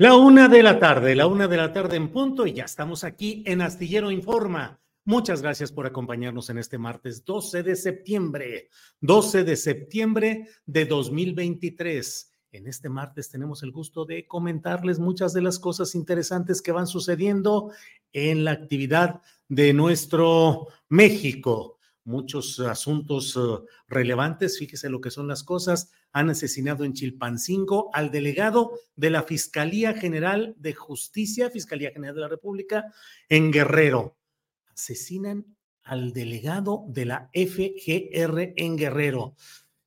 La 0.00 0.16
una 0.16 0.48
de 0.48 0.62
la 0.62 0.78
tarde, 0.78 1.14
la 1.14 1.26
una 1.26 1.46
de 1.46 1.58
la 1.58 1.74
tarde 1.74 1.96
en 1.96 2.10
punto 2.10 2.46
y 2.46 2.54
ya 2.54 2.64
estamos 2.64 3.04
aquí 3.04 3.42
en 3.44 3.60
Astillero 3.60 4.10
Informa. 4.10 4.80
Muchas 5.04 5.42
gracias 5.42 5.72
por 5.72 5.84
acompañarnos 5.84 6.48
en 6.48 6.56
este 6.56 6.78
martes 6.78 7.22
12 7.26 7.62
de 7.62 7.76
septiembre, 7.76 8.70
12 9.02 9.44
de 9.44 9.56
septiembre 9.56 10.48
de 10.64 10.86
2023. 10.86 12.32
En 12.52 12.66
este 12.66 12.88
martes 12.88 13.28
tenemos 13.28 13.62
el 13.62 13.72
gusto 13.72 14.06
de 14.06 14.26
comentarles 14.26 14.98
muchas 14.98 15.34
de 15.34 15.42
las 15.42 15.58
cosas 15.58 15.94
interesantes 15.94 16.62
que 16.62 16.72
van 16.72 16.86
sucediendo 16.86 17.70
en 18.14 18.42
la 18.44 18.52
actividad 18.52 19.20
de 19.48 19.74
nuestro 19.74 20.68
México 20.88 21.76
muchos 22.04 22.58
asuntos 22.60 23.36
uh, 23.36 23.64
relevantes. 23.86 24.58
Fíjese 24.58 24.88
lo 24.88 25.00
que 25.00 25.10
son 25.10 25.28
las 25.28 25.44
cosas. 25.44 25.92
Han 26.12 26.30
asesinado 26.30 26.84
en 26.84 26.92
Chilpancingo 26.92 27.90
al 27.94 28.10
delegado 28.10 28.72
de 28.96 29.10
la 29.10 29.22
Fiscalía 29.22 29.94
General 29.94 30.54
de 30.58 30.74
Justicia, 30.74 31.50
Fiscalía 31.50 31.92
General 31.92 32.14
de 32.14 32.20
la 32.22 32.28
República, 32.28 32.92
en 33.28 33.50
Guerrero. 33.52 34.16
Asesinan 34.72 35.56
al 35.82 36.12
delegado 36.12 36.84
de 36.88 37.04
la 37.04 37.30
FGR 37.32 38.52
en 38.56 38.76
Guerrero. 38.76 39.34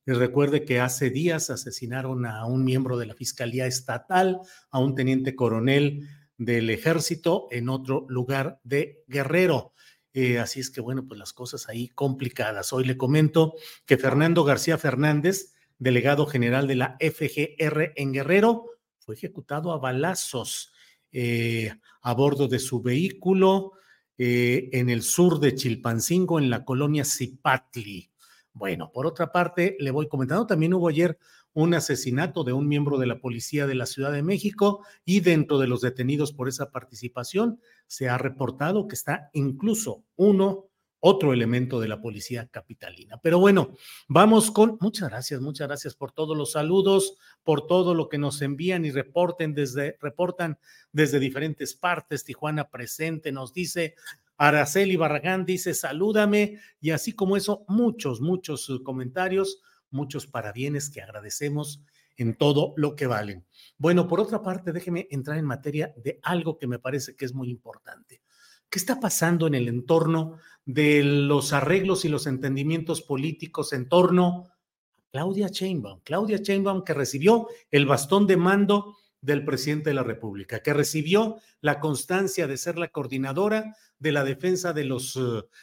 Y 0.06 0.12
recuerde 0.12 0.64
que 0.64 0.80
hace 0.80 1.08
días 1.08 1.48
asesinaron 1.48 2.26
a 2.26 2.44
un 2.44 2.62
miembro 2.62 2.98
de 2.98 3.06
la 3.06 3.14
Fiscalía 3.14 3.66
Estatal, 3.66 4.40
a 4.70 4.78
un 4.78 4.94
teniente 4.94 5.34
coronel 5.34 6.06
del 6.36 6.68
ejército 6.70 7.48
en 7.50 7.68
otro 7.68 8.04
lugar 8.08 8.60
de 8.64 9.04
Guerrero. 9.08 9.72
Eh, 10.12 10.38
así 10.38 10.60
es 10.60 10.70
que, 10.70 10.80
bueno, 10.80 11.06
pues 11.06 11.18
las 11.18 11.32
cosas 11.32 11.68
ahí 11.68 11.88
complicadas. 11.88 12.72
Hoy 12.72 12.84
le 12.84 12.96
comento 12.96 13.54
que 13.86 13.96
Fernando 13.96 14.44
García 14.44 14.78
Fernández, 14.78 15.53
delegado 15.84 16.26
general 16.26 16.66
de 16.66 16.74
la 16.74 16.96
FGR 16.98 17.92
en 17.94 18.12
Guerrero, 18.12 18.64
fue 18.98 19.14
ejecutado 19.14 19.70
a 19.70 19.78
balazos 19.78 20.72
eh, 21.12 21.72
a 22.02 22.14
bordo 22.14 22.48
de 22.48 22.58
su 22.58 22.82
vehículo 22.82 23.72
eh, 24.16 24.70
en 24.72 24.88
el 24.88 25.02
sur 25.02 25.38
de 25.38 25.54
Chilpancingo, 25.54 26.38
en 26.38 26.48
la 26.50 26.64
colonia 26.64 27.04
Zipatli. 27.04 28.10
Bueno, 28.52 28.90
por 28.92 29.06
otra 29.06 29.30
parte, 29.30 29.76
le 29.78 29.90
voy 29.90 30.08
comentando, 30.08 30.46
también 30.46 30.72
hubo 30.74 30.88
ayer 30.88 31.18
un 31.52 31.74
asesinato 31.74 32.44
de 32.44 32.52
un 32.52 32.66
miembro 32.66 32.98
de 32.98 33.06
la 33.06 33.20
policía 33.20 33.66
de 33.66 33.74
la 33.74 33.86
Ciudad 33.86 34.10
de 34.10 34.22
México 34.22 34.84
y 35.04 35.20
dentro 35.20 35.58
de 35.58 35.68
los 35.68 35.82
detenidos 35.82 36.32
por 36.32 36.48
esa 36.48 36.70
participación 36.70 37.60
se 37.86 38.08
ha 38.08 38.16
reportado 38.16 38.88
que 38.88 38.94
está 38.94 39.28
incluso 39.34 40.04
uno, 40.16 40.70
otro 41.06 41.32
elemento 41.32 41.80
de 41.80 41.88
la 41.88 42.00
policía 42.00 42.46
capitalina. 42.48 43.18
Pero 43.22 43.38
bueno, 43.38 43.74
vamos 44.08 44.50
con, 44.50 44.78
muchas 44.80 45.08
gracias, 45.08 45.40
muchas 45.40 45.68
gracias 45.68 45.94
por 45.94 46.12
todos 46.12 46.36
los 46.36 46.52
saludos, 46.52 47.16
por 47.42 47.66
todo 47.66 47.94
lo 47.94 48.08
que 48.08 48.18
nos 48.18 48.40
envían 48.42 48.84
y 48.84 48.90
reporten 48.90 49.54
desde, 49.54 49.96
reportan 50.00 50.58
desde 50.92 51.18
diferentes 51.18 51.74
partes. 51.74 52.24
Tijuana 52.24 52.70
presente 52.70 53.32
nos 53.32 53.52
dice, 53.52 53.94
Araceli 54.36 54.96
Barragán 54.96 55.44
dice, 55.44 55.74
salúdame, 55.74 56.58
y 56.80 56.90
así 56.90 57.12
como 57.12 57.36
eso, 57.36 57.64
muchos, 57.68 58.20
muchos 58.20 58.70
comentarios 58.82 59.60
muchos 59.94 60.26
parabienes 60.26 60.90
que 60.90 61.00
agradecemos 61.00 61.82
en 62.16 62.36
todo 62.36 62.74
lo 62.76 62.94
que 62.94 63.06
valen. 63.06 63.46
Bueno, 63.78 64.06
por 64.06 64.20
otra 64.20 64.42
parte, 64.42 64.72
déjeme 64.72 65.08
entrar 65.10 65.38
en 65.38 65.46
materia 65.46 65.94
de 65.96 66.20
algo 66.22 66.58
que 66.58 66.66
me 66.66 66.78
parece 66.78 67.16
que 67.16 67.24
es 67.24 67.32
muy 67.32 67.48
importante. 67.48 68.20
¿Qué 68.68 68.78
está 68.78 69.00
pasando 69.00 69.46
en 69.46 69.54
el 69.54 69.68
entorno 69.68 70.38
de 70.66 71.02
los 71.04 71.52
arreglos 71.52 72.04
y 72.04 72.08
los 72.08 72.26
entendimientos 72.26 73.02
políticos 73.02 73.72
en 73.72 73.88
torno 73.88 74.46
a 74.48 75.02
Claudia 75.10 75.48
Sheinbaum? 75.48 76.00
Claudia 76.04 76.38
Sheinbaum 76.38 76.84
que 76.84 76.94
recibió 76.94 77.48
el 77.70 77.86
bastón 77.86 78.26
de 78.26 78.36
mando 78.36 78.96
del 79.24 79.44
presidente 79.44 79.90
de 79.90 79.94
la 79.94 80.02
República, 80.02 80.60
que 80.60 80.74
recibió 80.74 81.38
la 81.62 81.80
constancia 81.80 82.46
de 82.46 82.58
ser 82.58 82.76
la 82.76 82.88
coordinadora 82.88 83.74
de 83.98 84.12
la 84.12 84.22
defensa 84.22 84.74
de 84.74 84.84
los 84.84 85.16
eh, 85.16 85.20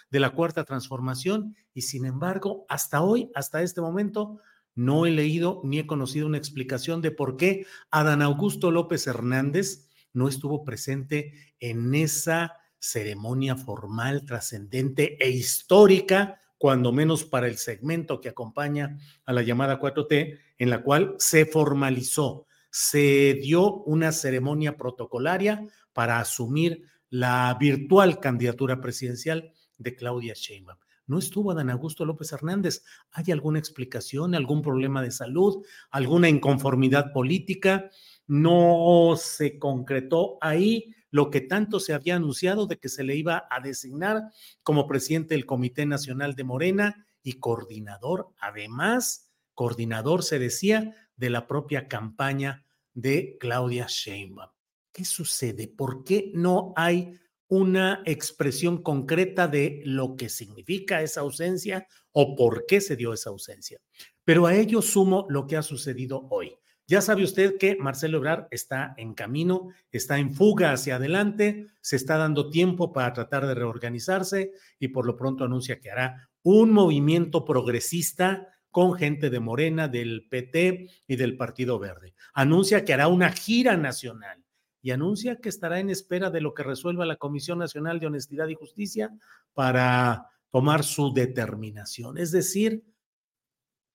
de 0.10 0.20
la 0.20 0.32
cuarta 0.32 0.64
transformación 0.64 1.56
y 1.74 1.84
sin 1.84 2.06
embargo, 2.06 2.66
hasta 2.70 3.02
hoy, 3.04 3.30
hasta 3.36 3.62
este 3.62 3.80
momento, 3.80 4.40
no 4.74 5.06
he 5.06 5.12
leído 5.12 5.62
ni 5.64 5.78
he 5.78 5.86
conocido 5.86 6.26
una 6.26 6.40
explicación 6.40 7.02
de 7.02 7.12
por 7.12 7.38
qué 7.38 7.68
Adán 7.92 8.24
Augusto 8.24 8.72
López 8.72 9.06
Hernández 9.06 9.90
no 10.12 10.28
estuvo 10.28 10.64
presente 10.64 11.34
en 11.60 11.94
esa 11.94 12.58
ceremonia 12.82 13.56
formal, 13.56 14.26
trascendente 14.26 15.18
e 15.24 15.30
histórica, 15.30 16.42
cuando 16.58 16.92
menos 16.92 17.24
para 17.24 17.48
el 17.48 17.58
segmento 17.58 18.20
que 18.20 18.30
acompaña 18.30 18.98
a 19.26 19.34
la 19.34 19.44
llamada 19.44 19.80
4T, 19.80 20.40
en 20.58 20.70
la 20.70 20.84
cual 20.84 21.16
se 21.18 21.46
formalizó 21.46 22.48
se 22.72 23.38
dio 23.42 23.76
una 23.84 24.12
ceremonia 24.12 24.78
protocolaria 24.78 25.68
para 25.94 26.20
asumir 26.20 26.84
la 27.10 27.56
virtual 27.60 28.20
candidatura 28.20 28.80
presidencial 28.80 29.52
de 29.78 29.96
Claudia 29.96 30.34
Sheinbaum. 30.34 30.80
No 31.08 31.20
estuvo 31.20 31.52
Adán 31.52 31.70
Augusto 31.70 32.06
López 32.06 32.32
Hernández. 32.32 32.84
¿Hay 33.12 33.32
alguna 33.32 33.60
explicación, 33.60 34.34
algún 34.34 34.62
problema 34.62 35.02
de 35.02 35.12
salud, 35.12 35.66
alguna 35.90 36.30
inconformidad 36.30 37.12
política? 37.12 37.90
No 38.28 39.16
se 39.18 39.60
concretó 39.60 40.38
ahí 40.40 40.96
lo 41.12 41.30
que 41.30 41.42
tanto 41.42 41.80
se 41.80 41.94
había 41.94 42.16
anunciado 42.16 42.66
de 42.66 42.80
que 42.80 42.90
se 42.90 43.04
le 43.04 43.16
iba 43.16 43.48
a 43.52 43.60
designar 43.60 44.24
como 44.64 44.88
presidente 44.88 45.36
del 45.36 45.46
Comité 45.46 45.86
Nacional 45.86 46.36
de 46.36 46.46
Morena 46.46 47.08
y 47.22 47.34
coordinador, 47.34 48.30
además, 48.40 49.32
coordinador 49.54 50.24
se 50.24 50.40
decía 50.40 50.96
de 51.16 51.30
la 51.30 51.48
propia 51.48 51.88
campaña 51.88 52.66
de 52.94 53.38
Claudia 53.40 53.86
Sheinbaum. 53.88 54.50
¿Qué 54.92 55.06
sucede? 55.06 55.68
¿Por 55.68 56.04
qué 56.04 56.32
no 56.34 56.74
hay 56.76 57.20
una 57.48 58.02
expresión 58.06 58.82
concreta 58.82 59.48
de 59.48 59.82
lo 59.86 60.16
que 60.16 60.30
significa 60.30 61.02
esa 61.02 61.22
ausencia 61.22 61.88
o 62.12 62.36
por 62.36 62.66
qué 62.66 62.82
se 62.82 62.96
dio 62.96 63.14
esa 63.14 63.30
ausencia? 63.30 63.80
Pero 64.24 64.46
a 64.46 64.56
ello 64.56 64.82
sumo 64.82 65.26
lo 65.30 65.48
que 65.48 65.58
ha 65.58 65.62
sucedido 65.62 66.28
hoy. 66.30 66.56
Ya 66.92 67.00
sabe 67.00 67.24
usted 67.24 67.58
que 67.58 67.78
Marcelo 67.78 68.18
Ebrard 68.18 68.48
está 68.52 68.94
en 68.98 69.14
camino, 69.14 69.70
está 69.94 70.20
en 70.20 70.36
fuga 70.36 70.74
hacia 70.74 70.98
adelante, 70.98 71.68
se 71.80 71.96
está 71.96 72.18
dando 72.18 72.50
tiempo 72.50 72.92
para 72.92 73.14
tratar 73.14 73.48
de 73.48 73.56
reorganizarse 73.56 74.52
y 74.78 74.90
por 74.90 75.06
lo 75.06 75.16
pronto 75.16 75.46
anuncia 75.46 75.80
que 75.80 75.90
hará 75.90 76.30
un 76.44 76.74
movimiento 76.74 77.46
progresista 77.46 78.46
con 78.72 78.96
gente 78.96 79.30
de 79.30 79.40
Morena, 79.40 79.88
del 79.88 80.28
PT 80.30 80.90
y 81.08 81.16
del 81.16 81.38
Partido 81.38 81.80
Verde. 81.80 82.14
Anuncia 82.34 82.84
que 82.84 82.94
hará 82.94 83.08
una 83.08 83.32
gira 83.32 83.78
nacional 83.78 84.44
y 84.82 84.92
anuncia 84.92 85.38
que 85.38 85.48
estará 85.48 85.80
en 85.80 85.92
espera 85.92 86.30
de 86.30 86.42
lo 86.42 86.54
que 86.54 86.64
resuelva 86.64 87.06
la 87.06 87.16
Comisión 87.16 87.60
Nacional 87.60 88.02
de 88.02 88.08
Honestidad 88.08 88.50
y 88.50 88.56
Justicia 88.56 89.18
para 89.54 90.28
tomar 90.50 90.84
su 90.84 91.14
determinación. 91.14 92.18
Es 92.18 92.32
decir, 92.32 92.84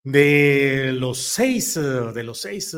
de 0.07 0.93
los 0.93 1.19
seis, 1.19 1.75
de 1.75 2.23
los 2.23 2.41
seis, 2.41 2.77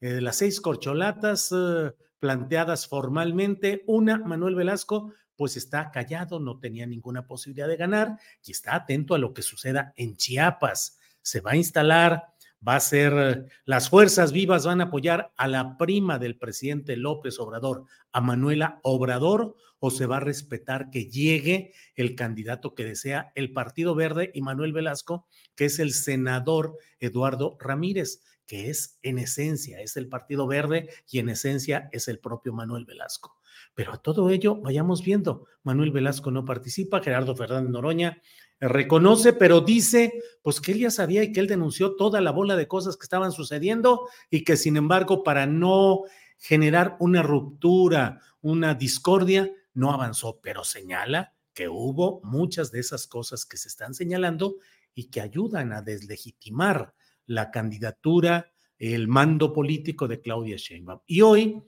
de 0.00 0.20
las 0.20 0.36
seis 0.36 0.60
corcholatas 0.60 1.50
eh, 1.50 1.92
planteadas 2.18 2.86
formalmente, 2.86 3.84
una, 3.86 4.18
Manuel 4.18 4.54
Velasco, 4.54 5.14
pues 5.34 5.56
está 5.56 5.90
callado, 5.90 6.40
no 6.40 6.58
tenía 6.58 6.86
ninguna 6.86 7.26
posibilidad 7.26 7.68
de 7.68 7.78
ganar 7.78 8.18
y 8.44 8.50
está 8.50 8.74
atento 8.74 9.14
a 9.14 9.18
lo 9.18 9.32
que 9.32 9.40
suceda 9.40 9.94
en 9.96 10.18
Chiapas. 10.18 10.98
Se 11.22 11.40
va 11.40 11.52
a 11.52 11.56
instalar 11.56 12.34
va 12.66 12.76
a 12.76 12.80
ser, 12.80 13.46
las 13.64 13.88
fuerzas 13.88 14.32
vivas 14.32 14.66
van 14.66 14.80
a 14.80 14.84
apoyar 14.84 15.32
a 15.36 15.48
la 15.48 15.76
prima 15.76 16.18
del 16.18 16.36
presidente 16.36 16.96
López 16.96 17.38
Obrador, 17.38 17.84
a 18.12 18.20
Manuela 18.20 18.80
Obrador, 18.82 19.54
o 19.80 19.90
se 19.90 20.06
va 20.06 20.16
a 20.16 20.20
respetar 20.20 20.90
que 20.90 21.06
llegue 21.06 21.72
el 21.94 22.14
candidato 22.16 22.74
que 22.74 22.84
desea 22.84 23.32
el 23.34 23.52
Partido 23.52 23.94
Verde 23.94 24.30
y 24.34 24.42
Manuel 24.42 24.72
Velasco, 24.72 25.26
que 25.54 25.66
es 25.66 25.78
el 25.78 25.92
senador 25.92 26.76
Eduardo 26.98 27.56
Ramírez, 27.60 28.22
que 28.46 28.70
es 28.70 28.98
en 29.02 29.18
esencia, 29.18 29.80
es 29.80 29.96
el 29.96 30.08
Partido 30.08 30.46
Verde 30.46 30.88
y 31.08 31.18
en 31.18 31.28
esencia 31.28 31.88
es 31.92 32.08
el 32.08 32.18
propio 32.18 32.52
Manuel 32.52 32.86
Velasco. 32.86 33.36
Pero 33.74 33.92
a 33.92 33.98
todo 33.98 34.30
ello, 34.30 34.56
vayamos 34.56 35.04
viendo, 35.04 35.46
Manuel 35.62 35.92
Velasco 35.92 36.30
no 36.30 36.44
participa, 36.44 37.00
Gerardo 37.00 37.36
Fernández 37.36 37.70
Noroña 37.70 38.20
reconoce, 38.60 39.32
pero 39.32 39.60
dice 39.60 40.12
pues 40.42 40.60
que 40.60 40.72
él 40.72 40.78
ya 40.78 40.90
sabía 40.90 41.22
y 41.22 41.32
que 41.32 41.40
él 41.40 41.46
denunció 41.46 41.94
toda 41.96 42.20
la 42.20 42.30
bola 42.30 42.56
de 42.56 42.68
cosas 42.68 42.96
que 42.96 43.04
estaban 43.04 43.32
sucediendo 43.32 44.08
y 44.30 44.44
que 44.44 44.56
sin 44.56 44.76
embargo 44.76 45.22
para 45.22 45.46
no 45.46 46.02
generar 46.38 46.96
una 47.00 47.22
ruptura, 47.22 48.20
una 48.40 48.74
discordia, 48.74 49.52
no 49.74 49.92
avanzó, 49.92 50.40
pero 50.40 50.64
señala 50.64 51.34
que 51.52 51.68
hubo 51.68 52.20
muchas 52.22 52.70
de 52.70 52.80
esas 52.80 53.06
cosas 53.06 53.44
que 53.44 53.56
se 53.56 53.68
están 53.68 53.94
señalando 53.94 54.56
y 54.94 55.10
que 55.10 55.20
ayudan 55.20 55.72
a 55.72 55.82
deslegitimar 55.82 56.94
la 57.26 57.50
candidatura, 57.50 58.52
el 58.78 59.08
mando 59.08 59.52
político 59.52 60.08
de 60.08 60.20
Claudia 60.20 60.56
Sheinbaum. 60.56 61.00
Y 61.06 61.20
hoy, 61.20 61.62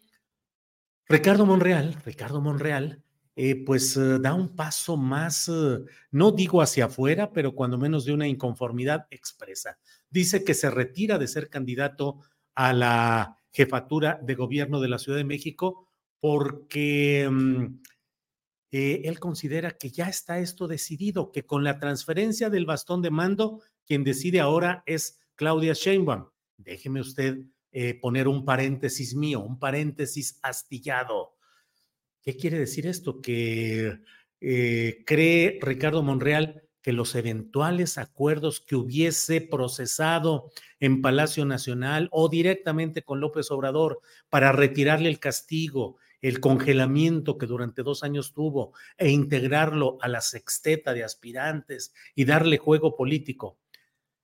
Ricardo 1.07 1.45
Monreal, 1.45 1.97
Ricardo 2.05 2.41
Monreal, 2.41 3.03
eh, 3.37 3.65
pues 3.65 3.97
eh, 3.97 4.19
da 4.19 4.35
un 4.35 4.55
paso 4.57 4.97
más, 4.97 5.49
eh, 5.49 5.79
no 6.11 6.33
digo 6.33 6.61
hacia 6.63 6.87
afuera, 6.87 7.33
pero 7.33 7.55
cuando 7.55 7.79
menos 7.79 8.05
de 8.05 8.13
una 8.13 8.27
inconformidad 8.27 9.07
expresa. 9.11 9.79
Dice 10.11 10.45
que 10.45 10.55
se 10.55 10.71
retira 10.71 11.17
de 11.17 11.29
ser 11.29 11.49
candidato 11.49 12.21
a 12.55 12.73
la 12.73 13.37
jefatura 13.53 14.19
de 14.23 14.35
gobierno 14.35 14.81
de 14.81 14.89
la 14.89 14.99
Ciudad 14.99 15.19
de 15.19 15.25
México 15.25 15.89
porque 16.21 17.29
mm, 17.31 17.81
él 18.73 19.19
considera 19.21 19.71
que 19.73 19.91
ya 19.91 20.09
está 20.09 20.39
esto 20.39 20.69
decidido, 20.69 21.33
que 21.33 21.45
con 21.47 21.65
la 21.65 21.79
transferencia 21.79 22.51
del 22.51 22.67
bastón 22.67 23.01
de 23.01 23.11
mando, 23.11 23.63
quien 23.87 24.05
decide 24.05 24.41
ahora 24.41 24.83
es 24.87 25.19
Claudia 25.35 25.73
Sheinbaum. 25.73 26.27
Déjeme 26.59 27.01
usted 27.01 27.39
poner 28.03 28.29
un 28.29 28.45
paréntesis 28.45 29.15
mío, 29.15 29.41
un 29.41 29.59
paréntesis 29.59 30.39
astillado 30.43 31.40
¿Qué 32.23 32.37
quiere 32.37 32.59
decir 32.59 32.87
esto? 32.87 33.21
Que 33.21 33.99
eh, 34.41 35.03
cree 35.07 35.59
Ricardo 35.63 36.03
Monreal 36.03 36.63
que 36.83 36.93
los 36.93 37.15
eventuales 37.15 37.99
acuerdos 37.99 38.61
que 38.61 38.77
hubiese 38.77 39.41
procesado 39.41 40.51
en 40.79 41.03
Palacio 41.03 41.45
Nacional 41.45 42.09
o 42.11 42.29
directamente 42.29 43.03
con 43.03 43.21
López 43.21 43.51
Obrador 43.51 44.01
para 44.31 44.53
retirarle 44.53 45.09
el 45.11 45.19
castigo, 45.19 45.99
el 46.23 46.41
congelamiento 46.41 47.39
que 47.39 47.47
durante 47.47 47.83
dos 47.83 48.03
años 48.03 48.33
tuvo 48.33 48.73
e 48.97 49.11
integrarlo 49.11 49.99
a 50.01 50.09
la 50.09 50.21
sexteta 50.21 50.95
de 50.95 51.05
aspirantes 51.05 51.93
y 52.15 52.25
darle 52.25 52.59
juego 52.59 52.97
político. 52.97 53.59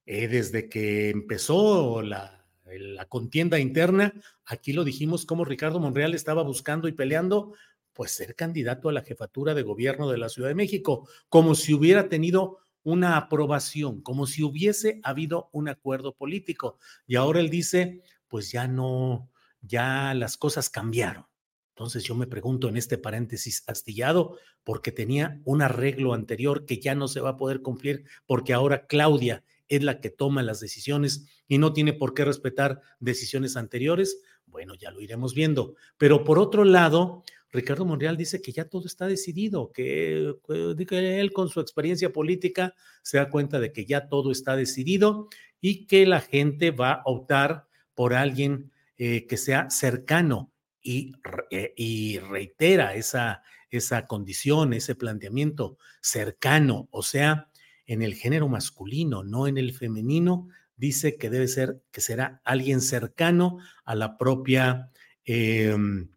Eh, 0.06 0.28
desde 0.28 0.68
que 0.68 1.10
empezó 1.10 2.00
la, 2.00 2.46
la 2.64 3.04
contienda 3.06 3.58
interna, 3.58 4.14
aquí 4.44 4.72
lo 4.72 4.84
dijimos 4.84 5.26
como 5.26 5.44
Ricardo 5.44 5.80
Monreal 5.80 6.14
estaba 6.14 6.42
buscando 6.42 6.88
y 6.88 6.92
peleando 6.92 7.54
pues 7.96 8.12
ser 8.12 8.36
candidato 8.36 8.90
a 8.90 8.92
la 8.92 9.02
jefatura 9.02 9.54
de 9.54 9.62
gobierno 9.62 10.10
de 10.10 10.18
la 10.18 10.28
Ciudad 10.28 10.50
de 10.50 10.54
México, 10.54 11.08
como 11.30 11.54
si 11.54 11.72
hubiera 11.72 12.10
tenido 12.10 12.58
una 12.82 13.16
aprobación, 13.16 14.02
como 14.02 14.26
si 14.26 14.42
hubiese 14.44 15.00
habido 15.02 15.48
un 15.52 15.68
acuerdo 15.68 16.14
político. 16.14 16.78
Y 17.06 17.16
ahora 17.16 17.40
él 17.40 17.48
dice, 17.48 18.02
pues 18.28 18.52
ya 18.52 18.68
no, 18.68 19.30
ya 19.62 20.12
las 20.14 20.36
cosas 20.36 20.68
cambiaron. 20.68 21.26
Entonces 21.70 22.04
yo 22.04 22.14
me 22.14 22.26
pregunto 22.26 22.68
en 22.68 22.76
este 22.76 22.98
paréntesis 22.98 23.64
astillado, 23.66 24.38
porque 24.62 24.92
tenía 24.92 25.40
un 25.44 25.62
arreglo 25.62 26.12
anterior 26.12 26.66
que 26.66 26.78
ya 26.78 26.94
no 26.94 27.08
se 27.08 27.20
va 27.20 27.30
a 27.30 27.36
poder 27.36 27.62
cumplir, 27.62 28.04
porque 28.26 28.52
ahora 28.52 28.86
Claudia 28.86 29.42
es 29.68 29.82
la 29.82 30.00
que 30.00 30.10
toma 30.10 30.42
las 30.42 30.60
decisiones 30.60 31.26
y 31.48 31.58
no 31.58 31.72
tiene 31.72 31.92
por 31.92 32.14
qué 32.14 32.24
respetar 32.24 32.82
decisiones 33.00 33.56
anteriores. 33.56 34.20
Bueno, 34.46 34.74
ya 34.74 34.90
lo 34.90 35.00
iremos 35.00 35.34
viendo. 35.34 35.74
Pero 35.98 36.24
por 36.24 36.38
otro 36.38 36.64
lado, 36.64 37.24
Ricardo 37.52 37.84
Monreal 37.84 38.16
dice 38.16 38.42
que 38.42 38.52
ya 38.52 38.68
todo 38.68 38.86
está 38.86 39.06
decidido, 39.06 39.72
que, 39.72 40.34
él 40.48 41.32
con 41.32 41.48
su 41.48 41.60
experiencia 41.60 42.12
política 42.12 42.74
se 43.02 43.18
da 43.18 43.30
cuenta 43.30 43.60
de 43.60 43.72
que 43.72 43.86
ya 43.86 44.08
todo 44.08 44.30
está 44.30 44.56
decidido 44.56 45.28
y 45.60 45.86
que 45.86 46.06
la 46.06 46.20
gente 46.20 46.70
va 46.70 46.92
a 46.92 47.02
optar 47.04 47.66
por 47.94 48.14
alguien 48.14 48.72
eh, 48.98 49.26
que 49.26 49.36
sea 49.36 49.70
cercano 49.70 50.52
y, 50.82 51.12
eh, 51.50 51.72
y 51.76 52.18
reitera 52.18 52.94
esa, 52.94 53.42
esa 53.70 54.06
condición, 54.06 54.72
ese 54.72 54.94
planteamiento 54.94 55.78
cercano, 56.00 56.88
o 56.90 57.02
sea, 57.02 57.50
en 57.86 58.02
el 58.02 58.14
género 58.14 58.48
masculino, 58.48 59.22
no 59.22 59.46
en 59.46 59.58
el 59.58 59.72
femenino, 59.72 60.48
dice 60.76 61.16
que 61.16 61.30
debe 61.30 61.48
ser, 61.48 61.82
que 61.90 62.00
será 62.00 62.40
alguien 62.44 62.80
cercano 62.80 63.58
a 63.84 63.94
la 63.94 64.18
propia 64.18 64.90
em, 65.24 66.08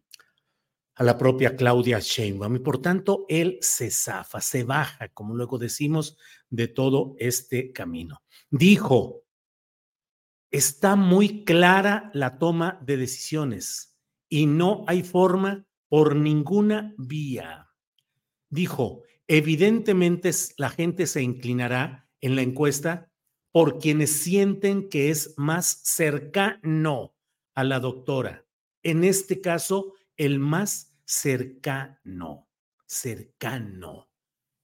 a 1.00 1.02
la 1.02 1.16
propia 1.16 1.56
Claudia 1.56 1.98
Sheinbaum 1.98 2.56
y 2.56 2.58
por 2.58 2.82
tanto 2.82 3.24
él 3.30 3.56
se 3.62 3.90
zafa, 3.90 4.42
se 4.42 4.64
baja, 4.64 5.08
como 5.08 5.34
luego 5.34 5.56
decimos, 5.56 6.18
de 6.50 6.68
todo 6.68 7.14
este 7.18 7.72
camino. 7.72 8.22
Dijo, 8.50 9.24
está 10.50 10.96
muy 10.96 11.46
clara 11.46 12.10
la 12.12 12.36
toma 12.36 12.78
de 12.84 12.98
decisiones 12.98 13.96
y 14.28 14.44
no 14.44 14.84
hay 14.88 15.02
forma 15.02 15.64
por 15.88 16.16
ninguna 16.16 16.94
vía. 16.98 17.70
Dijo, 18.50 19.02
evidentemente 19.26 20.30
la 20.58 20.68
gente 20.68 21.06
se 21.06 21.22
inclinará 21.22 22.10
en 22.20 22.36
la 22.36 22.42
encuesta 22.42 23.10
por 23.52 23.78
quienes 23.78 24.12
sienten 24.12 24.90
que 24.90 25.08
es 25.08 25.32
más 25.38 25.80
cercano 25.82 27.14
a 27.54 27.64
la 27.64 27.80
doctora. 27.80 28.44
En 28.82 29.02
este 29.02 29.40
caso, 29.40 29.94
el 30.18 30.38
más 30.38 30.89
cercano, 31.10 32.46
cercano 32.86 34.08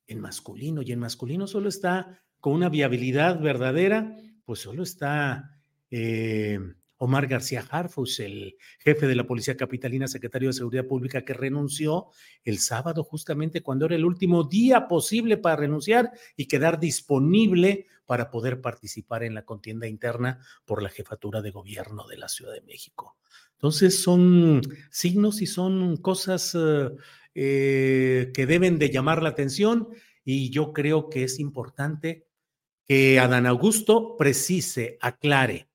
en 0.07 0.21
masculino. 0.21 0.81
Y 0.83 0.93
en 0.93 1.01
masculino 1.01 1.49
solo 1.49 1.69
está 1.69 2.23
con 2.41 2.53
una 2.53 2.69
viabilidad 2.69 3.41
verdadera, 3.41 4.17
pues 4.45 4.61
solo 4.61 4.85
está 4.85 5.59
eh, 5.91 6.61
Omar 6.99 7.27
García 7.27 7.65
Harfus, 7.69 8.21
el 8.21 8.57
jefe 8.79 9.09
de 9.09 9.17
la 9.17 9.27
Policía 9.27 9.57
Capitalina, 9.57 10.07
secretario 10.07 10.49
de 10.49 10.53
Seguridad 10.53 10.87
Pública, 10.87 11.25
que 11.25 11.35
renunció 11.35 12.11
el 12.45 12.59
sábado 12.59 13.03
justamente 13.03 13.63
cuando 13.63 13.87
era 13.87 13.97
el 13.97 14.05
último 14.05 14.45
día 14.45 14.87
posible 14.87 15.39
para 15.39 15.57
renunciar 15.57 16.13
y 16.37 16.47
quedar 16.47 16.79
disponible 16.79 17.87
para 18.07 18.31
poder 18.31 18.61
participar 18.61 19.25
en 19.25 19.35
la 19.35 19.45
contienda 19.45 19.89
interna 19.89 20.39
por 20.65 20.81
la 20.81 20.91
jefatura 20.91 21.43
de 21.43 21.51
gobierno 21.51 22.07
de 22.07 22.19
la 22.19 22.29
Ciudad 22.29 22.53
de 22.53 22.63
México. 22.63 23.17
Entonces 23.57 24.03
son 24.03 24.63
signos 24.91 25.41
y 25.41 25.47
son 25.47 25.97
cosas 25.97 26.55
eh, 26.55 26.91
eh, 27.35 28.31
que 28.35 28.47
deben 28.47 28.79
de 28.79 28.91
llamar 28.91 29.23
la 29.23 29.31
atención 29.31 29.89
y 30.25 30.51
yo 30.51 30.73
creo 30.73 31.09
que 31.09 31.25
es 31.25 31.39
importante 31.39 32.27
que 32.87 33.19
Adán 33.19 33.47
Augusto 33.47 34.17
precise, 34.17 34.99
aclare 35.01 35.69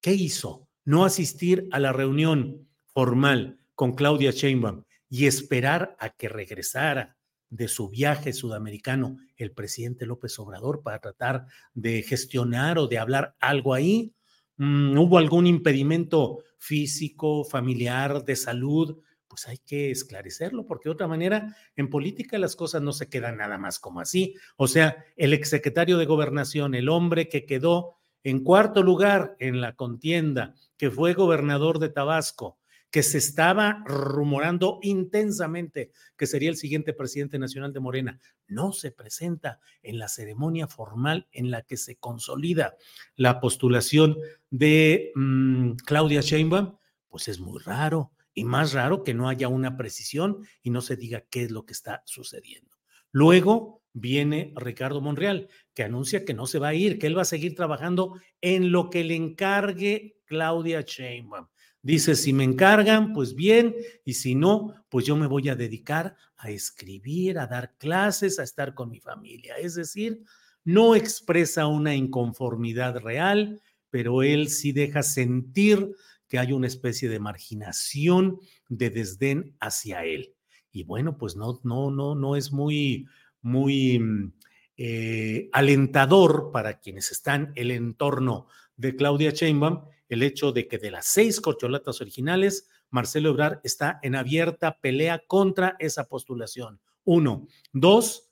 qué 0.00 0.12
hizo, 0.12 0.68
no 0.84 1.04
asistir 1.04 1.68
a 1.72 1.80
la 1.80 1.92
reunión 1.92 2.68
formal 2.86 3.58
con 3.74 3.94
Claudia 3.94 4.30
Sheinbaum 4.30 4.84
y 5.08 5.26
esperar 5.26 5.96
a 5.98 6.10
que 6.10 6.28
regresara 6.28 7.16
de 7.50 7.68
su 7.68 7.88
viaje 7.88 8.32
sudamericano 8.32 9.18
el 9.36 9.52
presidente 9.52 10.06
López 10.06 10.38
Obrador 10.38 10.82
para 10.82 10.98
tratar 10.98 11.46
de 11.72 12.02
gestionar 12.02 12.78
o 12.78 12.88
de 12.88 12.98
hablar 12.98 13.36
algo 13.40 13.74
ahí, 13.74 14.14
hubo 14.58 15.18
algún 15.18 15.46
impedimento 15.46 16.38
físico, 16.58 17.44
familiar, 17.44 18.24
de 18.24 18.36
salud, 18.36 18.98
pues 19.28 19.48
hay 19.48 19.58
que 19.58 19.90
esclarecerlo, 19.90 20.64
porque 20.64 20.88
de 20.88 20.92
otra 20.92 21.08
manera, 21.08 21.56
en 21.74 21.90
política 21.90 22.38
las 22.38 22.54
cosas 22.54 22.82
no 22.82 22.92
se 22.92 23.08
quedan 23.08 23.38
nada 23.38 23.58
más 23.58 23.80
como 23.80 24.00
así. 24.00 24.36
O 24.56 24.68
sea, 24.68 25.04
el 25.16 25.32
exsecretario 25.32 25.98
de 25.98 26.06
gobernación, 26.06 26.74
el 26.74 26.88
hombre 26.88 27.28
que 27.28 27.44
quedó 27.44 27.96
en 28.22 28.44
cuarto 28.44 28.82
lugar 28.82 29.36
en 29.40 29.60
la 29.60 29.74
contienda, 29.74 30.54
que 30.76 30.90
fue 30.90 31.14
gobernador 31.14 31.78
de 31.78 31.88
Tabasco, 31.88 32.58
que 32.94 33.02
se 33.02 33.18
estaba 33.18 33.82
rumorando 33.86 34.78
intensamente 34.80 35.90
que 36.16 36.28
sería 36.28 36.48
el 36.48 36.56
siguiente 36.56 36.92
presidente 36.92 37.40
nacional 37.40 37.72
de 37.72 37.80
Morena, 37.80 38.20
no 38.46 38.72
se 38.72 38.92
presenta 38.92 39.58
en 39.82 39.98
la 39.98 40.06
ceremonia 40.06 40.68
formal 40.68 41.26
en 41.32 41.50
la 41.50 41.62
que 41.62 41.76
se 41.76 41.96
consolida 41.96 42.76
la 43.16 43.40
postulación 43.40 44.16
de 44.48 45.10
mm, 45.16 45.72
Claudia 45.84 46.20
Sheinbaum, 46.20 46.76
pues 47.08 47.26
es 47.26 47.40
muy 47.40 47.60
raro 47.60 48.12
y 48.32 48.44
más 48.44 48.74
raro 48.74 49.02
que 49.02 49.12
no 49.12 49.28
haya 49.28 49.48
una 49.48 49.76
precisión 49.76 50.46
y 50.62 50.70
no 50.70 50.80
se 50.80 50.94
diga 50.94 51.24
qué 51.28 51.42
es 51.42 51.50
lo 51.50 51.66
que 51.66 51.72
está 51.72 52.04
sucediendo. 52.06 52.76
Luego 53.10 53.82
viene 53.92 54.52
Ricardo 54.54 55.00
Monreal, 55.00 55.48
que 55.74 55.82
anuncia 55.82 56.24
que 56.24 56.34
no 56.34 56.46
se 56.46 56.60
va 56.60 56.68
a 56.68 56.74
ir, 56.74 57.00
que 57.00 57.08
él 57.08 57.18
va 57.18 57.22
a 57.22 57.24
seguir 57.24 57.56
trabajando 57.56 58.20
en 58.40 58.70
lo 58.70 58.88
que 58.88 59.02
le 59.02 59.16
encargue 59.16 60.20
Claudia 60.26 60.82
Sheinbaum. 60.82 61.48
Dice, 61.84 62.14
si 62.14 62.32
me 62.32 62.44
encargan, 62.44 63.12
pues 63.12 63.34
bien, 63.34 63.76
y 64.06 64.14
si 64.14 64.34
no, 64.34 64.72
pues 64.88 65.04
yo 65.04 65.16
me 65.16 65.26
voy 65.26 65.50
a 65.50 65.54
dedicar 65.54 66.16
a 66.38 66.48
escribir, 66.48 67.38
a 67.38 67.46
dar 67.46 67.76
clases, 67.76 68.38
a 68.38 68.42
estar 68.42 68.72
con 68.72 68.88
mi 68.88 69.00
familia. 69.00 69.58
Es 69.58 69.74
decir, 69.74 70.24
no 70.64 70.94
expresa 70.94 71.66
una 71.66 71.94
inconformidad 71.94 73.00
real, 73.00 73.60
pero 73.90 74.22
él 74.22 74.48
sí 74.48 74.72
deja 74.72 75.02
sentir 75.02 75.94
que 76.26 76.38
hay 76.38 76.54
una 76.54 76.68
especie 76.68 77.10
de 77.10 77.20
marginación, 77.20 78.40
de 78.70 78.88
desdén 78.88 79.54
hacia 79.60 80.06
él. 80.06 80.34
Y 80.72 80.84
bueno, 80.84 81.18
pues 81.18 81.36
no, 81.36 81.60
no, 81.64 81.90
no, 81.90 82.14
no 82.14 82.34
es 82.34 82.50
muy, 82.50 83.06
muy 83.42 83.98
mm, 83.98 84.32
eh, 84.78 85.50
alentador 85.52 86.48
para 86.50 86.80
quienes 86.80 87.12
están 87.12 87.52
el 87.56 87.70
entorno 87.70 88.48
de 88.74 88.96
Claudia 88.96 89.32
Sheinbaum 89.32 89.84
el 90.08 90.22
hecho 90.22 90.52
de 90.52 90.68
que 90.68 90.78
de 90.78 90.90
las 90.90 91.06
seis 91.06 91.40
corcholatas 91.40 92.00
originales, 92.00 92.68
Marcelo 92.90 93.30
Ebrard 93.30 93.60
está 93.64 93.98
en 94.02 94.14
abierta 94.14 94.78
pelea 94.80 95.22
contra 95.26 95.76
esa 95.78 96.08
postulación. 96.08 96.80
Uno. 97.04 97.46
Dos, 97.72 98.30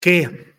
que 0.00 0.54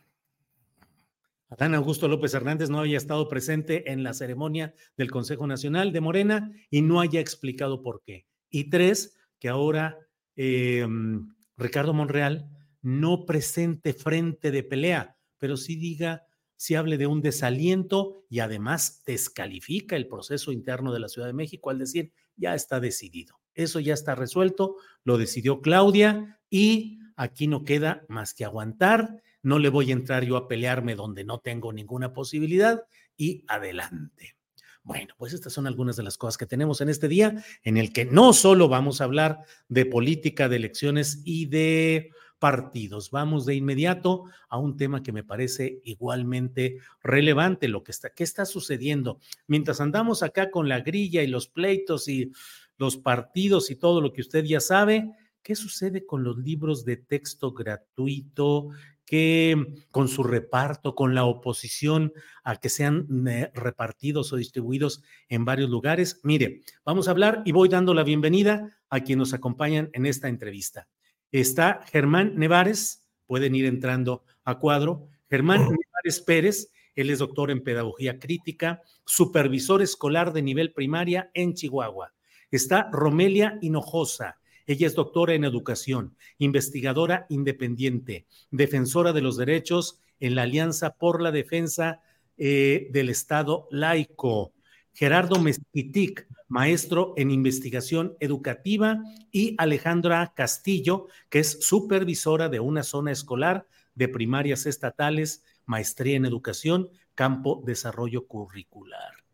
Adán 1.50 1.76
Augusto 1.76 2.08
López 2.08 2.34
Hernández 2.34 2.70
no 2.70 2.82
haya 2.82 2.98
estado 2.98 3.30
presente 3.30 3.92
en 3.92 4.04
la 4.04 4.14
ceremonia 4.14 4.74
del 4.98 5.12
Consejo 5.12 5.48
Nacional 5.48 5.94
de 5.94 6.02
Morena 6.02 6.52
y 6.70 6.82
no 6.82 7.00
haya 7.00 7.20
explicado 7.20 7.82
por 7.82 8.02
qué. 8.04 8.26
Y 8.50 8.70
tres, 8.70 9.16
que 9.40 9.48
ahora 9.48 9.98
em, 10.36 11.34
Ricardo 11.56 11.94
Monreal 11.94 12.50
no 12.82 13.26
presente 13.26 13.94
frente 13.94 14.52
de 14.52 14.64
pelea, 14.64 15.18
pero 15.38 15.56
sí 15.56 15.76
diga, 15.76 16.26
si 16.56 16.76
hable 16.76 16.98
de 16.98 17.08
un 17.08 17.22
desaliento 17.22 18.26
y 18.30 18.40
además 18.40 19.04
descalifica 19.06 19.96
el 19.96 20.08
proceso 20.08 20.52
interno 20.52 20.94
de 20.94 21.00
la 21.00 21.10
Ciudad 21.10 21.28
de 21.28 21.34
México 21.34 21.70
al 21.70 21.80
decir, 21.80 22.12
ya 22.36 22.56
está 22.56 22.80
decidido. 22.80 23.40
Eso 23.54 23.80
ya 23.80 23.94
está 23.94 24.16
resuelto, 24.16 24.78
lo 25.04 25.18
decidió 25.18 25.62
Claudia 25.62 26.40
y 26.50 27.00
aquí 27.16 27.48
no 27.48 27.64
queda 27.64 28.06
más 28.10 28.34
que 28.34 28.46
aguantar 28.46 29.22
no 29.46 29.60
le 29.60 29.70
voy 29.70 29.92
a 29.92 29.94
entrar 29.94 30.26
yo 30.26 30.38
a 30.38 30.48
pelearme 30.48 30.96
donde 30.96 31.24
no 31.24 31.38
tengo 31.40 31.72
ninguna 31.72 32.14
posibilidad 32.14 32.84
y 33.16 33.46
adelante. 33.48 34.36
Bueno, 34.82 35.14
pues 35.20 35.34
estas 35.34 35.54
son 35.54 35.68
algunas 35.68 35.96
de 35.96 36.02
las 36.02 36.18
cosas 36.18 36.36
que 36.36 36.48
tenemos 36.48 36.82
en 36.82 36.90
este 36.90 37.08
día, 37.08 37.44
en 37.64 37.78
el 37.78 37.94
que 37.94 38.06
no 38.06 38.34
solo 38.34 38.68
vamos 38.70 39.02
a 39.02 39.04
hablar 39.04 39.42
de 39.70 39.86
política, 39.86 40.50
de 40.50 40.56
elecciones 40.56 41.22
y 41.26 41.46
de 41.46 42.10
partidos. 42.40 43.12
Vamos 43.12 43.46
de 43.46 43.56
inmediato 43.56 44.26
a 44.50 44.58
un 44.58 44.78
tema 44.78 45.04
que 45.04 45.12
me 45.12 45.24
parece 45.24 45.82
igualmente 45.84 46.80
relevante, 47.02 47.68
lo 47.68 47.84
que 47.84 47.92
está, 47.92 48.10
qué 48.12 48.24
está 48.24 48.46
sucediendo. 48.46 49.20
Mientras 49.48 49.82
andamos 49.82 50.24
acá 50.24 50.52
con 50.52 50.70
la 50.70 50.82
grilla 50.82 51.24
y 51.24 51.28
los 51.28 51.48
pleitos 51.48 52.08
y 52.08 52.32
los 52.78 52.98
partidos 52.98 53.72
y 53.72 53.76
todo 53.76 54.02
lo 54.02 54.14
que 54.14 54.22
usted 54.22 54.44
ya 54.44 54.60
sabe, 54.60 55.12
¿qué 55.42 55.56
sucede 55.56 56.06
con 56.06 56.24
los 56.24 56.38
libros 56.38 56.86
de 56.86 56.98
texto 56.98 57.54
gratuito 57.54 58.70
que 59.06 59.84
con 59.92 60.08
su 60.08 60.24
reparto, 60.24 60.96
con 60.96 61.14
la 61.14 61.26
oposición 61.26 62.14
a 62.44 62.56
que 62.58 62.70
sean 62.70 63.08
eh, 63.28 63.52
repartidos 63.54 64.34
o 64.34 64.36
distribuidos 64.36 65.04
en 65.30 65.46
varios 65.46 65.70
lugares. 65.70 66.20
Mire, 66.24 66.62
vamos 66.84 67.08
a 67.08 67.12
hablar 67.12 67.44
y 67.46 67.52
voy 67.52 67.70
dando 67.70 67.94
la 67.94 68.04
bienvenida 68.04 68.78
a 68.90 69.02
quienes 69.02 69.20
nos 69.20 69.34
acompañan 69.34 69.90
en 69.94 70.06
esta 70.06 70.28
entrevista. 70.28 70.88
Está 71.32 71.82
Germán 71.92 72.36
Nevares, 72.36 73.06
pueden 73.26 73.56
ir 73.56 73.66
entrando 73.66 74.24
a 74.44 74.60
cuadro. 74.60 75.10
Germán 75.30 75.62
Nevares 75.62 76.22
Pérez, 76.22 76.72
él 76.96 77.10
es 77.10 77.20
doctor 77.20 77.52
en 77.52 77.64
pedagogía 77.64 78.20
crítica, 78.20 78.82
supervisor 79.06 79.82
escolar 79.82 80.34
de 80.34 80.42
nivel 80.42 80.72
primaria 80.74 81.30
en 81.34 81.54
Chihuahua. 81.54 82.14
Está 82.52 82.90
Romelia 82.92 83.58
Hinojosa, 83.62 84.38
ella 84.68 84.88
es 84.88 84.96
doctora 84.96 85.34
en 85.34 85.44
educación, 85.44 86.16
investigadora 86.40 87.28
independiente, 87.30 88.26
defensora 88.50 89.14
de 89.14 89.22
los 89.22 89.38
derechos 89.38 90.00
en 90.20 90.36
la 90.36 90.44
Alianza 90.44 90.96
por 90.96 91.22
la 91.22 91.32
Defensa 91.32 92.02
eh, 92.38 92.88
del 92.92 93.10
Estado 93.10 93.68
laico. 93.70 94.55
Gerardo 94.96 95.40
Mezquitic, 95.40 96.26
maestro 96.48 97.14
en 97.18 97.30
investigación 97.30 98.16
educativa, 98.20 99.04
y 99.30 99.54
Alejandra 99.58 100.34
Castillo, 100.36 101.08
que 101.30 101.40
es 101.40 101.60
supervisora 101.62 102.50
de 102.50 102.62
una 102.62 102.82
zona 102.82 103.12
escolar 103.12 103.68
de 103.94 104.08
primarias 104.08 104.66
estatales, 104.66 105.44
maestría 105.66 106.16
en 106.16 106.26
educación, 106.26 106.90
campo 107.14 107.62
desarrollo 107.66 108.26
curricular 108.26 109.26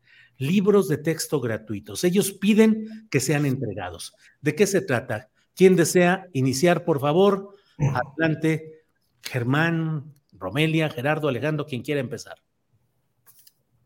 libros 0.42 0.88
de 0.88 0.98
texto 0.98 1.40
gratuitos. 1.40 2.04
Ellos 2.04 2.32
piden 2.32 3.08
que 3.12 3.20
sean 3.20 3.46
entregados. 3.46 4.16
¿De 4.42 4.56
qué 4.56 4.66
se 4.66 4.82
trata? 4.82 5.30
¿Quién 5.56 5.76
desea 5.76 6.28
iniciar, 6.34 6.84
por 6.84 7.00
favor? 7.00 7.54
Adelante, 7.78 8.82
Germán, 9.22 10.12
Romelia, 10.34 10.90
Gerardo, 10.90 11.28
Alejandro, 11.28 11.68
quien 11.68 11.84
quiera 11.84 12.02
empezar. 12.02 12.38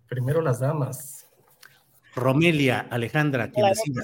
Primero 0.07 0.41
las 0.41 0.61
damas. 0.61 1.14
Romelia, 2.15 2.87
Alejandra, 2.89 3.51
quien 3.51 3.67
decida. 3.67 4.03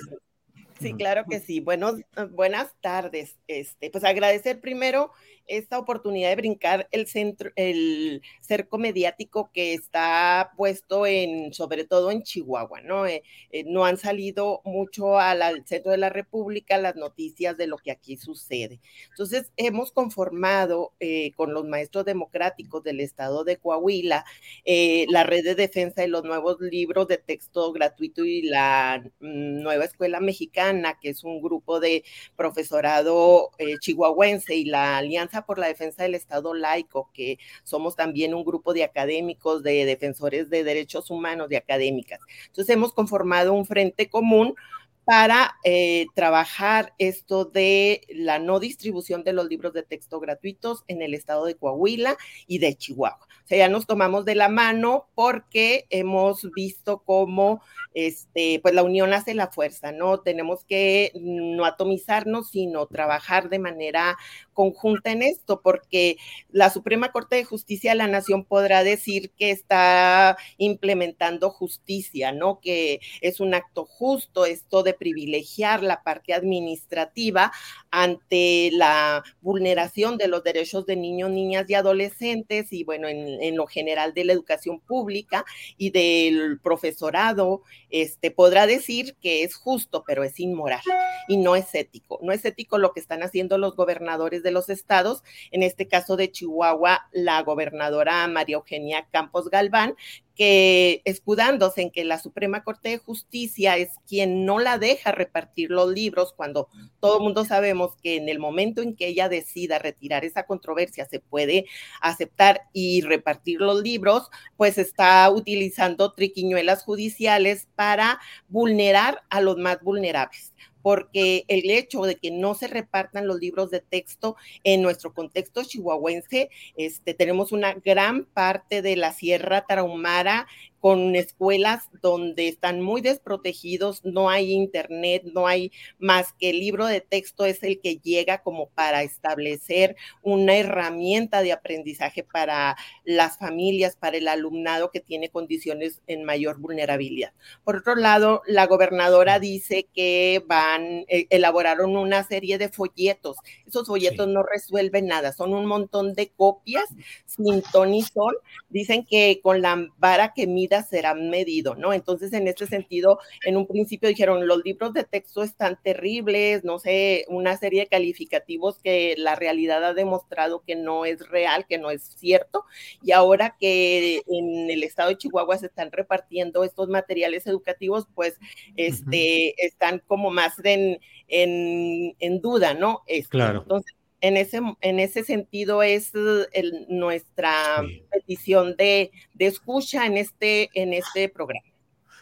Sí, 0.80 0.94
claro 0.94 1.25
que 1.30 1.39
sí. 1.39 1.60
Buenos, 1.60 2.01
buenas 2.32 2.74
tardes. 2.82 3.38
Este, 3.48 3.89
pues 3.89 4.03
agradecer 4.03 4.60
primero 4.60 5.12
esta 5.48 5.79
oportunidad 5.79 6.29
de 6.29 6.36
brincar 6.36 6.88
el 6.91 7.07
centro, 7.07 7.51
el 7.55 8.21
cerco 8.39 8.77
mediático 8.77 9.50
que 9.53 9.74
está 9.74 10.51
puesto 10.55 11.05
en, 11.05 11.53
sobre 11.53 11.86
todo 11.86 12.12
en 12.12 12.24
Chihuahua, 12.24 12.81
¿no? 12.81 13.05
Eh, 13.05 13.24
eh, 13.51 13.63
no 13.65 13.86
han 13.86 13.98
salido 13.98 14.62
mucho 14.65 15.19
al 15.19 15.65
centro 15.65 15.91
de 15.91 15.98
la 15.98 16.10
República 16.10 16.77
las 16.77 16.95
noticias 16.95 17.57
de 17.57 17.67
lo 17.67 17.77
que 17.77 17.91
aquí 17.91 18.17
sucede. 18.17 18.79
Entonces, 19.10 19.51
hemos 19.57 19.91
conformado 19.91 20.93
eh, 21.00 21.31
con 21.36 21.53
los 21.53 21.65
maestros 21.65 22.05
democráticos 22.05 22.83
del 22.83 23.00
estado 23.00 23.43
de 23.43 23.57
Coahuila 23.57 24.25
la 24.65 25.24
red 25.24 25.43
de 25.43 25.55
defensa 25.55 26.01
de 26.01 26.07
los 26.07 26.24
nuevos 26.24 26.60
libros 26.62 27.07
de 27.07 27.17
texto 27.17 27.71
gratuito 27.74 28.24
y 28.25 28.43
la 28.43 29.03
mm, 29.19 29.62
nueva 29.62 29.86
escuela 29.86 30.19
mexicana, 30.19 30.98
que 31.01 31.10
es 31.10 31.24
un 31.24 31.41
grupo 31.41 31.79
de 31.79 32.03
profesorado 32.36 33.51
chihuahuense 33.79 34.55
y 34.55 34.65
la 34.65 34.98
alianza 34.98 35.40
por 35.45 35.60
la 35.60 35.67
Defensa 35.67 36.03
del 36.03 36.15
Estado 36.15 36.53
laico, 36.53 37.10
que 37.13 37.38
somos 37.63 37.95
también 37.95 38.33
un 38.33 38.43
grupo 38.43 38.74
de 38.74 38.83
académicos, 38.83 39.63
de 39.63 39.86
defensores 39.86 40.50
de 40.50 40.63
derechos 40.63 41.10
humanos, 41.10 41.50
de 41.50 41.57
académicas. 41.57 42.19
Entonces 42.48 42.74
hemos 42.74 42.93
conformado 42.93 43.53
un 43.53 43.65
frente 43.65 44.10
común 44.10 44.55
para 45.03 45.55
eh, 45.63 46.05
trabajar 46.13 46.93
esto 46.98 47.45
de 47.45 48.01
la 48.10 48.39
no 48.39 48.60
distribución 48.60 49.24
de 49.24 49.33
los 49.33 49.48
libros 49.48 49.74
de 49.74 49.83
texto 49.83 50.19
gratuitos 50.19 50.83
en 50.88 51.01
el 51.01 51.13
estado 51.13 51.45
de 51.45 51.55
Coahuila 51.55 52.17
y 52.48 52.60
de 52.60 52.75
Chihuahua. 52.75 53.27
O 53.43 53.48
sea, 53.48 53.57
ya 53.57 53.69
nos 53.69 53.88
tomamos 53.88 54.25
de 54.25 54.36
la 54.36 54.48
mano 54.48 55.07
porque 55.15 55.86
hemos 55.89 56.50
visto 56.53 57.00
cómo 57.00 57.62
este, 57.93 58.60
pues 58.62 58.74
la 58.74 58.83
unión 58.83 59.13
hace 59.13 59.33
la 59.33 59.48
fuerza, 59.48 59.91
¿no? 59.91 60.21
Tenemos 60.21 60.63
que 60.63 61.12
no 61.15 61.65
atomizarnos, 61.65 62.51
sino 62.51 62.86
trabajar 62.86 63.50
de 63.50 63.60
manera 63.60 64.17
conjunta 64.62 65.12
en 65.12 65.24
esto, 65.24 65.62
porque 65.63 66.18
la 66.51 66.70
Suprema 66.70 67.12
Corte 67.12 67.38
de 67.38 67.46
Justicia 67.46 67.91
de 67.91 67.98
la 67.98 68.08
Nación 68.08 68.46
podrá 68.46 68.84
decir 68.84 69.32
que 69.32 69.50
está 69.50 70.38
implementando 70.58 71.50
justicia, 71.50 72.32
¿no? 72.32 72.60
Que 72.60 73.00
es 73.22 73.39
un 73.39 73.56
acto 73.56 73.86
justo 73.86 74.46
esto 74.46 74.84
de 74.84 74.94
privilegiar 74.94 75.82
la 75.82 76.03
parte 76.03 76.36
administrativa 76.36 77.51
ante 77.89 78.70
la 78.74 79.24
vulneración 79.41 80.20
de 80.20 80.27
los 80.27 80.44
derechos 80.44 80.86
de 80.86 80.96
niños, 80.96 81.32
niñas 81.32 81.68
y 81.68 81.74
adolescentes 81.74 82.72
y 82.72 82.84
bueno, 82.84 83.08
en, 83.08 83.56
lo 83.56 83.65
general 83.65 84.13
de 84.13 84.25
la 84.25 84.34
educación 84.34 84.80
pública 84.80 85.44
y 85.77 85.89
del 85.89 86.60
profesorado, 86.62 87.63
este, 87.89 88.30
podrá 88.30 88.68
decir 88.68 89.15
que 89.22 89.44
es 89.44 89.56
justo, 89.56 90.03
pero 90.06 90.24
es 90.24 90.39
inmoral 90.39 90.82
y 91.27 91.38
no 91.38 91.56
es 91.56 91.74
ético. 91.74 92.20
No 92.22 92.32
es 92.32 92.46
ético 92.46 92.77
lo 92.77 92.94
que 92.94 93.00
están 93.00 93.24
haciendo 93.24 93.58
los 93.58 93.75
gobernadores 93.75 94.44
de 94.44 94.50
los 94.51 94.70
estados, 94.70 95.24
en 95.51 95.63
este 95.63 95.88
caso 95.88 96.15
de 96.17 96.31
Chihuahua, 96.31 97.08
la 97.12 97.41
gobernadora 97.41 98.27
María 98.27 98.55
Eugenia 98.55 99.08
Campos 99.12 99.50
Galván, 99.50 99.96
que 100.36 101.01
escudándose 101.05 101.81
en 101.81 101.91
que 101.91 102.03
la 102.03 102.17
Suprema 102.17 102.63
Corte 102.63 102.89
de 102.89 102.98
Justicia 102.98 103.77
es 103.77 103.89
quien 104.08 104.46
no 104.46 104.60
la 104.60 104.77
deja 104.77 105.12
repartir 105.12 105.70
los 105.70 105.91
libros, 105.91 106.34
cuando 106.34 106.67
todo 107.00 107.17
el 107.17 107.24
mundo 107.24 107.46
sabemos 107.46 107.96
que 108.01 108.15
en 108.15 108.29
el 108.29 108.39
momento 108.39 108.81
en 108.81 108.96
que 108.96 109.08
ella 109.08 109.29
decida 109.29 109.77
retirar 109.77 110.25
esa 110.25 110.48
controversia 110.48 111.05
se 111.05 111.20
puede 111.20 111.65
aceptar 112.01 112.62
y 112.74 113.01
repartir 113.01 113.62
los 113.62 113.81
libros, 113.81 114.29
pues 114.58 114.77
está 114.77 115.29
utilizando 115.29 116.12
triquiñuelas 116.13 116.84
judiciales 116.84 117.67
para 117.75 118.20
vulnerar 118.48 119.22
a 119.29 119.41
los 119.41 119.58
más 119.58 119.81
vulnerables 119.81 120.53
porque 120.81 121.45
el 121.47 121.69
hecho 121.69 122.01
de 122.03 122.15
que 122.15 122.31
no 122.31 122.53
se 122.53 122.67
repartan 122.67 123.27
los 123.27 123.39
libros 123.39 123.69
de 123.71 123.81
texto 123.81 124.35
en 124.63 124.81
nuestro 124.81 125.13
contexto 125.13 125.63
chihuahuense, 125.63 126.50
este, 126.75 127.13
tenemos 127.13 127.51
una 127.51 127.73
gran 127.73 128.25
parte 128.25 128.81
de 128.81 128.95
la 128.95 129.13
Sierra 129.13 129.65
Tarahumara 129.65 130.47
con 130.81 131.15
escuelas 131.15 131.83
donde 132.01 132.47
están 132.47 132.81
muy 132.81 133.01
desprotegidos, 133.01 134.03
no 134.03 134.31
hay 134.31 134.51
internet, 134.51 135.21
no 135.31 135.45
hay 135.45 135.71
más 136.00 136.33
que 136.33 136.50
el 136.50 136.59
libro 136.59 136.88
de 136.88 137.01
texto 137.01 137.45
es 137.45 137.61
el 137.61 137.79
que 137.79 137.97
llega 137.97 138.39
como 138.39 138.67
para 138.69 139.03
establecer 139.03 139.95
una 140.23 140.55
herramienta 140.57 141.43
de 141.43 141.51
aprendizaje 141.51 142.23
para 142.23 142.75
las 143.05 143.38
familias, 143.38 143.95
para 143.95 144.17
el 144.17 144.27
alumnado 144.27 144.89
que 144.89 145.00
tiene 145.00 145.29
condiciones 145.29 146.01
en 146.07 146.23
mayor 146.23 146.57
vulnerabilidad. 146.57 147.31
Por 147.63 147.75
otro 147.75 147.93
lado, 147.95 148.41
la 148.47 148.65
gobernadora 148.65 149.38
dice 149.38 149.88
que 149.93 150.43
van, 150.47 151.05
eh, 151.09 151.27
elaboraron 151.29 151.95
una 151.95 152.23
serie 152.23 152.57
de 152.57 152.69
folletos. 152.69 153.38
Esos 153.67 153.85
folletos 153.85 154.27
no 154.27 154.41
resuelven 154.41 155.05
nada, 155.05 155.31
son 155.31 155.53
un 155.53 155.67
montón 155.67 156.15
de 156.15 156.29
copias 156.29 156.85
sin 157.27 157.61
ton 157.61 157.93
y 157.93 158.01
son. 158.01 158.33
Dicen 158.69 159.05
que 159.05 159.41
con 159.43 159.61
la 159.61 159.88
vara 160.00 160.33
que 160.33 160.47
mide 160.47 160.70
será 160.81 161.13
medido, 161.13 161.75
¿no? 161.75 161.93
Entonces, 161.93 162.33
en 162.33 162.47
este 162.47 162.65
sentido, 162.67 163.19
en 163.45 163.57
un 163.57 163.67
principio 163.67 164.09
dijeron, 164.09 164.47
los 164.47 164.63
libros 164.63 164.93
de 164.93 165.03
texto 165.03 165.43
están 165.43 165.77
terribles, 165.83 166.63
no 166.63 166.79
sé, 166.79 167.25
una 167.27 167.57
serie 167.57 167.81
de 167.81 167.87
calificativos 167.87 168.79
que 168.79 169.15
la 169.17 169.35
realidad 169.35 169.83
ha 169.83 169.93
demostrado 169.93 170.63
que 170.65 170.75
no 170.75 171.05
es 171.05 171.27
real, 171.29 171.65
que 171.67 171.77
no 171.77 171.91
es 171.91 172.03
cierto, 172.17 172.63
y 173.03 173.11
ahora 173.11 173.57
que 173.59 174.21
en 174.27 174.69
el 174.69 174.83
estado 174.83 175.09
de 175.09 175.17
Chihuahua 175.17 175.57
se 175.57 175.65
están 175.67 175.91
repartiendo 175.91 176.63
estos 176.63 176.87
materiales 176.87 177.45
educativos, 177.47 178.07
pues, 178.15 178.39
este, 178.77 179.53
están 179.65 180.01
como 180.07 180.29
más 180.31 180.53
en, 180.63 180.99
en, 181.27 182.41
duda, 182.41 182.73
¿no? 182.73 183.01
Este, 183.07 183.29
claro. 183.29 183.61
Entonces, 183.63 183.95
en 184.21 184.37
ese, 184.37 184.61
en 184.81 184.99
ese 184.99 185.23
sentido 185.23 185.83
es 185.83 186.13
el, 186.13 186.85
nuestra 186.89 187.83
petición 188.11 188.75
de, 188.77 189.11
de, 189.33 189.47
escucha 189.47 190.05
en 190.05 190.17
este, 190.17 190.69
en 190.73 190.93
este 190.93 191.27
programa. 191.27 191.65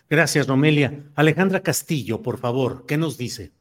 Gracias, 0.10 0.48
Romelia. 0.48 1.06
Alejandra 1.16 1.62
Castillo, 1.62 2.22
por 2.22 2.40
favor, 2.40 2.86
¿qué 2.88 2.98
nos 2.98 3.18
dice? 3.18 3.52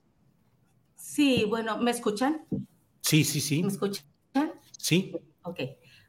Sí, 0.97 1.45
bueno, 1.47 1.79
¿me 1.79 1.91
escuchan? 1.91 2.47
Sí, 3.03 3.25
sí, 3.25 3.41
sí. 3.41 3.63
¿Me 3.63 3.69
escuchan? 3.69 4.05
Sí. 4.79 5.13
Ok. 5.43 5.61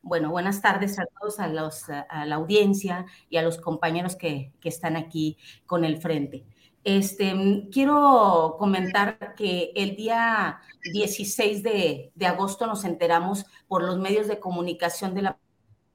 Bueno, 0.01 0.31
buenas 0.31 0.61
tardes 0.61 0.97
a 0.97 1.05
todos, 1.19 1.39
a, 1.39 1.47
los, 1.47 1.89
a 1.89 2.25
la 2.25 2.35
audiencia 2.35 3.05
y 3.29 3.37
a 3.37 3.41
los 3.41 3.57
compañeros 3.57 4.15
que, 4.15 4.53
que 4.61 4.69
están 4.69 4.95
aquí 4.95 5.37
con 5.65 5.83
el 5.83 5.97
frente. 5.97 6.45
Este, 6.83 7.67
quiero 7.71 8.55
comentar 8.57 9.35
que 9.35 9.71
el 9.75 9.95
día 9.95 10.59
16 10.93 11.61
de, 11.61 12.11
de, 12.15 12.25
agosto 12.25 12.67
nos 12.67 12.85
enteramos 12.85 13.45
por 13.67 13.83
los 13.83 13.99
medios 13.99 14.27
de 14.27 14.39
comunicación 14.39 15.13
de 15.13 15.23
la 15.23 15.37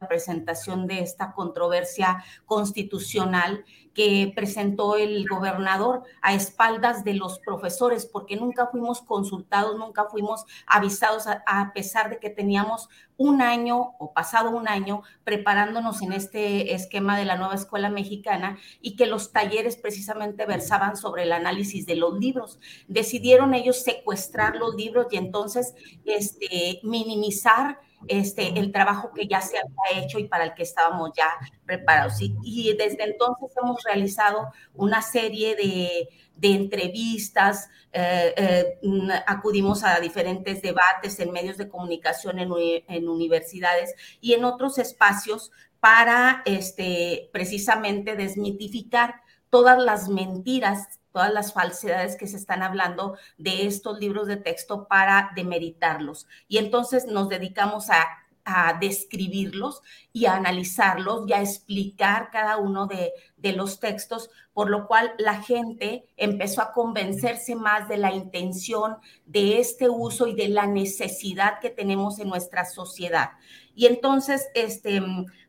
presentación 0.08 0.86
de 0.86 1.00
esta 1.00 1.32
controversia 1.32 2.24
constitucional 2.46 3.64
que 3.94 4.32
presentó 4.34 4.96
el 4.96 5.26
gobernador 5.26 6.02
a 6.20 6.34
espaldas 6.34 7.04
de 7.04 7.14
los 7.14 7.38
profesores, 7.38 8.04
porque 8.04 8.36
nunca 8.36 8.66
fuimos 8.66 9.00
consultados, 9.00 9.78
nunca 9.78 10.06
fuimos 10.06 10.44
avisados, 10.66 11.26
a, 11.26 11.72
pesar 11.72 12.10
de 12.10 12.18
que 12.18 12.28
teníamos 12.28 12.88
un 13.16 13.40
año 13.40 13.94
o 13.98 14.12
pasado 14.12 14.50
un 14.50 14.66
año 14.66 15.02
preparándonos 15.22 16.02
en 16.02 16.12
este 16.12 16.74
esquema 16.74 17.16
de 17.16 17.24
la 17.24 17.36
nueva 17.36 17.54
escuela 17.54 17.88
mexicana 17.88 18.58
y 18.80 18.96
que 18.96 19.06
los 19.06 19.30
talleres 19.30 19.76
precisamente 19.76 20.44
versaban 20.44 20.96
sobre 20.96 21.22
el 21.22 21.32
análisis 21.32 21.86
de 21.86 21.94
los 21.94 22.18
libros. 22.18 22.58
Decidieron 22.88 23.54
ellos 23.54 23.82
secuestrar 23.82 24.56
los 24.56 24.74
libros 24.74 25.06
y 25.12 25.16
entonces 25.16 25.74
este, 26.04 26.80
minimizar 26.82 27.78
este, 28.08 28.58
el 28.58 28.72
trabajo 28.72 29.12
que 29.12 29.26
ya 29.26 29.40
se 29.40 29.56
había 29.58 30.04
hecho 30.04 30.18
y 30.18 30.28
para 30.28 30.44
el 30.44 30.54
que 30.54 30.62
estábamos 30.62 31.10
ya 31.16 31.28
preparados. 31.64 32.14
Y, 32.20 32.74
desde 32.76 33.04
entonces 33.04 33.50
hemos 33.62 33.82
realizado 33.84 34.48
una 34.74 35.02
serie 35.02 35.56
de, 35.56 36.08
entrevistas, 36.42 37.68
eh, 37.92 38.34
eh, 38.36 38.78
acudimos 39.26 39.84
a 39.84 39.98
diferentes 40.00 40.60
debates 40.60 41.18
en 41.20 41.32
medios 41.32 41.56
de 41.56 41.68
comunicación, 41.68 42.38
en, 42.38 42.50
en, 42.88 43.08
universidades 43.08 43.94
y 44.20 44.34
en 44.34 44.44
otros 44.44 44.78
espacios 44.78 45.50
para 45.80 46.42
este, 46.44 47.30
precisamente 47.32 48.16
desmitificar 48.16 49.16
todas 49.50 49.78
las 49.78 50.08
mentiras 50.08 50.98
todas 51.14 51.32
las 51.32 51.52
falsedades 51.52 52.16
que 52.16 52.26
se 52.26 52.36
están 52.36 52.64
hablando 52.64 53.16
de 53.38 53.66
estos 53.66 54.00
libros 54.00 54.26
de 54.26 54.36
texto 54.36 54.88
para 54.88 55.30
demeritarlos. 55.36 56.26
Y 56.48 56.58
entonces 56.58 57.06
nos 57.06 57.28
dedicamos 57.28 57.88
a, 57.88 58.04
a 58.44 58.76
describirlos 58.80 59.80
y 60.12 60.26
a 60.26 60.34
analizarlos 60.34 61.28
y 61.28 61.32
a 61.32 61.40
explicar 61.40 62.30
cada 62.32 62.56
uno 62.56 62.88
de, 62.88 63.12
de, 63.36 63.52
los 63.52 63.78
textos, 63.78 64.28
por 64.52 64.68
lo 64.68 64.88
cual 64.88 65.12
la 65.18 65.40
gente 65.40 66.04
empezó 66.16 66.62
a 66.62 66.72
convencerse 66.72 67.54
más 67.54 67.88
de 67.88 67.96
la 67.96 68.12
intención 68.12 68.96
de 69.24 69.60
este 69.60 69.88
uso 69.88 70.26
y 70.26 70.34
de 70.34 70.48
la 70.48 70.66
necesidad 70.66 71.60
que 71.60 71.70
tenemos 71.70 72.18
en 72.18 72.28
nuestra 72.28 72.64
sociedad. 72.64 73.30
Y 73.76 73.86
entonces, 73.86 74.48
este, 74.54 75.00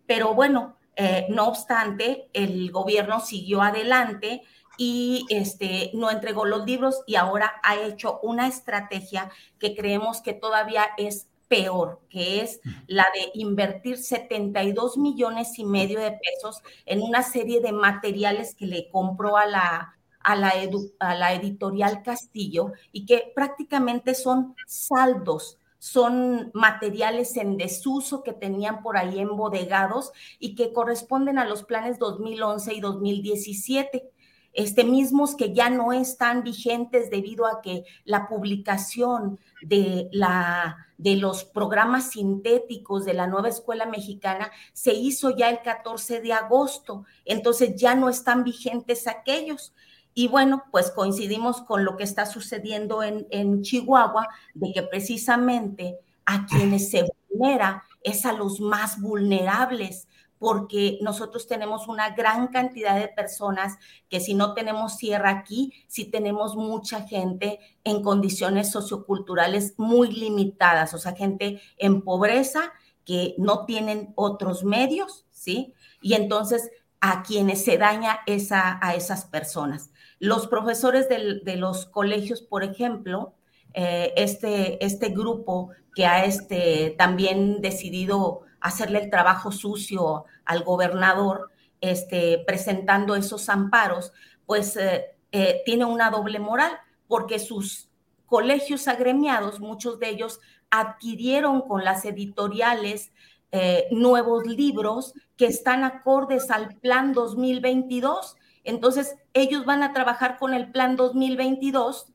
pero 0.06 0.36
bueno, 0.36 0.78
eh, 0.95 1.25
no 1.30 1.47
obstante, 1.47 2.30
el 2.34 2.71
gobierno 2.71 3.19
siguió 3.19 3.63
adelante 3.63 4.43
y 4.78 5.26
este, 5.30 5.92
no 5.94 6.12
entregó 6.12 6.46
los 6.46 6.66
libros 6.66 7.02
y 7.06 7.16
ahora 7.16 7.54
ha 7.64 7.76
hecho 7.78 8.20
una 8.22 8.48
estrategia 8.48 9.32
que 9.60 9.76
creemos 9.76 10.22
que 10.22 10.34
todavía 10.34 10.86
es 10.98 11.28
peor, 11.48 12.02
que 12.10 12.42
es 12.42 12.60
la 12.88 13.06
de 13.14 13.32
invertir 13.36 13.98
72 13.98 14.98
millones 14.98 15.58
y 15.60 15.66
medio 15.66 16.00
de 16.00 16.12
pesos 16.12 16.62
en 16.86 17.02
una 17.02 17.24
serie 17.24 17.62
de 17.62 17.72
materiales 17.72 18.56
que 18.56 18.66
le 18.66 18.90
compró 18.90 19.38
a 19.38 19.46
la, 19.46 19.96
a 20.20 20.36
la, 20.36 20.54
a 21.00 21.16
la 21.16 21.34
editorial 21.34 22.02
Castillo 22.04 22.74
y 22.92 23.06
que 23.06 23.32
prácticamente 23.36 24.16
son 24.16 24.56
saldos 24.68 25.58
son 25.86 26.50
materiales 26.56 27.38
en 27.38 27.58
desuso 27.58 28.24
que 28.24 28.34
tenían 28.34 28.82
por 28.82 28.98
ahí 28.98 29.20
embodegados 29.20 30.14
y 30.40 30.56
que 30.56 30.74
corresponden 30.74 31.38
a 31.38 31.46
los 31.46 31.64
planes 31.64 32.00
2011 32.00 32.74
y 32.74 32.80
2017 32.80 34.12
este, 34.56 34.86
mismos 34.86 35.36
que 35.36 35.54
ya 35.54 35.70
no 35.70 35.91
están 35.91 36.44
vigentes 36.44 37.10
debido 37.10 37.46
a 37.46 37.62
que 37.62 37.84
la 38.06 38.28
publicación 38.28 39.39
de, 39.62 40.08
la, 40.13 40.88
de 40.98 41.18
los 41.18 41.44
programas 41.44 42.12
sintéticos 42.12 43.04
de 43.04 43.13
la 43.13 43.28
nueva 43.28 43.50
escuela 43.50 43.86
mexicana 43.86 44.50
se 44.72 44.94
hizo 44.94 45.36
ya 45.36 45.50
el 45.50 45.62
14 45.62 46.22
de 46.22 46.32
agosto, 46.34 47.04
entonces 47.26 47.76
ya 47.76 47.96
no 47.96 48.10
están 48.10 48.46
vigentes 48.46 49.08
aquellos. 49.08 49.74
Y 50.13 50.30
bueno, 50.30 50.63
pues 50.72 50.91
coincidimos 50.91 51.62
con 51.62 51.84
lo 51.84 51.98
que 51.98 52.06
está 52.06 52.26
sucediendo 52.26 53.04
en, 53.04 53.28
en 53.32 53.62
Chihuahua, 53.62 54.30
de 54.54 54.72
que 54.72 54.84
precisamente 54.84 56.00
a 56.26 56.46
quienes 56.46 56.89
se 56.89 57.06
vulnera 57.30 57.84
es 58.02 58.26
a 58.26 58.32
los 58.32 58.62
más 58.62 59.02
vulnerables, 59.02 60.08
porque 60.39 61.00
nosotros 61.02 61.48
tenemos 61.48 61.88
una 61.88 62.12
gran 62.12 62.48
cantidad 62.48 63.00
de 63.00 63.08
personas 63.08 63.78
que 64.10 64.19
si 64.19 64.34
no 64.34 64.54
tenemos 64.54 64.98
sierra 64.98 65.30
aquí, 65.30 65.74
sí 65.88 66.06
tenemos 66.06 66.56
mucha 66.56 67.02
gente 67.02 67.60
en 67.84 68.04
condiciones 68.04 68.71
socioculturales 68.71 69.74
muy 69.78 70.12
limitadas, 70.12 70.93
o 70.93 70.98
sea, 70.98 71.15
gente 71.15 71.62
en 71.78 72.02
pobreza 72.02 72.74
que 73.06 73.36
no 73.38 73.65
tienen 73.65 74.13
otros 74.15 74.63
medios, 74.63 75.26
¿sí? 75.32 75.74
Y 76.02 76.13
entonces 76.13 76.71
a 77.02 77.24
quienes 77.24 77.63
se 77.63 77.78
daña 77.78 78.19
esa, 78.26 78.80
a 78.82 78.95
esas 78.95 79.26
personas. 79.26 79.91
Los 80.19 80.48
profesores 80.48 81.08
de 81.08 81.56
los 81.58 81.86
colegios, 81.86 82.41
por 82.41 82.63
ejemplo, 82.63 83.36
eh, 83.78 84.13
este, 84.15 84.84
este 84.84 85.10
grupo 85.10 85.71
que 85.93 86.06
ha 86.06 86.24
este, 86.24 86.95
también 86.98 87.62
decidido 87.62 88.41
hacerle 88.65 88.99
el 89.04 89.12
trabajo 89.12 89.51
sucio 89.51 90.25
al 90.43 90.63
gobernador, 90.63 91.51
este, 91.82 92.43
presentando 92.47 93.15
esos 93.15 93.47
amparos, 93.47 94.12
pues 94.47 94.75
eh, 94.75 95.06
eh, 95.32 95.62
tiene 95.65 95.86
una 95.86 96.10
doble 96.10 96.39
moral, 96.39 96.71
porque 97.08 97.38
sus 97.38 97.91
colegios 98.25 98.88
agremiados, 98.88 99.60
muchos 99.60 99.99
de 99.99 100.10
ellos 100.10 100.39
adquirieron 100.71 101.62
con 101.62 101.84
las 101.84 102.06
editoriales 102.06 103.12
eh, 103.51 103.88
nuevos 103.91 104.47
libros 104.47 105.13
que 105.38 105.45
están 105.45 105.84
acordes 105.84 106.49
al 106.49 106.75
plan 106.80 107.13
2022. 107.13 108.36
Entonces, 108.63 109.15
ellos 109.36 109.63
van 109.65 109.84
a 109.84 109.93
trabajar 109.93 110.39
con 110.39 110.56
el 110.56 110.71
plan 110.71 110.95
2022 110.95 112.08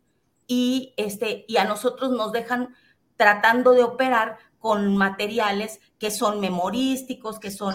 y, 0.49 0.95
este, 0.97 1.45
y 1.47 1.59
a 1.59 1.65
nosotros 1.65 2.11
nos 2.11 2.33
dejan 2.33 2.75
tratando 3.15 3.71
de 3.71 3.85
operar 3.85 4.39
con 4.61 4.97
materiales 4.97 5.81
que 5.99 6.11
son 6.11 6.39
memorísticos, 6.39 7.41
que 7.41 7.51
son 7.51 7.75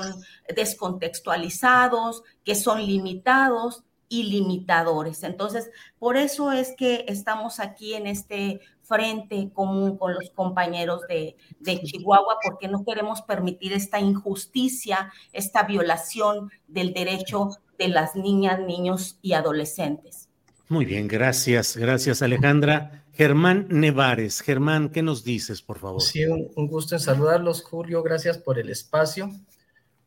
descontextualizados, 0.56 2.24
que 2.46 2.56
son 2.56 2.86
limitados 2.86 3.84
y 4.08 4.24
limitadores. 4.24 5.24
Entonces, 5.24 5.70
por 6.00 6.16
eso 6.16 6.52
es 6.52 6.74
que 6.78 7.06
estamos 7.08 7.60
aquí 7.60 7.96
en 7.96 8.08
este 8.08 8.62
frente 8.84 9.50
común 9.52 9.98
con 9.98 10.14
los 10.14 10.30
compañeros 10.30 11.02
de, 11.10 11.36
de, 11.60 11.82
Chihuahua, 11.82 12.38
porque 12.44 12.68
no 12.68 12.86
queremos 12.86 13.24
permitir 13.24 13.74
esta 13.74 14.00
injusticia, 14.00 15.12
esta 15.34 15.64
violación 15.64 16.52
del 16.68 16.94
derecho 16.94 17.50
de 17.80 17.88
las 17.88 18.16
niñas, 18.16 18.60
niños 18.60 19.18
y 19.24 19.34
adolescentes. 19.34 20.30
Muy 20.70 20.86
bien, 20.86 21.08
gracias, 21.08 21.76
gracias 21.76 22.22
Alejandra. 22.22 23.05
Germán 23.16 23.68
Nevares, 23.70 24.42
Germán, 24.42 24.90
¿qué 24.90 25.02
nos 25.02 25.24
dices, 25.24 25.62
por 25.62 25.80
favor? 25.80 26.02
Sí, 26.02 26.26
un, 26.26 26.52
un 26.56 26.68
gusto 26.68 26.96
en 26.96 27.02
saludarlos, 27.02 27.64
Julio, 27.64 28.04
gracias 28.04 28.38
por 28.38 28.60
el 28.60 28.70
espacio. 28.70 29.32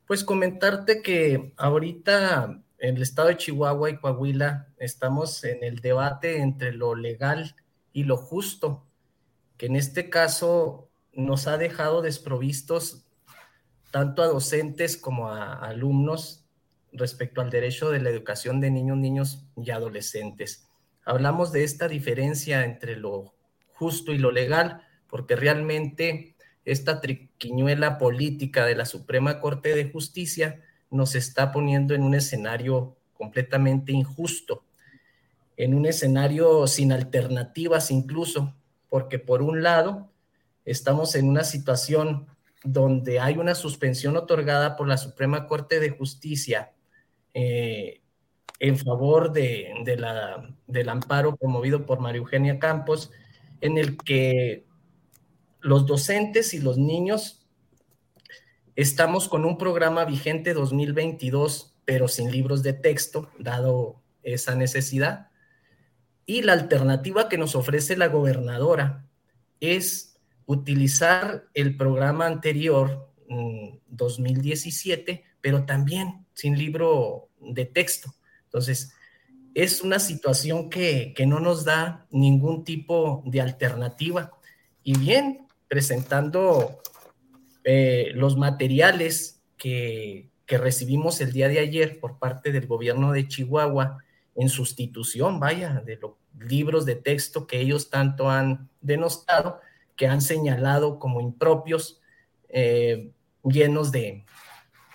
Pues 0.06 0.24
comentarte 0.24 1.02
que 1.02 1.52
ahorita 1.56 2.62
en 2.78 2.96
el 2.96 3.02
estado 3.02 3.28
de 3.28 3.36
Chihuahua 3.36 3.90
y 3.90 3.96
Coahuila 3.96 4.68
estamos 4.78 5.42
en 5.44 5.64
el 5.64 5.80
debate 5.80 6.40
entre 6.40 6.72
lo 6.72 6.94
legal 6.94 7.56
y 7.92 8.04
lo 8.04 8.16
justo, 8.16 8.86
que 9.56 9.66
en 9.66 9.76
este 9.76 10.10
caso 10.10 10.88
nos 11.12 11.48
ha 11.48 11.58
dejado 11.58 12.02
desprovistos 12.02 13.04
tanto 13.90 14.22
a 14.22 14.26
docentes 14.26 14.96
como 14.96 15.28
a 15.28 15.54
alumnos 15.54 16.44
respecto 16.92 17.40
al 17.40 17.50
derecho 17.50 17.90
de 17.90 18.00
la 18.00 18.10
educación 18.10 18.60
de 18.60 18.70
niños, 18.70 18.96
niños 18.98 19.44
y 19.56 19.70
adolescentes. 19.70 20.67
Hablamos 21.08 21.52
de 21.52 21.64
esta 21.64 21.88
diferencia 21.88 22.66
entre 22.66 22.94
lo 22.94 23.32
justo 23.72 24.12
y 24.12 24.18
lo 24.18 24.30
legal, 24.30 24.82
porque 25.08 25.36
realmente 25.36 26.36
esta 26.66 27.00
triquiñuela 27.00 27.96
política 27.96 28.66
de 28.66 28.76
la 28.76 28.84
Suprema 28.84 29.40
Corte 29.40 29.74
de 29.74 29.90
Justicia 29.90 30.60
nos 30.90 31.14
está 31.14 31.50
poniendo 31.50 31.94
en 31.94 32.02
un 32.02 32.14
escenario 32.14 32.98
completamente 33.14 33.90
injusto, 33.90 34.66
en 35.56 35.72
un 35.72 35.86
escenario 35.86 36.66
sin 36.66 36.92
alternativas 36.92 37.90
incluso, 37.90 38.54
porque 38.90 39.18
por 39.18 39.40
un 39.40 39.62
lado 39.62 40.10
estamos 40.66 41.14
en 41.14 41.26
una 41.26 41.44
situación 41.44 42.26
donde 42.62 43.18
hay 43.18 43.38
una 43.38 43.54
suspensión 43.54 44.14
otorgada 44.18 44.76
por 44.76 44.86
la 44.86 44.98
Suprema 44.98 45.46
Corte 45.46 45.80
de 45.80 45.88
Justicia 45.88 46.72
eh, 47.32 48.02
en 48.60 48.78
favor 48.78 49.32
de, 49.32 49.96
la, 49.98 50.48
del 50.66 50.88
amparo 50.88 51.36
promovido 51.36 51.86
por 51.86 52.00
María 52.00 52.18
Eugenia 52.18 52.58
Campos, 52.58 53.10
en 53.60 53.78
el 53.78 53.96
que 53.96 54.64
los 55.60 55.86
docentes 55.86 56.54
y 56.54 56.60
los 56.60 56.78
niños 56.78 57.38
Estamos 58.78 59.28
con 59.28 59.44
un 59.44 59.58
programa 59.58 60.04
vigente 60.04 60.54
2022, 60.54 61.74
pero 61.84 62.06
sin 62.06 62.30
libros 62.30 62.62
de 62.62 62.74
texto, 62.74 63.28
dado 63.36 64.00
esa 64.22 64.54
necesidad. 64.54 65.30
Y 66.26 66.42
la 66.42 66.52
alternativa 66.52 67.28
que 67.28 67.38
nos 67.38 67.56
ofrece 67.56 67.96
la 67.96 68.06
gobernadora 68.06 69.04
es 69.58 70.20
utilizar 70.46 71.48
el 71.54 71.76
programa 71.76 72.26
anterior, 72.26 73.10
2017, 73.88 75.12
mm, 75.12 75.38
pero 75.40 75.66
también 75.66 76.24
sin 76.34 76.56
libro 76.56 77.30
de 77.40 77.64
texto. 77.64 78.14
Entonces, 78.48 78.94
es 79.54 79.82
una 79.82 79.98
situación 79.98 80.70
que, 80.70 81.12
que 81.14 81.26
no 81.26 81.40
nos 81.40 81.64
da 81.64 82.06
ningún 82.10 82.64
tipo 82.64 83.22
de 83.26 83.40
alternativa. 83.40 84.32
Y 84.82 84.96
bien, 84.98 85.46
presentando 85.68 86.80
eh, 87.64 88.12
los 88.14 88.36
materiales 88.36 89.42
que, 89.58 90.30
recibimos 90.46 91.20
el 91.20 91.30
día 91.32 91.46
de 91.48 91.58
ayer 91.58 92.00
por 92.00 92.18
parte 92.18 92.52
del 92.52 92.66
gobierno 92.66 93.12
de 93.12 93.28
Chihuahua 93.28 93.98
en 94.34 94.48
sustitución, 94.48 95.38
vaya, 95.38 95.82
de 95.84 95.96
los 95.96 96.12
libros 96.38 96.86
de 96.86 96.94
texto 96.94 97.46
que 97.46 97.60
ellos 97.60 97.90
tanto 97.90 98.30
han 98.30 98.70
denostado, 98.80 99.60
que 99.94 100.06
han 100.06 100.22
señalado 100.22 100.98
como 100.98 101.20
impropios, 101.20 102.00
eh, 102.48 103.10
llenos 103.44 103.92
de, 103.92 104.24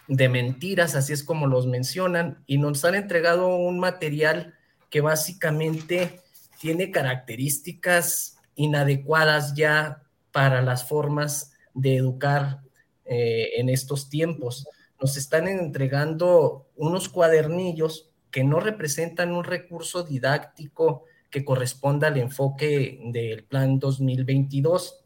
de 0.08 0.30
mentiras, 0.30 0.96
así 0.96 1.14
es 1.14 1.24
como 1.24 1.48
los 1.48 1.68
mencionan, 1.68 2.44
y 2.46 2.58
nos 2.58 2.84
han 2.86 2.96
entregado 2.96 3.56
un 3.56 3.80
material 3.80 4.54
que 4.90 5.02
básicamente 5.02 6.22
tiene 6.60 6.92
características 6.92 8.38
inadecuadas 8.56 9.54
ya 9.56 10.04
para 10.32 10.62
las 10.62 10.88
formas 10.88 11.54
de 11.74 11.96
educar 11.96 12.62
eh, 13.06 13.52
en 13.58 13.70
estos 13.70 14.10
tiempos. 14.10 14.68
Nos 15.02 15.18
están 15.18 15.48
entregando 15.48 16.68
unos 16.76 17.10
cuadernillos 17.10 18.10
que 18.32 18.44
no 18.44 18.60
representan 18.60 19.32
un 19.32 19.44
recurso 19.44 20.04
didáctico 20.04 21.04
que 21.30 21.44
corresponda 21.44 22.08
al 22.08 22.18
enfoque 22.18 23.00
del 23.06 23.44
Plan 23.44 23.80
2022. 23.80 25.03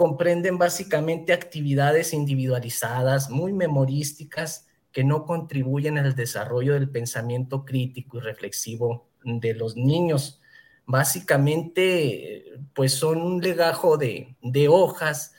Comprenden 0.00 0.56
básicamente 0.56 1.34
actividades 1.34 2.14
individualizadas, 2.14 3.28
muy 3.28 3.52
memorísticas, 3.52 4.66
que 4.92 5.04
no 5.04 5.26
contribuyen 5.26 5.98
al 5.98 6.14
desarrollo 6.14 6.72
del 6.72 6.88
pensamiento 6.88 7.66
crítico 7.66 8.16
y 8.16 8.20
reflexivo 8.22 9.10
de 9.22 9.52
los 9.52 9.76
niños. 9.76 10.40
Básicamente, 10.86 12.46
pues 12.72 12.94
son 12.94 13.20
un 13.20 13.42
legajo 13.42 13.98
de, 13.98 14.38
de 14.40 14.68
hojas 14.68 15.34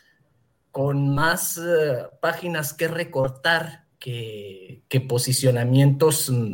con 0.70 1.10
más 1.10 1.58
eh, 1.58 2.04
páginas 2.22 2.72
que 2.76 2.88
recortar 2.88 3.88
que, 3.98 4.84
posicionamientos 5.10 6.30
mm, 6.30 6.54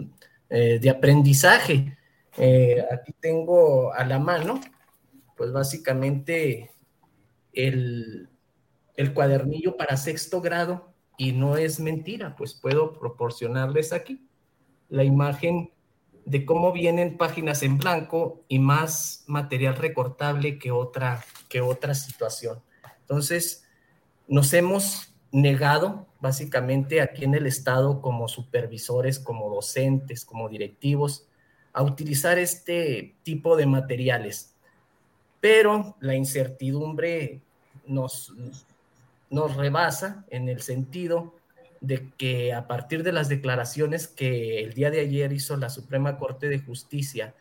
eh, 0.50 0.80
de 0.80 0.89
aprendizaje. 0.89 1.98
Eh, 2.38 2.86
aquí 2.89 3.12
tengo 3.20 3.91
a 3.91 4.06
la 4.06 4.17
mano, 4.17 4.62
pues 5.36 5.52
básicamente 5.52 6.72
el, 7.58 8.30
cuadernillo 9.13 9.78
para 9.78 9.98
sexto 9.98 10.41
grado 10.41 10.93
y 11.17 11.32
no 11.32 11.58
es 11.58 11.80
mentira, 11.80 12.36
pues 12.36 12.54
puedo 12.54 12.93
proporcionarles 12.93 13.93
aquí 13.93 14.28
la 14.89 15.04
imagen 15.04 15.72
de 16.26 16.46
cómo 16.46 16.72
vienen 16.72 17.17
páginas 17.17 17.63
en 17.63 17.78
blanco 17.78 18.43
y 18.48 18.60
más 18.60 19.24
material 19.28 19.76
recortable 19.76 20.60
que 20.60 20.72
otra, 20.72 21.24
que 21.50 21.62
otra 21.62 21.96
situación. 21.96 22.62
Entonces, 23.02 23.65
nos 24.28 24.54
hemos 24.54 25.13
negado 25.32 26.08
básicamente 26.20 27.02
aquí 27.02 27.24
en 27.24 27.36
el 27.36 27.48
Estado 27.48 28.02
como 28.02 28.28
supervisores, 28.28 29.20
como 29.20 29.50
docentes, 29.50 30.26
como 30.26 30.50
directivos, 30.50 31.28
a 31.74 31.84
utilizar 31.84 32.38
este 32.39 33.15
tipo 33.24 33.56
de 33.56 33.65
materiales. 33.65 34.56
Pero 35.39 35.96
la 36.00 36.15
incertidumbre 36.15 37.41
nos, 37.88 38.34
nos 39.30 39.56
rebasa 39.56 40.26
en 40.30 40.50
el 40.50 40.62
sentido 40.62 41.34
de 41.82 42.10
que 42.17 42.54
a 42.54 42.67
partir 42.67 43.04
de 43.04 43.12
las 43.12 43.30
declaraciones 43.30 44.08
que 44.08 44.63
el 44.63 44.73
día 44.73 44.89
de 44.89 45.00
ayer 45.00 45.32
hizo 45.32 45.58
la 45.58 45.69
Suprema 45.69 46.17
Corte 46.17 46.50
de 46.50 46.60
Justicia 46.60 47.36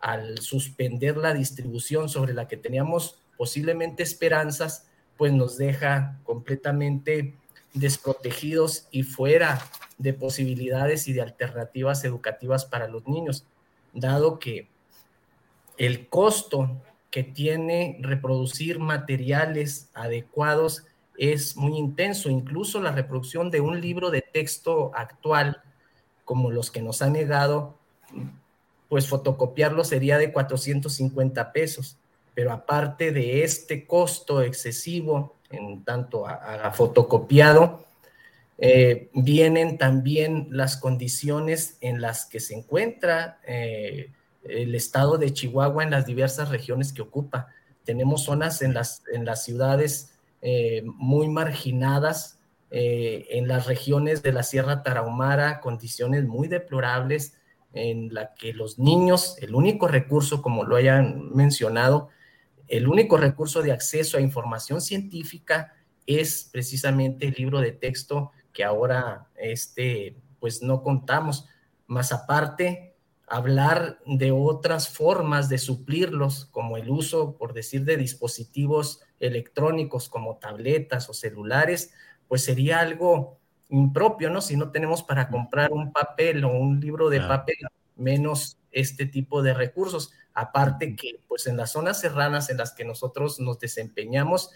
al 0.00 0.38
suspender 0.38 1.16
la 1.16 1.34
distribución 1.34 2.08
sobre 2.08 2.34
la 2.34 2.48
que 2.48 2.56
teníamos 2.56 3.18
posiblemente 3.36 4.02
esperanzas, 4.02 4.86
pues 5.16 5.32
nos 5.32 5.56
deja 5.56 6.18
completamente 6.24 7.34
desprotegidos 7.74 8.88
y 8.90 9.02
fuera 9.02 9.62
de 9.98 10.12
posibilidades 10.12 11.06
y 11.08 11.12
de 11.12 11.22
alternativas 11.22 12.04
educativas 12.04 12.64
para 12.64 12.88
los 12.88 13.06
niños, 13.06 13.44
dado 13.92 14.38
que 14.38 14.68
el 15.78 16.08
costo 16.08 16.82
que 17.12 17.22
tiene 17.22 17.98
reproducir 18.00 18.78
materiales 18.78 19.90
adecuados 19.92 20.86
es 21.18 21.56
muy 21.56 21.76
intenso. 21.76 22.30
Incluso 22.30 22.80
la 22.80 22.90
reproducción 22.90 23.50
de 23.50 23.60
un 23.60 23.80
libro 23.82 24.10
de 24.10 24.22
texto 24.22 24.90
actual, 24.94 25.62
como 26.24 26.50
los 26.50 26.70
que 26.70 26.80
nos 26.80 27.02
han 27.02 27.12
negado, 27.12 27.76
pues 28.88 29.06
fotocopiarlo 29.06 29.84
sería 29.84 30.16
de 30.16 30.32
450 30.32 31.52
pesos. 31.52 31.98
Pero 32.34 32.50
aparte 32.50 33.12
de 33.12 33.44
este 33.44 33.86
costo 33.86 34.40
excesivo 34.40 35.36
en 35.50 35.84
tanto 35.84 36.26
a, 36.26 36.70
fotocopiado, 36.72 37.84
eh, 38.56 39.10
vienen 39.12 39.76
también 39.76 40.48
las 40.50 40.78
condiciones 40.78 41.76
en 41.82 42.00
las 42.00 42.24
que 42.24 42.40
se 42.40 42.54
encuentra 42.54 43.38
eh, 43.46 44.10
el 44.44 44.74
estado 44.74 45.18
de 45.18 45.32
Chihuahua 45.32 45.84
en 45.84 45.90
las 45.90 46.06
diversas 46.06 46.48
regiones 46.48 46.92
que 46.92 47.02
ocupa. 47.02 47.48
Tenemos 47.84 48.24
zonas 48.24 48.62
en 48.62 48.74
las, 48.74 49.02
en 49.12 49.24
las 49.24 49.44
ciudades 49.44 50.12
eh, 50.40 50.82
muy 50.84 51.28
marginadas, 51.28 52.38
en 52.74 53.48
las 53.48 53.66
regiones 53.66 54.22
de 54.22 54.32
la 54.32 54.42
Sierra 54.42 54.82
Tarahumara, 54.82 55.60
condiciones 55.60 56.24
muy 56.24 56.48
deplorables 56.48 57.34
en 57.74 58.12
la 58.12 58.34
que 58.34 58.52
los 58.52 58.78
niños, 58.78 59.36
el 59.40 59.54
único 59.54 59.88
recurso, 59.88 60.42
como 60.42 60.64
lo 60.64 60.76
hayan 60.76 61.34
mencionado, 61.34 62.08
el 62.68 62.88
único 62.88 63.16
recurso 63.16 63.62
de 63.62 63.72
acceso 63.72 64.16
a 64.16 64.20
información 64.20 64.80
científica 64.80 65.74
es 66.06 66.48
precisamente 66.50 67.26
el 67.26 67.34
libro 67.34 67.60
de 67.60 67.72
texto 67.72 68.32
que 68.52 68.64
ahora 68.64 69.28
este, 69.36 70.16
pues 70.40 70.62
no 70.62 70.82
contamos. 70.82 71.46
Más 71.86 72.12
aparte, 72.12 72.91
hablar 73.32 73.98
de 74.04 74.30
otras 74.30 74.90
formas 74.90 75.48
de 75.48 75.56
suplirlos, 75.56 76.44
como 76.50 76.76
el 76.76 76.90
uso, 76.90 77.38
por 77.38 77.54
decir, 77.54 77.82
de 77.86 77.96
dispositivos 77.96 79.00
electrónicos 79.20 80.10
como 80.10 80.36
tabletas 80.36 81.08
o 81.08 81.14
celulares, 81.14 81.94
pues 82.28 82.44
sería 82.44 82.80
algo 82.80 83.38
impropio, 83.70 84.28
¿no? 84.28 84.42
Si 84.42 84.54
no 84.54 84.70
tenemos 84.70 85.02
para 85.02 85.30
comprar 85.30 85.72
un 85.72 85.92
papel 85.92 86.44
o 86.44 86.52
un 86.52 86.78
libro 86.78 87.08
de 87.08 87.20
papel, 87.20 87.56
menos 87.96 88.58
este 88.70 89.06
tipo 89.06 89.42
de 89.42 89.54
recursos. 89.54 90.12
Aparte 90.34 90.94
que, 90.94 91.22
pues 91.26 91.46
en 91.46 91.56
las 91.56 91.72
zonas 91.72 92.00
serranas 92.00 92.50
en 92.50 92.58
las 92.58 92.72
que 92.74 92.84
nosotros 92.84 93.40
nos 93.40 93.58
desempeñamos, 93.58 94.50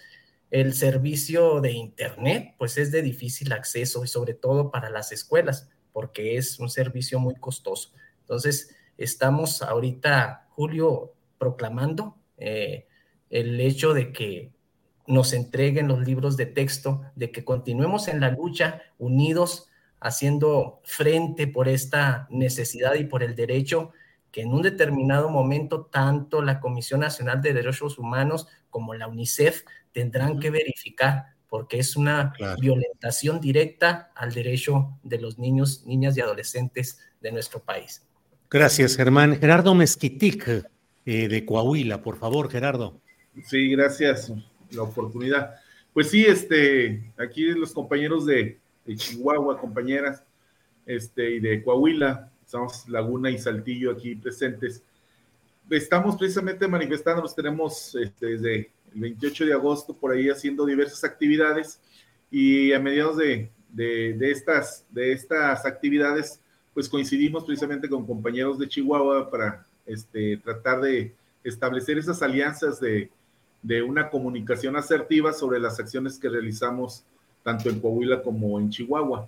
el 0.51 0.75
servicio 0.75 1.63
de 1.63 1.73
Internet, 1.73 2.57
pues 2.59 2.77
es 2.77 2.93
de 2.93 3.01
difícil 3.01 3.55
acceso 3.55 4.05
y 4.05 4.07
sobre 4.07 4.35
todo 4.35 4.71
para 4.71 4.91
las 4.91 5.13
escuelas, 5.13 5.71
porque 5.95 6.37
es 6.37 6.59
un 6.59 6.69
servicio 6.69 7.19
muy 7.19 7.37
costoso. 7.37 7.95
Entonces, 8.27 8.75
estamos 8.99 9.63
ahorita, 9.63 10.49
Julio, 10.51 11.13
proclamando 11.39 12.17
eh, 12.39 12.89
el 13.31 13.61
hecho 13.61 13.95
de 13.95 14.13
que 14.13 14.53
nos 15.07 15.33
entreguen 15.33 15.87
los 15.87 16.01
libros 16.01 16.37
de 16.37 16.47
texto, 16.47 17.03
de 17.15 17.31
que 17.31 17.45
continuemos 17.45 18.09
en 18.09 18.19
la 18.19 18.31
lucha 18.31 18.83
unidos, 18.99 19.69
haciendo 20.01 20.81
frente 20.83 21.47
por 21.47 21.69
esta 21.69 22.27
necesidad 22.31 22.95
y 22.95 23.05
por 23.05 23.23
el 23.23 23.37
derecho 23.37 23.93
que 24.33 24.43
en 24.43 24.53
un 24.53 24.63
determinado 24.63 25.31
momento 25.31 25.87
tanto 25.87 26.43
la 26.43 26.61
Comisión 26.61 27.01
Nacional 27.01 27.41
de 27.41 27.55
Derechos 27.55 27.99
Humanos 27.99 28.49
como 28.71 28.93
la 28.95 29.09
UNICEF 29.09 29.65
tendrán 29.93 30.39
que 30.39 30.51
verificar, 30.51 31.37
porque 31.49 31.79
es 31.79 31.97
una 31.97 32.35
violentación 32.61 33.41
directa 33.41 34.13
al 34.15 34.35
derecho 34.35 34.99
de 35.03 35.19
los 35.19 35.39
niños, 35.39 35.85
niñas 35.87 36.17
y 36.17 36.21
adolescentes 36.21 36.99
de 37.21 37.33
nuestro 37.33 37.61
país. 37.61 38.06
Gracias, 38.51 38.97
Germán. 38.97 39.39
Gerardo 39.39 39.75
Mezquitic, 39.75 40.67
eh, 41.05 41.29
de 41.29 41.45
Coahuila, 41.45 42.03
por 42.03 42.17
favor, 42.17 42.51
Gerardo. 42.51 43.01
Sí, 43.45 43.71
gracias 43.71 44.33
la 44.71 44.83
oportunidad. 44.83 45.57
Pues 45.93 46.11
sí, 46.11 46.25
este, 46.25 47.13
aquí 47.17 47.47
los 47.53 47.73
compañeros 47.73 48.27
de, 48.27 48.59
Chihuahua, 48.95 49.59
compañeras, 49.59 50.23
este, 50.85 51.37
y 51.37 51.41
de 51.41 51.63
Coahuila, 51.63 52.31
estamos 52.45 52.89
Laguna 52.89 53.31
y 53.31 53.39
Saltillo 53.39 53.91
aquí 53.91 54.15
presentes. 54.15 54.83
Estamos 55.69 56.17
precisamente 56.17 56.69
manifestándonos, 56.69 57.35
tenemos 57.35 57.97
este, 57.97 58.27
desde 58.27 58.71
el 58.95 59.01
28 59.01 59.47
de 59.47 59.53
agosto 59.55 59.95
por 59.95 60.13
ahí 60.13 60.29
haciendo 60.29 60.65
diversas 60.65 61.03
actividades 61.03 61.81
y 62.31 62.73
a 62.73 62.79
mediados 62.79 63.17
de, 63.17 63.51
de, 63.73 64.31
estas, 64.31 64.87
de 64.91 65.13
estas 65.13 65.67
actividades, 65.67 66.41
pues 66.77 66.91
coincidimos 66.91 67.43
precisamente 67.43 67.89
con 67.89 68.05
compañeros 68.07 68.59
de 68.59 68.69
Chihuahua 68.69 69.31
para 69.31 69.65
este, 69.87 70.37
tratar 70.37 70.83
de 70.83 71.15
establecer 71.43 71.97
esas 71.97 72.21
alianzas 72.21 72.79
de, 72.79 73.11
de 73.63 73.83
una 73.83 74.11
comunicación 74.11 74.77
asertiva 74.77 75.33
sobre 75.33 75.59
las 75.59 75.81
acciones 75.81 76.19
que 76.19 76.29
realizamos 76.29 77.03
tanto 77.43 77.71
en 77.71 77.81
Coahuila 77.81 78.23
como 78.23 78.61
en 78.61 78.69
Chihuahua 78.69 79.27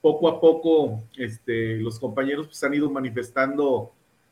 poco 0.00 0.28
a 0.28 0.40
poco 0.40 1.02
este, 1.16 1.78
los 1.78 1.98
compañeros 1.98 2.46
pues, 2.46 2.62
han 2.62 2.74
ido 2.74 2.88
manifestando 2.88 3.90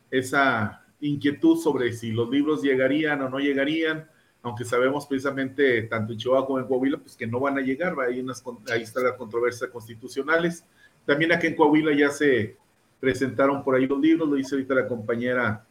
esa 0.09 0.85
inquietud 1.01 1.59
sobre 1.59 1.91
si 1.91 2.13
los 2.13 2.29
libros 2.29 2.61
llegarían 2.61 3.23
o 3.23 3.29
no 3.29 3.39
llegarían, 3.39 4.07
aunque 4.41 4.63
sabemos 4.63 5.05
precisamente 5.05 5.81
tanto 5.81 6.13
en 6.13 6.19
Chihuahua 6.19 6.47
como 6.47 6.59
en 6.59 6.67
Coahuila 6.67 6.99
pues 6.99 7.17
que 7.17 7.27
no 7.27 7.41
van 7.41 7.57
a 7.57 7.61
llegar, 7.61 7.99
ahí, 7.99 8.21
unas, 8.21 8.41
ahí 8.71 8.83
está 8.83 9.01
la 9.01 9.17
controversia 9.17 9.69
constitucionales. 9.69 10.63
También 11.05 11.31
aquí 11.31 11.47
en 11.47 11.55
Coahuila 11.55 11.93
ya 11.95 12.09
se 12.09 12.55
presentaron 12.99 13.63
por 13.63 13.75
ahí 13.75 13.85
los 13.85 13.99
libros, 13.99 14.29
lo 14.29 14.35
dice 14.35 14.55
ahorita 14.55 14.75
la 14.75 14.87
compañera 14.87 15.65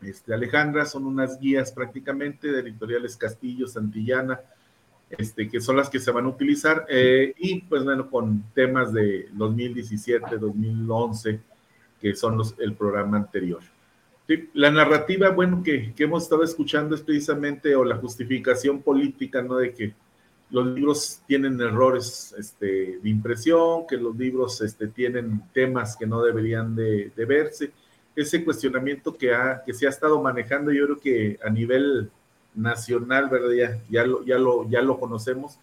este, 0.00 0.34
Alejandra, 0.34 0.84
son 0.84 1.06
unas 1.06 1.38
guías 1.40 1.72
prácticamente 1.72 2.50
de 2.50 2.60
editoriales 2.60 3.16
Castillo, 3.16 3.66
Santillana, 3.66 4.40
este, 5.10 5.48
que 5.48 5.60
son 5.60 5.76
las 5.76 5.90
que 5.90 5.98
se 5.98 6.10
van 6.10 6.26
a 6.26 6.28
utilizar, 6.28 6.86
eh, 6.88 7.34
y 7.38 7.62
pues 7.62 7.84
bueno, 7.84 8.08
con 8.08 8.44
temas 8.54 8.92
de 8.92 9.28
2017, 9.32 10.38
2011, 10.38 11.40
que 12.00 12.14
son 12.14 12.38
los, 12.38 12.54
el 12.58 12.74
programa 12.74 13.16
anterior. 13.16 13.60
la 14.54 14.70
narrativa, 14.70 15.30
bueno, 15.30 15.62
que, 15.62 15.92
que, 15.94 16.04
hemos 16.04 16.22
estado 16.22 16.42
escuchando 16.42 16.94
es 16.94 17.02
precisamente, 17.02 17.74
o 17.74 17.84
la 17.84 17.96
justificación 17.96 18.82
política, 18.82 19.42
¿no? 19.42 19.56
De 19.56 19.74
que 19.74 19.94
los 20.52 20.66
libros 20.66 21.22
tienen 21.26 21.58
errores 21.60 22.34
este, 22.38 22.98
de 23.02 23.08
impresión, 23.08 23.86
que 23.88 23.96
los 23.96 24.14
libros 24.14 24.60
este, 24.60 24.86
tienen 24.86 25.42
temas 25.54 25.96
que 25.96 26.06
no 26.06 26.22
deberían 26.22 26.76
de, 26.76 27.10
de 27.16 27.24
verse. 27.24 27.72
Ese 28.14 28.44
cuestionamiento 28.44 29.16
que, 29.16 29.34
ha, 29.34 29.62
que 29.64 29.72
se 29.72 29.86
ha 29.86 29.88
estado 29.88 30.20
manejando, 30.22 30.70
yo 30.70 30.84
creo 30.84 31.00
que 31.00 31.38
a 31.42 31.48
nivel 31.48 32.10
nacional, 32.54 33.30
¿verdad? 33.30 33.52
Ya, 33.52 33.78
ya, 33.88 34.06
lo, 34.06 34.22
ya, 34.26 34.38
lo, 34.38 34.68
ya 34.68 34.82
lo 34.82 35.00
conocemos. 35.00 35.58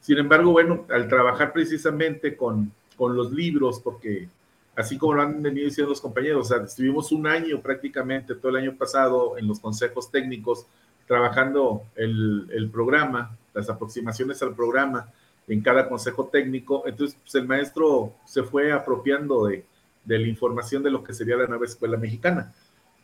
Sin 0.00 0.16
embargo, 0.16 0.52
bueno, 0.52 0.86
al 0.88 1.06
trabajar 1.06 1.52
precisamente 1.52 2.34
con, 2.34 2.72
con 2.96 3.14
los 3.14 3.32
libros, 3.32 3.78
porque 3.80 4.26
así 4.74 4.96
como 4.96 5.12
lo 5.12 5.20
han 5.20 5.42
venido 5.42 5.66
diciendo 5.66 5.90
los 5.90 6.00
compañeros, 6.00 6.50
o 6.50 6.54
sea, 6.54 6.64
estuvimos 6.64 7.12
un 7.12 7.26
año 7.26 7.60
prácticamente, 7.60 8.34
todo 8.34 8.48
el 8.48 8.56
año 8.56 8.74
pasado, 8.74 9.36
en 9.36 9.46
los 9.46 9.60
consejos 9.60 10.10
técnicos, 10.10 10.64
trabajando 11.06 11.82
el, 11.94 12.48
el 12.54 12.70
programa, 12.70 13.36
las 13.54 13.68
aproximaciones 13.68 14.42
al 14.42 14.54
programa 14.54 15.12
en 15.48 15.60
cada 15.62 15.88
consejo 15.88 16.26
técnico. 16.26 16.84
Entonces, 16.86 17.18
pues, 17.20 17.34
el 17.34 17.46
maestro 17.46 18.14
se 18.24 18.42
fue 18.42 18.72
apropiando 18.72 19.46
de, 19.46 19.64
de 20.04 20.18
la 20.18 20.28
información 20.28 20.82
de 20.82 20.90
lo 20.90 21.02
que 21.02 21.12
sería 21.12 21.36
la 21.36 21.46
nueva 21.46 21.64
escuela 21.64 21.96
mexicana. 21.96 22.52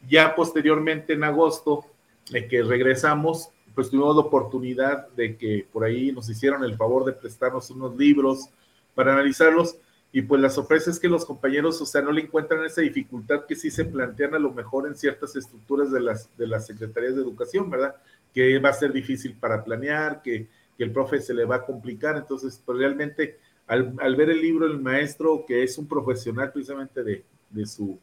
Ya 0.09 0.35
posteriormente, 0.35 1.15
en 1.15 1.25
agosto, 1.25 1.85
de 2.31 2.49
que 2.49 2.63
regresamos, 2.63 3.51
pues 3.75 3.91
tuvimos 3.91 4.17
la 4.17 4.23
oportunidad 4.23 5.09
de 5.11 5.37
que 5.37 5.67
por 5.73 5.85
ahí 5.85 6.13
nos 6.13 6.29
hicieron 6.29 6.65
el 6.65 6.77
favor 6.77 7.05
de 7.05 7.13
prestarnos 7.13 7.71
unos 7.71 7.97
libros 7.97 8.49
para 8.95 9.13
analizarlos 9.13 9.77
y 10.13 10.23
pues 10.23 10.41
la 10.41 10.49
sorpresa 10.49 10.91
es 10.91 10.99
que 10.99 11.09
los 11.09 11.27
compañeros, 11.27 11.79
o 11.83 11.85
sea, 11.85 12.01
no 12.01 12.11
le 12.11 12.23
encuentran 12.23 12.65
esa 12.65 12.81
dificultad 12.81 13.45
que 13.45 13.55
sí 13.55 13.71
se 13.71 13.85
plantean 13.85 14.35
a 14.35 14.39
lo 14.39 14.51
mejor 14.51 14.87
en 14.87 14.97
ciertas 14.97 15.37
estructuras 15.37 15.91
de 15.91 16.01
las, 16.01 16.35
de 16.39 16.47
las 16.47 16.67
secretarías 16.67 17.17
de 17.17 17.21
educación, 17.21 17.69
¿verdad? 17.69 17.97
Que 18.37 18.59
va 18.59 18.69
a 18.69 18.75
ser 18.75 18.93
difícil 18.93 19.35
para 19.35 19.65
planear, 19.65 20.21
que, 20.21 20.47
que 20.77 20.85
el 20.85 20.93
profe 20.93 21.21
se 21.21 21.33
le 21.33 21.47
va 21.47 21.57
a 21.57 21.65
complicar, 21.65 22.19
entonces, 22.19 22.63
pues 22.65 22.77
realmente 22.77 23.39
al, 23.67 23.95
al, 23.99 24.15
ver 24.15 24.29
el 24.29 24.43
libro, 24.43 24.67
el 24.67 24.79
maestro, 24.79 25.45
que 25.49 25.63
es 25.63 25.79
un 25.79 25.89
profesional 25.89 26.53
precisamente 26.53 27.03
de, 27.03 27.25
de 27.49 27.67
su, 27.67 27.99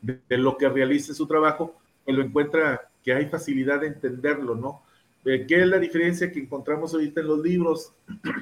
de, 0.00 0.18
de 0.26 0.38
lo 0.38 0.56
que 0.56 0.68
realiza 0.70 1.12
su 1.12 1.26
trabajo, 1.26 1.78
pues 2.02 2.16
lo 2.16 2.24
encuentra 2.24 2.88
que 3.02 3.12
hay 3.12 3.26
facilidad 3.26 3.82
de 3.82 3.88
entenderlo, 3.88 4.54
¿no? 4.54 4.82
Eh, 5.24 5.46
¿Qué 5.46 5.60
es 5.60 5.66
la 5.66 5.78
diferencia 5.78 6.32
que 6.32 6.40
encontramos 6.40 6.92
ahorita 6.94 7.20
en 7.20 7.26
los 7.26 7.38
libros? 7.40 7.92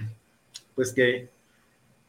Pues 0.74 0.90
que 0.90 1.28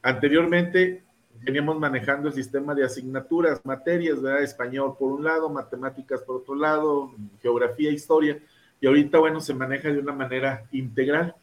anteriormente 0.01 1.03
veníamos 1.41 1.77
manejando 1.77 2.29
el 2.29 2.33
sistema 2.33 2.73
de 2.73 2.85
asignaturas, 2.85 3.59
materias, 3.65 4.21
¿verdad? 4.21 4.41
Español 4.41 4.95
por 4.97 5.11
un 5.11 5.25
lado, 5.25 5.49
matemáticas 5.49 6.21
por 6.21 6.37
otro 6.37 6.55
lado, 6.55 7.11
geografía, 7.41 7.91
historia, 7.91 8.39
y 8.83 8.85
ahorita, 8.85 9.17
bueno, 9.17 9.39
se 9.39 9.53
maneja 9.53 9.87
de 9.87 9.99
una 9.99 10.11
manera 10.11 10.65
integral. 10.73 11.33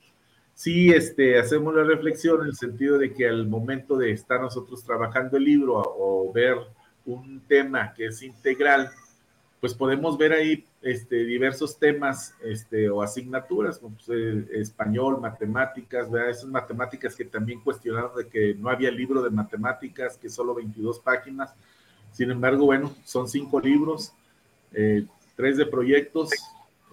sí 0.53 0.91
este, 0.91 1.39
hacemos 1.39 1.75
la 1.75 1.85
reflexión 1.85 2.43
en 2.43 2.49
el 2.49 2.55
sentido 2.55 2.99
de 2.99 3.15
que 3.15 3.27
al 3.27 3.49
momento 3.49 3.97
de 3.97 4.13
estar 4.13 4.43
nosotros 4.43 4.85
trabajando 4.85 5.39
el 5.39 5.45
libro 5.45 5.77
o 5.79 6.31
ver 6.35 6.59
un 7.07 7.41
tema 7.49 7.95
que 7.95 8.09
es 8.09 8.23
integral, 8.23 8.91
pues 9.59 9.73
podemos 9.73 10.19
ver 10.19 10.35
ahí 10.35 10.67
este, 10.83 11.25
diversos 11.25 11.79
temas 11.79 12.35
este, 12.43 12.91
o 12.91 13.01
asignaturas, 13.03 13.79
como 13.79 13.97
pues, 13.97 14.47
español, 14.53 15.19
matemáticas, 15.19 16.11
¿verdad? 16.11 16.29
esas 16.29 16.51
matemáticas 16.51 17.17
que 17.17 17.25
también 17.25 17.63
cuestionaron 17.63 18.15
de 18.17 18.29
que 18.29 18.55
no 18.55 18.69
había 18.69 18.91
libro 18.91 19.23
de 19.23 19.31
matemáticas, 19.31 20.19
que 20.19 20.29
solo 20.29 20.55
22 20.55 21.01
páginas. 21.01 21.55
Sin 22.13 22.31
embargo, 22.31 22.67
bueno, 22.67 22.95
son 23.03 23.27
cinco 23.31 23.61
libros, 23.61 24.13
eh, 24.75 25.07
tres 25.37 25.57
de 25.57 25.65
proyectos, 25.65 26.29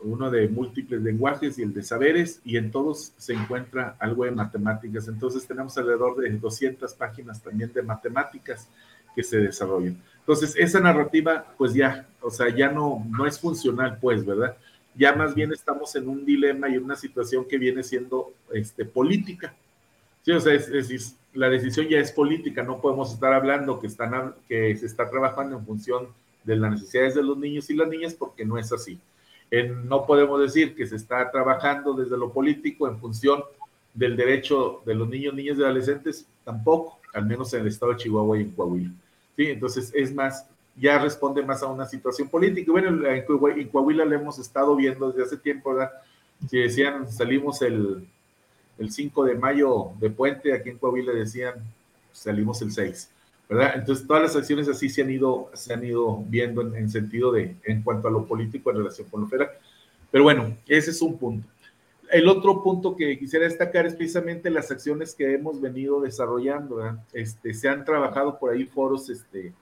uno 0.04 0.30
de 0.30 0.48
múltiples 0.48 1.02
lenguajes 1.02 1.58
y 1.58 1.64
el 1.64 1.74
de 1.74 1.84
saberes, 1.84 2.42
y 2.44 2.58
en 2.58 2.72
todos 2.72 3.14
se 3.18 3.34
encuentra 3.34 3.96
algo 4.00 4.26
de 4.26 4.32
matemáticas. 4.32 5.08
Entonces 5.08 5.46
tenemos 5.48 5.78
alrededor 5.78 6.18
de 6.18 6.30
200 6.32 6.94
páginas 6.94 7.42
también 7.42 7.72
de 7.74 7.82
matemáticas 7.82 8.68
que 9.16 9.24
se 9.24 9.38
desarrollan. 9.38 9.98
Entonces, 10.20 10.56
esa 10.58 10.80
narrativa, 10.80 11.46
pues 11.58 11.74
ya, 11.74 12.08
o 12.22 12.30
sea, 12.30 12.50
ya 12.50 12.70
no, 12.70 13.06
no 13.10 13.26
es 13.26 13.40
funcional, 13.40 13.98
pues, 14.00 14.26
¿verdad? 14.26 14.58
Ya 14.94 15.16
más 15.16 15.34
bien 15.34 15.52
estamos 15.54 15.96
en 15.96 16.08
un 16.08 16.26
dilema 16.26 16.70
y 16.70 16.78
una 16.78 16.96
situación 16.96 17.46
que 17.46 17.58
viene 17.58 17.82
siendo 17.82 18.34
este, 18.54 18.86
política. 18.86 19.56
Sí, 20.24 20.32
o 20.32 20.40
sea, 20.40 20.54
es, 20.54 21.16
la 21.34 21.50
decisión 21.50 21.88
ya 21.88 22.00
es 22.00 22.12
política, 22.12 22.62
no 22.62 22.82
podemos 22.82 23.14
estar 23.14 23.32
hablando 23.32 23.80
que, 23.80 23.88
están, 23.88 24.36
que 24.48 24.76
se 24.76 24.86
está 24.86 25.10
trabajando 25.10 25.58
en 25.58 25.66
función 25.66 26.10
de 26.44 26.56
las 26.56 26.72
necesidades 26.72 27.16
de 27.16 27.24
los 27.24 27.38
niños 27.38 27.70
y 27.70 27.76
las 27.76 27.88
niñas 27.88 28.14
porque 28.14 28.44
no 28.44 28.58
es 28.58 28.72
así. 28.74 29.00
No 29.52 30.06
podemos 30.06 30.42
decir 30.42 30.76
que 30.76 30.86
se 30.86 30.96
está 30.96 31.32
trabajando 31.32 31.94
desde 31.94 32.18
lo 32.18 32.32
político 32.32 32.88
en 32.88 33.00
función 33.00 33.44
del 33.94 34.16
derecho 34.16 34.82
de 34.86 34.94
los 34.94 35.08
niños, 35.08 35.34
niñas 35.34 35.58
y 35.58 35.64
adolescentes, 35.64 36.26
tampoco, 36.44 37.00
al 37.14 37.26
menos 37.26 37.54
en 37.54 37.62
el 37.62 37.68
estado 37.68 37.94
de 37.94 37.98
Chihuahua 37.98 38.38
y 38.38 38.42
en 38.42 38.52
Coahuila. 38.52 38.92
¿sí? 39.36 39.48
Entonces 39.48 39.92
es 39.96 40.14
más, 40.14 40.46
ya 40.76 41.00
responde 41.00 41.42
más 41.44 41.64
a 41.64 41.68
una 41.68 41.86
situación 41.86 42.28
política. 42.28 42.72
Bueno, 42.72 43.08
en 43.08 43.70
Coahuila 43.70 44.06
lo 44.06 44.16
hemos 44.16 44.38
estado 44.38 44.76
viendo 44.76 45.10
desde 45.12 45.24
hace 45.24 45.38
tiempo, 45.38 45.74
¿verdad? 45.74 45.92
Si 46.48 46.60
decían, 46.60 47.12
salimos 47.12 47.62
el, 47.64 48.08
el 48.78 48.92
5 48.92 49.26
de 49.26 49.36
mayo 49.36 49.92
de 50.00 50.10
puente, 50.10 50.54
aquí 50.54 50.70
en 50.70 50.78
Coahuila 50.78 51.14
decían, 51.14 51.56
salimos 52.12 52.62
el 52.62 52.72
6, 52.72 53.10
Entonces 53.50 54.06
todas 54.06 54.24
las 54.24 54.36
acciones 54.36 54.68
así 54.68 54.90
se 54.90 55.02
han 55.02 55.10
ido, 55.10 55.50
se 55.54 55.74
han 55.74 55.84
ido 55.84 56.24
viendo 56.28 56.62
en, 56.62 56.76
en 56.76 56.90
sentido 56.90 57.32
de, 57.32 57.56
en 57.64 57.82
cuanto 57.82 58.08
a 58.08 58.12
lo 58.12 58.26
político 58.26 58.72
en 58.72 58.78
relación 58.78 59.08
con 59.10 59.22
lo 59.22 59.28
federal. 59.28 59.52
Pero 60.12 60.24
bueno, 60.24 60.58
ese 60.68 60.92
es 60.92 61.02
un 61.02 61.18
punto. 61.18 61.48
El 62.10 62.28
otro 62.30 62.64
punto 62.64 62.96
que 62.96 63.20
quisiera 63.20 63.46
destacar 63.46 63.86
es 63.86 63.96
precisamente 63.96 64.50
las 64.50 64.72
acciones 64.72 65.14
que 65.14 65.34
hemos 65.34 65.60
venido 65.60 66.00
desarrollando. 66.02 66.80
Este, 67.12 67.54
se 67.54 67.68
han 67.68 67.84
trabajado 67.84 68.40
por 68.40 68.52
ahí 68.52 68.66
foros 68.66 69.10
este, 69.10 69.54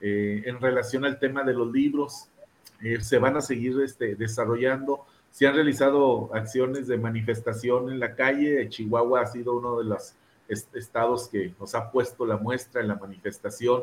eh, 0.00 0.42
en 0.46 0.60
relación 0.60 1.04
al 1.04 1.18
tema 1.18 1.44
de 1.44 1.52
los 1.52 1.70
libros, 1.70 2.28
eh, 2.82 3.00
se 3.00 3.18
van 3.18 3.36
a 3.36 3.42
seguir 3.42 3.78
este, 3.80 4.14
desarrollando. 4.16 5.04
Se 5.30 5.46
han 5.46 5.54
realizado 5.54 6.34
acciones 6.34 6.86
de 6.86 6.96
manifestación 6.96 7.90
en 7.90 8.00
la 8.00 8.14
calle. 8.14 8.68
Chihuahua 8.68 9.22
ha 9.22 9.26
sido 9.26 9.56
uno 9.56 9.78
de 9.78 9.84
los 9.84 10.14
estados 10.48 11.28
que 11.28 11.52
nos 11.58 11.74
ha 11.74 11.90
puesto 11.90 12.26
la 12.26 12.36
muestra 12.36 12.80
en 12.80 12.88
la 12.88 12.96
manifestación, 12.96 13.82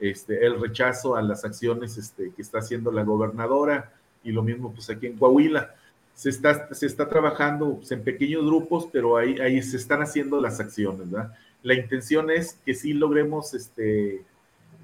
este, 0.00 0.46
el 0.46 0.60
rechazo 0.60 1.16
a 1.16 1.22
las 1.22 1.44
acciones 1.44 1.98
este, 1.98 2.32
que 2.34 2.42
está 2.42 2.58
haciendo 2.58 2.92
la 2.92 3.02
gobernadora 3.02 3.92
y 4.22 4.32
lo 4.32 4.42
mismo 4.42 4.72
pues 4.72 4.88
aquí 4.90 5.06
en 5.06 5.16
Coahuila 5.16 5.74
se 6.14 6.30
está, 6.30 6.74
se 6.74 6.86
está 6.86 7.08
trabajando 7.08 7.76
pues, 7.76 7.92
en 7.92 8.02
pequeños 8.02 8.44
grupos, 8.44 8.88
pero 8.92 9.16
ahí, 9.16 9.38
ahí 9.38 9.62
se 9.62 9.76
están 9.76 10.02
haciendo 10.02 10.40
las 10.40 10.58
acciones, 10.58 11.10
¿verdad? 11.10 11.32
La 11.62 11.74
intención 11.74 12.30
es 12.30 12.58
que 12.64 12.74
sí 12.74 12.92
logremos 12.92 13.54
este, 13.54 14.24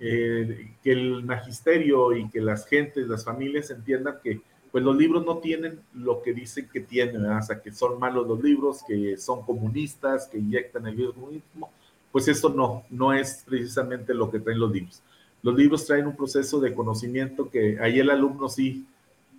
eh, 0.01 0.71
que 0.83 0.93
el 0.93 1.25
magisterio 1.25 2.17
y 2.17 2.29
que 2.29 2.41
las 2.41 2.67
gentes, 2.67 3.09
las 3.09 3.25
familias 3.25 3.71
entiendan 3.71 4.19
que 4.23 4.41
pues 4.75 4.83
los 4.83 4.97
libros 4.97 5.25
no 5.25 5.39
tienen 5.39 5.79
lo 5.95 6.21
que 6.21 6.33
dicen 6.33 6.69
que 6.69 6.81
tienen, 6.81 7.23
¿verdad? 7.23 7.39
o 7.39 7.43
sea, 7.43 7.63
que 7.63 7.71
son 7.71 7.97
malos 7.97 8.27
los 8.27 8.43
libros, 8.43 8.83
que 8.85 9.17
son 9.17 9.43
comunistas, 9.43 10.27
que 10.27 10.39
inyectan 10.39 10.85
el 10.89 10.97
virus 10.97 11.15
comunismo, 11.15 11.71
pues 12.11 12.27
eso 12.27 12.49
no, 12.49 12.83
no 12.91 13.13
es 13.13 13.45
precisamente 13.47 14.13
lo 14.13 14.29
que 14.33 14.41
traen 14.41 14.59
los 14.59 14.73
libros. 14.73 15.01
Los 15.45 15.55
libros 15.55 15.87
traen 15.87 16.09
un 16.09 16.17
proceso 16.17 16.59
de 16.59 16.75
conocimiento 16.75 17.49
que 17.49 17.79
ahí 17.81 18.01
el 18.01 18.11
alumno 18.11 18.49
sí 18.49 18.85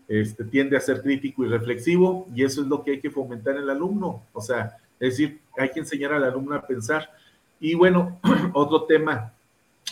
este, 0.08 0.45
tiende 0.45 0.78
a 0.78 0.80
ser 0.80 1.02
crítico 1.02 1.43
y 1.43 1.50
reflexivo 1.50 2.30
y 2.34 2.45
eso 2.45 2.62
es 2.62 2.67
lo 2.67 2.82
que 2.82 2.91
hay 2.91 3.02
que 3.02 3.12
fomentar 3.12 3.58
en 3.58 3.63
el 3.63 3.71
alumno. 3.71 4.24
O 4.32 4.39
sea, 4.39 4.78
es 5.02 5.17
decir, 5.17 5.41
hay 5.58 5.69
que 5.69 5.82
enseñar 5.82 6.13
al 6.13 6.24
alumno 6.24 6.56
a 6.56 6.65
pensar. 6.65 7.12
Y 7.60 7.76
bueno, 7.76 8.21
otro 8.54 8.84
tema, 8.84 9.34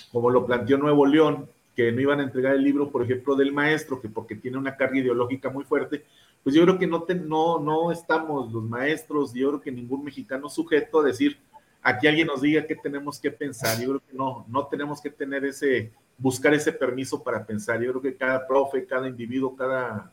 como 0.09 0.29
lo 0.29 0.45
planteó 0.45 0.77
Nuevo 0.77 1.05
León, 1.05 1.49
que 1.75 1.91
no 1.91 2.01
iban 2.01 2.19
a 2.19 2.23
entregar 2.23 2.55
el 2.55 2.63
libro, 2.63 2.91
por 2.91 3.03
ejemplo, 3.03 3.35
del 3.35 3.51
maestro, 3.51 3.99
que 3.99 4.09
porque 4.09 4.35
tiene 4.35 4.57
una 4.57 4.75
carga 4.75 4.99
ideológica 4.99 5.49
muy 5.49 5.63
fuerte, 5.63 6.05
pues 6.43 6.55
yo 6.55 6.63
creo 6.63 6.77
que 6.77 6.87
no, 6.87 7.05
no, 7.25 7.59
no 7.59 7.91
estamos 7.91 8.51
los 8.51 8.63
maestros, 8.63 9.33
yo 9.33 9.49
creo 9.49 9.61
que 9.61 9.71
ningún 9.71 10.03
mexicano 10.03 10.49
sujeto 10.49 10.99
a 10.99 11.03
decir, 11.03 11.37
aquí 11.81 12.07
alguien 12.07 12.27
nos 12.27 12.41
diga 12.41 12.67
qué 12.67 12.75
tenemos 12.75 13.19
que 13.19 13.31
pensar, 13.31 13.79
yo 13.79 13.89
creo 13.89 14.01
que 14.07 14.17
no, 14.17 14.45
no 14.47 14.67
tenemos 14.67 15.01
que 15.01 15.09
tener 15.09 15.45
ese, 15.45 15.91
buscar 16.17 16.53
ese 16.53 16.71
permiso 16.71 17.23
para 17.23 17.45
pensar. 17.45 17.81
Yo 17.81 17.91
creo 17.91 18.01
que 18.01 18.15
cada 18.15 18.47
profe, 18.47 18.85
cada 18.85 19.07
individuo, 19.07 19.55
cada, 19.55 20.11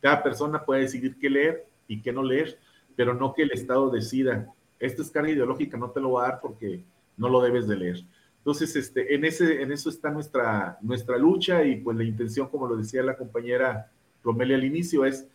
cada 0.00 0.22
persona 0.22 0.64
puede 0.64 0.82
decidir 0.82 1.16
qué 1.18 1.30
leer 1.30 1.66
y 1.86 2.00
qué 2.00 2.12
no 2.12 2.22
leer, 2.22 2.58
pero 2.96 3.14
no 3.14 3.32
que 3.32 3.42
el 3.42 3.52
Estado 3.52 3.90
decida, 3.90 4.52
esta 4.78 5.02
es 5.02 5.10
carga 5.10 5.30
ideológica, 5.30 5.76
no 5.76 5.90
te 5.90 6.00
lo 6.00 6.12
va 6.12 6.24
a 6.24 6.30
dar 6.30 6.40
porque 6.40 6.82
no 7.16 7.28
lo 7.28 7.40
debes 7.40 7.66
de 7.66 7.76
leer. 7.76 8.04
Entonces, 8.38 8.76
este, 8.76 9.14
en, 9.14 9.24
ese, 9.24 9.62
en 9.62 9.72
eso 9.72 9.90
está 9.90 10.10
nuestra, 10.10 10.78
nuestra 10.80 11.18
lucha 11.18 11.64
y 11.64 11.76
pues 11.76 11.96
la 11.96 12.04
intención, 12.04 12.48
como 12.48 12.66
lo 12.66 12.76
decía 12.76 13.02
la 13.02 13.16
compañera 13.16 13.90
Romelia 14.22 14.56
al 14.56 14.64
inicio, 14.64 15.04
es 15.04 15.26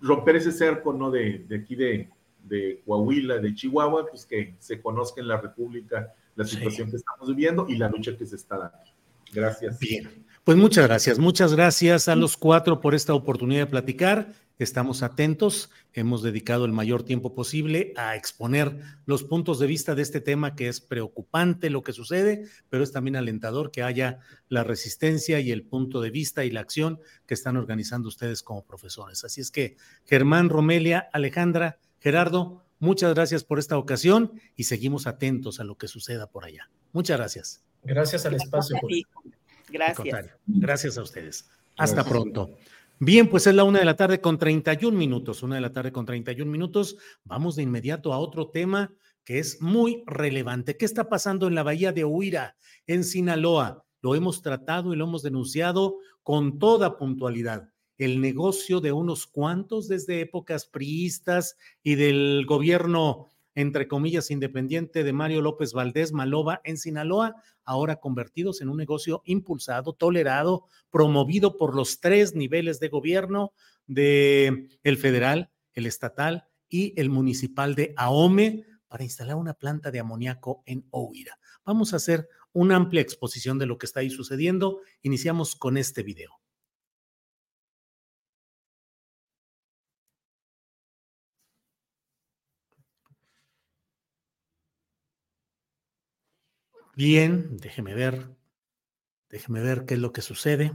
romper 0.00 0.36
ese 0.36 0.52
cerco, 0.52 0.92
¿no? 0.92 1.10
De, 1.10 1.44
de 1.46 1.56
aquí 1.56 1.76
de, 1.76 2.08
de, 2.44 2.82
Coahuila, 2.84 3.38
de 3.38 3.54
Chihuahua, 3.54 4.06
pues 4.08 4.26
que 4.26 4.54
se 4.58 4.80
conozca 4.80 5.20
en 5.20 5.28
la 5.28 5.40
República 5.40 6.12
la 6.36 6.44
situación 6.44 6.90
que 6.90 6.96
estamos 6.96 7.28
viviendo 7.28 7.66
y 7.68 7.76
la 7.76 7.88
lucha 7.88 8.16
que 8.16 8.26
se 8.26 8.36
está 8.36 8.56
dando. 8.56 8.78
Gracias. 9.32 9.78
Bien, 9.78 10.08
pues 10.42 10.56
muchas 10.56 10.86
gracias. 10.86 11.18
Muchas 11.18 11.54
gracias 11.54 12.08
a 12.08 12.16
los 12.16 12.36
cuatro 12.36 12.80
por 12.80 12.94
esta 12.94 13.14
oportunidad 13.14 13.66
de 13.66 13.70
platicar. 13.70 14.32
Estamos 14.60 15.02
atentos. 15.02 15.70
Hemos 15.94 16.22
dedicado 16.22 16.66
el 16.66 16.72
mayor 16.72 17.02
tiempo 17.02 17.34
posible 17.34 17.94
a 17.96 18.14
exponer 18.14 18.78
los 19.06 19.24
puntos 19.24 19.58
de 19.58 19.66
vista 19.66 19.94
de 19.94 20.02
este 20.02 20.20
tema 20.20 20.54
que 20.54 20.68
es 20.68 20.82
preocupante 20.82 21.70
lo 21.70 21.82
que 21.82 21.94
sucede, 21.94 22.46
pero 22.68 22.84
es 22.84 22.92
también 22.92 23.16
alentador 23.16 23.70
que 23.70 23.82
haya 23.82 24.18
la 24.50 24.62
resistencia 24.62 25.40
y 25.40 25.50
el 25.50 25.62
punto 25.62 26.02
de 26.02 26.10
vista 26.10 26.44
y 26.44 26.50
la 26.50 26.60
acción 26.60 27.00
que 27.24 27.32
están 27.32 27.56
organizando 27.56 28.08
ustedes 28.08 28.42
como 28.42 28.66
profesores. 28.66 29.24
Así 29.24 29.40
es 29.40 29.50
que, 29.50 29.78
Germán, 30.04 30.50
Romelia, 30.50 31.08
Alejandra, 31.10 31.78
Gerardo, 31.98 32.62
muchas 32.80 33.14
gracias 33.14 33.44
por 33.44 33.58
esta 33.58 33.78
ocasión 33.78 34.42
y 34.56 34.64
seguimos 34.64 35.06
atentos 35.06 35.58
a 35.60 35.64
lo 35.64 35.78
que 35.78 35.88
suceda 35.88 36.26
por 36.26 36.44
allá. 36.44 36.68
Muchas 36.92 37.16
gracias. 37.16 37.64
Gracias 37.82 38.26
al 38.26 38.34
espacio. 38.34 38.78
Gracias. 39.70 40.26
Gracias 40.46 40.98
a 40.98 41.02
ustedes. 41.02 41.48
Hasta 41.78 42.04
pronto. 42.04 42.58
Bien, 43.02 43.30
pues 43.30 43.46
es 43.46 43.54
la 43.54 43.64
una 43.64 43.78
de 43.78 43.86
la 43.86 43.96
tarde 43.96 44.20
con 44.20 44.36
31 44.36 44.94
minutos. 44.96 45.42
Una 45.42 45.54
de 45.54 45.62
la 45.62 45.72
tarde 45.72 45.90
con 45.90 46.04
31 46.04 46.52
minutos. 46.52 46.98
Vamos 47.24 47.56
de 47.56 47.62
inmediato 47.62 48.12
a 48.12 48.18
otro 48.18 48.50
tema 48.50 48.92
que 49.24 49.38
es 49.38 49.62
muy 49.62 50.02
relevante. 50.06 50.76
¿Qué 50.76 50.84
está 50.84 51.08
pasando 51.08 51.46
en 51.46 51.54
la 51.54 51.62
bahía 51.62 51.92
de 51.92 52.04
Huira, 52.04 52.58
en 52.86 53.04
Sinaloa? 53.04 53.86
Lo 54.02 54.14
hemos 54.14 54.42
tratado 54.42 54.92
y 54.92 54.98
lo 54.98 55.06
hemos 55.06 55.22
denunciado 55.22 55.96
con 56.22 56.58
toda 56.58 56.98
puntualidad. 56.98 57.70
El 57.96 58.20
negocio 58.20 58.82
de 58.82 58.92
unos 58.92 59.26
cuantos 59.26 59.88
desde 59.88 60.20
épocas 60.20 60.66
priistas 60.66 61.56
y 61.82 61.94
del 61.94 62.44
gobierno 62.46 63.28
entre 63.60 63.88
comillas, 63.88 64.30
independiente 64.30 65.04
de 65.04 65.12
Mario 65.12 65.42
López 65.42 65.72
Valdés 65.72 66.12
Maloba 66.12 66.60
en 66.64 66.76
Sinaloa, 66.76 67.36
ahora 67.64 67.96
convertidos 67.96 68.60
en 68.60 68.68
un 68.68 68.76
negocio 68.76 69.22
impulsado, 69.24 69.92
tolerado, 69.92 70.64
promovido 70.90 71.56
por 71.56 71.74
los 71.74 72.00
tres 72.00 72.34
niveles 72.34 72.80
de 72.80 72.88
gobierno 72.88 73.52
de 73.86 74.68
el 74.82 74.96
federal, 74.96 75.50
el 75.74 75.86
estatal 75.86 76.44
y 76.68 76.94
el 77.00 77.10
municipal 77.10 77.74
de 77.74 77.92
Ahome 77.96 78.64
para 78.88 79.04
instalar 79.04 79.36
una 79.36 79.54
planta 79.54 79.90
de 79.90 80.00
amoníaco 80.00 80.62
en 80.66 80.86
Oira. 80.90 81.38
Vamos 81.64 81.92
a 81.92 81.96
hacer 81.96 82.28
una 82.52 82.76
amplia 82.76 83.02
exposición 83.02 83.58
de 83.58 83.66
lo 83.66 83.78
que 83.78 83.86
está 83.86 84.00
ahí 84.00 84.10
sucediendo. 84.10 84.80
Iniciamos 85.02 85.54
con 85.54 85.76
este 85.76 86.02
video. 86.02 86.39
Bien, 97.00 97.56
déjeme 97.56 97.94
ver, 97.94 98.28
déjeme 99.30 99.62
ver 99.62 99.86
qué 99.86 99.94
es 99.94 100.00
lo 100.00 100.12
que 100.12 100.22
sucede. 100.22 100.72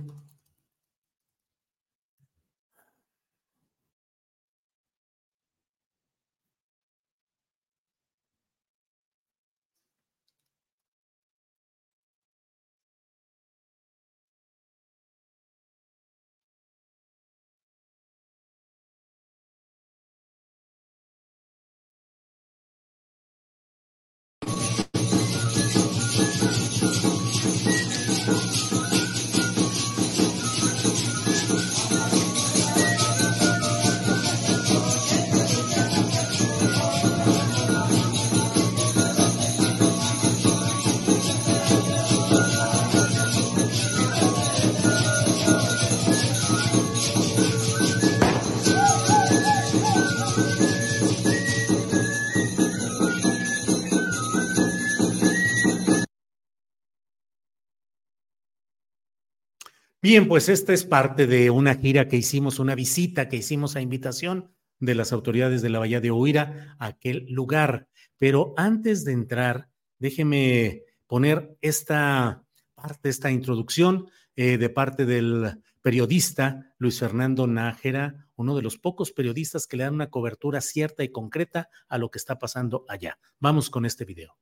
Bien, 60.05 60.27
pues 60.27 60.49
esta 60.49 60.71
es 60.71 60.85
parte 60.85 61.25
de 61.25 61.49
una 61.49 61.73
gira 61.73 62.07
que 62.07 62.15
hicimos, 62.15 62.59
una 62.59 62.75
visita 62.75 63.27
que 63.27 63.37
hicimos 63.37 63.75
a 63.75 63.81
invitación 63.81 64.53
de 64.79 64.93
las 64.93 65.11
autoridades 65.11 65.63
de 65.63 65.69
la 65.69 65.79
Bahía 65.79 65.99
de 65.99 66.11
Oira 66.11 66.75
a 66.77 66.85
aquel 66.85 67.25
lugar. 67.27 67.87
Pero 68.19 68.53
antes 68.55 69.03
de 69.03 69.13
entrar, 69.13 69.67
déjeme 69.97 70.83
poner 71.07 71.57
esta 71.59 72.45
parte, 72.75 73.09
esta 73.09 73.31
introducción 73.31 74.07
eh, 74.35 74.59
de 74.59 74.69
parte 74.69 75.07
del 75.07 75.63
periodista 75.81 76.75
Luis 76.77 76.99
Fernando 76.99 77.47
Nájera, 77.47 78.27
uno 78.35 78.55
de 78.55 78.61
los 78.61 78.77
pocos 78.77 79.11
periodistas 79.11 79.65
que 79.65 79.77
le 79.77 79.85
dan 79.85 79.95
una 79.95 80.11
cobertura 80.11 80.61
cierta 80.61 81.03
y 81.03 81.09
concreta 81.09 81.69
a 81.89 81.97
lo 81.97 82.11
que 82.11 82.19
está 82.19 82.37
pasando 82.37 82.85
allá. 82.89 83.17
Vamos 83.39 83.71
con 83.71 83.87
este 83.87 84.05
video. 84.05 84.37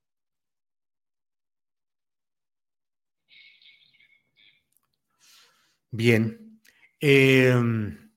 Bien. 5.94 6.60
Em, 7.00 8.12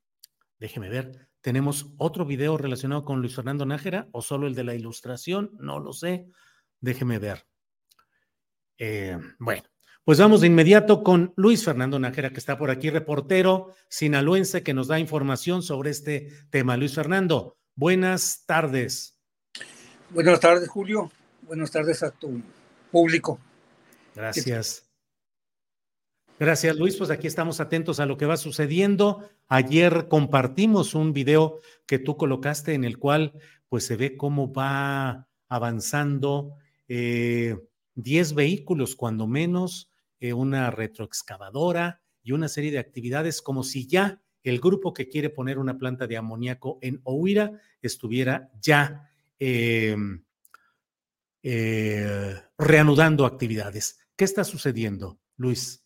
déjeme 0.59 0.89
ver. 0.89 1.29
¿Tenemos 1.43 1.93
otro 1.99 2.25
video 2.25 2.57
relacionado 2.57 3.05
con 3.05 3.21
Luis 3.21 3.37
Fernando 3.37 3.67
Nájera 3.67 4.09
o 4.13 4.23
solo 4.23 4.47
el 4.47 4.55
de 4.55 4.65
la 4.65 4.75
ilustración? 4.75 5.51
No 5.61 5.79
lo 5.79 5.93
sé. 5.93 6.27
Déjeme 6.81 7.19
ver. 7.19 7.47
Eh, 8.79 9.19
bueno, 9.39 9.63
pues 10.05 10.19
vamos 10.19 10.41
de 10.41 10.47
inmediato 10.47 11.03
con 11.03 11.35
Luis 11.37 11.67
Fernando 11.67 11.99
Nájera, 11.99 12.31
que 12.31 12.39
está 12.39 12.57
por 12.57 12.71
aquí, 12.71 12.89
reportero 12.89 13.75
sinaloense, 13.91 14.63
que 14.63 14.73
nos 14.73 14.89
da 14.89 14.99
información 14.99 15.63
sobre 15.63 15.91
este 15.91 16.33
tema. 16.49 16.79
Luis 16.79 16.95
Fernando, 16.95 17.59
buenas 17.75 18.45
tardes. 18.47 19.21
Buenas 20.09 20.41
tardes, 20.41 20.67
Julio. 20.71 21.13
Buenas 21.43 21.71
tardes 21.71 22.03
a 22.03 22.11
tu 22.11 22.41
público. 22.91 23.39
Gracias. 24.15 24.86
Gracias, 26.39 26.77
Luis. 26.77 26.97
Pues 26.97 27.11
aquí 27.11 27.27
estamos 27.27 27.61
atentos 27.61 27.99
a 27.99 28.05
lo 28.05 28.19
que 28.19 28.27
va 28.27 28.37
sucediendo. 28.37 29.27
Ayer 29.49 30.07
compartimos 30.09 30.95
un 30.95 31.15
video 31.15 31.61
que 31.87 31.99
tú 31.99 32.19
colocaste 32.19 32.75
en 32.75 32.85
el 32.85 32.99
cual 32.99 33.33
pues 33.71 33.87
se 33.87 33.97
ve 33.97 34.19
cómo 34.19 34.53
va 34.53 35.29
avanzando 35.49 36.57
eh, 36.89 37.57
10 37.95 38.35
vehículos, 38.35 38.97
cuando 38.97 39.27
menos, 39.27 39.91
eh, 40.21 40.35
una 40.35 40.71
retroexcavadora 40.71 42.03
y 42.23 42.33
una 42.33 42.49
serie 42.49 42.71
de 42.71 42.81
actividades 42.81 43.41
como 43.41 43.63
si 43.63 43.87
ya 43.87 44.21
el 44.43 44.61
grupo 44.61 44.93
que 44.93 45.09
quiere 45.09 45.31
poner 45.31 45.59
una 45.59 45.79
planta 45.79 46.07
de 46.07 46.19
amoníaco 46.19 46.79
en 46.83 47.01
Ohuira 47.05 47.53
estuviera 47.81 48.51
ya 48.61 49.11
em, 49.39 50.23
eh, 51.43 52.35
reanudando 52.59 53.25
actividades. 53.25 53.99
¿Qué 54.17 54.25
está 54.25 54.45
sucediendo, 54.45 55.19
Luis? 55.37 55.86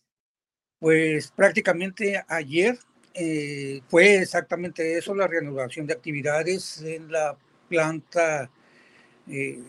Pues 0.81 1.31
prácticamente 1.31 2.23
ayer 2.27 2.75
eh, 3.13 3.81
fue 3.87 4.15
exactamente 4.15 4.97
eso, 4.97 5.13
la 5.13 5.27
reanudación 5.27 5.85
de 5.85 5.93
actividades 5.93 6.81
en 6.81 7.11
la 7.11 7.37
planta 7.69 8.49
eh, 9.27 9.61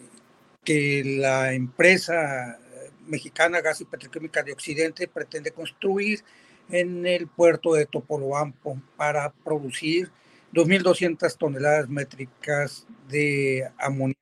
que 0.64 1.02
la 1.04 1.52
empresa 1.52 2.58
mexicana 3.06 3.60
Gas 3.60 3.82
y 3.82 3.84
Petroquímica 3.84 4.42
de 4.42 4.54
Occidente 4.54 5.06
pretende 5.06 5.50
construir 5.50 6.24
en 6.70 7.04
el 7.06 7.28
puerto 7.28 7.74
de 7.74 7.84
Topolobampo 7.84 8.80
para 8.96 9.30
producir 9.44 10.10
2.200 10.54 11.36
toneladas 11.36 11.90
métricas 11.90 12.86
de 13.10 13.70
amonio, 13.76 14.16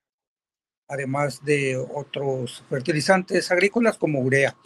además 0.88 1.44
de 1.44 1.76
otros 1.76 2.64
fertilizantes 2.68 3.48
agrícolas 3.52 3.96
como 3.96 4.18
urea. 4.22 4.56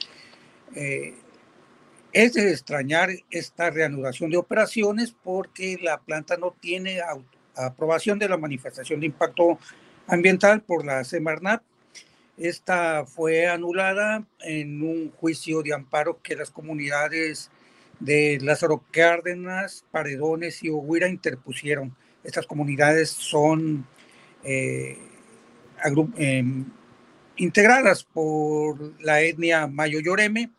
Eh, 0.74 1.16
es 2.14 2.34
de 2.34 2.52
extrañar 2.52 3.10
esta 3.28 3.70
reanudación 3.70 4.30
de 4.30 4.36
operaciones 4.36 5.14
porque 5.24 5.76
la 5.82 5.98
planta 5.98 6.36
no 6.36 6.54
tiene 6.60 7.00
aprobación 7.56 8.20
de 8.20 8.28
la 8.28 8.36
manifestación 8.36 9.00
de 9.00 9.06
impacto 9.06 9.58
ambiental 10.06 10.62
por 10.62 10.86
la 10.86 11.02
Semarnat. 11.02 11.62
Esta 12.38 13.04
fue 13.04 13.48
anulada 13.48 14.24
en 14.40 14.80
un 14.82 15.10
juicio 15.10 15.62
de 15.62 15.74
amparo 15.74 16.20
que 16.22 16.36
las 16.36 16.52
comunidades 16.52 17.50
de 17.98 18.38
Lázaro 18.40 18.84
Cárdenas, 18.92 19.84
Paredones 19.90 20.62
y 20.62 20.68
Oguira 20.68 21.08
interpusieron. 21.08 21.96
Estas 22.22 22.46
comunidades 22.46 23.10
son 23.10 23.86
eh, 24.44 24.98
em, 26.16 26.64
integradas 27.36 28.04
por 28.04 29.02
la 29.02 29.20
etnia 29.20 29.66
Mayo 29.66 29.98
Yoreme 29.98 30.52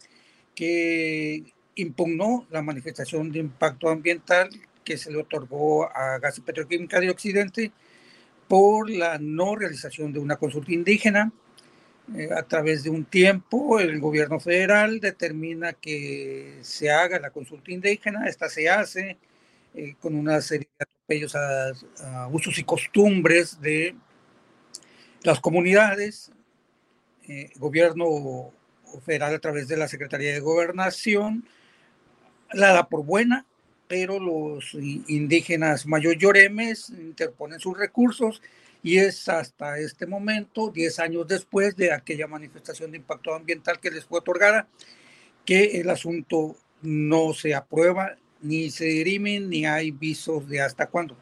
que 0.56 1.44
impugnó 1.76 2.48
la 2.50 2.62
manifestación 2.62 3.32
de 3.32 3.40
impacto 3.40 3.90
ambiental 3.90 4.50
que 4.84 4.98
se 4.98 5.12
le 5.12 5.18
otorgó 5.18 5.86
a 5.96 6.20
Gas 6.20 6.38
y 6.38 6.42
Petroquímica 6.42 7.00
de 7.00 7.10
Occidente 7.10 7.72
por 8.48 8.90
la 8.90 9.18
no 9.18 9.56
realización 9.56 10.14
de 10.14 10.20
una 10.20 10.38
consulta 10.38 10.72
indígena. 10.72 11.32
Eh, 12.16 12.30
a 12.32 12.44
través 12.44 12.84
de 12.84 12.92
un 12.92 13.04
tiempo, 13.04 13.80
el 13.80 14.00
gobierno 14.00 14.40
federal 14.40 15.00
determina 15.00 15.74
que 15.74 16.60
se 16.62 16.92
haga 16.92 17.20
la 17.20 17.32
consulta 17.32 17.72
indígena. 17.72 18.28
Esta 18.28 18.48
se 18.48 18.70
hace 18.70 19.18
eh, 19.74 19.96
con 20.00 20.16
una 20.16 20.40
serie 20.42 20.70
de 20.78 20.84
atropellos 20.84 21.36
a, 21.36 22.28
usos 22.32 22.60
y 22.60 22.64
costumbres 22.64 23.60
de 23.60 23.96
las 25.24 25.40
comunidades. 25.40 26.32
Eh, 27.28 27.50
gobierno 27.58 28.54
federal 29.04 29.36
a 29.36 29.40
través 29.40 29.68
de 29.68 29.78
la 29.78 29.88
Secretaría 29.88 30.34
de 30.34 30.40
Gobernación, 30.40 31.46
la 32.52 32.74
da 32.74 32.88
por 32.88 33.04
buena, 33.04 33.46
pero 33.88 34.20
los 34.20 34.74
indígenas 34.74 35.86
mayoyoremes 35.86 36.90
interponen 36.90 37.60
sus 37.60 37.78
recursos 37.78 38.42
y 38.82 38.98
es 38.98 39.28
hasta 39.30 39.80
este 39.80 40.06
momento, 40.06 40.70
10 40.70 41.00
años 41.00 41.28
después 41.28 41.76
de 41.76 41.92
aquella 41.92 42.28
manifestación 42.28 42.92
de 42.92 42.98
impacto 42.98 43.34
ambiental 43.34 43.80
que 43.80 43.92
les 43.92 44.06
fue 44.06 44.20
otorgada, 44.20 44.68
que 45.44 45.80
el 45.82 45.90
asunto 45.90 46.56
no 46.82 47.34
se 47.34 47.56
aprueba, 47.56 48.16
ni 48.42 48.70
se 48.70 48.86
dirimen, 48.86 49.50
ni 49.50 49.66
hay 49.66 49.92
visos 49.92 50.48
de 50.48 50.62
hasta 50.62 50.88
cuándo. 50.88 51.18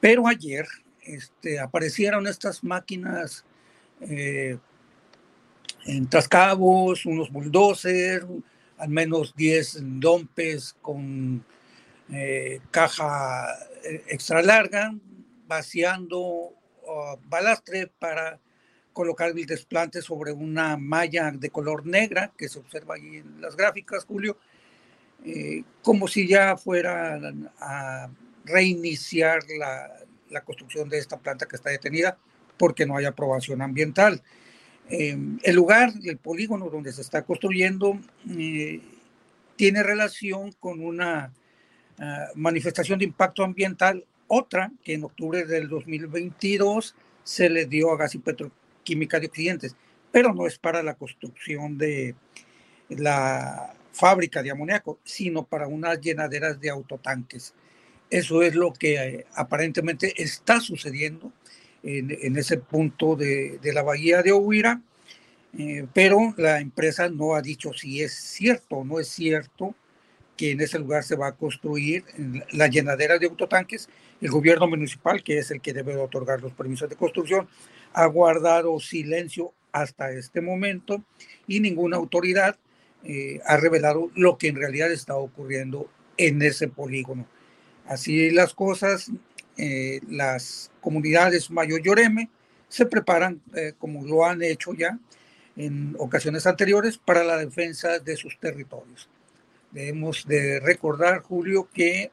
Pero 0.00 0.28
ayer 0.28 0.66
este, 1.02 1.58
aparecieron 1.58 2.26
estas 2.26 2.62
máquinas 2.62 3.44
eh, 4.00 4.58
en 5.86 6.08
Trascabos, 6.08 7.06
unos 7.06 7.30
bulldozers, 7.30 8.26
al 8.78 8.88
menos 8.88 9.34
10 9.34 9.78
dompes 10.00 10.74
con 10.80 11.44
eh, 12.12 12.60
caja 12.70 13.46
eh, 13.84 14.04
extra 14.08 14.42
larga, 14.42 14.94
vaciando 15.46 16.54
balastre 17.28 17.86
para 18.00 18.40
colocar 18.92 19.30
el 19.30 19.46
desplante 19.46 20.02
sobre 20.02 20.32
una 20.32 20.76
malla 20.76 21.30
de 21.30 21.50
color 21.50 21.86
negra 21.86 22.32
que 22.36 22.48
se 22.48 22.58
observa 22.58 22.96
ahí 22.96 23.18
en 23.18 23.40
las 23.40 23.56
gráficas, 23.56 24.04
Julio, 24.04 24.36
eh, 25.24 25.62
como 25.82 26.08
si 26.08 26.26
ya 26.26 26.56
fuera 26.56 27.18
a 27.60 28.10
reiniciar 28.44 29.42
la, 29.58 29.90
la 30.30 30.40
construcción 30.42 30.88
de 30.88 30.98
esta 30.98 31.18
planta 31.18 31.46
que 31.46 31.56
está 31.56 31.70
detenida 31.70 32.18
porque 32.56 32.86
no 32.86 32.96
hay 32.96 33.04
aprobación 33.04 33.62
ambiental. 33.62 34.22
Em, 34.90 35.38
el 35.44 35.54
lugar, 35.54 35.92
el 36.02 36.16
polígono 36.16 36.68
donde 36.68 36.92
se 36.92 37.02
está 37.02 37.22
construyendo, 37.22 37.98
eh, 38.28 38.80
tiene 39.54 39.82
relación 39.84 40.52
con 40.58 40.84
una 40.84 41.32
ah, 41.98 42.26
manifestación 42.34 42.98
de 42.98 43.04
impacto 43.04 43.44
ambiental, 43.44 44.04
otra 44.26 44.72
que 44.82 44.94
en 44.94 45.04
octubre 45.04 45.44
del 45.44 45.68
2022 45.68 46.96
se 47.22 47.48
le 47.50 47.66
dio 47.66 47.92
a 47.92 47.96
Gas 47.96 48.16
y 48.16 48.18
Petroquímica 48.18 49.20
de 49.20 49.26
Occidentes, 49.26 49.76
pero 50.10 50.34
no 50.34 50.46
es 50.46 50.58
para 50.58 50.82
la 50.82 50.94
construcción 50.94 51.78
de 51.78 52.16
la 52.88 53.74
fábrica 53.92 54.42
de 54.42 54.50
amoníaco, 54.50 54.98
sino 55.04 55.44
para 55.44 55.68
unas 55.68 56.00
llenaderas 56.00 56.60
de 56.60 56.70
autotanques. 56.70 57.54
Eso 58.08 58.42
es 58.42 58.56
lo 58.56 58.72
que 58.72 58.94
eh, 58.96 59.26
aparentemente 59.34 60.20
está 60.20 60.60
sucediendo 60.60 61.32
en, 61.82 62.36
ese 62.36 62.58
punto 62.58 63.16
de, 63.16 63.58
la 63.72 63.82
bahía 63.82 64.22
de 64.22 64.32
Ohuira, 64.32 64.82
eh, 65.58 65.86
pero 65.92 66.34
la 66.36 66.60
empresa 66.60 67.08
no 67.08 67.34
ha 67.34 67.42
dicho 67.42 67.72
si 67.72 68.02
es 68.02 68.12
cierto 68.12 68.76
o 68.76 68.84
no 68.84 69.00
es 69.00 69.08
cierto 69.08 69.74
que 70.36 70.52
en 70.52 70.60
ese 70.60 70.78
lugar 70.78 71.04
se 71.04 71.16
va 71.16 71.28
a 71.28 71.36
construir 71.36 72.04
la 72.52 72.66
llenadera 72.66 73.18
de 73.18 73.26
autotanques. 73.26 73.90
El 74.22 74.30
gobierno 74.30 74.66
municipal, 74.66 75.22
que 75.22 75.36
es 75.36 75.50
el 75.50 75.60
que 75.60 75.74
debe 75.74 75.96
otorgar 75.96 76.40
los 76.40 76.52
permisos 76.52 76.88
de 76.88 76.96
construcción, 76.96 77.46
ha 77.92 78.06
guardado 78.06 78.78
silencio 78.80 79.52
hasta 79.72 80.12
este 80.12 80.40
momento 80.40 81.04
y 81.46 81.60
ninguna 81.60 81.98
autoridad 81.98 82.56
eh, 83.04 83.40
ha 83.46 83.56
revelado 83.56 84.10
lo 84.14 84.36
que 84.36 84.48
en 84.48 84.56
realidad 84.56 84.90
está 84.92 85.16
ocurriendo 85.16 85.90
en 86.16 86.42
ese 86.42 86.68
polígono. 86.68 87.26
Así 87.86 88.30
las 88.30 88.54
cosas, 88.54 89.10
eh, 89.62 90.00
las 90.08 90.70
comunidades 90.80 91.50
Mayo 91.50 91.76
Lloreme 91.76 92.30
se 92.66 92.86
preparan, 92.86 93.42
eh, 93.54 93.74
como 93.78 94.02
lo 94.06 94.24
han 94.24 94.42
hecho 94.42 94.72
ya 94.72 94.98
en 95.54 95.94
ocasiones 95.98 96.46
anteriores, 96.46 96.96
para 96.96 97.24
la 97.24 97.36
defensa 97.36 97.98
de 97.98 98.16
sus 98.16 98.40
territorios. 98.40 99.10
Debemos 99.70 100.26
de 100.26 100.60
recordar, 100.60 101.20
Julio, 101.20 101.68
que 101.74 102.10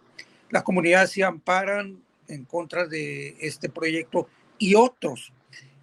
las 0.50 0.64
comunidades 0.64 1.12
se 1.12 1.24
amparan 1.24 2.04
en 2.28 2.44
contra 2.44 2.86
de 2.86 3.38
este 3.40 3.70
proyecto 3.70 4.28
y 4.58 4.76
otros 4.76 5.32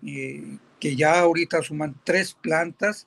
eh, 0.07 0.59
que 0.79 0.97
ya 0.97 1.19
ahorita 1.19 1.63
suman 1.63 1.95
tres 2.05 2.35
plantas, 2.35 3.07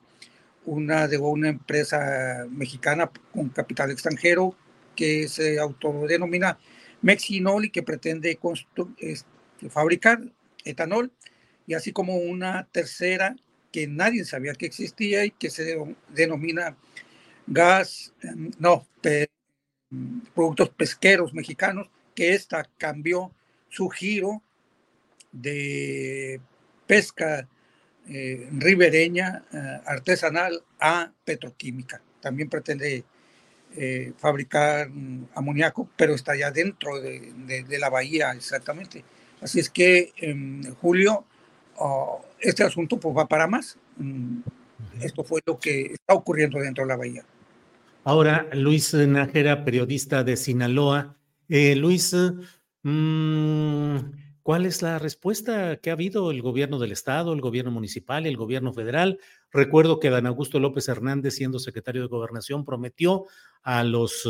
una 0.66 1.08
de 1.08 1.20
una 1.20 1.50
empresa 1.50 2.48
mexicana 2.50 3.12
con 3.32 3.50
capital 3.50 3.92
extranjero 3.92 4.56
que 4.96 5.28
se 5.28 5.60
autodenomina 5.60 6.58
Mexinol 7.02 7.72
que 7.72 7.84
pretende 7.84 8.40
este, 8.98 9.70
fabricar 9.70 10.22
etanol, 10.66 11.12
y 11.66 11.74
así 11.74 11.92
como 11.92 12.16
una 12.18 12.68
tercera 12.72 13.36
que 13.72 13.88
nadie 13.88 14.24
sabía 14.26 14.54
que 14.54 14.66
existía 14.66 15.26
y 15.26 15.32
que 15.32 15.50
se 15.50 15.78
denomina 16.10 16.78
gas, 17.46 18.14
em, 18.22 18.52
no, 18.60 18.88
productos 20.34 20.70
pesqueros 20.70 21.34
mexicanos, 21.34 21.90
que 22.16 22.34
esta 22.34 22.70
cambió 22.78 23.32
su 23.70 23.90
giro 23.90 24.42
de 25.32 26.42
pesca 26.86 27.48
eh, 28.10 28.50
ribereña 28.52 29.44
eh, 29.52 29.82
artesanal 29.86 30.64
a 30.80 31.12
petroquímica. 31.26 32.02
También 32.22 32.50
pretende 32.50 33.04
eh, 33.78 34.14
fabricar 34.18 34.90
mm, 34.90 35.28
amoníaco, 35.36 35.88
pero 35.96 36.16
está 36.16 36.36
ya 36.36 36.50
dentro 36.52 37.00
de, 37.00 37.66
la 37.80 37.90
bahía 37.90 38.32
exactamente. 38.32 39.04
Así 39.40 39.60
es 39.60 39.70
que 39.70 40.14
en 40.18 40.74
julio 40.76 41.26
oh, 41.78 42.26
este 42.40 42.64
asunto 42.64 43.00
pues, 43.00 43.16
va 43.16 43.28
para 43.28 43.48
más. 43.48 43.78
Mm, 43.98 44.40
esto 45.02 45.24
fue 45.24 45.42
lo 45.46 45.60
que 45.60 45.94
está 45.94 46.16
ocurriendo 46.16 46.60
dentro 46.60 46.84
de 46.84 46.88
la 46.88 46.96
bahía. 46.96 47.24
Ahora, 48.04 48.48
Luis 48.54 48.94
Nájera, 48.94 49.64
periodista 49.64 50.24
de 50.24 50.38
Sinaloa. 50.38 51.16
Luis, 51.48 52.16
mm, 52.84 53.98
¿Cuál 54.48 54.66
es 54.66 54.82
la 54.82 54.98
respuesta 54.98 55.76
que 55.76 55.90
ha 55.90 55.94
habido 55.94 56.32
el 56.32 56.42
gobierno 56.42 56.80
del 56.80 56.94
estado, 56.94 57.34
el 57.34 57.42
gobierno 57.42 57.70
municipal 57.70 58.26
el 58.26 58.38
gobierno 58.38 58.72
federal? 58.72 59.20
Recuerdo 59.52 60.00
que 60.00 60.10
Dan 60.10 60.26
Augusto 60.26 60.58
López 60.58 60.88
Hernández, 60.88 61.36
siendo 61.36 61.60
secretario 61.60 62.04
de 62.04 62.08
Gobernación, 62.08 62.64
prometió 62.64 63.26
a 63.62 63.84
los, 63.84 64.26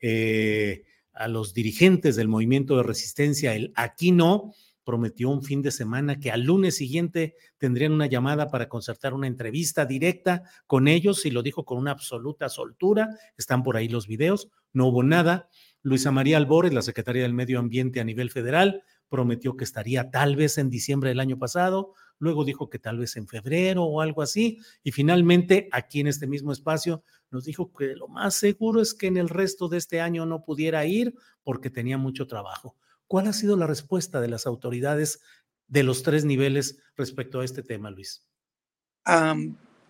eh, 0.00 0.82
a 1.12 1.28
los 1.28 1.54
dirigentes 1.54 2.16
del 2.16 2.26
movimiento 2.26 2.76
de 2.76 2.82
resistencia, 2.82 3.54
el 3.54 3.72
aquí 3.76 4.10
no, 4.10 4.54
prometió 4.82 5.30
un 5.30 5.44
fin 5.44 5.62
de 5.62 5.70
semana 5.70 6.18
que 6.18 6.32
al 6.32 6.42
lunes 6.42 6.74
siguiente 6.74 7.36
tendrían 7.56 7.92
una 7.92 8.06
llamada 8.06 8.50
para 8.50 8.68
concertar 8.68 9.14
una 9.14 9.28
entrevista 9.28 9.86
directa 9.86 10.42
con 10.66 10.88
ellos 10.88 11.24
y 11.26 11.30
lo 11.30 11.44
dijo 11.44 11.64
con 11.64 11.78
una 11.78 11.92
absoluta 11.92 12.48
soltura. 12.48 13.08
Están 13.36 13.62
por 13.62 13.76
ahí 13.76 13.86
los 13.86 14.08
videos, 14.08 14.48
no 14.72 14.88
hubo 14.88 15.04
nada. 15.04 15.48
Luisa 15.80 16.10
María 16.10 16.38
Albores, 16.38 16.74
la 16.74 16.82
secretaria 16.82 17.22
del 17.22 17.34
Medio 17.34 17.60
Ambiente 17.60 18.00
a 18.00 18.04
nivel 18.04 18.30
federal, 18.30 18.82
prometió 19.08 19.56
que 19.56 19.64
estaría 19.64 20.10
tal 20.10 20.36
vez 20.36 20.58
en 20.58 20.70
diciembre 20.70 21.10
del 21.10 21.20
año 21.20 21.38
pasado, 21.38 21.94
luego 22.18 22.44
dijo 22.44 22.70
que 22.70 22.78
tal 22.78 22.98
vez 22.98 23.16
en 23.16 23.28
febrero 23.28 23.84
o 23.84 24.00
algo 24.00 24.22
así, 24.22 24.60
y 24.82 24.92
finalmente 24.92 25.68
aquí 25.72 26.00
en 26.00 26.06
este 26.06 26.26
mismo 26.26 26.52
espacio 26.52 27.02
nos 27.30 27.44
dijo 27.44 27.72
que 27.72 27.94
lo 27.96 28.08
más 28.08 28.34
seguro 28.34 28.80
es 28.80 28.94
que 28.94 29.06
en 29.06 29.16
el 29.16 29.28
resto 29.28 29.68
de 29.68 29.78
este 29.78 30.00
año 30.00 30.26
no 30.26 30.44
pudiera 30.44 30.84
ir 30.86 31.14
porque 31.42 31.70
tenía 31.70 31.98
mucho 31.98 32.26
trabajo. 32.26 32.76
¿Cuál 33.06 33.28
ha 33.28 33.32
sido 33.32 33.56
la 33.56 33.66
respuesta 33.66 34.20
de 34.20 34.28
las 34.28 34.46
autoridades 34.46 35.20
de 35.68 35.82
los 35.82 36.02
tres 36.02 36.24
niveles 36.24 36.78
respecto 36.96 37.40
a 37.40 37.44
este 37.44 37.62
tema, 37.62 37.90
Luis? 37.90 38.26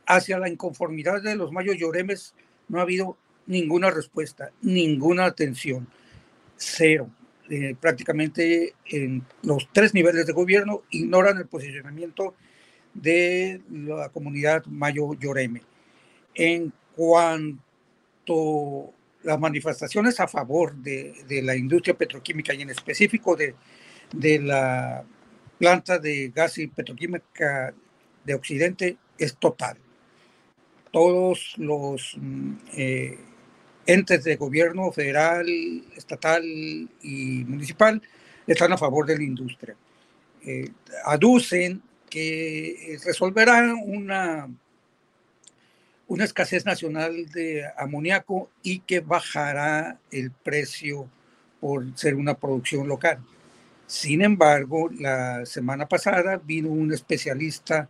hacia 0.07 0.39
la 0.39 0.49
inconformidad 0.49 1.23
de 1.23 1.37
los 1.37 1.53
mayos 1.53 1.77
lloremes 1.79 2.35
no 2.69 2.79
ha 2.79 2.83
habido 2.83 3.17
ninguna 3.47 3.91
respuesta, 3.91 4.51
ninguna 4.63 5.27
atención, 5.27 5.87
cero. 6.57 7.09
Eh, 7.51 7.77
prácticamente 7.79 8.75
en 8.87 9.23
los 9.43 9.69
tres 9.71 9.93
niveles 9.93 10.27
de 10.27 10.33
gobierno 10.33 10.83
ignoran 10.91 11.37
el 11.37 11.47
posicionamiento 11.47 12.35
de 12.95 13.61
la 13.71 14.09
comunidad 14.09 14.65
Mayo 14.65 15.13
Lloreme. 15.15 15.61
En 16.35 16.73
cuanto 16.97 18.93
las 19.23 19.39
manifestaciones 19.39 20.21
a 20.21 20.29
favor 20.29 20.75
de, 20.75 21.43
la 21.43 21.55
industria 21.55 21.97
petroquímica 21.97 22.55
y 22.55 22.63
en 22.63 22.71
específico 22.71 23.37
de, 23.37 23.55
de 24.13 24.39
la 24.39 25.05
planta 25.59 25.99
de 25.99 26.33
gas 26.35 26.57
y 26.59 26.67
petroquímica 26.69 27.75
de 28.25 28.35
Occidente 28.35 28.97
es 29.19 29.37
total. 29.37 29.77
Todos 30.91 31.55
los 31.59 32.17
mm, 32.17 32.53
eh, 32.77 33.19
entes 33.87 34.25
de 34.25 34.37
gobierno 34.37 34.91
federal, 34.93 35.47
estatal 35.97 36.45
y 37.03 37.45
municipal 37.47 38.01
están 38.47 38.73
a 38.73 38.79
favor 38.79 39.07
de 39.07 39.17
la 39.17 39.25
industria. 39.25 39.75
Eh, 40.45 40.71
aducen 41.05 41.83
que 42.09 42.99
resolverán 43.05 43.77
una, 43.85 44.49
una 46.07 46.25
escasez 46.25 46.65
nacional 46.65 47.31
de 47.31 47.65
amoníaco 47.77 48.51
y 48.63 48.81
que 48.81 49.01
bajará 49.01 49.99
el 50.11 50.31
precio 50.31 51.09
por 51.61 51.85
ser 51.97 52.15
una 52.15 52.35
producción 52.35 52.87
local. 52.87 53.19
Sin 53.87 54.23
embargo, 54.23 54.91
la 54.91 55.45
semana 55.47 55.87
pasada 55.87 56.37
vino 56.37 56.69
un 56.69 56.93
especialista 56.93 57.89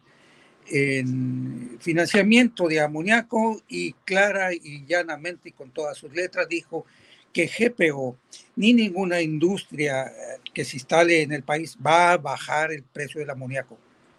en 0.71 1.77
financiamiento 1.81 2.69
de 2.69 2.81
amoníaco 2.81 3.61
y 3.69 3.93
clara 4.05 4.53
y 4.53 4.85
llanamente 4.87 5.51
y 5.51 5.53
con 5.53 5.71
todas 5.71 5.99
sus 5.99 6.13
letras 6.13 6.49
dijo 6.49 6.87
que 7.33 7.47
GPO 7.47 8.17
ni 8.57 8.73
ninguna 8.73 9.21
industria 9.21 10.11
que 10.55 10.65
se 10.65 10.77
instale 10.77 11.23
en 11.23 11.33
el 11.33 11.43
país 11.43 11.77
va 11.85 12.13
a 12.13 12.17
bajar 12.17 12.73
el 12.73 12.83
precio 12.85 13.21
del 13.21 13.31
amoníaco. 13.31 13.77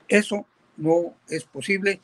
Eso 0.07 0.45
no 0.77 1.15
es 1.29 1.45
posible 1.45 2.01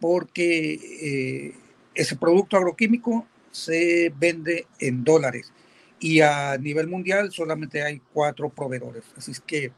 porque 0.00 0.74
eh, 0.74 1.54
ese 1.94 2.16
producto 2.16 2.56
agroquímico 2.56 3.26
se 3.50 4.12
vende 4.16 4.66
en 4.78 5.04
dólares 5.04 5.52
y 6.00 6.20
a 6.20 6.56
nivel 6.58 6.88
mundial 6.88 7.30
solamente 7.32 7.82
hay 7.82 8.00
cuatro 8.12 8.48
proveedores. 8.48 9.04
Así 9.16 9.32
es 9.32 9.40
que 9.40 9.72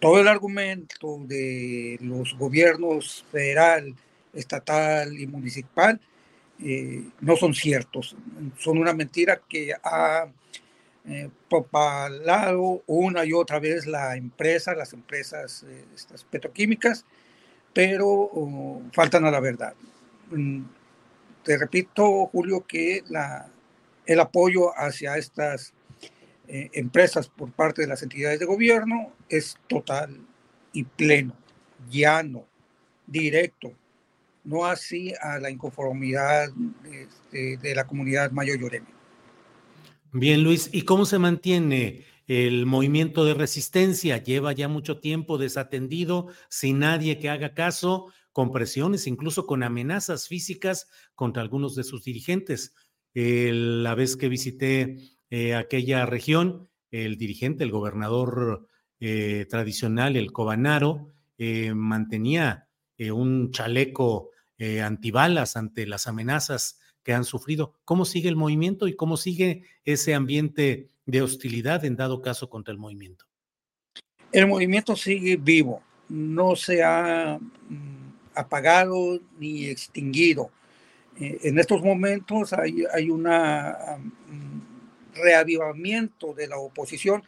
todo 0.00 0.18
el 0.18 0.28
argumento 0.28 1.18
de 1.20 1.98
los 2.00 2.36
gobiernos 2.36 3.24
federal, 3.30 3.94
estatal 4.32 5.18
y 5.18 5.26
municipal 5.26 6.00
eh, 6.62 7.04
no 7.20 7.36
son 7.36 7.54
ciertos, 7.54 8.16
son 8.58 8.78
una 8.78 8.92
mentira 8.92 9.40
que 9.48 9.72
ha 9.82 10.28
eh, 11.06 11.30
propalado 11.48 12.82
una 12.86 13.24
y 13.24 13.32
otra 13.32 13.58
vez 13.58 13.86
la 13.86 14.16
empresa, 14.16 14.74
las 14.74 14.92
empresas 14.92 15.64
eh, 15.66 15.84
estas 15.94 16.24
petroquímicas, 16.24 17.06
pero 17.72 18.06
oh, 18.06 18.82
faltan 18.92 19.24
a 19.24 19.30
la 19.30 19.40
verdad. 19.40 19.72
Mm, 20.30 20.62
te 21.42 21.56
repito, 21.56 22.26
Julio, 22.26 22.66
que 22.66 23.02
el 24.06 24.20
apoyo 24.20 24.72
hacia 24.76 25.16
estas 25.16 25.72
eh, 26.48 26.68
empresas 26.74 27.28
por 27.28 27.50
parte 27.52 27.82
de 27.82 27.88
las 27.88 28.02
entidades 28.02 28.40
de 28.40 28.46
gobierno 28.46 29.12
es 29.30 29.56
total 29.68 30.20
y 30.72 30.84
pleno, 30.84 31.34
llano, 31.88 32.46
directo, 33.06 33.72
no 34.44 34.66
así 34.66 35.12
a 35.20 35.38
la 35.38 35.50
inconformidad 35.50 36.50
de, 36.82 37.02
este, 37.02 37.74
la 37.74 37.86
comunidad 37.86 38.30
mayo 38.32 38.54
lloreme. 38.54 38.88
Bien, 40.12 40.42
Luis, 40.42 40.68
¿y 40.72 40.82
cómo 40.82 41.06
se 41.06 41.18
mantiene 41.18 42.04
el 42.26 42.66
movimiento 42.66 43.24
de 43.24 43.34
resistencia? 43.34 44.18
Lleva 44.18 44.52
ya 44.52 44.68
mucho 44.68 44.98
tiempo 44.98 45.38
desatendido, 45.38 46.28
sin 46.48 46.80
nadie 46.80 47.18
que 47.18 47.28
haga 47.28 47.54
caso, 47.54 48.12
con 48.32 48.52
presiones, 48.52 49.06
incluso 49.06 49.46
con 49.46 49.62
amenazas 49.62 50.28
físicas 50.28 50.88
contra 51.14 51.42
algunos 51.42 51.74
de 51.74 51.84
sus 51.84 52.04
dirigentes. 52.04 52.74
la 53.14 53.94
vez 53.94 54.16
que 54.16 54.28
visité 54.28 54.96
eh, 55.30 55.54
aquella 55.54 56.06
región, 56.06 56.68
el 56.90 57.16
dirigente, 57.16 57.64
el 57.64 57.70
gobernador 57.70 58.68
eh, 59.00 59.46
tradicional, 59.48 60.16
el 60.16 60.30
Cobanaro, 60.30 61.08
eh, 61.38 61.72
mantenía 61.74 62.66
un 63.14 63.50
chaleco 63.50 64.28
antibalas 64.84 65.56
ante 65.56 65.86
las 65.86 66.06
amenazas 66.06 66.78
que 67.02 67.14
han 67.14 67.24
sufrido. 67.24 67.72
¿Cómo 67.86 68.04
sigue 68.04 68.28
el 68.28 68.36
movimiento 68.36 68.88
y 68.88 68.94
cómo 68.94 69.16
sigue 69.16 69.64
ese 69.86 70.14
ambiente 70.14 70.90
de 71.06 71.22
hostilidad 71.22 71.82
en 71.86 71.96
dado 71.96 72.20
caso 72.20 72.50
contra 72.50 72.72
el 72.72 72.78
movimiento? 72.78 73.24
El 74.32 74.48
movimiento 74.48 74.94
sigue 74.96 75.36
vivo, 75.36 75.82
no 76.10 76.56
se 76.56 76.82
ha 76.84 77.38
mm, 77.38 78.12
apagado 78.34 79.18
ni 79.38 79.64
extinguido. 79.64 80.50
en 81.18 81.58
estos 81.58 81.82
momentos 81.82 82.52
hay, 82.52 83.10
una 83.10 83.98
mm, 83.98 85.14
reavivamiento 85.14 86.34
de 86.34 86.48
la 86.48 86.58
oposición, 86.58 87.22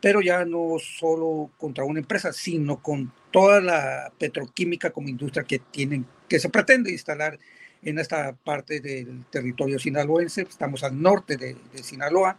pero 0.00 0.20
ya 0.20 0.44
no 0.44 0.76
solo 0.78 1.50
contra 1.56 1.84
una 1.84 2.00
empresa, 2.00 2.32
sino 2.32 2.80
con 2.80 3.12
toda 3.30 3.60
la 3.60 4.12
petroquímica 4.18 4.90
como 4.90 5.08
industria 5.08 5.44
que 5.44 5.58
tienen, 5.58 6.06
que 6.28 6.38
se 6.38 6.48
pretende 6.48 6.92
instalar 6.92 7.38
en 7.82 7.98
esta 7.98 8.32
parte 8.32 8.80
del 8.80 9.24
territorio 9.30 9.78
sinaloense, 9.78 10.42
estamos 10.42 10.82
al 10.84 11.00
norte 11.00 11.36
de, 11.36 11.56
Sinaloa, 11.82 12.38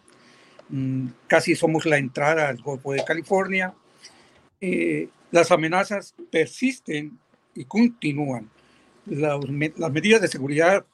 mm, 0.69 1.07
casi 1.27 1.55
somos 1.55 1.85
la 1.85 1.97
entrada 1.97 2.49
al 2.49 2.61
Golfo 2.61 2.93
de 2.93 3.03
California. 3.05 3.73
Eh, 4.61 5.09
las 5.31 5.51
amenazas 5.51 6.15
persisten 6.31 7.17
y 7.55 7.65
continúan. 7.65 8.49
Las, 9.05 9.39
las 9.77 9.91
medidas 9.91 10.21
de 10.21 10.27
seguridad 10.27 10.85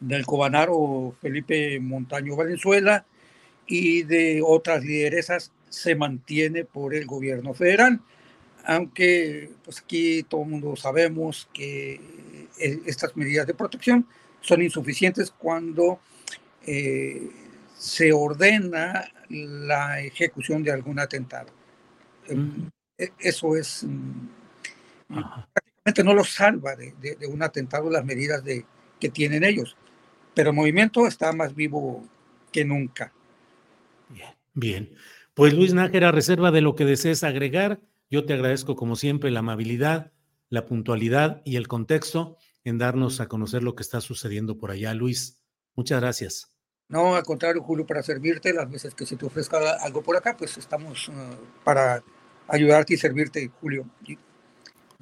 del 0.00 0.26
cobanaro 0.26 1.14
Felipe 1.20 1.78
Montaño 1.80 2.34
Valenzuela 2.34 3.06
y 3.66 4.02
de 4.02 4.42
otras 4.44 4.84
lideresas 4.84 5.52
se 5.72 5.94
mantiene 5.94 6.64
por 6.64 6.94
el 6.94 7.06
gobierno 7.06 7.54
federal, 7.54 8.00
aunque 8.64 9.50
pues 9.64 9.80
aquí 9.80 10.22
todo 10.22 10.42
el 10.42 10.48
mundo 10.48 10.76
sabemos 10.76 11.48
que 11.52 11.94
eh, 12.58 12.80
estas 12.84 13.16
medidas 13.16 13.46
de 13.46 13.54
protección 13.54 14.06
son 14.40 14.60
insuficientes 14.60 15.30
cuando 15.30 16.00
eh, 16.66 17.30
se 17.76 18.12
ordena 18.12 19.10
la 19.30 20.00
ejecución 20.02 20.62
de 20.62 20.72
algún 20.72 20.98
atentado. 20.98 21.48
Em, 22.28 22.68
e, 22.98 23.12
eso 23.18 23.56
es 23.56 23.84
mm, 23.84 24.28
prácticamente 25.52 26.04
no 26.04 26.12
lo 26.14 26.24
salva 26.24 26.76
de, 26.76 26.94
un 27.28 27.42
atentado 27.42 27.88
las 27.90 28.04
medidas 28.04 28.44
de, 28.44 28.66
que 29.00 29.08
tienen 29.08 29.42
ellos, 29.42 29.74
pero 30.34 30.50
el 30.50 30.56
movimiento 30.56 31.06
está 31.06 31.32
más 31.32 31.54
vivo 31.54 32.06
que 32.52 32.62
nunca. 32.62 33.10
Bien, 34.10 34.34
bien. 34.52 34.94
Pues 35.34 35.54
Luis 35.54 35.72
Nájera, 35.72 36.12
reserva 36.12 36.50
de 36.50 36.60
lo 36.60 36.74
que 36.74 36.84
desees 36.84 37.24
agregar. 37.24 37.80
Yo 38.10 38.26
te 38.26 38.34
agradezco 38.34 38.76
como 38.76 38.96
siempre 38.96 39.30
la 39.30 39.40
amabilidad, 39.40 40.12
la 40.50 40.66
puntualidad 40.66 41.40
y 41.46 41.56
el 41.56 41.68
contexto 41.68 42.36
en 42.64 42.76
darnos 42.76 43.20
a 43.20 43.28
conocer 43.28 43.62
lo 43.62 43.74
que 43.74 43.82
está 43.82 44.02
sucediendo 44.02 44.58
por 44.58 44.70
allá. 44.70 44.92
Luis, 44.92 45.42
muchas 45.74 46.00
gracias. 46.00 46.52
No, 46.88 47.16
al 47.16 47.22
contrario, 47.22 47.62
Julio, 47.62 47.86
para 47.86 48.02
servirte 48.02 48.52
las 48.52 48.70
veces 48.70 48.94
que 48.94 49.06
se 49.06 49.16
te 49.16 49.24
ofrezca 49.24 49.58
algo 49.80 50.02
por 50.02 50.14
acá, 50.14 50.36
pues 50.36 50.58
estamos 50.58 51.08
uh, 51.08 51.12
para 51.64 52.04
ayudarte 52.48 52.92
y 52.92 52.96
servirte, 52.98 53.50
Julio, 53.60 53.86
y, 54.06 54.18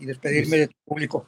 despedirme 0.07 0.59
de 0.59 0.69
tu 0.69 0.77
público. 0.85 1.27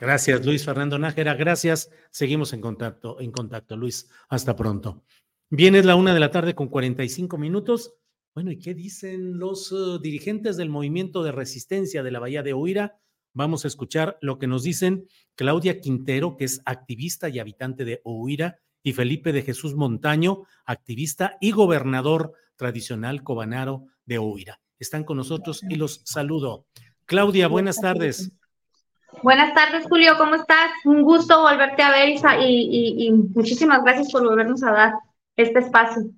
Gracias, 0.00 0.44
Luis 0.44 0.64
Fernando 0.64 0.98
Nájera. 0.98 1.34
Gracias. 1.34 1.90
Seguimos 2.10 2.54
en 2.54 2.62
contacto, 2.62 3.20
en 3.20 3.30
contacto, 3.30 3.76
Luis. 3.76 4.08
Hasta 4.30 4.56
pronto. 4.56 5.04
Bien, 5.50 5.74
es 5.74 5.84
la 5.84 5.94
una 5.94 6.14
de 6.14 6.20
la 6.20 6.30
tarde 6.30 6.54
con 6.54 6.68
45 6.68 7.36
minutos. 7.36 7.92
Bueno, 8.36 8.50
¿y 8.50 8.58
qué 8.58 8.74
dicen 8.74 9.38
los 9.38 9.72
uh, 9.72 9.98
dirigentes 9.98 10.58
del 10.58 10.68
movimiento 10.68 11.22
de 11.22 11.32
resistencia 11.32 12.02
de 12.02 12.10
la 12.10 12.18
Bahía 12.18 12.42
de 12.42 12.52
Oira? 12.52 12.98
Vamos 13.32 13.64
a 13.64 13.68
escuchar 13.68 14.18
lo 14.20 14.38
que 14.38 14.46
nos 14.46 14.62
dicen 14.62 15.08
Claudia 15.36 15.80
Quintero, 15.80 16.36
que 16.36 16.44
es 16.44 16.60
activista 16.66 17.30
y 17.30 17.38
habitante 17.38 17.86
de 17.86 18.02
Oira, 18.04 18.58
y 18.82 18.92
Felipe 18.92 19.32
de 19.32 19.40
Jesús 19.40 19.74
Montaño, 19.74 20.42
activista 20.66 21.38
y 21.40 21.52
gobernador 21.52 22.34
tradicional 22.56 23.22
cobanaro 23.22 23.86
de 24.04 24.18
Oira. 24.18 24.60
Están 24.78 25.04
con 25.04 25.16
nosotros 25.16 25.62
y 25.66 25.76
los 25.76 26.02
saludo. 26.04 26.66
Claudia, 27.06 27.48
buenas 27.48 27.80
tardes. 27.80 28.32
Buenas 29.22 29.54
tardes, 29.54 29.86
Julio, 29.88 30.12
¿cómo 30.18 30.34
estás? 30.34 30.72
Un 30.84 31.04
gusto 31.04 31.40
volverte 31.40 31.82
a 31.82 31.90
ver 31.90 32.10
y, 32.10 33.06
y 33.06 33.12
muchísimas 33.12 33.82
gracias 33.82 34.12
por 34.12 34.24
volvernos 34.24 34.62
a 34.62 34.72
dar 34.72 34.92
este 35.36 35.60
espacio 35.60 36.10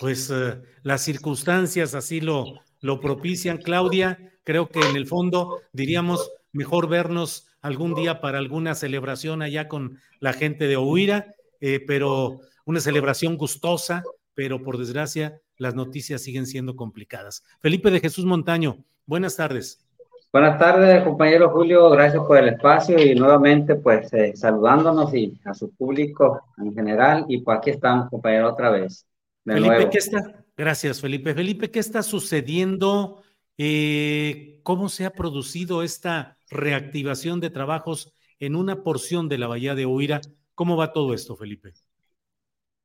pues 0.00 0.30
eh, 0.30 0.60
las 0.82 1.02
circunstancias 1.02 1.94
así 1.94 2.20
lo, 2.20 2.46
lo 2.80 3.00
propician. 3.00 3.58
Claudia, 3.58 4.32
creo 4.44 4.68
que 4.68 4.80
en 4.80 4.96
el 4.96 5.06
fondo 5.06 5.60
diríamos 5.72 6.32
mejor 6.52 6.88
vernos 6.88 7.48
algún 7.60 7.94
día 7.94 8.20
para 8.20 8.38
alguna 8.38 8.74
celebración 8.74 9.42
allá 9.42 9.68
con 9.68 9.98
la 10.18 10.32
gente 10.32 10.66
de 10.66 10.76
Ohuira, 10.76 11.34
eh, 11.60 11.84
pero 11.86 12.40
una 12.64 12.80
celebración 12.80 13.36
gustosa, 13.36 14.02
pero 14.34 14.62
por 14.62 14.78
desgracia 14.78 15.40
las 15.58 15.74
noticias 15.74 16.22
siguen 16.22 16.46
siendo 16.46 16.74
complicadas. 16.74 17.44
Felipe 17.60 17.90
de 17.90 18.00
Jesús 18.00 18.24
Montaño, 18.24 18.78
buenas 19.04 19.36
tardes. 19.36 19.86
Buenas 20.32 20.58
tardes, 20.58 21.02
compañero 21.02 21.50
Julio, 21.50 21.90
gracias 21.90 22.22
por 22.24 22.38
el 22.38 22.50
espacio 22.50 22.98
y 22.98 23.16
nuevamente 23.16 23.74
pues 23.74 24.10
eh, 24.14 24.32
saludándonos 24.34 25.12
y 25.12 25.38
a 25.44 25.52
su 25.52 25.74
público 25.74 26.40
en 26.56 26.72
general 26.72 27.26
y 27.28 27.42
pues 27.42 27.58
aquí 27.58 27.70
estamos, 27.70 28.08
compañero, 28.08 28.48
otra 28.48 28.70
vez. 28.70 29.09
Felipe, 29.44 29.88
¿qué 29.90 29.98
está? 29.98 30.44
Gracias, 30.56 31.00
Felipe. 31.00 31.34
Felipe, 31.34 31.70
¿qué 31.70 31.78
está 31.78 32.02
sucediendo? 32.02 33.22
Eh, 33.56 34.60
¿Cómo 34.62 34.88
se 34.88 35.04
ha 35.04 35.10
producido 35.10 35.82
esta 35.82 36.38
reactivación 36.50 37.40
de 37.40 37.50
trabajos 37.50 38.12
en 38.38 38.56
una 38.56 38.82
porción 38.82 39.28
de 39.28 39.38
la 39.38 39.46
Bahía 39.46 39.74
de 39.74 39.86
Huira? 39.86 40.20
¿Cómo 40.54 40.76
va 40.76 40.92
todo 40.92 41.14
esto, 41.14 41.36
Felipe? 41.36 41.72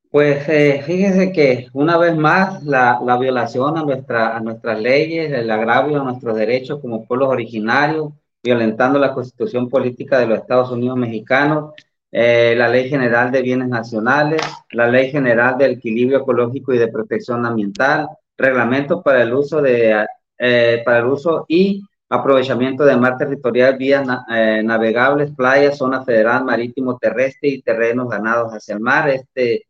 Pues 0.10 0.48
eh, 0.48 0.82
fíjese 0.86 1.34
que 1.34 1.68
una 1.74 1.98
vez 1.98 2.16
más 2.16 2.64
la, 2.64 3.18
violación 3.20 3.78
a, 3.78 3.84
nuestra, 3.84 4.38
a 4.38 4.40
nuestras 4.40 4.80
leyes, 4.80 5.30
el 5.32 5.52
agravio 5.52 6.00
a 6.00 6.06
nuestros 6.06 6.38
derechos 6.38 6.80
como 6.80 7.06
pueblos 7.06 7.28
originarios, 7.28 8.14
violentando 8.42 8.98
la 8.98 9.14
constitución 9.14 9.70
política 9.70 10.18
de 10.20 10.28
los 10.28 10.40
Estados 10.40 10.72
Unidos 10.72 10.98
mexicanos, 10.98 11.74
eh, 12.18 12.56
la 12.56 12.70
Ley 12.70 12.88
General 12.88 13.30
de 13.30 13.42
Bienes 13.42 13.68
Nacionales, 13.68 14.42
la 14.72 14.88
Ley 14.88 15.12
General 15.12 15.58
de 15.58 15.72
Equilibrio 15.72 16.20
Ecológico 16.20 16.74
y 16.74 16.78
de 16.78 16.88
Protección 16.88 17.46
Ambiental, 17.46 18.08
reglamento 18.38 19.02
para 19.02 19.24
el 19.24 19.34
uso 19.34 19.62
de 19.62 20.06
eh, 20.38 20.82
para 20.86 21.00
el 21.00 21.08
uso 21.08 21.44
y 21.50 21.84
aprovechamiento 22.08 22.86
de 22.86 22.96
mar 22.96 23.18
territorial, 23.18 23.78
vías 23.78 24.08
eh, 24.32 24.62
navegables, 24.64 25.32
playas, 25.36 25.78
zona 25.78 26.06
federal, 26.06 26.46
marítimo, 26.46 26.98
terrestre 26.98 27.50
y 27.50 27.62
terrenos 27.62 28.08
ganados 28.08 28.54
hacia 28.54 28.76
el 28.76 28.80
mar. 28.80 29.10
Este, 29.10 29.66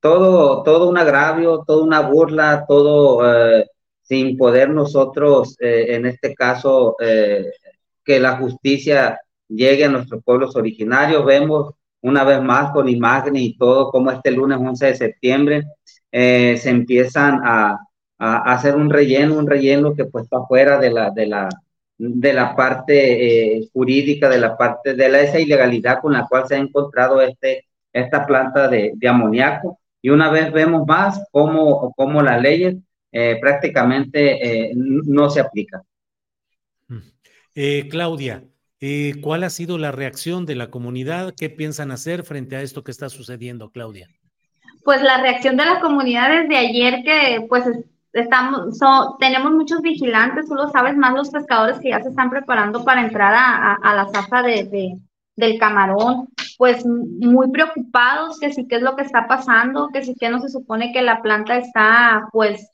todo, 0.00 0.62
todo 0.62 0.88
un 0.88 0.96
agravio, 0.96 1.64
toda 1.66 1.84
una 1.84 2.00
burla, 2.00 2.64
todo 2.66 3.22
sin 4.00 4.38
poder 4.38 4.70
nosotros, 4.70 5.54
en 5.60 6.06
este 6.06 6.34
caso, 6.34 6.96
que 6.98 8.20
la 8.20 8.38
justicia 8.38 9.20
llegue 9.48 9.84
a 9.84 9.90
nuestros 9.90 10.24
pueblos 10.24 10.56
originarios. 10.56 11.24
Vemos 11.26 11.74
una 12.02 12.24
vez 12.24 12.42
más 12.42 12.72
con 12.72 12.88
imágenes 12.88 13.42
y 13.42 13.56
todo, 13.56 13.90
como 13.90 14.10
este 14.10 14.30
lunes 14.30 14.58
11 14.58 14.86
de 14.86 14.94
septiembre 14.94 15.64
eh, 16.12 16.56
se 16.56 16.70
empiezan 16.70 17.40
a, 17.44 17.78
a, 18.18 18.52
hacer 18.52 18.76
un 18.76 18.90
relleno, 18.90 19.38
un 19.38 19.46
relleno 19.46 19.94
que 19.94 20.04
pues 20.06 20.24
está 20.24 20.44
fuera 20.46 20.78
de 20.78 20.90
la, 20.90 21.10
de 21.10 21.26
la, 21.26 21.48
de 21.98 22.32
la 22.32 22.56
parte 22.56 23.58
eh, 23.58 23.68
jurídica, 23.72 24.28
de 24.28 24.38
la 24.38 24.56
parte 24.56 24.94
de 24.94 25.08
la, 25.08 25.20
esa 25.20 25.38
ilegalidad 25.38 26.00
con 26.00 26.12
la 26.12 26.26
cual 26.26 26.46
se 26.48 26.56
ha 26.56 26.58
encontrado 26.58 27.20
este, 27.20 27.66
esta 27.92 28.26
planta 28.26 28.68
de, 28.68 28.92
de 28.94 29.08
amoníaco. 29.08 29.78
Y 30.02 30.10
una 30.10 30.30
vez 30.30 30.50
vemos 30.52 30.86
más 30.86 31.22
cómo, 31.30 31.92
cómo 31.94 32.22
las 32.22 32.40
leyes 32.40 32.76
eh, 33.12 33.38
prácticamente 33.40 34.72
no 34.74 35.28
se 35.28 35.40
aplican. 35.40 35.82
Claudia, 37.90 38.42
eh, 38.80 39.14
¿Cuál 39.22 39.44
ha 39.44 39.50
sido 39.50 39.78
la 39.78 39.92
reacción 39.92 40.46
de 40.46 40.54
la 40.54 40.70
comunidad? 40.70 41.34
¿Qué 41.36 41.50
piensan 41.50 41.90
hacer 41.90 42.22
frente 42.22 42.56
a 42.56 42.62
esto 42.62 42.82
que 42.82 42.90
está 42.90 43.08
sucediendo, 43.08 43.70
Claudia? 43.70 44.08
Pues 44.84 45.02
la 45.02 45.20
reacción 45.20 45.56
de 45.56 45.66
la 45.66 45.80
comunidad 45.80 46.30
desde 46.30 46.56
ayer 46.56 47.02
que 47.04 47.46
pues 47.48 47.64
estamos, 48.12 48.78
tenemos 49.18 49.52
muchos 49.52 49.82
vigilantes, 49.82 50.46
tú 50.48 50.54
lo 50.54 50.68
sabes, 50.70 50.96
más 50.96 51.14
los 51.14 51.30
pescadores 51.30 51.78
que 51.78 51.90
ya 51.90 52.02
se 52.02 52.08
están 52.08 52.30
preparando 52.30 52.84
para 52.84 53.02
entrar 53.02 53.34
a, 53.36 53.94
la 53.94 54.08
zafa 54.08 54.42
de, 54.42 54.98
del 55.36 55.58
camarón, 55.58 56.28
pues 56.58 56.84
muy 56.86 57.50
preocupados 57.50 58.38
que 58.38 58.52
sí 58.52 58.66
qué 58.66 58.76
es 58.76 58.82
lo 58.82 58.96
que 58.96 59.02
está 59.02 59.26
pasando, 59.28 59.88
que 59.92 60.02
sí 60.02 60.14
que 60.18 60.30
no 60.30 60.40
se 60.40 60.48
supone 60.48 60.92
que 60.92 61.02
la 61.02 61.22
planta 61.22 61.56
está 61.56 62.28
pues 62.32 62.70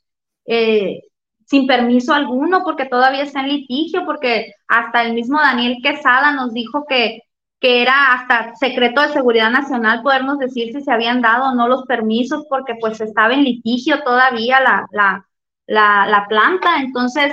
eh, 0.46 1.02
sin 1.46 1.66
permiso 1.66 2.12
alguno, 2.12 2.62
porque 2.64 2.86
todavía 2.86 3.22
está 3.22 3.40
en 3.40 3.48
litigio, 3.48 4.04
porque 4.04 4.52
hasta 4.68 5.02
el 5.02 5.14
mismo 5.14 5.40
Daniel 5.40 5.78
Quesada 5.82 6.32
nos 6.32 6.52
dijo 6.52 6.84
que, 6.88 7.22
que 7.60 7.82
era 7.82 8.12
hasta 8.14 8.54
secreto 8.56 9.00
de 9.00 9.12
seguridad 9.12 9.50
nacional 9.50 10.02
podernos 10.02 10.38
decir 10.38 10.72
si 10.72 10.82
se 10.82 10.92
habían 10.92 11.22
dado 11.22 11.50
o 11.50 11.54
no 11.54 11.68
los 11.68 11.84
permisos, 11.84 12.44
porque 12.50 12.74
pues 12.80 13.00
estaba 13.00 13.32
en 13.32 13.44
litigio 13.44 14.02
todavía 14.02 14.60
la, 14.60 14.86
la, 15.66 16.06
la, 16.06 16.26
planta. 16.28 16.80
Entonces, 16.80 17.32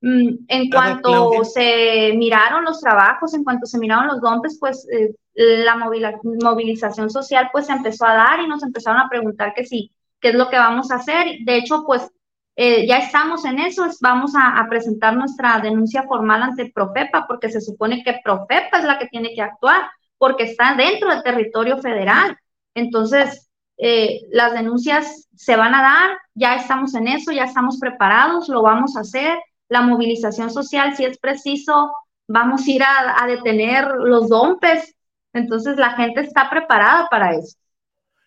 mm, 0.00 0.28
en 0.48 0.70
cuanto 0.70 1.44
se 1.44 2.14
miraron 2.16 2.64
los 2.64 2.80
trabajos, 2.80 3.34
en 3.34 3.44
cuanto 3.44 3.66
se 3.66 3.78
miraron 3.78 4.06
los 4.06 4.22
dompes, 4.22 4.56
pues 4.58 4.88
eh, 4.90 5.14
la 5.34 5.76
movilización 5.76 7.10
social 7.10 7.50
pues 7.52 7.66
se 7.66 7.72
empezó 7.72 8.06
a 8.06 8.14
dar 8.14 8.40
y 8.40 8.48
nos 8.48 8.62
empezaron 8.62 9.00
a 9.00 9.08
preguntar 9.10 9.52
que 9.54 9.64
sí, 9.66 9.92
qué 10.20 10.30
es 10.30 10.34
lo 10.34 10.48
que 10.48 10.56
vamos 10.56 10.90
a 10.90 10.96
hacer. 10.96 11.26
De 11.44 11.56
hecho, 11.56 11.84
pues 11.86 12.10
eh, 12.54 12.86
ya 12.86 12.98
estamos 12.98 13.44
en 13.44 13.58
eso, 13.58 13.86
vamos 14.00 14.32
a, 14.36 14.66
presentar 14.68 15.16
nuestra 15.16 15.58
denuncia 15.60 16.02
formal 16.02 16.42
ante 16.42 16.70
Profepa, 16.70 17.26
porque 17.26 17.48
se 17.48 17.60
supone 17.60 18.02
que 18.02 18.20
Profepa 18.22 18.78
es 18.78 18.84
la 18.84 18.98
que 18.98 19.06
tiene 19.06 19.34
que 19.34 19.40
actuar, 19.40 19.90
porque 20.18 20.44
está 20.44 20.74
dentro 20.74 21.08
del 21.08 21.22
territorio 21.22 21.78
federal. 21.78 22.36
Entonces, 22.74 23.48
eh, 23.78 24.20
las 24.30 24.52
denuncias 24.52 25.28
se 25.34 25.56
van 25.56 25.74
a 25.74 25.82
dar, 25.82 26.18
ya 26.34 26.56
estamos 26.56 26.94
en 26.94 27.08
eso, 27.08 27.32
ya 27.32 27.44
estamos 27.44 27.78
preparados, 27.78 28.48
lo 28.48 28.62
vamos 28.62 28.96
a 28.96 29.00
hacer. 29.00 29.38
La 29.68 29.80
movilización 29.80 30.50
social, 30.50 30.94
si 30.94 31.06
es 31.06 31.18
preciso, 31.18 31.90
vamos 32.28 32.66
a 32.66 32.70
ir 32.70 32.82
a, 32.82 33.26
detener 33.26 33.86
los 33.96 34.28
dompes 34.28 34.94
Entonces 35.32 35.78
la 35.78 35.92
gente 35.92 36.20
está 36.20 36.50
preparada 36.50 37.08
para 37.10 37.34
eso. 37.34 37.56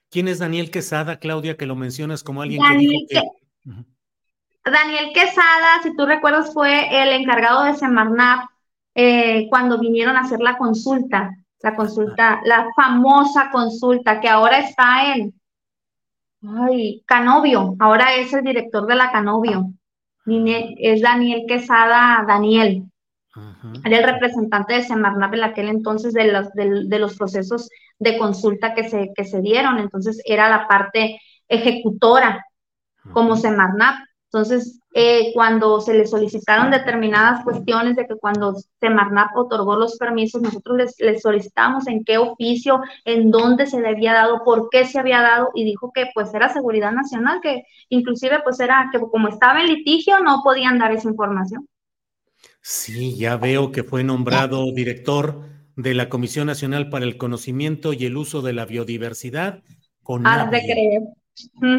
¿Quién 0.09 0.27
es 0.27 0.39
Daniel 0.39 0.71
Quesada, 0.71 1.19
Claudia, 1.19 1.55
que 1.55 1.67
lo 1.67 1.75
mencionas 1.75 2.23
como 2.23 2.41
alguien 2.41 2.63
que 2.63 2.77
dijo 2.77 3.05
que... 3.07 3.21
Daniel 4.65 5.11
Quesada, 5.13 5.81
si 5.83 5.95
tú 5.95 6.05
recuerdas, 6.05 6.53
fue 6.53 7.01
el 7.01 7.09
encargado 7.09 7.63
de 7.63 7.75
Semarnap 7.75 8.49
eh, 8.95 9.47
cuando 9.49 9.79
vinieron 9.79 10.15
a 10.15 10.21
hacer 10.21 10.39
la 10.39 10.57
consulta, 10.57 11.31
la 11.61 11.75
consulta, 11.75 12.41
la 12.45 12.67
famosa 12.75 13.49
consulta 13.51 14.19
que 14.19 14.29
ahora 14.29 14.59
está 14.59 15.13
en 15.13 15.33
ay, 16.47 17.03
Canovio, 17.05 17.75
ahora 17.79 18.15
es 18.15 18.33
el 18.33 18.43
director 18.43 18.85
de 18.87 18.95
la 18.95 19.11
Canovio. 19.11 19.71
Es 20.27 21.01
Daniel 21.01 21.45
Quesada 21.47 22.23
Daniel. 22.27 22.85
Era 23.83 23.97
el 23.97 24.03
representante 24.03 24.73
de 24.73 24.83
Semarnap 24.83 25.33
en 25.33 25.43
aquel 25.43 25.69
entonces 25.69 26.13
de 26.13 26.31
los, 26.31 26.51
de, 26.53 26.99
los 26.99 27.17
procesos 27.17 27.69
de 27.99 28.17
consulta 28.17 28.73
que 28.73 28.89
se, 28.89 29.11
que 29.15 29.25
se 29.25 29.41
dieron. 29.41 29.77
Entonces 29.77 30.21
era 30.25 30.49
la 30.49 30.67
parte 30.67 31.19
ejecutora 31.47 32.45
como 33.11 33.35
Semarnap. 33.35 33.95
Entonces, 34.35 34.81
eh, 34.93 35.31
cuando 35.33 35.79
se 35.79 35.93
le 35.93 36.05
solicitaron 36.05 36.69
determinadas 36.69 37.41
cuestiones 37.45 37.95
de 37.95 38.05
que 38.05 38.15
cuando 38.15 38.53
Semarnap 38.81 39.29
otorgó 39.37 39.77
los 39.77 39.95
permisos, 39.95 40.41
nosotros 40.41 40.75
les, 40.75 40.95
les, 40.99 41.21
solicitamos 41.21 41.87
en 41.87 42.03
qué 42.03 42.17
oficio, 42.17 42.81
en 43.05 43.31
dónde 43.31 43.65
se 43.65 43.79
le 43.79 43.87
había 43.87 44.11
dado, 44.11 44.43
por 44.43 44.67
qué 44.69 44.85
se 44.85 44.99
había 44.99 45.21
dado, 45.21 45.51
y 45.55 45.63
dijo 45.63 45.93
que 45.95 46.07
pues 46.13 46.33
era 46.33 46.51
seguridad 46.51 46.91
nacional, 46.91 47.39
que 47.41 47.63
inclusive 47.87 48.41
pues 48.43 48.59
era 48.59 48.89
que 48.91 48.99
como 48.99 49.29
estaba 49.29 49.61
en 49.61 49.67
litigio 49.67 50.19
no 50.19 50.41
podían 50.43 50.79
dar 50.79 50.91
esa 50.91 51.07
información. 51.07 51.69
Sí, 52.61 53.15
ya 53.15 53.37
veo 53.37 53.71
que 53.71 53.85
fue 53.85 54.03
nombrado 54.03 54.65
director 54.73 55.43
de 55.77 55.93
la 55.93 56.09
Comisión 56.09 56.47
Nacional 56.47 56.89
para 56.89 57.05
el 57.05 57.15
Conocimiento 57.15 57.93
y 57.93 58.05
el 58.05 58.17
Uso 58.17 58.41
de 58.41 58.51
la 58.51 58.65
Biodiversidad. 58.65 59.63
Con 60.03 60.27
has 60.27 60.51
de 60.51 60.59
creer. 60.59 61.03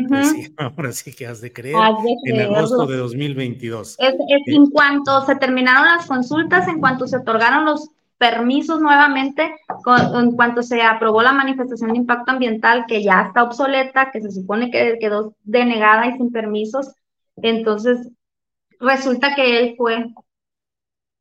Pues 0.08 0.30
sí, 0.30 0.54
ahora 0.56 0.92
sí 0.92 1.14
que 1.14 1.26
has 1.26 1.40
de 1.40 1.52
creer. 1.52 1.76
en 2.24 2.40
agosto 2.40 2.86
de 2.86 2.96
2022. 2.96 3.96
Es, 3.98 4.14
en 4.46 4.66
cuanto 4.70 5.24
se 5.24 5.36
terminaron 5.36 5.86
las 5.86 6.06
consultas, 6.06 6.68
en 6.68 6.80
cuanto 6.80 7.06
se 7.06 7.16
otorgaron 7.16 7.64
los 7.64 7.90
permisos 8.18 8.80
nuevamente, 8.80 9.54
en 10.14 10.32
cuanto 10.32 10.62
se 10.62 10.82
aprobó 10.82 11.22
la 11.22 11.32
manifestación 11.32 11.92
de 11.92 11.98
impacto 11.98 12.32
ambiental 12.32 12.84
que 12.86 13.02
ya 13.02 13.22
está 13.22 13.42
obsoleta, 13.42 14.10
que 14.10 14.20
se 14.20 14.30
supone 14.30 14.70
que 14.70 14.98
quedó 14.98 15.34
denegada 15.44 16.06
y 16.06 16.16
sin 16.16 16.32
permisos, 16.32 16.94
entonces 17.36 18.08
resulta 18.80 19.34
que 19.34 19.58
él 19.58 19.74
fue 19.76 20.06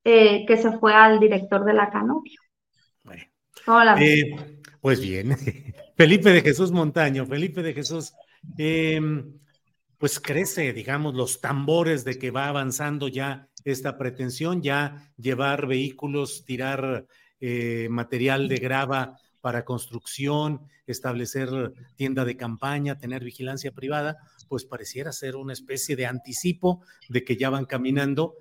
eh, 0.05 0.45
que 0.45 0.57
se 0.57 0.71
fue 0.77 0.93
al 0.93 1.19
director 1.19 1.65
de 1.65 1.73
la 1.73 1.89
Canopio. 1.89 2.39
Hola. 3.67 3.97
Eh, 3.99 4.61
pues 4.79 5.01
bien, 5.01 5.35
Felipe 5.97 6.29
de 6.31 6.41
Jesús 6.41 6.71
Montaño, 6.71 7.25
Felipe 7.25 7.63
de 7.63 7.73
Jesús, 7.73 8.13
em, 8.57 9.39
pues 9.97 10.19
crece, 10.19 10.73
digamos, 10.73 11.15
los 11.15 11.41
tambores 11.41 12.03
de 12.03 12.17
que 12.17 12.31
va 12.31 12.47
avanzando 12.47 13.07
ya 13.07 13.49
esta 13.63 13.97
pretensión, 13.97 14.61
ya 14.61 15.11
llevar 15.17 15.67
vehículos, 15.67 16.45
tirar 16.45 17.07
eh, 17.39 17.87
material 17.89 18.47
de 18.47 18.57
grava 18.57 19.17
para 19.41 19.65
construcción, 19.65 20.61
establecer 20.87 21.49
tienda 21.95 22.25
de 22.25 22.37
campaña, 22.37 22.97
tener 22.97 23.23
vigilancia 23.23 23.71
privada, 23.71 24.17
pues 24.47 24.65
pareciera 24.65 25.11
ser 25.11 25.35
una 25.35 25.53
especie 25.53 25.95
de 25.95 26.05
anticipo 26.05 26.83
de 27.09 27.23
que 27.23 27.37
ya 27.37 27.49
van 27.49 27.65
caminando 27.65 28.35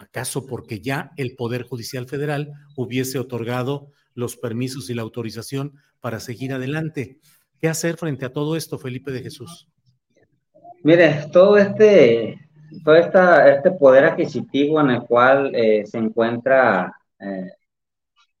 ¿Acaso 0.00 0.46
porque 0.46 0.80
ya 0.80 1.12
el 1.18 1.36
Poder 1.36 1.64
Judicial 1.64 2.08
Federal 2.08 2.54
hubiese 2.74 3.18
otorgado 3.18 3.92
los 4.14 4.38
permisos 4.38 4.88
y 4.88 4.94
la 4.94 5.02
autorización 5.02 5.74
para 6.00 6.20
seguir 6.20 6.54
adelante? 6.54 7.18
¿Qué 7.60 7.68
hacer 7.68 7.96
frente 7.96 8.24
a 8.24 8.32
todo 8.32 8.56
esto, 8.56 8.78
Felipe 8.78 9.10
de 9.10 9.20
Jesús? 9.20 9.68
Mire, 10.82 11.26
todo 11.30 11.58
este, 11.58 12.40
todo 12.84 12.94
esta, 12.94 13.52
este 13.52 13.70
poder 13.72 14.04
adquisitivo 14.04 14.80
en 14.80 14.90
el 14.90 15.02
cual 15.02 15.54
eh, 15.54 15.84
se 15.84 15.98
encuentra 15.98 16.92
eh, 17.18 17.50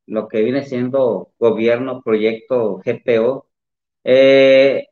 lo 0.06 0.26
que 0.26 0.42
viene 0.42 0.64
siendo 0.64 1.32
gobierno, 1.38 2.00
proyecto 2.02 2.80
GPO, 2.82 3.46
eh, 4.04 4.86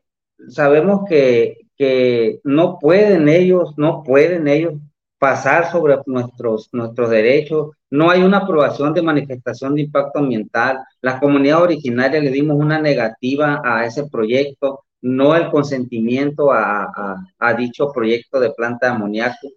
sabemos 0.49 1.01
que, 1.09 1.57
que 1.77 2.41
no 2.45 2.79
pueden 2.79 3.29
ellos, 3.29 3.75
no 3.79 4.03
pueden 4.03 4.47
ellos 4.47 4.75
pasar 5.19 5.71
sobre 5.71 5.99
nuestros, 6.07 6.69
nuestros 6.73 7.11
derechos. 7.11 7.71
No 7.91 8.11
hay 8.11 8.23
una 8.23 8.39
aprobación 8.39 8.95
de 8.95 9.03
manifestación 9.03 9.75
de 9.75 9.83
impacto 9.83 10.21
ambiental. 10.21 10.79
La 11.01 11.19
comunidad 11.19 11.63
originaria 11.63 12.21
le 12.21 12.31
dimos 12.31 12.57
una 12.57 12.81
negativa 12.81 13.61
a 13.65 13.85
ese 13.85 14.09
proyecto, 14.09 14.85
no 15.03 15.35
el 15.37 15.51
consentimiento 15.51 16.53
a, 16.53 16.91
a, 17.39 17.55
dicho 17.55 17.93
proyecto 17.93 18.41
de 18.41 18.53
planta 18.53 18.87
de 18.87 18.93
amoníaco. 18.93 19.49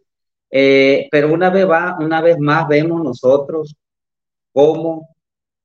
Eh, 0.49 1.07
pero 1.11 1.33
una 1.33 1.49
vez, 1.49 1.69
va, 1.69 1.97
una 1.99 2.21
vez 2.21 2.37
más 2.39 2.67
vemos 2.67 3.01
nosotros 3.03 3.75
cómo 4.51 5.07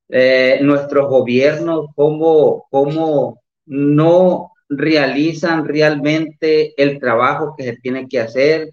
eh, 0.09 0.59
nuestros 0.63 1.09
gobiernos, 1.09 1.87
cómo, 1.95 2.67
cómo 2.71 3.43
no 3.67 4.53
realizan 4.69 5.67
realmente 5.67 6.81
el 6.81 6.99
trabajo 6.99 7.55
que 7.57 7.65
se 7.65 7.77
tiene 7.77 8.07
que 8.09 8.21
hacer, 8.21 8.71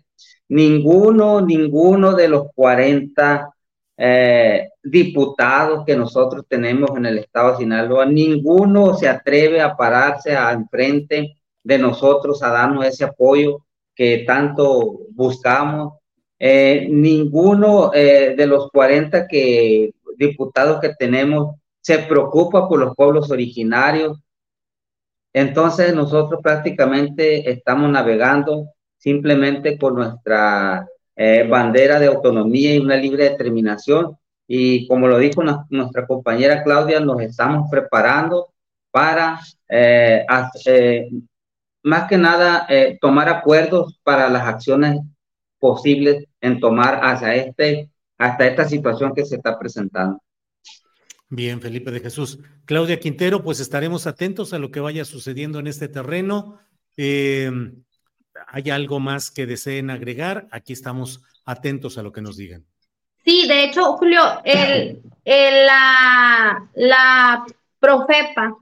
Ninguno, 0.50 1.42
ninguno 1.42 2.14
de 2.14 2.28
los 2.28 2.48
40 2.54 3.50
eh, 3.98 4.70
diputados 4.84 5.86
que 5.86 5.96
nosotros 5.96 6.46
tenemos 6.48 6.90
en 6.98 7.06
el 7.06 7.20
estado 7.20 7.52
de 7.52 7.58
Sinaloa, 7.58 8.06
ninguno 8.06 8.96
se 8.96 9.08
atreve 9.08 9.62
a 9.62 9.76
pararse 9.76 10.36
a 10.36 10.52
enfrente 10.52 11.38
de 11.64 11.78
nosotros 11.78 12.44
a 12.44 12.50
darnos 12.50 12.86
ese 12.86 13.06
apoyo 13.06 13.66
que 13.96 14.24
tanto 14.26 15.00
buscamos. 15.12 15.94
Eh, 16.40 16.88
ninguno 16.90 17.92
eh, 17.94 18.34
de 18.36 18.48
los 18.48 18.70
40 18.72 19.28
que, 19.28 19.94
diputados 20.18 20.82
que 20.82 20.94
tenemos 20.96 21.56
se 21.80 22.00
preocupa 22.00 22.68
por 22.68 22.80
los 22.80 22.96
pueblos 22.96 23.32
originarios. 23.32 24.20
Entonces 25.34 25.94
nosotros 25.96 26.40
prácticamente 26.42 27.50
estamos 27.50 27.90
navegando 27.90 28.70
simplemente 29.04 29.76
por 29.78 29.94
nuestra 29.94 30.88
eh, 31.14 31.46
bandera 31.46 32.00
de 32.00 32.08
autonomía 32.08 32.74
y 32.74 32.80
una 32.80 32.96
libre 32.96 33.32
determinación. 33.32 34.18
Y 34.48 34.88
como 34.88 35.10
lo 35.10 35.18
dijo 35.18 35.44
nuestra 35.70 36.08
compañera 36.08 36.64
Claudia, 36.64 37.02
nos 37.02 37.22
estamos 37.22 37.70
preparando 37.70 38.54
para, 38.92 39.42
eh, 39.68 40.26
eh, 40.66 41.10
más 41.84 42.08
que 42.08 42.18
nada, 42.18 42.66
tomar 43.02 43.28
acuerdos 43.28 44.00
para 44.04 44.30
las 44.30 44.48
acciones 44.48 45.02
posibles 45.60 46.26
en 46.40 46.62
tomar 46.62 47.02
hacia 47.04 47.36
este, 47.36 47.90
hasta 48.18 48.48
esta 48.48 48.66
situación 48.66 49.14
que 49.14 49.26
se 49.26 49.36
está 49.36 49.60
presentando. 49.60 50.22
Bien, 51.28 51.60
Felipe 51.60 51.92
de 51.92 52.00
Jesús. 52.00 52.40
Claudia 52.66 53.00
Quintero, 53.00 53.44
pues 53.44 53.60
estaremos 53.60 54.08
atentos 54.08 54.54
a 54.54 54.60
lo 54.60 54.72
que 54.72 54.80
vaya 54.80 55.04
sucediendo 55.04 55.60
en 55.60 55.68
este 55.68 55.90
terreno. 55.90 56.60
¿Hay 58.50 58.70
algo 58.70 59.00
más 59.00 59.32
que 59.32 59.46
deseen 59.46 59.90
agregar? 59.90 60.48
Aquí 60.52 60.74
estamos 60.74 61.22
atentos 61.46 61.98
a 61.98 62.04
lo 62.04 62.12
que 62.12 62.22
nos 62.22 62.38
digan. 62.38 62.66
Sí, 63.24 63.48
de 63.48 63.64
hecho, 63.64 63.98
Julio, 63.98 64.22
la, 65.26 66.70
la 66.76 67.46
Profepa 67.80 68.58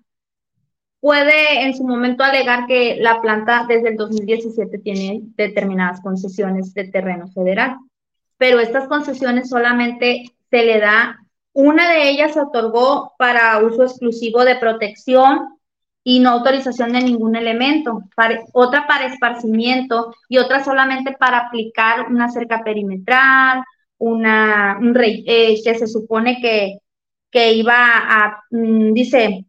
puede 1.00 1.64
en 1.64 1.76
su 1.76 1.84
momento 1.84 2.24
alegar 2.24 2.68
que 2.68 2.98
la 3.02 3.22
planta 3.22 3.66
desde 3.68 3.90
el 3.90 3.98
2017 3.98 4.78
tiene 4.80 5.22
determinadas 5.36 6.00
concesiones 6.02 6.74
de 6.74 6.86
terreno 6.86 7.28
federal, 7.30 7.78
pero 8.38 8.60
estas 8.60 8.88
concesiones 8.88 9.50
solamente 9.50 10.32
se 10.50 10.64
le 10.64 10.80
da, 10.80 11.20
una 11.54 11.92
de 11.92 12.10
ellas 12.10 12.34
se 12.34 12.40
otorgó 12.40 13.14
para 13.18 13.60
uso 13.60 13.84
exclusivo 13.84 14.46
de 14.46 14.56
protección 14.56 15.58
y 16.04 16.20
no 16.20 16.32
autorización 16.32 16.94
de 16.94 17.02
ningún 17.02 17.36
elemento, 17.36 18.04
otra 18.54 18.88
para 18.88 19.06
esparcimiento 19.06 20.14
y 20.28 20.38
otra 20.40 20.64
solamente 20.64 21.14
para 21.14 21.38
aplicar 21.38 22.08
una 22.10 22.30
cerca 22.30 22.64
perimetral, 22.64 23.64
una, 23.98 24.78
un 24.80 24.96
rey, 24.96 25.24
eh, 25.28 25.62
que 25.64 25.76
se 25.76 25.88
supone 25.88 26.42
que, 26.42 26.80
que 27.30 27.54
iba 27.54 27.76
a, 27.76 28.44
mm, 28.50 28.94
dice, 28.94 29.46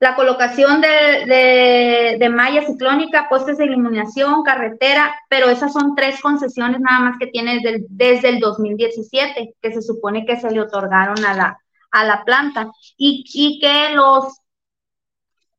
la 0.00 0.16
colocación 0.16 0.80
de, 0.80 0.88
de, 1.26 2.16
de, 2.18 2.28
malla 2.30 2.64
ciclónica, 2.66 3.28
postes 3.28 3.58
de 3.58 3.66
iluminación, 3.66 4.42
carretera, 4.42 5.14
pero 5.28 5.50
esas 5.50 5.74
son 5.74 5.94
tres 5.94 6.20
concesiones 6.22 6.80
nada 6.80 7.00
más 7.00 7.18
que 7.18 7.26
tiene 7.26 7.56
desde 7.56 7.76
el, 7.76 7.86
desde 7.90 8.28
el 8.30 8.40
2017, 8.40 9.56
que 9.60 9.72
se 9.72 9.82
supone 9.82 10.24
que 10.24 10.40
se 10.40 10.50
le 10.50 10.60
otorgaron 10.62 11.22
a 11.26 11.34
la, 11.34 11.58
a 11.90 12.04
la 12.04 12.24
planta. 12.24 12.70
Y, 12.96 13.24
y 13.34 13.60
que 13.60 13.94
los 13.94 14.40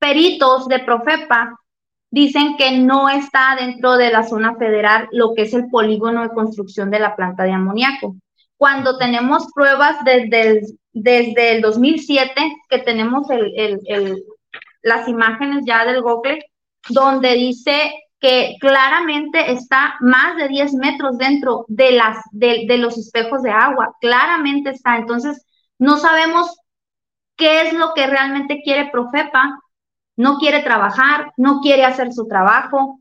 peritos 0.01 0.67
de 0.67 0.79
Profepa 0.79 1.55
dicen 2.09 2.57
que 2.57 2.79
no 2.79 3.07
está 3.07 3.55
dentro 3.57 3.95
de 3.97 4.11
la 4.11 4.23
zona 4.23 4.55
federal 4.55 5.07
lo 5.11 5.33
que 5.33 5.43
es 5.43 5.53
el 5.53 5.69
polígono 5.69 6.23
de 6.23 6.29
construcción 6.29 6.89
de 6.89 6.99
la 6.99 7.15
planta 7.15 7.43
de 7.43 7.51
amoníaco. 7.53 8.15
Cuando 8.57 8.97
tenemos 8.97 9.47
pruebas 9.53 10.03
desde 10.03 10.61
desde 10.93 11.53
el 11.53 11.61
2007 11.61 12.33
que 12.69 12.79
tenemos 12.79 13.27
las 14.81 15.07
imágenes 15.07 15.63
ya 15.65 15.85
del 15.85 16.01
Google, 16.01 16.43
donde 16.89 17.33
dice 17.35 17.93
que 18.19 18.55
claramente 18.59 19.51
está 19.51 19.95
más 19.99 20.35
de 20.35 20.47
10 20.47 20.73
metros 20.73 21.17
dentro 21.17 21.65
de, 21.67 21.91
las, 21.91 22.17
de 22.31 22.77
los 22.77 22.97
espejos 22.97 23.41
de 23.41 23.51
agua, 23.51 23.95
claramente 23.99 24.71
está. 24.71 24.97
Entonces, 24.97 25.43
no 25.79 25.97
sabemos 25.97 26.55
qué 27.35 27.61
es 27.61 27.73
lo 27.73 27.93
que 27.93 28.05
realmente 28.05 28.61
quiere 28.63 28.91
Profepa, 28.91 29.59
no 30.21 30.37
quiere 30.37 30.61
trabajar, 30.61 31.31
no 31.35 31.61
quiere 31.61 31.83
hacer 31.83 32.13
su 32.13 32.27
trabajo, 32.27 32.99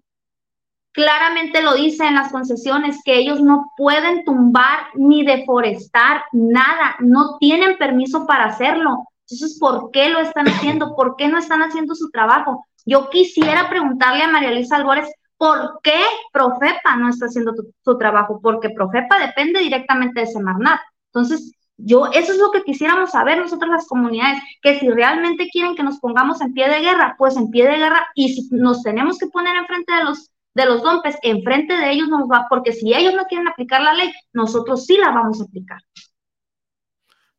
claramente 0.92 1.62
lo 1.62 1.74
dice 1.74 2.06
en 2.06 2.14
las 2.14 2.32
concesiones 2.32 3.00
que 3.04 3.18
ellos 3.18 3.42
no 3.42 3.70
pueden 3.76 4.24
tumbar 4.24 4.86
ni 4.94 5.22
deforestar 5.22 6.24
nada, 6.32 6.96
no 7.00 7.36
tienen 7.38 7.76
permiso 7.76 8.26
para 8.26 8.46
hacerlo. 8.46 9.06
Entonces, 9.28 9.58
¿por 9.60 9.90
qué 9.90 10.08
lo 10.08 10.18
están 10.18 10.48
haciendo? 10.48 10.96
¿Por 10.96 11.16
qué 11.16 11.28
no 11.28 11.38
están 11.38 11.60
haciendo 11.60 11.94
su 11.94 12.10
trabajo? 12.10 12.66
Yo 12.86 13.10
quisiera 13.10 13.68
preguntarle 13.68 14.24
a 14.24 14.28
María 14.28 14.52
Luisa 14.52 14.76
Albores, 14.76 15.12
¿por 15.36 15.80
qué 15.82 16.00
Profepa 16.32 16.96
no 16.96 17.10
está 17.10 17.26
haciendo 17.26 17.52
su 17.84 17.98
trabajo? 17.98 18.40
Porque 18.42 18.70
Profepa 18.70 19.18
depende 19.18 19.60
directamente 19.60 20.20
de 20.20 20.26
Semarnat. 20.26 20.80
Entonces, 21.12 21.52
yo, 21.84 22.06
eso 22.12 22.32
es 22.32 22.38
lo 22.38 22.50
que 22.50 22.62
quisiéramos 22.62 23.10
saber 23.10 23.38
nosotros 23.38 23.70
las 23.70 23.86
comunidades, 23.86 24.42
que 24.62 24.78
si 24.78 24.88
realmente 24.88 25.48
quieren 25.50 25.74
que 25.74 25.82
nos 25.82 25.98
pongamos 25.98 26.40
en 26.40 26.52
pie 26.52 26.68
de 26.68 26.80
guerra, 26.80 27.14
pues 27.18 27.36
en 27.36 27.50
pie 27.50 27.66
de 27.66 27.78
guerra, 27.78 28.06
y 28.14 28.34
si 28.34 28.48
nos 28.50 28.82
tenemos 28.82 29.18
que 29.18 29.26
poner 29.26 29.56
enfrente 29.56 29.92
de 29.92 30.04
los 30.04 30.30
de 30.54 30.66
los 30.66 30.82
dompes, 30.82 31.16
enfrente 31.22 31.74
de 31.76 31.92
ellos 31.92 32.08
nos 32.08 32.22
va, 32.22 32.46
porque 32.48 32.72
si 32.72 32.92
ellos 32.92 33.14
no 33.14 33.24
quieren 33.26 33.48
aplicar 33.48 33.82
la 33.82 33.94
ley, 33.94 34.12
nosotros 34.32 34.84
sí 34.84 34.96
la 34.96 35.10
vamos 35.10 35.40
a 35.40 35.44
aplicar. 35.44 35.80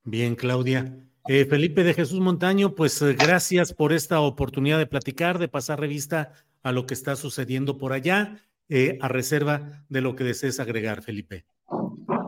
Bien, 0.03 0.35
Claudia. 0.35 0.95
Eh, 1.27 1.45
Felipe 1.45 1.83
de 1.83 1.93
Jesús 1.93 2.19
Montaño, 2.19 2.73
pues 2.73 2.99
eh, 3.01 3.13
gracias 3.13 3.73
por 3.73 3.93
esta 3.93 4.21
oportunidad 4.21 4.79
de 4.79 4.87
platicar, 4.87 5.37
de 5.37 5.47
pasar 5.47 5.79
revista 5.79 6.31
a 6.63 6.71
lo 6.71 6.85
que 6.87 6.95
está 6.95 7.15
sucediendo 7.15 7.77
por 7.77 7.93
allá, 7.93 8.39
eh, 8.69 8.97
a 9.01 9.07
reserva 9.07 9.85
de 9.87 10.01
lo 10.01 10.15
que 10.15 10.23
desees 10.23 10.59
agregar, 10.59 11.03
Felipe. 11.03 11.45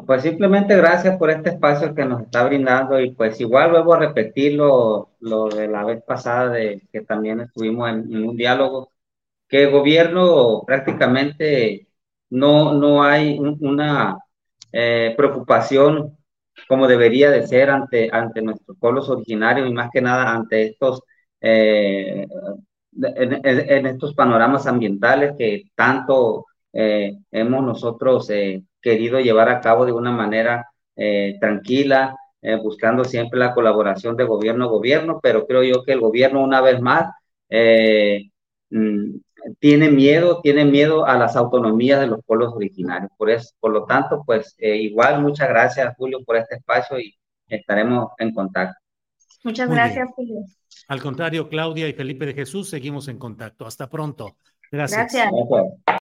Pues 0.05 0.23
simplemente 0.23 0.75
gracias 0.75 1.17
por 1.17 1.29
este 1.29 1.51
espacio 1.51 1.93
que 1.93 2.05
nos 2.05 2.23
está 2.23 2.43
brindando 2.43 2.99
y 2.99 3.11
pues 3.11 3.39
igual 3.39 3.71
luego 3.71 3.93
a 3.93 3.99
repetir 3.99 4.53
lo, 4.55 5.09
de 5.19 5.67
la 5.67 5.85
vez 5.85 6.03
pasada 6.03 6.49
de 6.49 6.81
que 6.91 7.01
también 7.01 7.41
estuvimos 7.41 7.89
en 7.89 8.27
un 8.27 8.35
diálogo 8.35 8.91
que 9.47 9.63
el 9.63 9.71
gobierno 9.71 10.63
prácticamente 10.65 11.87
no, 12.29 12.73
no 12.73 13.03
hay 13.03 13.37
una 13.39 14.17
eh, 14.71 15.13
preocupación 15.17 16.17
como 16.67 16.87
debería 16.87 17.31
de 17.31 17.47
ser 17.47 17.69
ante, 17.69 18.09
ante 18.11 18.41
nuestros 18.41 18.77
pueblos 18.77 19.09
originarios 19.09 19.69
y 19.69 19.73
más 19.73 19.89
que 19.91 20.01
nada 20.01 20.31
ante 20.33 20.63
estos, 20.63 21.01
eh, 21.41 22.25
en, 22.93 23.85
estos 23.87 24.13
panoramas 24.15 24.67
ambientales 24.67 25.33
que 25.37 25.65
tanto 25.75 26.45
eh, 26.73 27.17
hemos 27.31 27.63
nosotros 27.63 28.29
querido 28.83 29.19
llevar 29.19 29.49
a 29.49 29.61
cabo 29.61 29.85
de 29.85 29.93
una 29.93 30.11
manera 30.11 30.69
tranquila, 31.39 32.15
buscando 32.61 33.03
siempre 33.03 33.39
la 33.39 33.53
colaboración 33.53 34.15
de 34.15 34.25
gobierno 34.25 34.65
a 34.65 34.67
gobierno, 34.67 35.19
pero 35.23 35.47
creo 35.47 35.63
yo 35.63 35.83
que 35.83 35.93
el 35.93 36.01
gobierno 36.01 36.43
una 36.43 36.61
vez 36.61 36.79
más 36.81 37.09
mm, 37.49 39.15
tiene 39.59 39.89
miedo, 39.89 40.41
tiene 40.41 40.65
miedo 40.65 41.05
a 41.05 41.17
las 41.17 41.35
autonomías 41.35 41.99
de 41.99 42.07
los 42.07 42.23
pueblos 42.25 42.53
originarios. 42.53 43.11
Por, 43.17 43.29
eso, 43.29 43.53
por 43.59 43.71
lo 43.71 43.85
tanto, 43.85 44.23
pues 44.25 44.55
eh, 44.57 44.77
igual 44.77 45.21
muchas 45.21 45.49
gracias, 45.49 45.93
Julio, 45.97 46.23
por 46.23 46.37
este 46.37 46.55
espacio 46.55 46.99
y 46.99 47.15
estaremos 47.47 48.11
en 48.17 48.33
contacto. 48.33 48.79
Muchas 49.43 49.69
gracias, 49.69 50.07
Julio. 50.15 50.37
Al 50.87 51.01
contrario, 51.01 51.49
Claudia 51.49 51.87
y 51.87 51.93
Felipe 51.93 52.25
de 52.25 52.33
Jesús, 52.33 52.69
seguimos 52.69 53.07
en 53.07 53.17
contacto. 53.17 53.65
Hasta 53.65 53.89
pronto. 53.89 54.37
Gracias. 54.71 55.13
Gracias. 55.13 55.99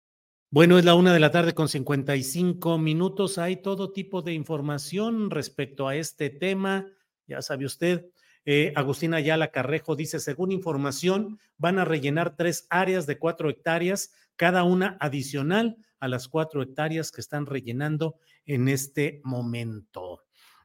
Bueno, 0.53 0.78
es 0.78 0.84
la 0.84 0.94
una 0.94 1.14
de 1.14 1.18
la 1.18 1.30
tarde 1.30 1.55
con 1.55 1.70
55 1.70 2.76
minutos. 2.76 3.38
Hay 3.38 3.62
todo 3.62 3.90
tipo 3.90 4.20
de 4.20 4.34
información 4.34 5.30
respecto 5.30 5.88
a 5.88 5.96
este 5.96 6.28
tema. 6.28 6.92
Ya 7.26 7.40
sabe 7.40 7.64
usted, 7.64 8.11
eh, 8.44 8.70
Agustina 8.76 9.16
Ayala 9.16 9.50
Carrejo 9.50 9.96
dice, 9.96 10.20
según 10.20 10.53
información, 10.53 11.38
van 11.57 11.78
a 11.78 11.86
rellenar 11.86 12.36
tres 12.36 12.66
áreas 12.68 13.07
de 13.07 13.18
cuatro 13.18 13.48
hectáreas, 13.48 14.12
cada 14.36 14.62
una 14.62 14.98
adicional 15.00 15.78
a 16.00 16.09
las 16.09 16.28
cuatro 16.28 16.61
hectáreas 16.61 17.11
que 17.12 17.22
están 17.22 17.46
rellenando 17.46 18.16
en 18.44 18.68
este 18.68 19.22
momento. 19.24 20.24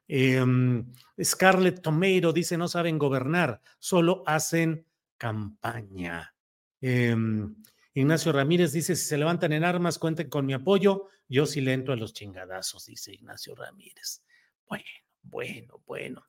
Em, 0.09 0.91
Scarlett 1.23 1.81
Tomeiro 1.81 2.33
dice, 2.33 2.57
no 2.57 2.67
saben 2.67 2.97
gobernar, 2.99 3.61
solo 3.79 4.21
hacen 4.25 4.85
campaña. 5.17 6.35
Em, 6.81 7.55
Ignacio 7.97 8.31
Ramírez 8.31 8.73
dice, 8.73 8.95
si 8.95 9.05
se 9.05 9.17
levantan 9.17 9.53
en 9.53 9.63
armas, 9.63 9.97
cuenten 9.97 10.29
con 10.29 10.45
mi 10.45 10.53
apoyo. 10.53 11.07
Yo 11.27 11.47
sí 11.47 11.61
le 11.61 11.73
entro 11.73 11.95
a 11.95 11.97
los 11.97 12.13
chingadazos, 12.13 12.85
dice 12.85 13.11
Ignacio 13.11 13.55
Ramírez. 13.55 14.23
Bueno, 14.69 14.85
bueno, 15.23 15.81
bueno. 15.87 16.23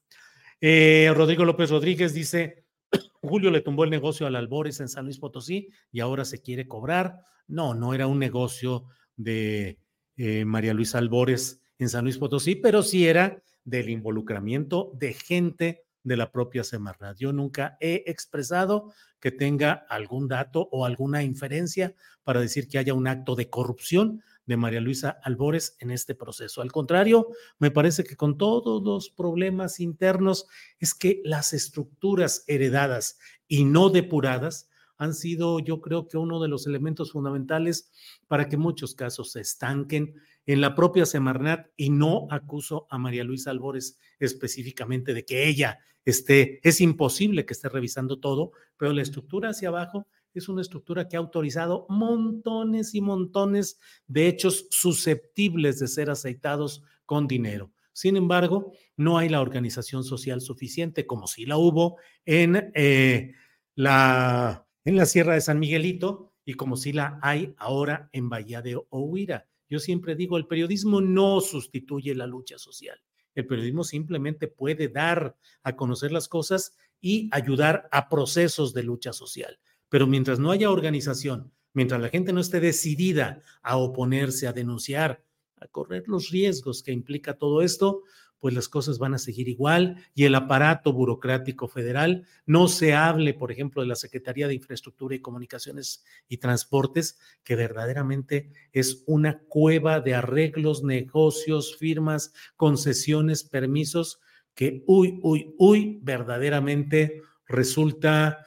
Eh, 0.62 1.12
Rodrigo 1.14 1.45
López 1.45 1.69
Rodríguez 1.69 2.14
dice, 2.14 2.64
Julio 3.21 3.51
le 3.51 3.61
tumbó 3.61 3.85
el 3.85 3.91
negocio 3.91 4.27
al 4.27 4.37
Albores 4.37 4.81
en 4.81 4.89
San 4.89 5.05
Luis 5.05 5.19
Potosí 5.19 5.69
y 5.93 6.01
ahora 6.01 6.25
se 6.25 6.41
quiere 6.41 6.66
cobrar. 6.66 7.21
No, 7.47 7.75
no 7.75 7.93
era 7.93 8.07
un 8.07 8.19
negocio 8.19 8.87
de 9.14 9.79
eh, 10.16 10.47
María 10.47 10.73
Luisa 10.73 10.97
Albores 10.97 11.61
en 11.79 11.91
San 11.91 12.05
Luis 12.05 12.16
Potosí, 12.16 12.57
pero 12.57 12.83
sí 12.83 13.07
era 13.07 13.43
del 13.64 13.91
involucramiento 13.91 14.91
de 14.95 15.12
gente 15.12 15.85
de 16.09 16.16
la 16.16 16.32
propia 16.32 16.64
Semarnat. 16.64 17.18
Yo 17.18 17.32
nunca 17.32 17.76
he 17.80 18.02
expresado 18.06 18.92
que 19.20 19.30
tenga 19.30 19.72
algún 19.88 20.28
dato 20.28 20.68
o 20.72 20.84
alguna 20.84 21.22
inferencia 21.22 21.94
para 22.24 22.40
decir 22.40 22.68
que 22.68 22.78
haya 22.78 22.94
un 22.94 23.06
acto 23.06 23.36
de 23.36 23.48
corrupción 23.48 24.22
de 24.46 24.56
María 24.56 24.80
Luisa 24.80 25.18
Albores 25.22 25.76
en 25.78 25.90
este 25.90 26.14
proceso. 26.14 26.62
Al 26.62 26.72
contrario, 26.72 27.28
me 27.59 27.70
parece 27.70 28.02
que 28.02 28.16
con 28.16 28.38
todos 28.38 28.82
los 28.82 29.11
problemas 29.11 29.78
internos 29.78 30.46
es 30.78 30.94
que 30.94 31.20
las 31.24 31.52
estructuras 31.52 32.44
heredadas 32.46 33.18
y 33.46 33.64
no 33.64 33.90
depuradas 33.90 34.68
han 34.96 35.14
sido, 35.14 35.61
yo 35.61 35.80
creo 35.80 36.09
que 36.09 36.16
uno 36.16 36.40
de 36.40 36.48
los 36.48 36.66
elementos 36.66 37.12
fundamentales 37.12 37.90
para 38.26 38.48
que 38.48 38.56
muchos 38.56 38.94
casos 38.94 39.32
se 39.32 39.40
estanquen 39.40 40.14
en 40.49 40.62
la 40.62 40.74
propia 40.74 41.05
Semarnat 41.05 41.66
y 41.76 41.90
no 41.90 42.26
acuso 42.30 42.86
a 42.88 42.96
María 42.96 43.22
Luisa 43.22 43.51
Albores 43.51 43.99
específicamente 44.18 45.12
de 45.12 45.26
que 45.26 45.46
ella 45.46 45.78
esté, 46.07 46.59
es 46.66 46.80
imposible 46.80 47.44
que 47.44 47.53
esté 47.53 47.68
revisando 47.68 48.18
todo, 48.18 48.53
pero 48.78 48.94
la 48.94 49.03
estructura 49.03 49.51
hacia 49.51 49.68
abajo 49.68 50.07
es 50.32 50.49
una 50.49 50.62
estructura 50.62 51.07
que 51.07 51.16
ha 51.16 51.20
autorizado 51.20 51.84
montones 51.90 52.94
y 52.94 53.03
montones 53.03 53.78
de 54.07 54.26
hechos 54.26 54.66
susceptibles 54.70 55.80
de 55.80 55.86
ser 55.86 56.09
aceitados 56.09 56.82
con 57.05 57.28
dinero. 57.28 57.70
Sin 57.92 58.16
embargo, 58.16 58.72
no 58.96 59.18
hay 59.18 59.28
la 59.28 59.42
organización 59.42 60.03
social 60.03 60.40
suficiente 60.40 61.07
como 61.07 61.26
si 61.26 61.44
la 61.44 61.59
hubo 61.59 61.99
en, 62.24 62.72
eh, 62.74 63.34
la, 63.74 64.66
en 64.86 64.96
la 64.96 65.05
Sierra 65.05 65.34
de 65.34 65.42
San 65.42 65.59
Miguelito 65.59 66.32
y 66.42 66.55
como 66.55 66.78
si 66.78 66.94
la 66.94 67.18
hay 67.20 67.55
ahora 67.59 68.09
en 68.12 68.30
Bahía 68.30 68.62
de 68.62 68.80
Ohuira. 68.88 69.46
Yo 69.69 69.79
siempre 69.79 70.14
digo, 70.14 70.37
el 70.37 70.47
periodismo 70.47 71.01
no 71.01 71.41
sustituye 71.41 72.14
la 72.14 72.27
lucha 72.27 72.59
social. 72.59 72.99
El 73.35 73.47
periodismo 73.47 73.85
simplemente 73.85 74.49
puede 74.49 74.89
dar 74.89 75.37
a 75.62 75.77
conocer 75.77 76.11
las 76.11 76.29
cosas 76.29 76.77
y 77.01 77.29
ayudar 77.33 77.89
a 77.93 78.09
procesos 78.09 78.75
de 78.75 78.83
lucha 78.83 79.12
social. 79.12 79.59
Pero 79.89 80.07
mientras 80.07 80.39
no 80.39 80.51
haya 80.51 80.71
organización, 80.71 81.53
mientras 81.73 82.01
la 82.01 82.09
gente 82.09 82.33
no 82.33 82.41
esté 82.41 82.61
decidida 82.61 83.43
a 83.62 83.77
oponerse, 83.77 84.47
a 84.49 84.53
denunciar, 84.53 85.23
a 85.57 85.66
correr 85.69 86.05
los 86.09 86.31
riesgos 86.31 86.83
que 86.83 86.93
implica 86.93 87.35
todo 87.37 87.62
esto, 87.62 88.03
pues 88.41 88.55
las 88.55 88.68
cosas 88.68 88.99
van 88.99 89.14
a 89.14 89.18
seguir 89.18 89.49
igual 89.49 89.97
y 90.14 90.24
el 90.24 90.34
aparato 90.34 90.93
burocrático 90.93 91.68
federal, 91.68 92.26
no 92.47 92.68
se 92.68 92.95
hable, 92.95 93.34
por 93.34 93.51
ejemplo, 93.53 93.82
de 93.82 93.89
la 93.89 93.97
Secretaría 93.97 94.49
de 94.49 94.55
Infraestructura 94.55 95.14
y 95.14 95.20
Comunicaciones 95.20 96.05
y 96.28 96.39
Transportes, 96.39 97.18
que 97.45 97.57
verdaderamente 97.57 98.51
es 98.72 99.03
una 99.07 99.41
cueva 99.41 100.01
de 100.01 100.14
arreglos, 100.14 100.82
negocios, 100.82 101.76
firmas, 101.76 102.32
concesiones, 102.57 103.45
permisos, 103.45 104.20
que, 104.55 104.82
uy, 104.86 105.18
uy, 105.22 105.55
uy, 105.59 106.01
verdaderamente 106.03 107.22
resulta 107.47 108.45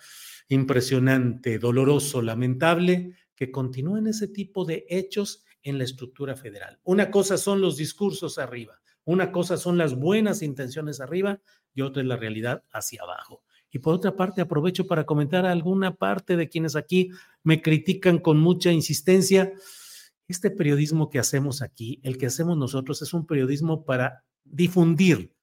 impresionante, 0.50 1.60
doloroso, 1.60 2.22
lamentable 2.22 3.16
que 3.36 3.52
continúen 3.52 4.08
ese 4.08 4.28
tipo 4.28 4.66
de 4.66 4.86
hechos 4.90 5.46
en 5.64 5.78
la 5.78 5.84
estructura 5.84 6.36
federal. 6.36 6.80
Una 6.84 7.10
cosa 7.10 7.38
son 7.38 7.62
los 7.62 7.78
discursos 7.78 8.38
arriba, 8.38 8.81
una 9.06 9.32
cosa 9.32 9.58
son 9.58 9.78
las 9.78 9.96
buenas 9.96 10.42
intenciones 10.42 11.00
arriba 11.02 11.40
y 11.74 11.82
otra 11.82 12.02
es 12.02 12.08
la 12.08 12.18
realidad 12.18 12.64
hacia 12.72 13.02
abajo. 13.04 13.44
Y 13.72 13.80
por 13.80 13.94
otra 13.94 14.16
parte, 14.16 14.42
aprovecho 14.42 14.86
para 14.86 15.06
comentar 15.06 15.46
a 15.46 15.52
alguna 15.52 15.96
parte 15.96 16.36
de 16.36 16.50
quienes 16.50 16.76
aquí 16.76 17.10
me 17.44 17.62
critican 17.62 18.20
con 18.20 18.38
mucha 18.38 18.72
insistencia. 18.72 19.54
Este 20.28 20.52
periodismo 20.52 21.10
que 21.10 21.20
hacemos 21.20 21.62
aquí, 21.62 22.00
el 22.04 22.18
que 22.18 22.26
hacemos 22.26 22.58
nosotros, 22.58 23.02
es 23.02 23.14
un 23.14 23.26
periodismo 23.26 23.86
para 23.86 24.26
difundir 24.44 25.34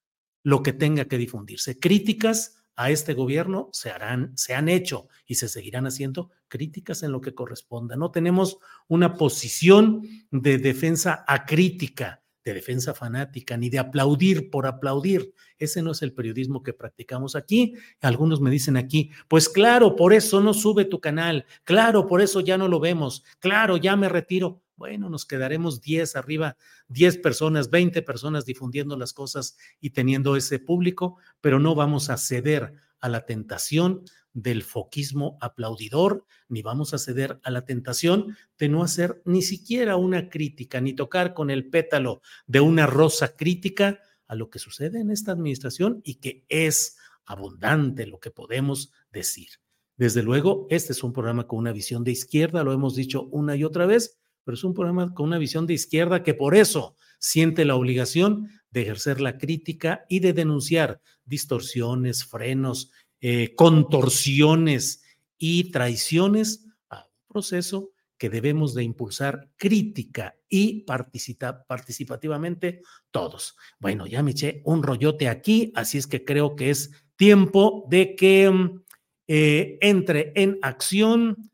lo 0.43 0.63
que 0.63 0.73
tenga 0.73 1.07
que 1.07 1.19
difundirse. 1.19 1.79
Críticas 1.79 2.59
a 2.77 2.91
este 2.91 3.15
gobierno 3.15 3.71
se 3.73 3.91
harán, 3.91 4.37
se 4.37 4.55
han 4.55 4.69
hecho 4.69 5.09
y 5.27 5.35
se 5.35 5.49
seguirán 5.49 5.87
haciendo 5.87 6.31
críticas 6.47 7.03
en 7.03 7.13
lo 7.13 7.21
que 7.21 7.35
corresponda. 7.35 7.97
No 7.97 8.11
tenemos 8.11 8.59
una 8.87 9.17
posición 9.17 10.03
de 10.31 10.59
defensa 10.59 11.25
acrítica, 11.27 12.23
de 12.49 12.55
defensa 12.55 12.95
fanática, 12.95 13.57
ni 13.57 13.69
de 13.69 13.79
aplaudir 13.79 14.51
por 14.51 14.67
aplaudir. 14.67 15.35
Ese 15.59 15.83
no 15.83 15.93
es 15.93 16.03
el 16.03 16.13
periodismo 16.13 16.63
que 16.63 16.73
practicamos 16.73 17.37
aquí. 17.37 17.75
Algunos 18.01 18.41
me 18.41 18.51
dicen 18.51 18.77
aquí, 18.77 19.11
pues 19.29 19.49
claro, 19.49 19.97
por 19.97 20.13
eso 20.13 20.41
no 20.41 20.55
sube 20.55 20.85
tu 20.85 21.01
canal, 21.01 21.47
claro, 21.65 22.07
por 22.07 22.21
eso 22.21 22.41
ya 22.41 22.59
no 22.59 22.69
lo 22.69 22.81
vemos, 22.81 23.25
claro, 23.39 23.77
ya 23.77 23.97
me 23.97 24.09
retiro. 24.09 24.63
Bueno, 24.77 25.11
nos 25.11 25.27
quedaremos 25.27 25.81
10 25.81 26.15
arriba, 26.17 26.57
10 26.89 27.19
personas, 27.19 27.69
20 27.69 28.01
personas 28.03 28.45
difundiendo 28.45 28.97
las 28.97 29.13
cosas 29.13 29.57
y 29.81 29.91
teniendo 29.91 30.37
ese 30.37 30.61
público, 30.61 31.19
pero 31.41 31.59
no 31.59 31.75
vamos 31.75 32.11
a 32.11 32.17
ceder 32.17 32.75
a 33.01 33.09
la 33.09 33.27
tentación 33.27 34.05
del 34.43 34.63
foquismo 34.63 35.37
aplaudidor, 35.41 36.25
ni 36.49 36.63
vamos 36.63 36.95
a 36.95 36.99
ceder 36.99 37.41
a 37.43 37.51
la 37.51 37.65
tentación 37.65 38.37
de 38.57 38.69
no 38.69 38.85
hacer 38.85 39.21
ni 39.25 39.43
siquiera 39.43 39.97
una 39.97 40.29
crítica, 40.29 40.81
ni 40.81 40.93
tocar 40.93 41.35
con 41.35 41.51
el 41.51 41.69
pétalo 41.69 42.23
de 42.47 42.61
una 42.61 42.87
rosa 42.87 43.37
crítica 43.37 44.01
a 44.29 44.37
lo 44.37 44.49
que 44.49 44.61
sucede 44.61 45.01
en 45.01 45.11
esta 45.11 45.33
administración 45.33 46.01
y 46.05 46.17
que 46.17 46.45
es 46.49 46.97
abundante 47.27 48.07
lo 48.07 48.21
que 48.21 48.31
podemos 48.31 48.93
decir. 49.11 49.49
Desde 49.97 50.23
luego, 50.23 50.69
este 50.71 50.93
es 50.93 51.03
un 51.03 51.13
programa 51.13 51.49
con 51.49 51.59
una 51.59 51.73
visión 51.73 52.05
de 52.05 52.13
izquierda, 52.13 52.63
lo 52.63 52.73
hemos 52.73 52.95
dicho 52.95 53.25
una 53.33 53.57
y 53.57 53.65
otra 53.65 53.87
vez, 53.87 54.21
pero 54.45 54.55
es 54.55 54.63
un 54.63 54.73
programa 54.73 55.13
con 55.13 55.27
una 55.27 55.39
visión 55.39 55.67
de 55.67 55.75
izquierda 55.75 56.23
que 56.23 56.35
por 56.35 56.55
eso 56.55 56.95
siente 57.19 57.65
la 57.65 57.75
obligación 57.75 58.49
de 58.71 58.83
ejercer 58.83 59.21
la 59.21 59.37
crítica 59.37 60.05
y 60.09 60.21
de 60.21 60.33
denunciar 60.33 61.01
distorsiones, 61.25 62.25
frenos, 62.25 62.93
eh, 63.21 63.55
contorsiones 63.55 65.03
y 65.37 65.71
traiciones 65.71 66.67
a 66.89 67.05
un 67.05 67.27
proceso 67.29 67.91
que 68.19 68.29
debemos 68.29 68.75
de 68.75 68.83
impulsar 68.83 69.51
crítica 69.57 70.37
y 70.49 70.85
participativamente 70.85 72.83
todos. 73.11 73.57
Bueno, 73.79 74.07
ya 74.07 74.23
me 74.23 74.33
eché 74.33 74.61
un 74.65 74.83
rollote 74.83 75.29
aquí, 75.29 75.73
así 75.77 75.99
es 75.99 76.07
que 76.07 76.25
creo 76.25 76.57
que 76.57 76.71
es 76.71 76.91
tiempo 77.17 77.87
de 77.89 78.17
que 78.17 78.51
mm, 78.51 78.83
eh, 79.29 79.79
entre 79.81 80.33
en 80.35 80.59
acción. 80.63 81.51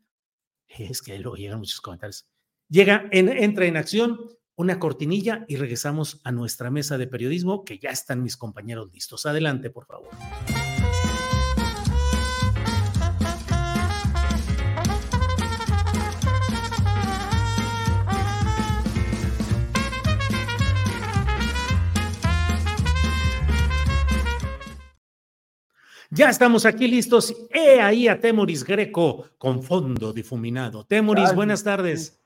Es 0.77 1.01
que 1.01 1.17
luego 1.19 1.37
llegan 1.37 1.59
muchos 1.59 1.79
comentarios. 1.79 2.27
Llega, 2.67 3.07
en, 3.11 3.29
entra 3.29 3.65
en 3.65 3.77
acción 3.77 4.19
una 4.57 4.77
cortinilla 4.77 5.45
y 5.47 5.55
regresamos 5.55 6.19
a 6.25 6.33
nuestra 6.33 6.69
mesa 6.69 6.97
de 6.97 7.07
periodismo, 7.07 7.63
que 7.63 7.79
ya 7.79 7.91
están 7.91 8.23
mis 8.23 8.35
compañeros 8.35 8.91
listos. 8.91 9.25
Adelante, 9.25 9.69
por 9.69 9.85
favor. 9.85 10.09
Ya 26.15 26.29
estamos 26.29 26.65
aquí 26.65 26.87
listos. 26.87 27.35
He 27.53 27.79
ahí 27.81 28.07
a 28.07 28.19
Temoris 28.19 28.63
Greco 28.63 29.25
con 29.37 29.61
fondo 29.61 30.13
difuminado. 30.13 30.83
Temoris, 30.85 31.35
buenas 31.35 31.63
tardes 31.63 32.19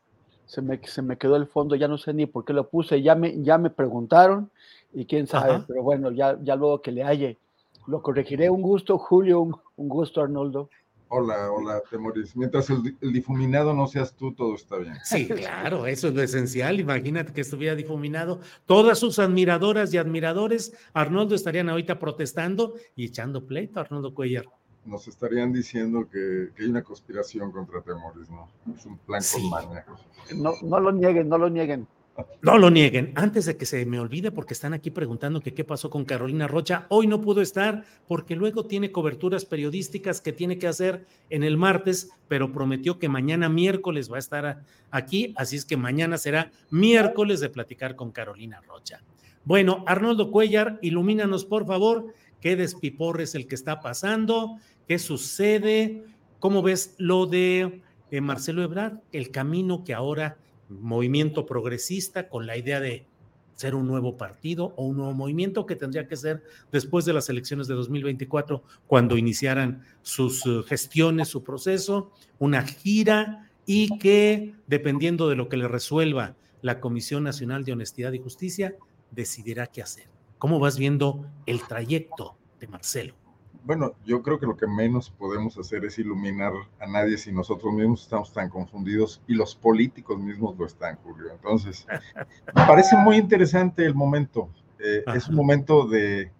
se 0.49 0.63
me, 0.63 0.81
se 0.83 1.03
me 1.03 1.15
quedó 1.15 1.35
el 1.35 1.45
fondo, 1.45 1.75
ya 1.75 1.87
no 1.87 1.99
sé 1.99 2.11
ni 2.11 2.25
por 2.25 2.43
qué 2.43 2.53
lo 2.53 2.67
puse, 2.67 3.03
ya 3.03 3.13
me, 3.13 3.39
ya 3.43 3.59
me 3.59 3.69
preguntaron 3.69 4.49
y 4.91 5.05
quién 5.05 5.27
sabe, 5.27 5.63
pero 5.67 5.83
bueno, 5.83 6.11
ya, 6.11 6.39
ya 6.41 6.55
luego 6.55 6.81
que 6.81 6.91
le 6.91 7.03
halle, 7.03 7.37
lo 7.85 8.01
corregiré. 8.01 8.49
Un 8.49 8.63
gusto, 8.63 8.97
Julio, 8.97 9.41
un, 9.41 9.87
gusto, 9.87 10.21
Arnoldo. 10.21 10.71
Hola, 11.11 11.51
hola, 11.51 11.81
Temoris. 11.89 12.35
Mientras 12.35 12.69
el, 12.69 12.95
difuminado 13.01 13.73
no 13.73 13.87
seas 13.87 14.13
tú, 14.13 14.31
todo 14.31 14.53
está 14.53 14.77
bien. 14.77 14.93
Sí, 15.03 15.27
claro, 15.27 15.87
eso 15.87 16.09
es 16.09 16.13
lo 16.13 16.21
esencial. 16.21 16.79
Imagínate 16.79 17.33
que 17.33 17.41
estuviera 17.41 17.75
difuminado. 17.75 18.41
Todas 18.67 18.99
sus 18.99 19.17
admiradoras 19.17 19.91
y 19.91 19.97
admiradores, 19.97 20.71
Arnoldo 20.93 21.33
estarían 21.33 21.67
ahorita 21.67 21.97
protestando 21.97 22.75
y 22.95 23.05
echando 23.05 23.45
pleito, 23.45 23.79
Arnoldo 23.79 24.13
Cuellar 24.13 24.45
nos 24.85 25.07
estarían 25.07 25.53
diciendo 25.53 26.07
que, 26.09 26.49
hay 26.57 26.65
una 26.65 26.81
conspiración 26.81 27.51
contra 27.51 27.81
Temoris, 27.81 28.29
¿no? 28.29 28.49
Es 28.75 28.85
un 28.85 28.97
plan 28.97 29.21
con 29.31 29.49
maña. 29.49 29.85
No, 30.35 30.53
no 30.63 30.79
lo 30.79 30.91
nieguen, 30.91 31.29
no 31.29 31.37
lo 31.37 31.49
nieguen. 31.49 31.87
No 32.41 32.57
lo 32.57 32.69
nieguen. 32.69 33.11
Antes 33.15 33.45
de 33.45 33.57
que 33.57 33.65
se 33.65 33.85
me 33.85 33.99
olvide, 33.99 34.31
porque 34.31 34.53
están 34.53 34.73
aquí 34.73 34.91
preguntando 34.91 35.41
qué 35.41 35.63
pasó 35.63 35.89
con 35.89 36.05
Carolina 36.05 36.47
Rocha, 36.47 36.85
hoy 36.89 37.07
no 37.07 37.21
pudo 37.21 37.41
estar 37.41 37.83
porque 38.07 38.35
luego 38.35 38.65
tiene 38.65 38.91
coberturas 38.91 39.45
periodísticas 39.45 40.21
que 40.21 40.33
tiene 40.33 40.57
que 40.57 40.67
hacer 40.67 41.05
en 41.29 41.43
el 41.43 41.57
martes, 41.57 42.09
pero 42.27 42.51
prometió 42.51 42.99
que 42.99 43.09
mañana 43.09 43.49
miércoles 43.49 44.11
va 44.11 44.17
a 44.17 44.19
estar 44.19 44.63
aquí, 44.91 45.33
así 45.37 45.55
es 45.55 45.65
que 45.65 45.77
mañana 45.77 46.17
será 46.17 46.51
miércoles 46.69 47.39
de 47.39 47.49
platicar 47.49 47.95
con 47.95 48.11
Carolina 48.11 48.61
Rocha. 48.61 49.01
Bueno, 49.43 49.83
Arnoldo 49.87 50.31
Cuellar, 50.31 50.79
ilumínanos 50.81 51.45
por 51.45 51.65
favor 51.65 52.13
qué 52.39 52.55
despipor 52.55 53.21
es 53.21 53.35
el 53.35 53.47
que 53.47 53.55
está 53.55 53.79
pasando, 53.79 54.57
qué 54.87 54.99
sucede, 54.99 56.03
cómo 56.39 56.61
ves 56.61 56.95
lo 56.97 57.25
de 57.25 57.81
eh, 58.11 58.21
Marcelo 58.21 58.63
Ebrard, 58.63 58.99
el 59.11 59.31
camino 59.31 59.83
que 59.83 59.93
ahora 59.93 60.37
movimiento 60.69 61.45
progresista 61.45 62.29
con 62.29 62.45
la 62.45 62.57
idea 62.57 62.79
de 62.79 63.05
ser 63.55 63.75
un 63.75 63.87
nuevo 63.87 64.15
partido 64.15 64.73
o 64.77 64.85
un 64.85 64.95
nuevo 64.95 65.13
movimiento 65.13 65.65
que 65.65 65.75
tendría 65.75 66.07
que 66.07 66.15
ser 66.15 66.43
después 66.71 67.03
de 67.03 67.11
las 67.11 67.27
elecciones 67.27 67.67
de 67.67 67.73
2024, 67.73 68.63
cuando 68.87 69.17
iniciaran 69.17 69.83
sus 70.01 70.45
eh, 70.45 70.61
gestiones, 70.65 71.27
su 71.27 71.43
proceso, 71.43 72.11
una 72.37 72.61
gira 72.63 73.49
y 73.65 73.97
que, 73.99 74.55
dependiendo 74.67 75.27
de 75.27 75.35
lo 75.35 75.49
que 75.49 75.57
le 75.57 75.67
resuelva 75.67 76.35
la 76.61 76.79
Comisión 76.79 77.23
Nacional 77.23 77.65
de 77.65 77.73
Honestidad 77.73 78.13
y 78.13 78.19
Justicia, 78.19 78.75
decidirá 79.11 79.67
qué 79.67 79.81
hacer. 79.81 80.05
¿Cómo 80.37 80.59
vas 80.59 80.77
viendo 80.77 81.25
el 81.45 81.61
trayecto 81.67 82.37
de 82.61 82.67
Marcelo? 82.67 83.18
Bueno, 83.69 83.93
yo 84.03 84.23
creo 84.23 84.39
que 84.39 84.47
lo 84.47 84.57
que 84.57 84.65
menos 84.65 85.11
podemos 85.11 85.55
hacer 85.55 85.85
es 85.85 85.99
iluminar 85.99 86.53
a 86.79 86.87
nadie 86.87 87.19
si 87.19 87.31
nosotros 87.31 87.71
mismos 87.71 88.01
estamos 88.01 88.33
tan 88.33 88.49
confundidos 88.49 89.21
y 89.27 89.35
los 89.35 89.55
políticos 89.55 90.17
mismos 90.17 90.57
lo 90.57 90.65
están, 90.65 90.95
Julio. 91.03 91.29
Entonces, 91.31 91.85
me 92.47 92.65
parece 92.65 92.97
muy 92.97 93.17
interesante 93.17 93.85
el 93.85 93.93
momento. 93.93 94.49
Eh, 94.79 95.03
es 95.13 95.27
un 95.27 95.35
momento 95.35 95.85
de, 95.85 96.31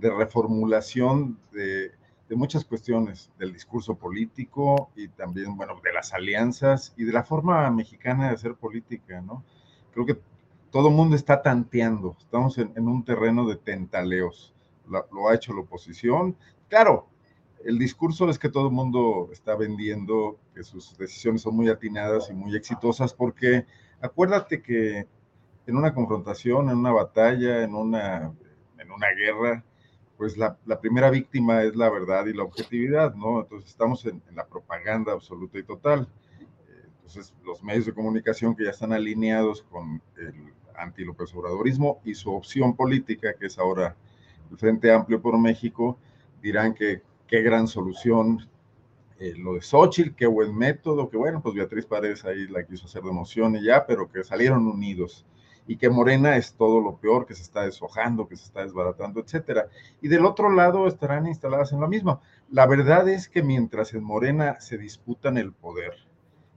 reformulación 0.00 1.38
de, 1.52 1.90
de, 2.30 2.36
muchas 2.36 2.64
cuestiones 2.64 3.30
del 3.38 3.52
discurso 3.52 3.94
político 3.94 4.88
y 4.96 5.08
también, 5.08 5.54
bueno, 5.58 5.78
de 5.84 5.92
las 5.92 6.14
alianzas 6.14 6.94
y 6.96 7.04
de 7.04 7.12
la 7.12 7.22
forma 7.22 7.70
mexicana 7.70 8.28
de 8.28 8.34
hacer 8.36 8.54
política, 8.54 9.20
¿no? 9.20 9.44
Creo 9.92 10.06
que 10.06 10.18
todo 10.70 10.88
el 10.88 10.94
mundo 10.94 11.16
está 11.16 11.42
tanteando, 11.42 12.16
estamos 12.18 12.56
en, 12.56 12.88
un 12.88 13.04
terreno 13.04 13.46
de 13.46 13.56
tentaleos, 13.56 14.54
lo, 14.88 15.28
ha 15.28 15.34
hecho 15.34 15.52
la 15.52 15.60
oposición. 15.60 16.34
Claro, 16.72 17.06
el 17.66 17.78
discurso 17.78 18.30
es 18.30 18.38
que 18.38 18.48
todo 18.48 18.68
el 18.68 18.72
mundo 18.72 19.28
está 19.30 19.54
vendiendo 19.54 20.38
que 20.54 20.62
sus 20.62 20.96
decisiones 20.96 21.42
son 21.42 21.54
muy 21.54 21.68
atinadas 21.68 22.30
y 22.30 22.32
muy 22.32 22.56
exitosas, 22.56 23.12
porque 23.12 23.66
acuérdate 24.00 24.62
que 24.62 25.06
en 25.66 25.76
una 25.76 25.92
confrontación, 25.92 26.70
en 26.70 26.78
una 26.78 26.92
batalla, 26.92 27.62
en 27.62 27.74
una, 27.74 28.32
en 28.78 28.90
una 28.90 29.08
guerra, 29.10 29.62
pues 30.16 30.38
la, 30.38 30.56
primera 30.80 31.10
víctima 31.10 31.62
es 31.62 31.76
la 31.76 31.90
verdad 31.90 32.24
y 32.24 32.32
la 32.32 32.44
objetividad, 32.44 33.14
¿no? 33.16 33.42
Entonces 33.42 33.68
estamos 33.68 34.06
en, 34.06 34.22
en 34.30 34.34
la 34.34 34.46
propaganda 34.46 35.12
absoluta 35.12 35.58
y 35.58 35.64
total. 35.64 36.08
Entonces 36.96 37.34
los 37.44 37.62
medios 37.62 37.84
de 37.84 37.92
comunicación 37.92 38.56
que 38.56 38.64
ya 38.64 38.70
están 38.70 38.94
alineados 38.94 39.60
con 39.70 40.00
el 40.16 40.54
anti-López 40.74 41.34
Obradorismo 41.34 42.00
y 42.02 42.14
su 42.14 42.32
opción 42.32 42.74
política, 42.74 43.34
que 43.38 43.44
es 43.44 43.58
ahora 43.58 43.94
el 44.50 44.56
Frente 44.56 44.90
Amplio 44.90 45.20
por 45.20 45.38
México, 45.38 45.98
dirán 46.42 46.74
que 46.74 47.02
qué 47.26 47.42
gran 47.42 47.66
solución 47.66 48.48
eh, 49.18 49.34
lo 49.36 49.54
de 49.54 49.62
Xochitl, 49.62 50.14
qué 50.16 50.26
buen 50.26 50.56
método, 50.56 51.08
que 51.08 51.16
bueno, 51.16 51.40
pues 51.40 51.54
Beatriz 51.54 51.86
Paredes 51.86 52.24
ahí 52.24 52.48
la 52.48 52.66
quiso 52.66 52.86
hacer 52.86 53.02
de 53.02 53.10
emoción 53.10 53.54
y 53.56 53.62
ya, 53.62 53.86
pero 53.86 54.10
que 54.10 54.24
salieron 54.24 54.66
unidos 54.66 55.24
y 55.66 55.76
que 55.76 55.88
Morena 55.88 56.36
es 56.36 56.54
todo 56.54 56.80
lo 56.80 56.96
peor, 56.96 57.24
que 57.24 57.34
se 57.34 57.42
está 57.42 57.62
deshojando, 57.62 58.26
que 58.26 58.36
se 58.36 58.44
está 58.44 58.62
desbaratando, 58.62 59.20
etcétera. 59.20 59.68
Y 60.00 60.08
del 60.08 60.26
otro 60.26 60.50
lado 60.50 60.88
estarán 60.88 61.26
instaladas 61.26 61.72
en 61.72 61.80
lo 61.80 61.88
mismo. 61.88 62.20
La 62.50 62.66
verdad 62.66 63.08
es 63.08 63.28
que 63.28 63.42
mientras 63.42 63.94
en 63.94 64.02
Morena 64.02 64.60
se 64.60 64.76
disputan 64.76 65.38
el 65.38 65.52
poder, 65.52 65.94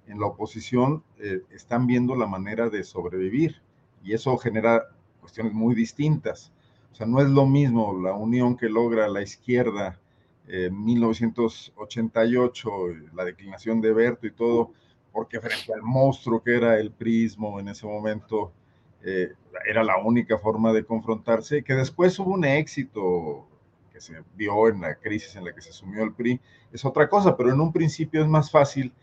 en 0.08 0.20
la 0.20 0.28
oposición 0.28 1.04
eh, 1.20 1.42
están 1.52 1.88
viendo 1.88 2.16
la 2.16 2.28
manera 2.28 2.70
de 2.70 2.84
sobrevivir 2.84 3.62
y 4.04 4.14
eso 4.14 4.38
genera 4.38 4.86
cuestiones 5.22 5.54
muy 5.54 5.76
distintas. 5.76 6.52
O 6.96 6.98
sea, 6.98 7.06
no 7.06 7.20
es 7.20 7.28
lo 7.28 7.46
mismo 7.46 8.00
la 8.02 8.14
unión 8.14 8.56
que 8.56 8.70
logra 8.70 9.10
la 9.10 9.22
izquierda 9.22 10.00
en 10.48 10.82
1988, 10.82 12.70
la 13.14 13.26
declinación 13.26 13.82
de 13.82 13.92
Berto 13.92 14.26
y 14.28 14.32
todo, 14.32 14.72
porque 15.12 15.42
frente 15.42 15.74
al 15.74 15.82
monstruo 15.82 16.42
que 16.42 16.56
era 16.56 16.80
el 16.80 16.92
prismo 16.92 17.60
en 17.60 17.68
ese 17.68 17.86
momento, 17.86 18.54
eh, 19.04 19.34
era 19.68 19.84
la 19.84 19.98
única 19.98 20.38
forma 20.38 20.72
de 20.72 20.86
confrontarse, 20.86 21.66
que 21.66 21.74
después 21.74 22.18
hubo 22.18 22.32
un 22.32 22.46
éxito 22.46 23.46
que 23.92 24.00
se 24.00 24.24
vio 24.38 24.70
en 24.70 24.80
la 24.80 24.96
crisis 24.96 25.36
en 25.36 25.44
la 25.44 25.54
que 25.54 25.60
se 25.60 25.74
sumió 25.74 26.02
el 26.02 26.14
PRI, 26.14 26.40
es 26.72 26.86
otra 26.86 27.10
cosa, 27.10 27.36
pero 27.36 27.52
en 27.52 27.60
un 27.60 27.74
principio 27.74 28.22
es 28.22 28.30
más 28.30 28.50
fácil 28.50 28.94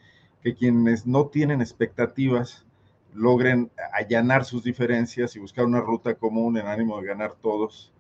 que 0.43 0.55
quienes 0.55 1.07
no 1.07 1.27
tienen 1.27 1.61
expectativas 1.61 2.65
logren 3.15 3.71
allanar 3.93 4.45
sus 4.45 4.65
diferencias 4.65 5.37
y 5.37 5.39
buscar 5.39 5.65
una 5.65 5.81
ruta 5.81 6.15
común 6.15 6.57
en 6.59 6.67
ánimo 6.67 7.01
de 7.01 7.09
ganar 7.09 7.35
todos 7.41 7.93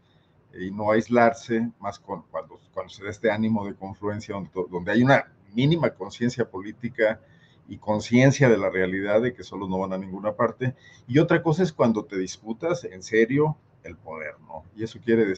y 0.59 0.71
no 0.71 0.91
aislarse, 0.91 1.71
más 1.81 1.99
cuando, 1.99 2.27
cuando 2.73 2.93
se 2.93 3.05
da 3.05 3.11
este 3.11 3.31
ánimo 3.31 3.67
de 3.67 3.75
confluencia, 3.75 4.35
donde, 4.35 4.51
donde 4.71 4.93
hay 4.93 5.03
una 5.03 5.33
mínima 5.55 5.91
conciencia 5.91 6.49
política 6.49 7.21
y 7.69 7.79
conciencia 7.79 8.49
de 8.49 8.59
la 8.59 8.71
realidad 8.71 9.23
de 9.23 9.35
que 9.35 9.45
solo 9.45 9.69
no 9.69 9.79
van 9.79 9.93
a 9.93 9.99
ninguna 9.99 10.33
parte. 10.33 10.75
Y 11.07 11.19
otra 11.19 11.43
cosa 11.43 11.63
es 11.63 11.73
cuando 11.73 12.05
te 12.05 12.19
disputas 12.19 12.85
en 12.85 13.03
serio 13.03 13.57
el 13.85 13.97
poder, 13.97 14.35
¿no? 14.47 14.65
Y 14.77 14.85
eso 14.85 14.99
quiere 15.03 15.23
decir... 15.23 15.37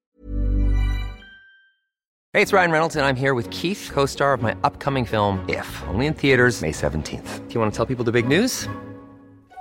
Hey, 2.32 2.42
it's 2.42 2.52
Ryan 2.52 2.72
Reynolds 2.72 2.96
and 2.96 3.06
I'm 3.06 3.14
here 3.14 3.32
with 3.32 3.48
Keith, 3.50 3.90
co-star 3.92 4.34
of 4.34 4.42
my 4.42 4.56
upcoming 4.64 5.04
film, 5.04 5.44
If, 5.48 5.66
only 5.88 6.06
in 6.06 6.14
theaters 6.14 6.62
May 6.62 6.72
17th. 6.72 7.46
Do 7.46 7.54
you 7.54 7.60
want 7.60 7.72
to 7.72 7.76
tell 7.76 7.86
people 7.86 8.04
the 8.04 8.10
big 8.10 8.26
news? 8.26 8.68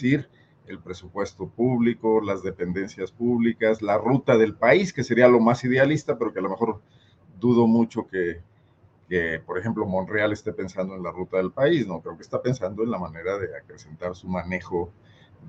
Decir, 0.00 0.28
el 0.66 0.78
presupuesto 0.78 1.48
público, 1.48 2.20
las 2.20 2.42
dependencias 2.42 3.10
públicas, 3.10 3.82
la 3.82 3.98
ruta 3.98 4.36
del 4.36 4.54
país, 4.54 4.92
que 4.92 5.02
sería 5.02 5.28
lo 5.28 5.40
más 5.40 5.64
idealista, 5.64 6.18
pero 6.18 6.32
que 6.32 6.38
a 6.38 6.42
lo 6.42 6.50
mejor 6.50 6.80
dudo 7.40 7.66
mucho 7.66 8.06
que, 8.06 8.40
que, 9.08 9.40
por 9.44 9.58
ejemplo, 9.58 9.86
Monreal 9.86 10.32
esté 10.32 10.52
pensando 10.52 10.94
en 10.94 11.02
la 11.02 11.10
ruta 11.10 11.38
del 11.38 11.50
país, 11.50 11.86
no, 11.86 12.00
creo 12.00 12.16
que 12.16 12.22
está 12.22 12.42
pensando 12.42 12.82
en 12.82 12.90
la 12.90 12.98
manera 12.98 13.38
de 13.38 13.56
acrecentar 13.56 14.14
su 14.14 14.28
manejo 14.28 14.92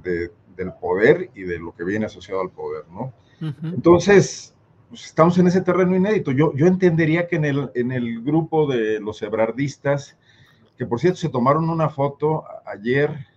de, 0.04 0.32
del 0.56 0.74
poder 0.74 1.30
y 1.36 1.44
de 1.44 1.60
lo 1.60 1.76
que 1.76 1.84
viene 1.84 2.06
asociado 2.06 2.42
al 2.42 2.52
poder, 2.52 2.86
¿no? 2.90 3.14
Entonces, 3.64 4.54
pues, 4.90 5.06
estamos 5.06 5.38
en 5.38 5.48
ese 5.48 5.62
terreno 5.62 5.96
inédito. 5.96 6.32
Yo, 6.32 6.54
yo 6.56 6.68
entendería 6.68 7.28
que 7.28 7.38
en 7.38 7.46
el, 7.46 7.72
en 7.74 7.92
el 7.92 8.22
grupo 8.22 8.68
de 8.68 9.00
los 9.00 9.22
ebrardistas, 9.22 10.18
que 10.78 10.86
por 10.86 11.00
cierto 11.00 11.20
se 11.20 11.30
tomaron 11.30 11.70
una 11.70 11.90
foto 11.90 12.44
ayer 12.66 13.29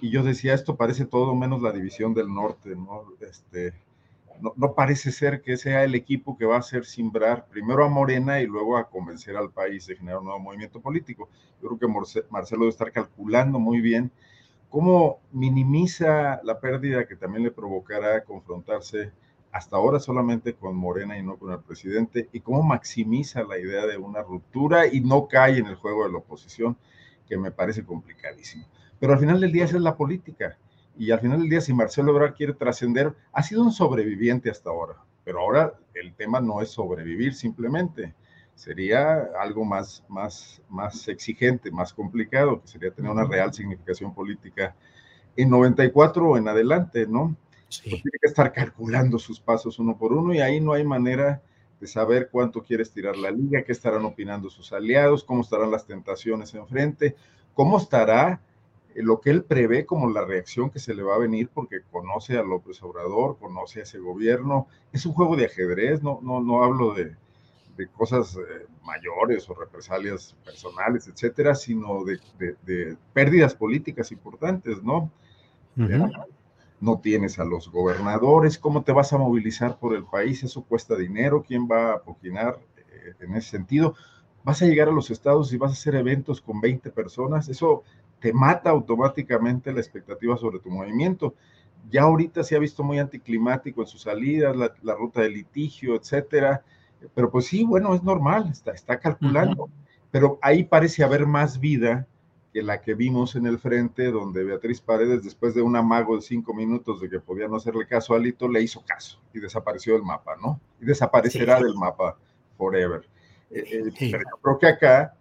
y 0.00 0.10
yo 0.10 0.22
decía, 0.22 0.54
esto 0.54 0.76
parece 0.76 1.06
todo 1.06 1.34
menos 1.34 1.62
la 1.62 1.72
división 1.72 2.14
del 2.14 2.32
norte, 2.32 2.76
¿no? 2.76 3.04
Este, 3.20 3.72
no, 4.40 4.52
no, 4.56 4.74
parece 4.74 5.12
ser 5.12 5.42
que 5.42 5.56
sea 5.56 5.84
el 5.84 5.94
equipo 5.94 6.36
que 6.36 6.44
va 6.44 6.56
a 6.56 6.60
hacer 6.60 6.84
simbrar 6.84 7.46
primero 7.46 7.84
a 7.84 7.88
Morena 7.88 8.40
y 8.40 8.46
luego 8.46 8.76
a 8.76 8.88
convencer 8.88 9.36
al 9.36 9.50
país 9.50 9.86
de 9.86 9.96
generar 9.96 10.18
un 10.18 10.26
nuevo 10.26 10.40
movimiento 10.40 10.80
político. 10.80 11.28
Yo 11.62 11.68
creo 11.68 11.78
que 11.78 12.22
Marcelo 12.30 12.60
debe 12.60 12.70
estar 12.70 12.92
calculando 12.92 13.58
muy 13.58 13.80
bien 13.80 14.10
cómo 14.68 15.20
minimiza 15.30 16.40
la 16.42 16.58
pérdida 16.58 17.06
que 17.06 17.14
también 17.14 17.44
le 17.44 17.52
provocará 17.52 18.24
confrontarse 18.24 19.12
hasta 19.52 19.76
ahora 19.76 20.00
solamente 20.00 20.54
con 20.54 20.74
Morena 20.76 21.16
y 21.16 21.22
no 21.22 21.36
con 21.36 21.52
el 21.52 21.60
presidente, 21.60 22.28
y 22.32 22.40
cómo 22.40 22.60
maximiza 22.64 23.44
la 23.44 23.56
idea 23.56 23.86
de 23.86 23.96
una 23.96 24.20
ruptura 24.20 24.88
y 24.88 25.00
no 25.00 25.28
cae 25.28 25.58
en 25.58 25.66
el 25.66 25.76
juego 25.76 26.04
de 26.04 26.10
la 26.10 26.18
oposición, 26.18 26.76
que 27.28 27.38
me 27.38 27.52
parece 27.52 27.84
complicadísimo. 27.84 28.66
Pero 29.04 29.12
al 29.12 29.20
final 29.20 29.38
del 29.38 29.52
día 29.52 29.66
esa 29.66 29.76
es 29.76 29.82
la 29.82 29.98
política. 29.98 30.56
Y 30.96 31.10
al 31.10 31.20
final 31.20 31.40
del 31.40 31.50
día, 31.50 31.60
si 31.60 31.74
Marcelo 31.74 32.10
Ebrard 32.12 32.32
quiere 32.32 32.54
trascender, 32.54 33.14
ha 33.34 33.42
sido 33.42 33.62
un 33.62 33.70
sobreviviente 33.70 34.48
hasta 34.48 34.70
ahora. 34.70 34.94
Pero 35.24 35.40
ahora 35.40 35.74
el 35.92 36.14
tema 36.14 36.40
no 36.40 36.62
es 36.62 36.70
sobrevivir 36.70 37.34
simplemente. 37.34 38.14
Sería 38.54 39.28
algo 39.38 39.66
más, 39.66 40.02
más, 40.08 40.62
más 40.70 41.06
exigente, 41.08 41.70
más 41.70 41.92
complicado, 41.92 42.62
que 42.62 42.66
sería 42.68 42.92
tener 42.92 43.10
una 43.10 43.24
real 43.24 43.52
significación 43.52 44.14
política 44.14 44.74
en 45.36 45.50
94 45.50 46.26
o 46.26 46.38
en 46.38 46.48
adelante, 46.48 47.06
¿no? 47.06 47.36
Pues 47.66 47.82
tiene 47.82 48.18
que 48.22 48.28
estar 48.28 48.54
calculando 48.54 49.18
sus 49.18 49.38
pasos 49.38 49.78
uno 49.78 49.98
por 49.98 50.14
uno 50.14 50.32
y 50.32 50.40
ahí 50.40 50.62
no 50.62 50.72
hay 50.72 50.84
manera 50.84 51.42
de 51.78 51.86
saber 51.86 52.30
cuánto 52.32 52.62
quiere 52.62 52.84
estirar 52.84 53.18
la 53.18 53.30
liga, 53.30 53.64
qué 53.64 53.72
estarán 53.72 54.06
opinando 54.06 54.48
sus 54.48 54.72
aliados, 54.72 55.24
cómo 55.24 55.42
estarán 55.42 55.70
las 55.70 55.84
tentaciones 55.84 56.54
enfrente, 56.54 57.16
cómo 57.52 57.76
estará 57.76 58.40
lo 59.02 59.20
que 59.20 59.30
él 59.30 59.44
prevé 59.44 59.86
como 59.86 60.10
la 60.10 60.24
reacción 60.24 60.70
que 60.70 60.78
se 60.78 60.94
le 60.94 61.02
va 61.02 61.16
a 61.16 61.18
venir 61.18 61.48
porque 61.52 61.82
conoce 61.90 62.38
a 62.38 62.42
López 62.42 62.82
Obrador, 62.82 63.38
conoce 63.38 63.80
a 63.80 63.82
ese 63.84 63.98
gobierno. 63.98 64.68
Es 64.92 65.06
un 65.06 65.12
juego 65.14 65.36
de 65.36 65.46
ajedrez, 65.46 66.02
no, 66.02 66.20
no, 66.22 66.40
no 66.40 66.62
hablo 66.62 66.94
de, 66.94 67.16
de 67.76 67.88
cosas 67.88 68.36
eh, 68.36 68.66
mayores 68.84 69.48
o 69.50 69.54
represalias 69.54 70.36
personales, 70.44 71.08
etcétera, 71.08 71.54
sino 71.54 72.04
de, 72.04 72.20
de, 72.38 72.56
de 72.62 72.96
pérdidas 73.12 73.54
políticas 73.54 74.12
importantes, 74.12 74.82
¿no? 74.82 75.10
Uh 75.76 75.82
-huh. 75.82 76.26
No 76.80 77.00
tienes 77.00 77.38
a 77.38 77.44
los 77.44 77.70
gobernadores, 77.70 78.58
¿cómo 78.58 78.82
te 78.84 78.92
vas 78.92 79.12
a 79.12 79.18
movilizar 79.18 79.78
por 79.78 79.94
el 79.94 80.04
país? 80.04 80.42
Eso 80.44 80.62
cuesta 80.64 80.96
dinero, 80.96 81.42
¿quién 81.46 81.66
va 81.68 81.92
a 81.94 82.02
opinar 82.06 82.60
eh, 82.76 83.14
en 83.20 83.34
ese 83.36 83.50
sentido? 83.50 83.94
Vas 84.44 84.60
a 84.62 84.66
llegar 84.66 84.88
a 84.88 84.92
los 84.92 85.10
estados 85.10 85.52
y 85.52 85.56
vas 85.56 85.70
a 85.70 85.74
hacer 85.74 85.94
eventos 85.94 86.40
con 86.40 86.60
20 86.60 86.90
personas, 86.90 87.48
eso 87.48 87.82
te 88.24 88.32
mata 88.32 88.70
automáticamente 88.70 89.70
la 89.70 89.80
expectativa 89.80 90.34
sobre 90.38 90.58
tu 90.58 90.70
movimiento. 90.70 91.34
Ya 91.90 92.04
ahorita 92.04 92.42
se 92.42 92.56
ha 92.56 92.58
visto 92.58 92.82
muy 92.82 92.98
anticlimático 92.98 93.82
en 93.82 93.86
sus 93.86 94.00
salidas, 94.00 94.56
la, 94.56 94.72
la 94.82 94.94
ruta 94.94 95.20
de 95.20 95.28
litigio, 95.28 95.94
etcétera. 95.94 96.62
Pero 97.14 97.30
pues 97.30 97.44
sí, 97.44 97.64
bueno, 97.64 97.94
es 97.94 98.02
normal, 98.02 98.48
está, 98.50 98.72
está 98.72 98.98
calculando. 98.98 99.64
Uh 99.64 99.66
-huh. 99.66 99.70
Pero 100.10 100.38
ahí 100.40 100.64
parece 100.64 101.04
haber 101.04 101.26
más 101.26 101.60
vida 101.60 102.06
que 102.54 102.62
la 102.62 102.80
que 102.80 102.94
vimos 102.94 103.36
en 103.36 103.44
el 103.46 103.58
frente, 103.58 104.10
donde 104.10 104.42
Beatriz 104.42 104.80
Paredes, 104.80 105.22
después 105.22 105.54
de 105.54 105.60
un 105.60 105.76
amago 105.76 106.16
de 106.16 106.22
cinco 106.22 106.54
minutos 106.54 107.02
de 107.02 107.10
que 107.10 107.20
podía 107.20 107.46
no 107.46 107.56
hacerle 107.56 107.86
caso 107.86 108.14
a 108.14 108.16
Alito, 108.16 108.48
le 108.48 108.62
hizo 108.62 108.82
caso 108.86 109.20
y 109.34 109.40
desapareció 109.40 109.92
del 109.92 110.02
mapa, 110.02 110.34
¿no? 110.40 110.58
Y 110.80 110.86
desaparecerá 110.86 111.58
sí. 111.58 111.64
del 111.64 111.74
mapa 111.74 112.16
forever. 112.56 113.06
Eh, 113.50 113.64
eh, 113.70 113.90
sí. 113.94 114.10
Pero 114.12 114.24
yo 114.30 114.40
creo 114.40 114.58
que 114.58 114.66
acá 114.68 115.14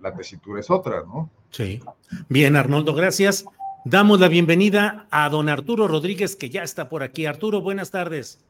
la 0.00 0.14
tesitura 0.14 0.60
es 0.60 0.70
otra, 0.70 1.02
¿no? 1.02 1.30
Sí. 1.50 1.80
Bien, 2.28 2.56
Arnoldo, 2.56 2.94
gracias. 2.94 3.44
Damos 3.84 4.18
la 4.18 4.28
bienvenida 4.28 5.06
a 5.10 5.28
don 5.28 5.48
Arturo 5.48 5.88
Rodríguez, 5.88 6.36
que 6.36 6.48
ya 6.48 6.62
está 6.62 6.88
por 6.88 7.02
aquí. 7.02 7.26
Arturo, 7.26 7.60
buenas 7.60 7.90
tardes. 7.90 8.42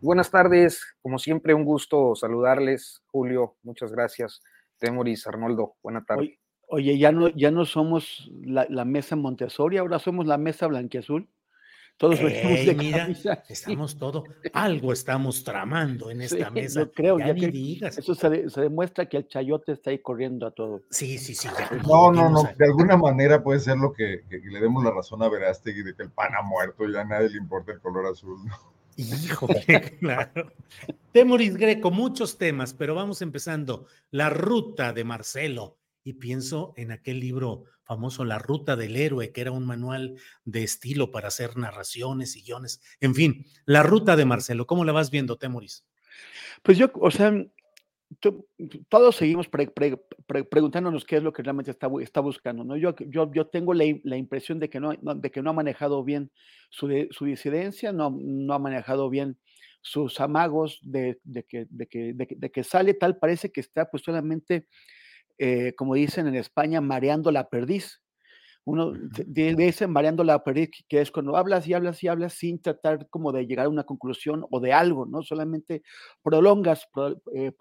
Buenas 0.00 0.30
tardes, 0.30 0.84
como 1.02 1.18
siempre, 1.18 1.54
un 1.54 1.64
gusto 1.64 2.14
saludarles. 2.14 3.02
Julio, 3.06 3.56
muchas 3.62 3.90
gracias. 3.90 4.42
Temoris, 4.78 5.26
Arnoldo, 5.26 5.76
buena 5.82 6.04
tarde. 6.04 6.22
Oye, 6.22 6.38
oye, 6.68 6.98
ya 6.98 7.10
no, 7.10 7.28
ya 7.28 7.50
no 7.50 7.64
somos 7.64 8.30
la, 8.42 8.66
la, 8.68 8.84
mesa 8.84 9.16
Montessori, 9.16 9.78
ahora 9.78 9.98
somos 9.98 10.26
la 10.26 10.36
mesa 10.36 10.66
blanquiazul. 10.66 11.28
Todos 11.96 12.18
Ey, 12.18 12.66
de 12.66 12.74
mira, 12.74 12.98
camisa. 12.98 13.42
estamos 13.48 13.96
todo, 13.96 14.24
algo 14.52 14.92
estamos 14.92 15.44
tramando 15.44 16.10
en 16.10 16.22
esta 16.22 16.48
sí, 16.48 16.54
mesa. 16.54 16.80
Yo 16.80 16.92
creo, 16.92 17.18
ya, 17.18 17.28
ya 17.28 17.34
que 17.34 17.48
digas. 17.48 17.98
Eso 17.98 18.14
se, 18.14 18.50
se, 18.50 18.60
demuestra 18.60 19.08
que 19.08 19.18
el 19.18 19.28
chayote 19.28 19.72
está 19.72 19.90
ahí 19.90 20.00
corriendo 20.00 20.46
a 20.46 20.50
todo. 20.50 20.82
Sí, 20.90 21.18
sí, 21.18 21.34
sí. 21.34 21.48
Ya, 21.56 21.70
no, 21.86 22.10
no, 22.10 22.28
no, 22.30 22.42
de 22.42 22.64
alguna 22.64 22.96
manera 22.96 23.42
puede 23.42 23.60
ser 23.60 23.76
lo 23.76 23.92
que, 23.92 24.24
que, 24.28 24.38
le 24.38 24.60
demos 24.60 24.82
la 24.82 24.90
razón 24.90 25.22
a 25.22 25.28
Verástegui 25.28 25.82
de 25.82 25.94
que 25.94 26.02
el 26.02 26.10
pan 26.10 26.34
ha 26.34 26.42
muerto, 26.42 26.88
ya 26.88 27.02
a 27.02 27.04
nadie 27.04 27.30
le 27.30 27.38
importa 27.38 27.72
el 27.72 27.80
color 27.80 28.06
azul. 28.06 28.44
¿no? 28.44 28.74
Híjole, 28.96 29.96
claro. 30.00 30.52
Temoris 31.12 31.56
Greco, 31.56 31.90
muchos 31.90 32.38
temas, 32.38 32.74
pero 32.74 32.94
vamos 32.94 33.22
empezando. 33.22 33.86
La 34.10 34.30
ruta 34.30 34.92
de 34.92 35.04
Marcelo. 35.04 35.78
Y 36.04 36.14
pienso 36.14 36.74
en 36.76 36.92
aquel 36.92 37.18
libro 37.18 37.64
famoso, 37.82 38.24
La 38.24 38.38
Ruta 38.38 38.76
del 38.76 38.96
Héroe, 38.96 39.32
que 39.32 39.40
era 39.40 39.50
un 39.50 39.66
manual 39.66 40.16
de 40.44 40.62
estilo 40.62 41.10
para 41.10 41.28
hacer 41.28 41.56
narraciones 41.56 42.36
y 42.36 42.42
guiones. 42.42 42.80
En 43.00 43.14
fin, 43.14 43.46
La 43.64 43.82
Ruta 43.82 44.14
de 44.14 44.24
Marcelo. 44.24 44.66
¿Cómo 44.66 44.84
la 44.84 44.92
vas 44.92 45.10
viendo, 45.10 45.36
Temoris? 45.36 45.86
Pues 46.62 46.78
yo, 46.78 46.90
o 46.94 47.10
sea, 47.10 47.32
todos 48.88 49.16
seguimos 49.16 49.48
preguntándonos 49.48 51.04
qué 51.04 51.16
es 51.16 51.22
lo 51.22 51.32
que 51.32 51.42
realmente 51.42 51.70
está, 51.70 51.88
está 52.00 52.20
buscando. 52.20 52.64
¿no? 52.64 52.76
Yo, 52.76 52.94
yo, 52.96 53.30
yo 53.32 53.46
tengo 53.46 53.74
la, 53.74 53.84
la, 54.04 54.16
impresión 54.16 54.58
de 54.58 54.68
que, 54.68 54.80
no, 54.80 54.92
de 54.94 55.30
que 55.30 55.42
no 55.42 55.50
ha 55.50 55.54
manejado 55.54 56.04
bien 56.04 56.30
su, 56.70 56.88
su 57.10 57.24
disidencia, 57.24 57.92
no, 57.92 58.16
no, 58.18 58.54
ha 58.54 58.58
manejado 58.58 59.10
bien 59.10 59.38
sus 59.80 60.20
amagos 60.20 60.80
de, 60.82 61.20
de, 61.24 61.44
que, 61.44 61.66
de, 61.68 61.86
que, 61.86 62.14
de, 62.14 62.50
que, 62.50 62.64
sale 62.64 62.94
tal, 62.94 63.18
parece 63.18 63.52
que 63.52 63.60
está 63.60 63.90
pues 63.90 64.02
solamente, 64.02 64.68
eh, 65.38 65.74
como 65.76 65.94
dicen 65.94 66.26
en 66.26 66.36
España, 66.36 66.80
mareando 66.80 67.30
la 67.30 67.48
perdiz 67.48 68.00
uno 68.66 68.92
dice 69.26 69.86
mareando 69.86 70.24
la 70.24 70.42
perdiz, 70.42 70.70
que 70.88 71.00
es 71.00 71.10
cuando 71.10 71.36
hablas 71.36 71.68
y 71.68 71.74
hablas 71.74 72.02
y 72.02 72.08
hablas 72.08 72.32
sin 72.32 72.60
tratar 72.62 73.08
como 73.10 73.30
de 73.30 73.46
llegar 73.46 73.66
a 73.66 73.68
una 73.68 73.84
conclusión 73.84 74.46
o 74.50 74.58
de 74.58 74.72
algo, 74.72 75.04
¿no? 75.04 75.22
Solamente 75.22 75.82
prolongas, 76.22 76.88
eh, 77.34 77.52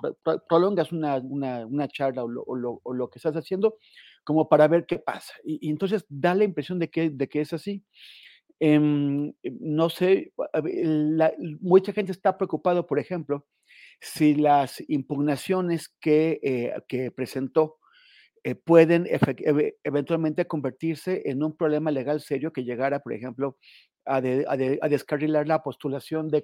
prolongas 0.48 0.94
una, 0.94 1.18
una, 1.18 1.66
una 1.66 1.90
charla 1.90 2.24
o 2.24 2.28
lo, 2.30 2.44
o, 2.84 2.94
lo, 2.94 3.10
que 3.10 3.20
estás 3.20 3.36
haciendo 3.36 3.78
como 4.24 4.48
para 4.48 4.70
ver 4.70 4.86
qué 4.86 4.98
pasa. 4.98 5.34
Y, 5.44 5.70
entonces 5.70 6.06
da 6.08 6.34
la 6.36 6.46
impresión 6.46 6.80
de 6.80 6.90
que, 6.90 7.10
de 7.10 7.28
que 7.28 7.42
es 7.42 7.52
así. 7.52 7.84
Em, 8.62 9.34
no 9.60 9.90
sé, 9.90 10.32
mucha 11.60 11.92
gente 11.92 12.14
está 12.14 12.38
preocupado, 12.38 12.88
por 12.88 12.98
ejemplo, 12.98 13.46
si 14.00 14.36
las 14.36 14.84
impugnaciones 14.88 15.90
que, 16.00 16.40
eh, 16.44 16.74
que 16.88 17.12
presentó 17.12 17.78
eh, 18.46 18.56
pueden 18.56 19.08
eventualmente 19.84 20.46
convertirse 20.46 21.22
en 21.26 21.44
un 21.44 21.56
problema 21.56 21.92
legal 21.92 22.20
serio 22.20 22.52
que 22.52 22.66
llegara, 22.66 23.00
por 23.00 23.14
ejemplo, 23.14 23.58
a, 24.06 24.20
descarrilar 24.20 25.48
la 25.48 25.64
postulación 25.64 26.30
de, 26.30 26.44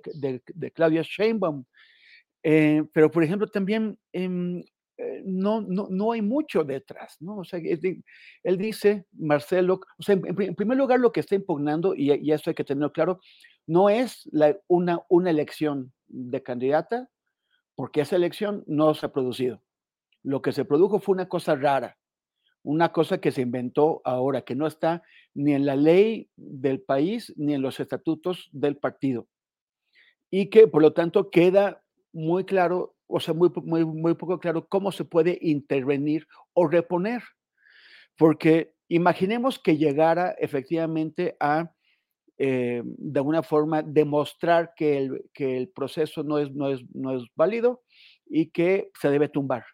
Claudia 0.73 1.01
Sheinbaum. 1.03 1.65
Eh, 2.41 2.83
pero, 2.93 3.11
por 3.11 3.21
ejemplo, 3.21 3.47
también 3.47 3.99
em, 4.13 4.63
eh, 4.97 5.21
no, 5.25 5.59
no, 5.61 6.11
hay 6.13 6.21
mucho 6.21 6.63
detrás, 6.63 7.17
¿no? 7.19 7.39
O 7.39 7.43
sea, 7.43 7.59
él 7.59 8.57
dice, 8.57 9.05
Marcelo, 9.11 9.81
o 9.97 10.03
sea, 10.03 10.15
en, 10.15 10.55
primer 10.55 10.77
lugar, 10.77 11.01
lo 11.01 11.11
que 11.11 11.19
está 11.19 11.35
impugnando, 11.35 11.93
y, 11.95 12.13
y 12.13 12.31
esto 12.31 12.49
hay 12.49 12.55
que 12.55 12.63
tenerlo 12.63 12.93
claro, 12.93 13.19
no 13.67 13.89
es 13.89 14.29
una, 14.67 15.01
una 15.09 15.29
elección 15.29 15.91
de 16.07 16.41
candidata, 16.41 17.09
porque 17.79 18.01
esa 18.01 18.17
elección 18.17 18.65
no 18.67 18.93
se 18.93 19.05
ha 19.05 19.13
producido. 19.13 19.63
Lo 20.21 20.41
que 20.41 20.51
se 20.51 20.65
produjo 20.65 20.99
fue 20.99 21.13
una 21.13 21.29
cosa 21.29 21.55
rara, 21.55 21.97
una 22.61 22.91
cosa 22.91 23.21
que 23.21 23.31
se 23.31 23.39
inventó 23.39 24.01
ahora, 24.03 24.41
que 24.41 24.53
no 24.53 24.67
está 24.67 25.01
ni 25.33 25.53
en 25.53 25.65
la 25.65 25.77
ley 25.77 26.29
del 26.35 26.81
país 26.81 27.33
ni 27.37 27.53
en 27.53 27.61
los 27.61 27.79
estatutos 27.79 28.49
del 28.51 28.75
partido. 28.75 29.29
Y 30.29 30.49
que 30.49 30.67
por 30.67 30.81
lo 30.81 30.91
tanto 30.91 31.29
queda 31.29 31.81
muy 32.11 32.43
claro, 32.43 32.97
o 33.07 33.21
sea, 33.21 33.33
muy, 33.33 33.49
muy, 33.63 33.85
muy 33.85 34.13
poco 34.15 34.41
claro 34.41 34.67
cómo 34.67 34.91
se 34.91 35.05
puede 35.05 35.39
intervenir 35.41 36.27
o 36.51 36.67
reponer. 36.67 37.23
Porque 38.17 38.73
imaginemos 38.89 39.57
que 39.57 39.77
llegara 39.77 40.31
efectivamente 40.31 41.37
a, 41.39 41.71
eh, 42.39 42.81
de 42.85 43.19
alguna 43.19 43.43
forma, 43.43 43.83
demostrar 43.83 44.71
que 44.75 44.97
el, 44.97 45.29
que 45.33 45.57
el 45.57 45.69
proceso 45.69 46.23
no 46.23 46.39
es, 46.39 46.51
no, 46.51 46.69
es, 46.69 46.81
no 46.95 47.17
es 47.17 47.23
válido 47.35 47.83
y 48.25 48.49
que 48.49 48.89
se 48.99 49.09
debe 49.09 49.27
tumbar. 49.27 49.65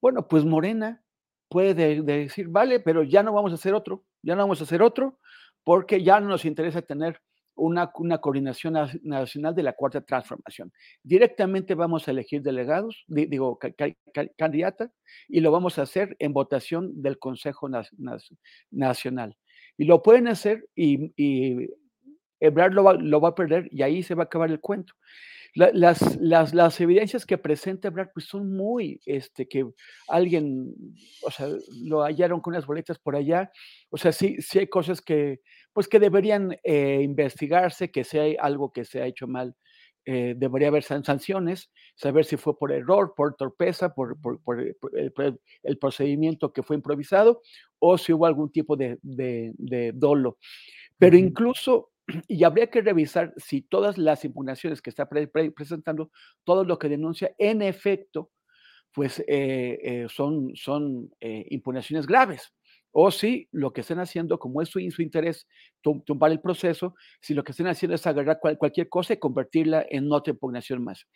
Bueno, 0.00 0.28
pues 0.28 0.44
Morena 0.44 1.02
puede 1.48 2.02
decir, 2.02 2.48
vale, 2.48 2.78
pero 2.78 3.02
ya 3.02 3.24
no 3.24 3.32
vamos 3.32 3.50
a 3.50 3.56
hacer 3.56 3.74
otro, 3.74 4.04
ya 4.22 4.36
no 4.36 4.42
vamos 4.42 4.60
a 4.60 4.64
hacer 4.64 4.80
otro, 4.80 5.18
porque 5.64 6.02
ya 6.04 6.20
no 6.20 6.28
nos 6.28 6.44
interesa 6.44 6.82
tener 6.82 7.20
una, 7.56 7.90
una 7.96 8.18
coordinación 8.18 8.74
nacional 9.02 9.54
de 9.56 9.64
la 9.64 9.72
cuarta 9.72 10.00
transformación. 10.00 10.72
Directamente 11.02 11.74
vamos 11.74 12.06
a 12.06 12.12
elegir 12.12 12.42
delegados, 12.42 13.04
digo, 13.08 13.58
candidata, 14.36 14.92
y 15.26 15.40
lo 15.40 15.50
vamos 15.50 15.78
a 15.78 15.82
hacer 15.82 16.14
en 16.20 16.32
votación 16.32 17.02
del 17.02 17.18
Consejo 17.18 17.68
Nacional. 18.70 19.36
Y 19.76 19.84
lo 19.84 20.02
pueden 20.02 20.28
hacer 20.28 20.68
y, 20.76 21.12
y 21.16 21.68
Ebrard 22.40 22.72
lo 22.72 22.84
va, 22.84 22.94
lo 22.94 23.20
va 23.20 23.30
a 23.30 23.34
perder 23.34 23.68
y 23.70 23.82
ahí 23.82 24.02
se 24.02 24.14
va 24.14 24.24
a 24.24 24.26
acabar 24.26 24.50
el 24.50 24.60
cuento. 24.60 24.94
Las, 25.54 26.16
las, 26.20 26.54
las, 26.54 26.80
evidencias 26.80 27.24
que 27.24 27.38
presenta 27.38 27.90
Brad 27.90 28.08
pues 28.12 28.26
son 28.26 28.54
muy, 28.54 29.00
este, 29.06 29.48
que 29.48 29.66
alguien, 30.06 30.74
o 31.22 31.30
sea, 31.30 31.48
lo 31.80 32.02
hallaron 32.02 32.40
con 32.40 32.52
unas 32.52 32.66
boletas 32.66 32.98
por 32.98 33.16
allá, 33.16 33.50
o 33.88 33.96
sea, 33.96 34.12
sí, 34.12 34.36
sí 34.40 34.58
hay 34.58 34.66
cosas 34.66 35.00
que, 35.00 35.40
pues 35.72 35.88
que 35.88 35.98
deberían 35.98 36.56
eh, 36.62 37.00
investigarse, 37.02 37.90
que 37.90 38.04
si 38.04 38.18
hay 38.18 38.36
algo 38.38 38.72
que 38.72 38.84
se 38.84 39.00
ha 39.00 39.06
hecho 39.06 39.26
mal, 39.26 39.56
eh, 40.04 40.34
debería 40.36 40.68
haber 40.68 40.82
sanciones, 40.82 41.70
saber 41.94 42.24
si 42.24 42.36
fue 42.36 42.56
por 42.56 42.70
error, 42.72 43.14
por 43.16 43.34
torpeza, 43.34 43.94
por, 43.94 44.20
por, 44.20 44.40
por, 44.42 44.60
el, 44.60 45.78
procedimiento 45.78 46.52
que 46.52 46.62
fue 46.62 46.76
improvisado, 46.76 47.42
o 47.78 47.98
si 47.98 48.12
hubo 48.12 48.26
algún 48.26 48.50
tipo 48.52 48.76
de, 48.76 48.98
de, 49.02 49.52
de 49.56 49.92
dolo. 49.94 50.38
Pero 50.98 51.16
incluso 51.16 51.90
y 52.28 52.44
habría 52.44 52.68
que 52.68 52.80
revisar 52.80 53.34
si 53.36 53.62
todas 53.62 53.98
las 53.98 54.24
impugnaciones 54.24 54.82
que 54.82 54.90
está 54.90 55.08
presentando, 55.08 56.10
todo 56.44 56.64
lo 56.64 56.78
que 56.78 56.88
denuncia, 56.88 57.34
en 57.38 57.62
efecto, 57.62 58.30
pues 58.92 59.20
eh, 59.20 59.78
eh, 59.82 60.06
son, 60.08 60.54
son 60.54 61.10
eh, 61.20 61.46
impugnaciones 61.50 62.06
graves. 62.06 62.52
O 62.90 63.10
si 63.10 63.48
lo 63.52 63.72
que 63.72 63.82
están 63.82 64.00
haciendo, 64.00 64.38
como 64.38 64.62
es 64.62 64.70
su, 64.70 64.80
interés 64.80 65.46
tumbar 65.82 66.32
el 66.32 66.40
proceso, 66.40 66.94
si 67.20 67.34
lo 67.34 67.44
que 67.44 67.52
están 67.52 67.66
haciendo 67.66 67.94
es 67.94 68.06
agarrar 68.06 68.40
cualquier 68.40 68.88
cosa 68.88 69.12
y 69.12 69.18
convertirla 69.18 69.84
en 69.88 70.10
otra 70.10 70.32
impugnación 70.32 70.82
más. 70.82 71.06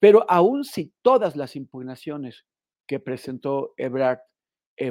Pero 0.00 0.26
aún 0.28 0.64
si 0.64 0.92
todas 1.02 1.36
las 1.36 1.54
impugnaciones 1.54 2.44
que 2.86 2.98
presentó 2.98 3.74
Ebrard 3.76 4.18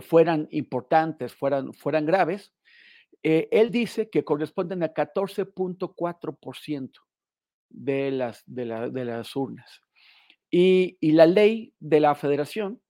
fueran 0.02 0.48
importantes, 0.52 1.34
fueran, 1.34 1.74
fueran 1.74 2.06
graves, 2.06 2.54
eh, 3.30 3.50
él 3.52 3.72
dice 3.72 4.10
que 4.10 4.24
corresponden 4.24 4.84
a 4.84 4.94
14.4% 4.94 6.92
de 7.68 8.12
las, 8.12 8.42
de, 8.46 8.90
de 8.90 9.04
las 9.04 9.36
urnas. 9.36 9.82
Y, 10.50 10.98
la 11.02 11.26
ley 11.26 11.74
de 11.78 12.00
la 12.00 12.16
federación 12.16 12.82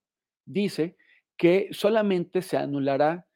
dice 0.46 0.96
que 1.36 1.66
solamente 1.72 2.42
se 2.42 2.56
anulará 2.56 3.26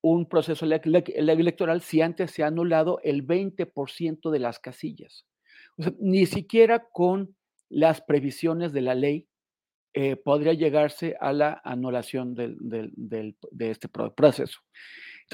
un 0.00 0.28
proceso 0.28 0.64
electoral 0.64 1.80
si 1.80 2.00
antes 2.00 2.30
se 2.30 2.44
ha 2.44 2.46
anulado 2.46 3.00
el 3.02 3.26
20% 3.26 4.30
de 4.30 4.38
las 4.38 4.60
casillas. 4.60 5.26
ni 5.98 6.24
siquiera 6.26 6.86
con 6.92 7.34
las 7.68 8.00
previsiones 8.00 8.72
de 8.72 8.80
la 8.80 8.94
ley 8.94 9.26
eh, 9.92 10.14
podría 10.14 10.52
llegarse 10.52 11.16
a 11.20 11.32
la 11.32 11.60
anulación 11.64 12.36
de 12.36 13.34
este 13.58 13.88
proceso. 13.88 14.60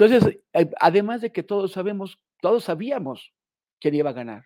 Entonces, 0.01 0.39
eh, 0.53 0.71
además 0.79 1.21
de 1.21 1.31
que 1.31 1.43
todos 1.43 1.73
sabemos, 1.73 2.19
todos 2.41 2.63
sabíamos 2.63 3.33
quién 3.79 3.93
iba 3.93 4.09
a 4.09 4.13
ganar. 4.13 4.45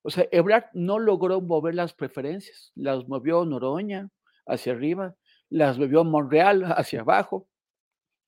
O 0.00 0.08
sea, 0.08 0.26
Ebrard 0.32 0.64
no 0.72 0.98
logró 0.98 1.42
mover 1.42 1.74
las 1.74 1.92
preferencias, 1.92 2.72
las 2.74 3.06
movió 3.06 3.44
Noroña 3.44 4.08
hacia 4.46 4.72
arriba, 4.72 5.14
las 5.50 5.78
movió 5.78 6.04
Monreal 6.04 6.64
hacia 6.78 7.02
abajo, 7.02 7.46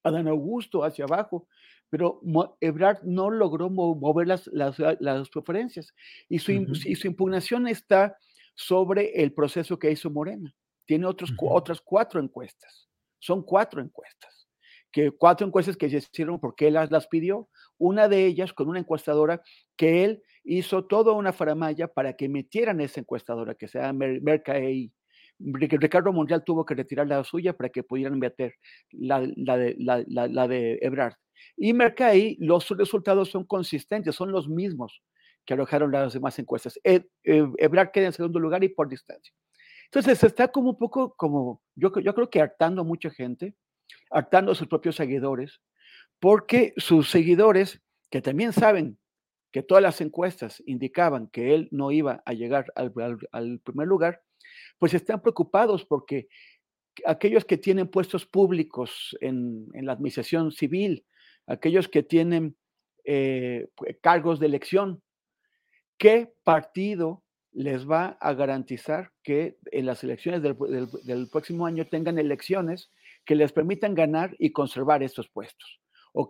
Adán 0.03 0.29
Augusto 0.29 0.85
hacia 0.85 1.07
abajo, 1.07 1.49
pero 1.89 2.21
Ebrard 2.61 3.03
no 3.05 3.31
logró 3.31 3.71
mover 3.71 4.27
las, 4.27 4.47
las, 4.49 4.77
preferencias 5.31 5.95
y 6.29 6.41
su, 6.41 6.75
su, 6.75 7.07
impugnación 7.07 7.69
está 7.69 8.19
sobre 8.55 9.23
el 9.23 9.33
proceso 9.33 9.79
que 9.79 9.91
hizo 9.91 10.11
Morena. 10.11 10.55
Tiene 10.85 11.07
otros, 11.07 11.33
otras 11.41 11.81
cuatro 11.81 12.21
encuestas, 12.21 12.87
son 13.19 13.43
cuatro 13.43 13.81
encuestas 13.81 14.36
que 14.97 15.11
cuatro 15.11 15.47
encuestas 15.47 15.77
que 15.77 15.91
se 15.91 15.99
hicieron 15.99 16.41
porque 16.41 16.69
él 16.69 16.73
las, 16.73 16.91
las 16.91 17.07
pidió, 17.07 17.51
una 17.77 18.09
de 18.09 18.25
ellas 18.25 18.55
con 18.55 18.67
una 18.67 18.79
encuestadora 18.79 19.43
que 19.77 20.05
él 20.05 20.23
hizo 20.43 20.87
toda 20.87 21.13
una 21.13 21.35
faramaya 21.35 21.87
para 21.87 22.15
que 22.15 22.31
metieran 22.31 22.81
esa 22.81 23.01
encuestadora, 23.01 23.55
que 23.55 23.69
sea 23.69 23.93
Mercaei. 23.93 24.91
Ricardo 25.39 26.15
Monreal 26.15 26.45
tuvo 26.45 26.65
que 26.65 26.75
retirar 26.75 27.07
la 27.07 27.23
suya 27.25 27.53
para 27.53 27.69
que 27.69 27.83
pudieran 27.83 28.19
meter 28.19 28.55
la, 28.91 29.31
la, 29.37 29.59
de, 29.59 29.77
la, 29.79 30.03
la 30.07 30.49
de 30.49 30.79
Ebrard. 30.81 31.13
Y 31.59 31.75
Mercaei, 31.75 32.39
los 32.41 32.67
resultados 32.71 33.29
son 33.29 33.45
consistentes, 33.45 34.15
son 34.15 34.33
los 34.33 34.49
mismos 34.49 35.03
que 35.45 35.53
arrojaron 35.53 35.93
las 35.93 36.15
demás 36.15 36.39
encuestas. 36.39 36.81
E, 36.83 37.07
e, 37.23 37.47
Ebrard 37.59 37.91
queda 37.91 38.07
en 38.07 38.15
segundo 38.15 38.41
lugar 38.41 38.65
y 38.65 38.71
por 38.71 38.89
distancia. 38.89 39.35
Entonces 39.85 40.25
está 40.25 40.49
como 40.49 40.71
un 40.71 40.79
poco 40.79 41.15
como, 41.17 41.61
yo, 41.75 41.93
yo 42.01 42.15
creo 42.15 42.31
que 42.31 42.41
hartando 42.41 42.81
a 42.81 42.85
mucha 42.85 43.11
gente, 43.11 43.55
hartando 44.11 44.53
a 44.53 44.55
sus 44.55 44.69
propios 44.69 44.97
seguidores, 44.97 45.61
porque 46.21 46.73
sus 46.77 47.11
seguidores, 47.11 47.83
que 48.11 48.23
también 48.23 48.53
saben 48.53 48.99
que 49.53 49.63
todas 49.63 49.83
las 49.83 50.01
encuestas 50.01 50.63
indicaban 50.67 51.29
que 51.29 51.55
él 51.55 51.69
no 51.71 51.91
iba 51.91 52.23
a 52.27 52.33
llegar 52.33 52.67
al, 52.75 52.93
primer 53.61 53.89
lugar, 53.89 54.23
pues 54.79 54.95
están 54.95 55.23
preocupados 55.23 55.85
porque 55.85 56.29
aquellos 57.05 57.45
que 57.45 57.57
tienen 57.57 57.89
puestos 57.89 58.27
públicos 58.27 59.17
en, 59.21 59.67
la 59.73 59.93
administración 59.93 60.53
civil, 60.53 61.05
aquellos 61.47 61.89
que 61.89 62.03
tienen 62.03 62.57
eh, 63.05 63.69
cargos 64.01 64.41
de 64.41 64.47
elección, 64.47 65.03
¿qué 65.99 66.33
partido 66.45 67.25
les 67.57 67.89
va 67.89 68.19
a 68.21 68.35
garantizar 68.35 69.13
que 69.23 69.57
en 69.73 69.87
las 69.87 70.05
elecciones 70.05 70.43
del, 70.43 71.29
próximo 71.33 71.65
año 71.65 71.87
tengan 71.87 72.19
elecciones 72.19 72.91
que 73.27 73.35
les 73.35 73.53
permitan 73.53 73.95
ganar 73.95 74.35
y 74.39 74.53
conservar 74.53 75.03
estos 75.03 75.29
puestos. 75.29 75.81
¿O, 76.13 76.29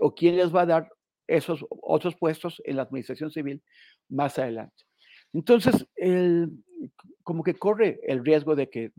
o, 0.00 0.14
quién 0.14 0.36
les 0.36 0.54
va 0.54 0.60
a 0.62 0.66
dar 0.66 0.88
esos 1.26 1.66
otros 1.70 2.14
puestos 2.14 2.62
en 2.64 2.76
la 2.76 2.82
administración 2.82 3.32
civil 3.32 3.62
más 4.08 4.38
adelante? 4.38 4.84
Entonces, 5.32 5.86
como 7.24 7.42
que 7.42 7.54
corre 7.54 8.00
el 8.04 8.24
riesgo 8.24 8.54
de 8.54 8.70
que, 8.70 8.92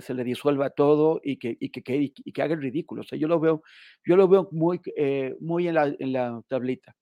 se 0.00 0.14
le 0.14 0.24
disuelva 0.24 0.70
todo 0.70 1.20
y 1.24 1.38
que, 1.38 1.56
y 1.58 1.70
que, 1.70 2.42
haga 2.42 2.54
el 2.54 2.60
ridículo. 2.60 3.02
Yo 3.02 3.28
lo 3.28 3.40
veo, 3.40 3.62
yo 4.04 4.16
lo 4.16 4.28
veo 4.28 4.48
muy, 4.52 4.80
eh, 4.96 5.34
muy 5.40 5.68
en, 5.68 5.74
la, 5.74 5.86
en 5.98 6.12
la 6.12 6.42
tablita. 6.48 6.94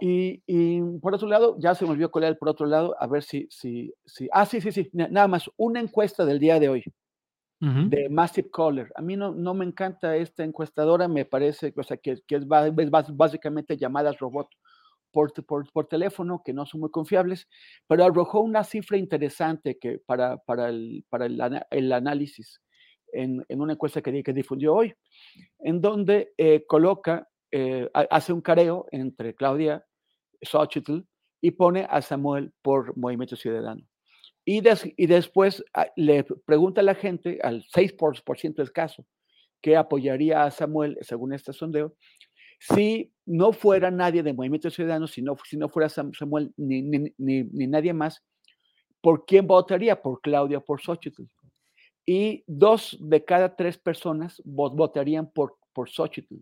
Y, 0.00 0.42
y, 0.46 0.80
por 1.00 1.14
otro 1.14 1.28
lado, 1.28 1.56
ya 1.58 1.74
se 1.74 1.84
me 1.84 1.90
olvidó 1.90 2.10
colar 2.10 2.38
por 2.38 2.48
otro 2.48 2.66
lado, 2.66 2.94
a 3.00 3.06
ver 3.08 3.22
si, 3.22 3.48
si, 3.50 3.92
si, 4.06 4.28
ah, 4.32 4.46
sí, 4.46 4.60
sí, 4.60 4.70
sí, 4.70 4.88
nada 4.92 5.26
más, 5.26 5.50
una 5.56 5.80
encuesta 5.80 6.24
del 6.24 6.38
día 6.38 6.60
de 6.60 6.68
hoy, 6.68 6.84
de 7.60 8.08
Massive 8.08 8.50
Caller. 8.50 8.92
A 8.94 9.02
mí 9.02 9.16
no, 9.16 9.32
no 9.32 9.52
me 9.52 9.64
encanta 9.64 10.16
esta 10.16 10.44
encuestadora, 10.44 11.08
me 11.08 11.24
parece, 11.24 11.72
o 11.76 11.82
sea, 11.82 11.96
que, 11.96 12.18
que 12.26 12.36
es, 12.36 12.46
básicamente 12.46 13.76
llamadas 13.76 14.18
robot 14.18 14.48
por, 15.10 15.32
por, 15.44 15.70
por, 15.72 15.86
teléfono, 15.86 16.42
que 16.44 16.52
no 16.52 16.66
son 16.66 16.80
muy 16.80 16.90
confiables, 16.90 17.48
pero 17.86 18.04
arrojó 18.04 18.40
una 18.40 18.62
cifra 18.62 18.96
interesante 18.96 19.78
que 19.78 19.98
para, 19.98 20.38
para, 20.38 20.68
el, 20.68 21.04
para 21.08 21.26
el, 21.26 21.40
el 21.70 21.92
análisis 21.92 22.60
en, 23.12 23.44
en, 23.48 23.60
una 23.60 23.72
encuesta 23.72 24.02
que, 24.02 24.22
que 24.22 24.32
difundió 24.32 24.74
hoy, 24.74 24.94
en 25.58 25.80
donde 25.80 26.34
eh, 26.36 26.64
coloca, 26.66 27.28
eh, 27.50 27.88
hace 27.92 28.32
un 28.32 28.42
careo 28.42 28.86
entre 28.92 29.34
Claudia 29.34 29.84
Xochitl 30.42 31.00
y 31.40 31.52
pone 31.52 31.86
a 31.88 32.02
Samuel 32.02 32.52
por 32.62 32.96
Movimiento 32.96 33.36
Ciudadano. 33.36 33.82
Y, 34.50 34.62
y 34.96 35.06
después 35.06 35.62
ah, 35.74 35.88
le 35.94 36.24
pregunta 36.24 36.80
a 36.80 36.84
la 36.84 36.94
gente, 36.94 37.38
al 37.42 37.66
6% 37.66 38.62
escaso, 38.62 39.04
que 39.60 39.76
apoyaría 39.76 40.42
a 40.42 40.50
Samuel, 40.50 40.96
según 41.02 41.34
este 41.34 41.52
sondeo, 41.52 41.94
si 42.58 43.12
no 43.26 43.52
fuera 43.52 43.90
nadie 43.90 44.22
de 44.22 44.32
Movimiento 44.32 44.70
Ciudadano, 44.70 45.06
si 45.06 45.20
no, 45.20 45.36
si 45.44 45.58
no 45.58 45.68
fuera 45.68 45.90
Samuel 45.90 46.54
ni, 46.56 46.80
ni, 46.80 47.12
ni, 47.18 47.66
nadie 47.66 47.92
más, 47.92 48.24
¿por 49.02 49.26
quién 49.26 49.46
votaría? 49.46 50.00
Por 50.00 50.22
Claudia, 50.22 50.60
por 50.60 50.80
Xochitl. 50.80 51.24
Y 52.06 52.42
dos 52.46 52.96
de 53.00 53.22
cada 53.26 53.54
tres 53.54 53.76
personas 53.76 54.40
votarían 54.46 55.30
por, 55.30 55.58
por 55.74 55.90
Xochitl. 55.90 56.36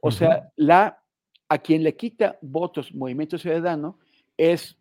O 0.00 0.10
sea, 0.10 0.50
la 0.56 1.00
a 1.48 1.58
quien 1.58 1.84
le 1.84 1.94
quita 1.94 2.36
votos 2.42 2.92
Movimiento 2.92 3.38
Ciudadano 3.38 4.00
es 4.36 4.76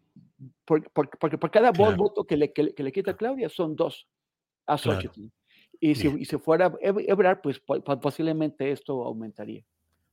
porque 0.65 1.38
por, 1.38 1.52
cada 1.52 1.72
voto 1.72 2.26
que 2.26 2.38
le, 2.38 2.53
que, 2.53 2.74
le 2.76 2.91
quita 2.91 3.15
Claudia 3.15 3.49
son 3.49 3.76
dos 3.76 4.07
a 4.65 4.78
Xochitl. 4.78 5.26
Y 5.80 5.95
si, 5.95 6.07
y 6.07 6.26
si, 6.26 6.38
fuera 6.38 6.74
Ebrar, 6.82 7.41
pues 7.41 7.61
posiblemente 8.02 8.72
esto 8.72 9.03
aumentaría. 9.03 9.65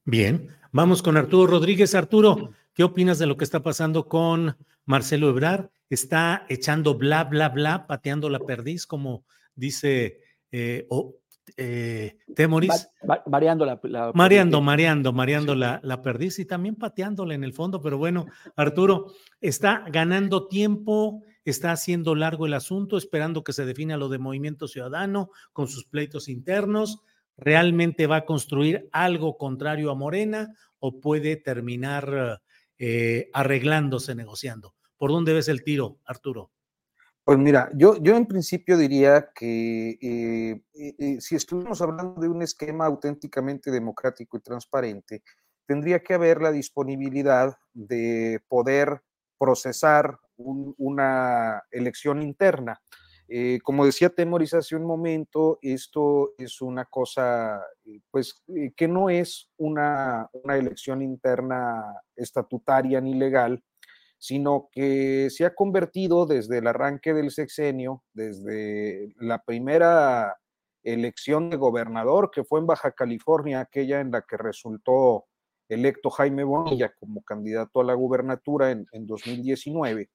Bien, 0.05 0.49
vamos 0.73 1.03
con 1.03 1.17
Arturo 1.17 1.47
Rodríguez. 1.47 1.95
Arturo, 1.95 2.53
¿qué 2.75 2.83
opinas 2.83 3.19
de 3.19 3.27
lo 3.27 3.37
que 3.37 3.45
está 3.45 3.63
pasando 3.63 4.09
con 4.09 4.57
Marcelo 4.85 5.29
Ebrar? 5.29 5.71
Está 5.89 6.47
echando 6.49 6.97
bla, 6.97 7.25
bla, 7.25 7.51
bla, 7.51 7.87
pateando 7.87 8.29
la 8.29 8.41
perdiz, 8.41 8.87
como 8.87 9.25
dice 9.55 10.21
eh, 10.51 10.89
eh, 11.57 12.19
Temoris. 12.35 12.89
mareando 13.27 13.65
la, 13.65 13.81
Mareando, 14.15 14.61
mareando, 14.61 15.13
mareando 15.13 15.55
la, 15.55 15.81
la 15.83 16.03
perdiz 16.03 16.39
y 16.39 16.45
también 16.45 16.77
pateándola 16.77 17.35
en 17.35 17.45
el 17.45 17.53
fondo. 17.53 17.81
Pero 17.81 17.99
bueno, 17.99 18.27
Arturo, 18.57 19.13
está 19.41 19.85
ganando 19.91 20.49
tiempo, 20.49 21.23
está 21.45 21.73
haciendo 21.73 22.15
largo 22.15 22.47
el 22.47 22.55
asunto, 22.55 22.97
esperando 22.97 23.45
que 23.45 23.53
se 23.53 23.65
defina 23.65 23.97
lo 23.97 24.09
de 24.09 24.19
Movimiento 24.19 24.69
Ciudadano 24.69 25.31
con 25.53 25.69
sus 25.69 25.85
pleitos 25.85 26.29
internos. 26.29 27.03
¿Realmente 27.37 28.07
va 28.07 28.17
a 28.17 28.25
construir 28.27 28.89
algo 28.93 29.39
contrario 29.39 29.91
a 29.91 29.95
Morena 29.95 30.49
o 30.79 31.01
puede 31.01 31.37
terminar 31.37 32.43
eh, 32.79 33.31
arreglándose, 33.33 34.15
negociando? 34.15 34.75
¿Por 34.99 35.11
dónde 35.11 35.33
ves 35.33 35.49
el 35.49 35.65
tiro, 35.65 35.99
Arturo? 36.05 36.51
Pues 37.31 37.39
mira, 37.39 37.71
yo, 37.77 37.97
yo 38.03 38.17
en 38.17 38.27
principio 38.27 38.77
diría 38.77 39.31
que 39.33 39.91
eh, 40.03 40.61
eh, 40.75 41.21
si 41.21 41.37
estuvimos 41.37 41.81
hablando 41.81 42.21
de 42.21 42.29
un 42.29 42.43
esquema 42.43 42.87
auténticamente 42.87 43.71
democrático 43.71 44.37
y 44.37 44.41
transparente, 44.41 45.23
tendría 45.65 46.03
que 46.03 46.15
haber 46.15 46.43
la 46.43 46.51
disponibilidad 46.51 47.57
de 47.73 48.41
poder 48.49 49.03
procesar 49.39 50.19
una 50.37 51.63
elección 51.71 52.21
interna. 52.21 52.83
Eh, 53.29 53.61
como 53.63 53.87
decía 53.87 54.11
Temoris 54.11 54.55
hace 54.55 54.75
un 54.75 54.85
momento, 54.85 55.61
esto 55.63 56.33
es 56.37 56.61
una 56.61 56.87
cosa, 56.87 57.65
pues, 58.11 58.43
que 58.77 58.89
no 58.89 59.09
es 59.09 59.49
una, 59.57 60.29
una 60.33 60.57
elección 60.57 61.01
interna 61.01 61.95
estatutaria 62.17 63.01
ni 63.01 63.15
legal, 63.15 63.63
sino 64.21 64.69
que 64.71 65.29
se 65.31 65.47
ha 65.47 65.55
convertido 65.55 66.27
desde 66.27 66.59
el 66.59 66.67
arranque 66.67 67.15
del 67.15 67.31
sexenio, 67.31 68.05
desde 68.13 69.15
la 69.17 69.43
primera 69.43 70.37
elección 70.83 71.49
de 71.49 71.57
gobernador 71.57 72.31
que 72.31 72.45
fue 72.45 72.61
en 72.61 72.67
Baja 72.67 72.93
California, 72.93 73.61
aquella 73.61 74.01
en 74.01 74.11
la 74.11 74.21
que 74.21 74.37
resultó 74.37 75.25
electo 75.71 76.11
Jaime 76.11 76.45
Bonilla 76.45 76.93
como 77.01 77.23
candidato 77.23 77.81
a 77.81 77.85
la 77.85 77.95
gubernatura 77.95 78.71
en, 78.71 78.87
2019. 78.93 80.11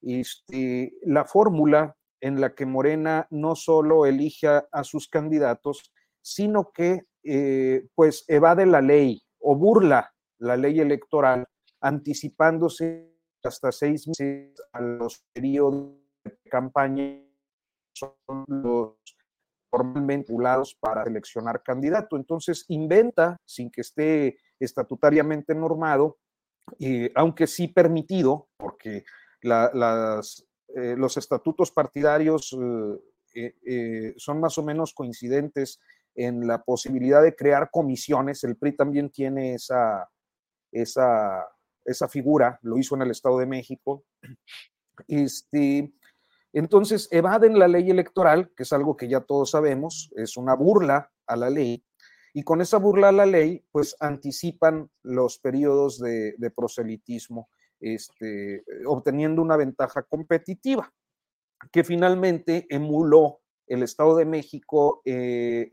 Este, 0.00 0.94
la 1.02 1.26
fórmula 1.26 1.94
en 2.22 2.40
la 2.40 2.54
que 2.54 2.64
Morena 2.64 3.26
no 3.30 3.56
solo 3.56 4.06
elige 4.06 4.48
a, 4.48 4.84
sus 4.84 5.06
candidatos, 5.08 5.92
sino 6.22 6.70
que 6.72 7.02
eh, 7.24 7.86
pues 7.94 8.24
evade 8.26 8.64
la 8.64 8.80
ley 8.80 9.22
o 9.38 9.54
burla 9.54 10.14
la 10.38 10.56
ley 10.56 10.80
electoral 10.80 11.44
anticipándose 11.82 13.13
hasta 13.44 13.72
seis 13.72 14.08
meses 14.08 14.54
a 14.72 14.80
los 14.80 15.24
periodos 15.32 15.92
de 16.24 16.36
campaña 16.50 17.20
son 17.92 18.14
los 18.48 18.94
formalmente 19.70 20.32
vinculados 20.32 20.74
para 20.74 21.04
seleccionar 21.04 21.62
candidato. 21.62 22.16
Entonces 22.16 22.64
inventa, 22.68 23.36
sin 23.44 23.70
que 23.70 23.80
esté 23.80 24.38
estatutariamente 24.60 25.54
normado, 25.54 26.18
y 26.78 27.10
aunque 27.16 27.46
sí 27.46 27.68
permitido, 27.68 28.48
porque 28.56 29.04
las, 29.42 30.46
eh, 30.68 30.94
los 30.96 31.16
estatutos 31.16 31.70
partidarios 31.70 32.56
eh, 33.34 33.54
eh, 33.66 34.14
son 34.16 34.40
más 34.40 34.56
o 34.58 34.62
menos 34.62 34.94
coincidentes 34.94 35.80
en 36.14 36.46
la 36.46 36.62
posibilidad 36.62 37.22
de 37.22 37.34
crear 37.34 37.68
comisiones. 37.70 38.44
El 38.44 38.56
PRI 38.56 38.76
también 38.76 39.10
tiene 39.10 39.54
esa, 39.54 40.08
esa 40.72 41.48
esa 41.84 42.08
figura, 42.08 42.58
lo 42.62 42.78
hizo 42.78 42.94
en 42.94 43.02
el 43.02 43.10
Estado 43.10 43.38
de 43.38 43.46
México. 43.46 44.04
Este, 45.08 45.92
entonces, 46.52 47.08
evaden 47.10 47.58
la 47.58 47.66
ley 47.66 47.90
electoral, 47.90 48.52
que 48.56 48.62
es 48.62 48.72
algo 48.72 48.96
que 48.96 49.08
ya 49.08 49.20
todos 49.20 49.50
sabemos, 49.50 50.12
es 50.16 50.36
una 50.36 50.54
burla 50.54 51.10
a 51.26 51.36
la 51.36 51.50
ley, 51.50 51.84
y 52.32 52.42
con 52.42 52.60
esa 52.60 52.78
burla 52.78 53.08
a 53.08 53.12
la 53.12 53.26
ley, 53.26 53.64
pues 53.70 53.96
anticipan 54.00 54.90
los 55.02 55.38
periodos 55.38 56.00
de, 56.00 56.52
proselitismo, 56.54 57.48
este, 57.80 58.64
obteniendo 58.86 59.40
una 59.40 59.56
ventaja 59.56 60.02
competitiva, 60.02 60.92
que 61.70 61.84
finalmente 61.84 62.66
emuló 62.68 63.40
el 63.68 63.84
Estado 63.84 64.16
de 64.16 64.24
México 64.24 65.00
eh, 65.04 65.70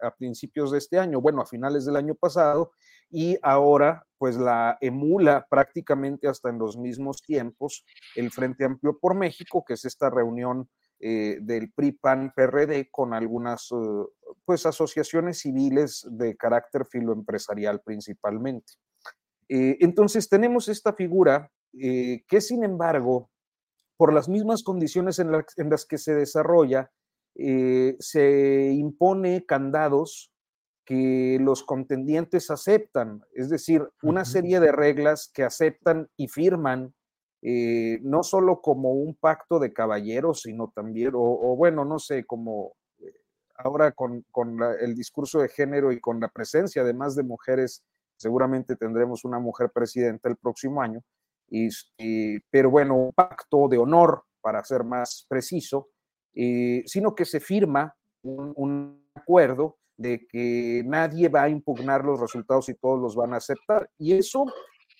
a 0.00 0.14
principios 0.14 0.70
de 0.70 0.78
este 0.78 0.98
año, 0.98 1.20
bueno, 1.20 1.42
a 1.42 1.46
finales 1.46 1.84
del 1.84 1.96
año 1.96 2.14
pasado, 2.14 2.72
y 3.12 3.38
ahora 3.42 4.04
pues 4.18 4.36
la 4.36 4.78
emula 4.80 5.46
prácticamente 5.48 6.26
hasta 6.26 6.48
en 6.48 6.58
los 6.58 6.76
mismos 6.76 7.22
tiempos 7.22 7.84
el 8.16 8.30
Frente 8.30 8.64
Amplio 8.64 8.98
por 8.98 9.14
México, 9.14 9.64
que 9.64 9.74
es 9.74 9.84
esta 9.84 10.10
reunión 10.10 10.68
eh, 10.98 11.38
del 11.40 11.72
PRI-PAN-PRD 11.72 12.88
con 12.90 13.14
algunas 13.14 13.68
eh, 13.72 13.76
pues 14.44 14.66
asociaciones 14.66 15.40
civiles 15.40 16.06
de 16.10 16.36
carácter 16.36 16.86
filoempresarial 16.86 17.80
principalmente. 17.80 18.72
entonces 19.48 20.28
tenemos 20.28 20.68
esta 20.68 20.94
figura 20.94 21.50
que 21.72 22.40
sin 22.40 22.64
embargo, 22.64 23.30
por 23.96 24.12
las 24.12 24.28
mismas 24.28 24.62
condiciones 24.62 25.18
en 25.18 25.70
las 25.70 25.86
que 25.86 25.98
se 25.98 26.14
desarrolla, 26.14 26.90
eh, 27.34 27.96
se 27.98 28.72
impone 28.72 29.46
candados 29.46 30.31
que 30.84 31.38
los 31.40 31.62
contendientes 31.62 32.50
aceptan, 32.50 33.22
es 33.34 33.48
decir, 33.48 33.88
una 34.02 34.24
serie 34.24 34.58
de 34.60 34.72
reglas 34.72 35.30
que 35.32 35.44
aceptan 35.44 36.08
y 36.16 36.28
firman, 36.28 36.94
eh, 37.42 38.00
no 38.02 38.22
solo 38.22 38.60
como 38.60 38.92
un 38.92 39.14
pacto 39.14 39.58
de 39.58 39.72
caballeros, 39.72 40.42
sino 40.42 40.72
también, 40.74 41.12
o, 41.14 41.56
bueno, 41.56 41.84
no 41.84 41.98
sé, 41.98 42.24
como 42.24 42.74
eh, 42.98 43.12
ahora 43.56 43.92
con, 43.92 44.24
el 44.80 44.94
discurso 44.94 45.40
de 45.40 45.48
género 45.48 45.92
y 45.92 46.00
con 46.00 46.20
la 46.20 46.28
presencia 46.28 46.82
además 46.82 47.14
de 47.14 47.22
mujeres, 47.22 47.84
seguramente 48.16 48.76
tendremos 48.76 49.24
una 49.24 49.38
mujer 49.38 49.70
presidenta 49.72 50.28
el 50.28 50.36
próximo 50.36 50.82
año, 50.82 51.00
este, 51.48 52.44
pero 52.50 52.70
bueno, 52.70 52.96
un 52.96 53.12
pacto 53.12 53.68
de 53.68 53.78
honor, 53.78 54.24
para 54.40 54.64
ser 54.64 54.82
más 54.82 55.24
preciso, 55.28 55.90
eh, 56.34 56.82
sino 56.86 57.14
que 57.14 57.24
se 57.24 57.38
firma 57.38 57.94
un, 58.22 58.52
un, 58.56 59.02
acuerdo 59.14 59.76
de 60.02 60.26
que 60.26 60.82
nadie 60.84 61.28
va 61.28 61.44
a 61.44 61.48
impugnar 61.48 62.04
los 62.04 62.20
resultados 62.20 62.68
y 62.68 62.74
todos 62.74 63.00
los 63.00 63.14
van 63.14 63.32
a 63.32 63.36
aceptar. 63.36 63.88
Y 63.96 64.14
eso 64.14 64.44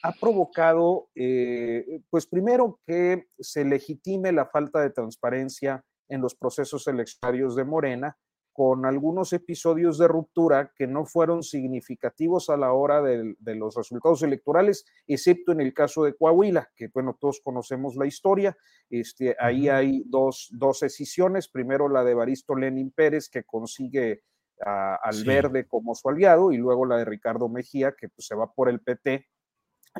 ha 0.04 0.12
provocado, 0.12 1.08
eh, 1.14 2.00
pues 2.08 2.26
primero 2.26 2.80
que 2.86 3.26
se 3.38 3.64
legitime 3.64 4.32
la 4.32 4.46
falta 4.46 4.80
de 4.80 4.90
transparencia 4.90 5.84
en 6.08 6.20
los 6.20 6.34
procesos 6.34 6.86
eleccionarios 6.86 7.56
de 7.56 7.64
Morena, 7.64 8.16
con 8.52 8.84
algunos 8.84 9.32
episodios 9.32 9.96
de 9.96 10.08
ruptura 10.08 10.72
que 10.76 10.86
no 10.86 11.06
fueron 11.06 11.42
significativos 11.42 12.50
a 12.50 12.56
la 12.56 12.72
hora 12.72 13.00
de, 13.00 13.34
de, 13.38 13.54
los 13.54 13.74
resultados 13.74 14.22
electorales, 14.22 14.84
excepto 15.06 15.52
en 15.52 15.62
el 15.62 15.72
caso 15.72 16.04
de 16.04 16.14
Coahuila, 16.14 16.70
que 16.76 16.88
bueno, 16.88 17.16
todos 17.18 17.40
conocemos 17.42 17.96
la 17.96 18.06
historia. 18.06 18.56
Este, 18.90 19.34
ahí 19.40 19.70
hay 19.70 20.02
dos, 20.06 20.50
dos 20.52 20.80
decisiones, 20.80 21.48
primero 21.48 21.88
la 21.88 22.04
de 22.04 22.12
Baristo 22.12 22.54
Lenin 22.54 22.90
Pérez, 22.90 23.30
que 23.30 23.44
consigue 23.44 24.22
a, 24.64 24.96
al 24.96 25.14
sí. 25.14 25.26
Verde 25.26 25.66
como 25.66 25.94
su 25.94 26.08
aliado, 26.08 26.52
y 26.52 26.56
luego 26.56 26.86
la 26.86 26.96
de 26.96 27.04
Ricardo 27.04 27.48
Mejía, 27.48 27.92
que 27.92 28.08
pues, 28.08 28.26
se 28.26 28.34
va 28.34 28.52
por 28.52 28.68
el 28.68 28.80
PT, 28.80 29.26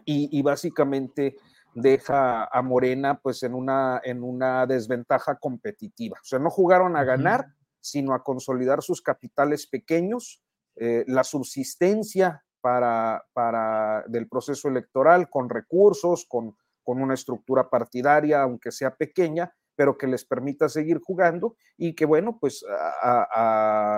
y, 0.04 0.38
y 0.38 0.42
básicamente 0.42 1.36
deja 1.74 2.44
a 2.44 2.62
Morena 2.62 3.18
pues 3.20 3.42
en 3.42 3.54
una, 3.54 4.00
en 4.04 4.22
una 4.22 4.66
desventaja 4.66 5.36
competitiva. 5.36 6.18
O 6.20 6.24
sea, 6.24 6.38
no 6.38 6.50
jugaron 6.50 6.96
a 6.96 7.04
ganar, 7.04 7.46
sino 7.80 8.14
a 8.14 8.22
consolidar 8.22 8.82
sus 8.82 9.02
capitales 9.02 9.66
pequeños, 9.66 10.42
eh, 10.76 11.04
la 11.06 11.24
subsistencia 11.24 12.44
para, 12.60 13.24
para, 13.32 14.04
del 14.06 14.28
proceso 14.28 14.68
electoral 14.68 15.28
con 15.28 15.48
recursos, 15.48 16.26
con, 16.28 16.56
con 16.82 17.02
una 17.02 17.14
estructura 17.14 17.68
partidaria, 17.68 18.42
aunque 18.42 18.70
sea 18.70 18.94
pequeña, 18.94 19.52
pero 19.74 19.96
que 19.96 20.06
les 20.06 20.24
permita 20.24 20.68
seguir 20.68 21.00
jugando 21.00 21.56
y 21.76 21.94
que, 21.94 22.04
bueno, 22.04 22.38
pues 22.40 22.64
a, 22.68 23.26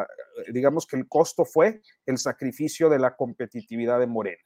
a, 0.03 0.07
digamos 0.53 0.87
que 0.87 0.97
el 0.97 1.09
costo 1.09 1.45
fue 1.45 1.81
el 2.07 2.19
sacrificio 2.19 2.89
de 2.89 2.99
la 2.99 3.17
competitividad 3.17 3.99
de 3.99 4.07
Morena. 4.07 4.43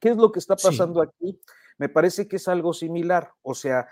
¿Qué 0.00 0.10
es 0.10 0.16
lo 0.16 0.32
que 0.32 0.40
está 0.40 0.56
pasando 0.56 1.02
sí. 1.02 1.08
aquí? 1.08 1.40
Me 1.78 1.88
parece 1.88 2.28
que 2.28 2.36
es 2.36 2.48
algo 2.48 2.72
similar, 2.72 3.30
o 3.42 3.54
sea, 3.54 3.88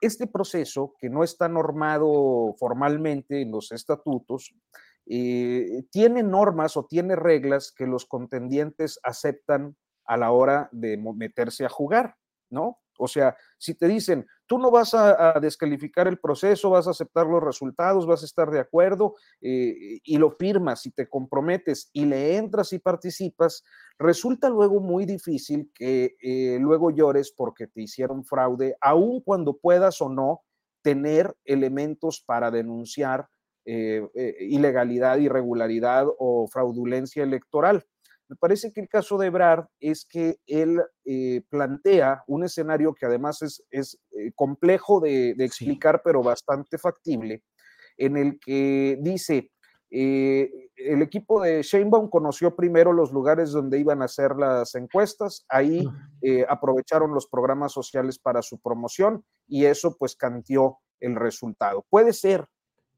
este 0.00 0.26
proceso, 0.26 0.94
que 0.98 1.08
no 1.08 1.24
está 1.24 1.48
normado 1.48 2.54
formalmente 2.58 3.42
en 3.42 3.50
los 3.50 3.72
estatutos, 3.72 4.54
eh, 5.06 5.84
tiene 5.90 6.22
normas 6.22 6.76
o 6.76 6.86
tiene 6.86 7.16
reglas 7.16 7.72
que 7.72 7.86
los 7.86 8.06
contendientes 8.06 9.00
aceptan 9.02 9.76
a 10.04 10.16
la 10.16 10.30
hora 10.32 10.68
de 10.72 10.96
meterse 10.96 11.64
a 11.64 11.68
jugar, 11.68 12.16
¿no? 12.50 12.78
O 12.98 13.08
sea, 13.08 13.36
si 13.58 13.74
te 13.74 13.88
dicen, 13.88 14.26
tú 14.50 14.58
no 14.58 14.72
vas 14.72 14.94
a, 14.94 15.38
descalificar 15.40 16.08
el 16.08 16.18
proceso, 16.18 16.70
vas 16.70 16.88
a 16.88 16.90
aceptar 16.90 17.24
los 17.24 17.40
resultados, 17.40 18.04
vas 18.04 18.22
a 18.22 18.24
estar 18.24 18.50
de 18.50 18.58
acuerdo 18.58 19.14
eh, 19.40 20.00
y 20.02 20.16
lo 20.16 20.32
firmas 20.32 20.84
y 20.86 20.90
te 20.90 21.08
comprometes 21.08 21.88
y 21.92 22.04
le 22.04 22.36
entras 22.36 22.72
y 22.72 22.80
participas, 22.80 23.62
resulta 23.96 24.48
luego 24.48 24.80
muy 24.80 25.06
difícil 25.06 25.70
que 25.72 26.16
eh, 26.20 26.58
luego 26.60 26.90
llores 26.90 27.30
porque 27.30 27.68
te 27.68 27.82
hicieron 27.82 28.24
fraude, 28.24 28.74
aun 28.80 29.20
cuando 29.20 29.56
puedas 29.56 30.02
o 30.02 30.08
no 30.08 30.40
tener 30.82 31.32
elementos 31.44 32.20
para 32.20 32.50
denunciar 32.50 33.28
eh, 33.66 34.02
ilegalidad, 34.40 35.18
irregularidad 35.18 36.06
o 36.18 36.48
fraudulencia 36.48 37.22
electoral. 37.22 37.86
Me 38.30 38.36
parece 38.36 38.72
que 38.72 38.80
el 38.80 38.88
caso 38.88 39.18
de 39.18 39.26
Ebrard 39.26 39.66
es 39.80 40.06
que 40.06 40.38
él 40.46 40.80
eh, 41.04 41.42
plantea 41.50 42.22
un 42.28 42.44
escenario 42.44 42.94
que 42.94 43.04
además 43.04 43.42
es, 43.42 43.62
es 43.70 43.98
eh, 44.12 44.30
complejo 44.34 45.00
de, 45.00 45.34
de 45.34 45.44
explicar, 45.44 45.96
sí. 45.96 46.02
pero 46.04 46.22
bastante 46.22 46.78
factible, 46.78 47.42
en 47.96 48.16
el 48.16 48.38
que 48.38 48.96
dice, 49.00 49.50
eh, 49.92 50.48
el 50.76 51.02
equipo 51.02 51.42
de 51.42 51.62
Sheinbaum 51.62 52.08
conoció 52.08 52.54
primero 52.54 52.92
los 52.92 53.12
lugares 53.12 53.50
donde 53.50 53.80
iban 53.80 54.02
a 54.02 54.04
hacer 54.04 54.36
las 54.36 54.76
encuestas, 54.76 55.44
ahí 55.48 55.84
eh, 56.22 56.46
aprovecharon 56.48 57.12
los 57.12 57.26
programas 57.26 57.72
sociales 57.72 58.18
para 58.18 58.40
su 58.40 58.60
promoción 58.60 59.24
y 59.48 59.64
eso 59.64 59.96
pues 59.98 60.14
cantió 60.14 60.78
el 61.00 61.16
resultado. 61.16 61.84
Puede 61.90 62.12
ser 62.12 62.46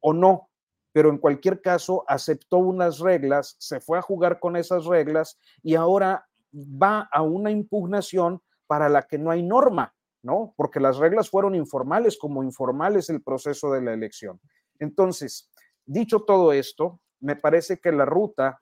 o 0.01 0.13
no, 0.13 0.51
pero 0.93 1.11
en 1.11 1.19
cualquier 1.19 1.61
caso 1.61 2.05
aceptó 2.07 2.59
unas 2.59 2.99
reglas, 2.99 3.57
se 3.59 3.81
fue 3.81 3.99
a 3.99 4.03
jugar 4.03 4.39
con 4.39 4.57
esas 4.57 4.85
reglas 4.85 5.39
y 5.63 5.75
ahora 5.75 6.27
va 6.55 7.09
a 7.11 7.23
una 7.23 7.51
impugnación 7.51 8.43
para 8.67 8.89
la 8.89 9.03
que 9.03 9.19
no 9.19 9.31
hay 9.31 9.43
norma, 9.43 9.95
¿no? 10.23 10.55
Porque 10.57 10.81
las 10.81 10.99
reglas 10.99 11.31
fueron 11.31 11.55
informales, 11.55 12.19
como 12.19 12.43
informal 12.43 12.97
es 12.97 13.09
el 13.11 13.23
proceso 13.23 13.73
de 13.73 13.83
la 13.83 13.95
elección. 13.95 14.41
Entonces, 14.79 15.51
dicho 15.87 16.23
todo 16.23 16.53
esto, 16.53 17.01
me 17.21 17.37
parece 17.37 17.79
que 17.79 17.93
la 17.93 18.05
ruta 18.05 18.59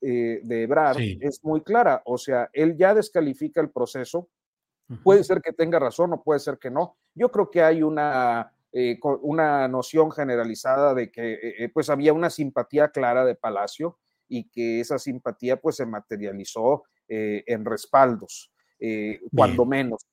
eh, 0.00 0.40
de 0.42 0.62
Ebrard 0.62 0.96
sí. 0.96 1.18
es 1.20 1.44
muy 1.44 1.62
clara, 1.62 2.02
o 2.06 2.16
sea, 2.16 2.48
él 2.52 2.76
ya 2.76 2.94
descalifica 2.94 3.60
el 3.60 3.70
proceso, 3.70 4.28
puede 5.02 5.24
ser 5.24 5.40
que 5.40 5.52
tenga 5.52 5.78
razón 5.78 6.12
o 6.12 6.22
puede 6.22 6.40
ser 6.40 6.58
que 6.58 6.70
no. 6.70 6.96
Yo 7.14 7.30
creo 7.30 7.50
que 7.50 7.62
hay 7.62 7.82
una 7.82 8.53
eh, 8.76 8.98
con 8.98 9.20
una 9.22 9.68
noción 9.68 10.10
generalizada 10.10 10.94
de 10.94 11.12
que 11.12 11.34
eh, 11.34 11.54
eh, 11.60 11.68
pues 11.72 11.88
había 11.90 12.12
una 12.12 12.28
simpatía 12.28 12.88
clara 12.88 13.24
de 13.24 13.36
Palacio 13.36 14.00
y 14.28 14.50
que 14.50 14.80
esa 14.80 14.98
simpatía 14.98 15.60
pues 15.60 15.76
se 15.76 15.86
materializó 15.86 16.82
eh, 17.06 17.44
en 17.46 17.64
respaldos, 17.64 18.52
cuando 19.32 19.64
menos, 19.64 20.04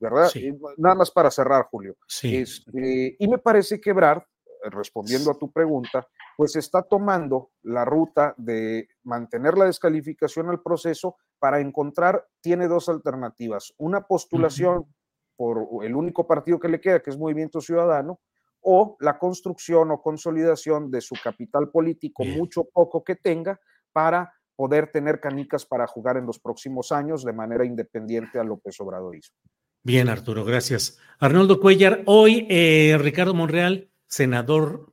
¿verdad? 0.00 0.30
Sí. 0.30 0.52
Nada 0.78 0.96
más 0.96 1.12
para 1.12 1.30
cerrar, 1.30 1.66
Julio. 1.70 1.96
Sí. 2.08 2.38
Este, 2.38 3.14
y 3.16 3.28
me 3.28 3.38
parece 3.38 3.80
que 3.80 3.92
Brad, 3.92 4.20
respondiendo 4.64 5.30
a 5.30 5.38
tu 5.38 5.52
pregunta, 5.52 6.08
pues 6.36 6.56
está 6.56 6.82
tomando 6.82 7.52
la 7.62 7.84
ruta 7.84 8.34
de 8.36 8.88
mantener 9.04 9.56
la 9.56 9.66
descalificación 9.66 10.50
al 10.50 10.60
proceso 10.60 11.18
para 11.38 11.60
encontrar, 11.60 12.26
tiene 12.40 12.66
dos 12.66 12.88
alternativas, 12.88 13.74
una 13.78 14.08
postulación 14.08 14.78
uh 14.78 14.82
-huh 14.82 14.97
por 15.38 15.84
el 15.84 15.94
único 15.94 16.26
partido 16.26 16.58
que 16.58 16.68
le 16.68 16.80
queda, 16.80 17.00
que 17.00 17.10
es 17.10 17.16
Movimiento 17.16 17.60
Ciudadano, 17.60 18.18
o 18.60 18.96
la 18.98 19.18
construcción 19.18 19.92
o 19.92 20.02
consolidación 20.02 20.90
de 20.90 21.00
su 21.00 21.14
capital 21.22 21.70
político, 21.70 22.24
Bien. 22.24 22.36
mucho 22.36 22.64
poco 22.64 23.04
que 23.04 23.14
tenga, 23.14 23.60
para 23.92 24.34
poder 24.56 24.90
tener 24.90 25.20
canicas 25.20 25.64
para 25.64 25.86
jugar 25.86 26.16
en 26.16 26.26
los 26.26 26.40
próximos 26.40 26.90
años 26.90 27.24
de 27.24 27.32
manera 27.32 27.64
independiente 27.64 28.40
a 28.40 28.44
López 28.44 28.80
Obradorismo. 28.80 29.36
Bien, 29.84 30.08
Arturo, 30.08 30.44
gracias. 30.44 30.98
Arnoldo 31.20 31.60
Cuellar, 31.60 32.02
hoy 32.06 32.48
eh, 32.50 32.98
Ricardo 33.00 33.34
Monreal, 33.34 33.88
senador 34.08 34.92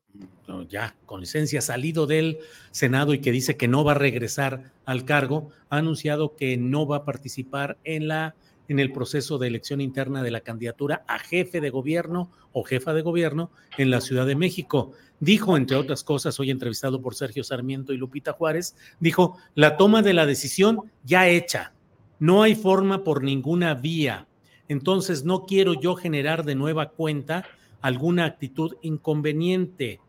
ya 0.70 0.96
con 1.08 1.22
licencia, 1.22 1.62
salido 1.62 2.06
del 2.06 2.38
Senado 2.70 3.16
y 3.16 3.20
que 3.20 3.32
dice 3.32 3.58
que 3.58 3.68
no 3.68 3.84
va 3.84 3.94
a 3.94 3.96
regresar 3.96 4.72
al 4.86 5.06
cargo, 5.06 5.50
ha 5.70 5.78
anunciado 5.78 6.36
que 6.36 6.58
no 6.58 6.88
va 6.88 6.98
a 6.98 7.06
participar 7.06 7.78
en 7.84 8.08
la 8.08 8.36
en 8.68 8.80
el 8.80 8.92
proceso 8.92 9.38
de 9.38 9.48
elección 9.48 9.82
interna 9.82 10.24
de 10.24 10.32
la 10.32 10.42
candidatura 10.42 11.04
a 11.08 11.20
jefe 11.20 11.62
de 11.62 11.70
gobierno 11.70 12.32
o 12.52 12.64
jefa 12.64 12.94
de 12.94 13.02
gobierno 13.02 13.52
en 13.78 13.90
la 13.90 14.02
Ciudad 14.02 14.26
de 14.26 14.36
México. 14.36 14.94
Dijo, 15.20 15.58
entre 15.58 15.78
otras 15.78 16.04
cosas, 16.04 16.40
hoy 16.40 16.52
entrevistado 16.52 17.02
por 17.02 17.16
Sergio 17.16 17.44
Sarmiento 17.44 17.94
y 17.94 17.98
Lupita 17.98 18.34
Juárez, 18.34 18.76
dijo, 19.00 19.38
la 19.54 19.78
toma 19.78 20.02
de 20.02 20.14
la 20.14 20.26
decisión 20.26 20.92
ya 21.04 21.28
hecha, 21.28 21.74
no 22.20 22.44
hay 22.44 22.56
forma 22.56 23.04
por 23.04 23.24
ninguna 23.24 23.74
vía, 23.76 24.28
entonces 24.68 25.24
no 25.24 25.46
quiero 25.46 25.74
yo 25.74 25.96
generar 25.96 26.44
de 26.44 26.56
nueva 26.56 26.90
cuenta 26.90 27.46
alguna 27.82 28.26
actitud 28.26 28.76
inconveniente. 28.82 30.00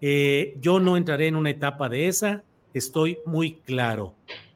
Eh, 0.00 0.56
yo 0.60 0.80
no 0.80 0.96
entraré 0.96 1.28
en 1.28 1.36
una 1.36 1.50
etapa 1.50 1.88
de 1.88 2.08
esa, 2.08 2.42
estoy 2.74 3.18
muy 3.24 3.54
claro. 3.64 4.14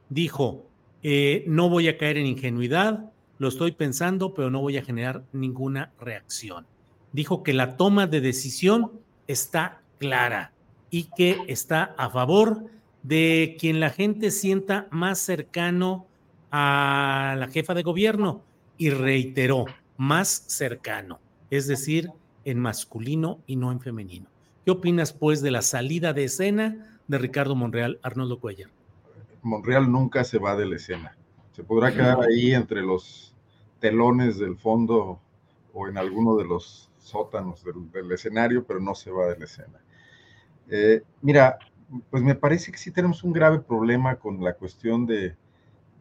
Dijo, 0.09 0.67
eh, 1.01 1.43
no 1.47 1.69
voy 1.69 1.87
a 1.87 1.97
caer 1.97 2.17
en 2.17 2.25
ingenuidad, 2.25 3.08
lo 3.39 3.47
estoy 3.47 3.71
pensando, 3.71 4.33
pero 4.33 4.51
no 4.51 4.61
voy 4.61 4.77
a 4.77 4.83
generar 4.83 5.23
ninguna 5.31 5.91
reacción. 5.99 6.67
Dijo 7.13 7.41
que 7.41 7.53
la 7.53 7.77
toma 7.77 8.05
de 8.05 8.21
decisión 8.21 8.91
está 9.27 9.81
clara 9.97 10.51
y 10.91 11.05
que 11.15 11.37
está 11.47 11.95
a 11.97 12.09
favor 12.09 12.65
de 13.01 13.55
quien 13.59 13.79
la 13.79 13.89
gente 13.89 14.29
sienta 14.29 14.87
más 14.91 15.19
cercano 15.19 16.05
a 16.51 17.35
la 17.37 17.47
jefa 17.47 17.73
de 17.73 17.83
gobierno 17.83 18.43
y 18.77 18.89
reiteró, 18.89 19.65
más 19.97 20.45
cercano, 20.47 21.19
es 21.49 21.67
decir, 21.67 22.11
en 22.45 22.59
masculino 22.59 23.39
y 23.47 23.55
no 23.55 23.71
en 23.71 23.79
femenino. 23.79 24.27
¿Qué 24.65 24.71
opinas, 24.71 25.13
pues, 25.13 25.41
de 25.41 25.51
la 25.51 25.61
salida 25.61 26.13
de 26.13 26.25
escena 26.25 26.99
de 27.07 27.17
Ricardo 27.17 27.55
Monreal, 27.55 27.99
Arnoldo 28.01 28.39
Cuellar? 28.39 28.69
Monreal 29.41 29.91
nunca 29.91 30.23
se 30.23 30.39
va 30.39 30.55
de 30.55 30.65
la 30.65 30.75
escena. 30.75 31.15
Se 31.51 31.63
podrá 31.63 31.91
quedar 31.91 32.19
ahí 32.21 32.53
entre 32.53 32.81
los 32.81 33.28
telones 33.79 34.37
del 34.37 34.57
fondo 34.57 35.19
o 35.73 35.87
en 35.87 35.97
alguno 35.97 36.35
de 36.35 36.45
los 36.45 36.91
sótanos 36.97 37.63
del, 37.63 38.11
escenario, 38.11 38.65
pero 38.65 38.79
no 38.79 38.95
se 38.95 39.11
va 39.11 39.27
de 39.27 39.39
la 39.39 39.45
escena. 39.45 39.79
Eh, 40.69 41.01
mira, 41.21 41.57
pues 42.09 42.21
me 42.21 42.35
parece 42.35 42.71
que 42.71 42.77
sí 42.77 42.91
tenemos 42.91 43.23
un 43.23 43.33
grave 43.33 43.59
problema 43.59 44.17
con 44.17 44.43
la 44.43 44.53
cuestión 44.53 45.05
de, 45.05 45.35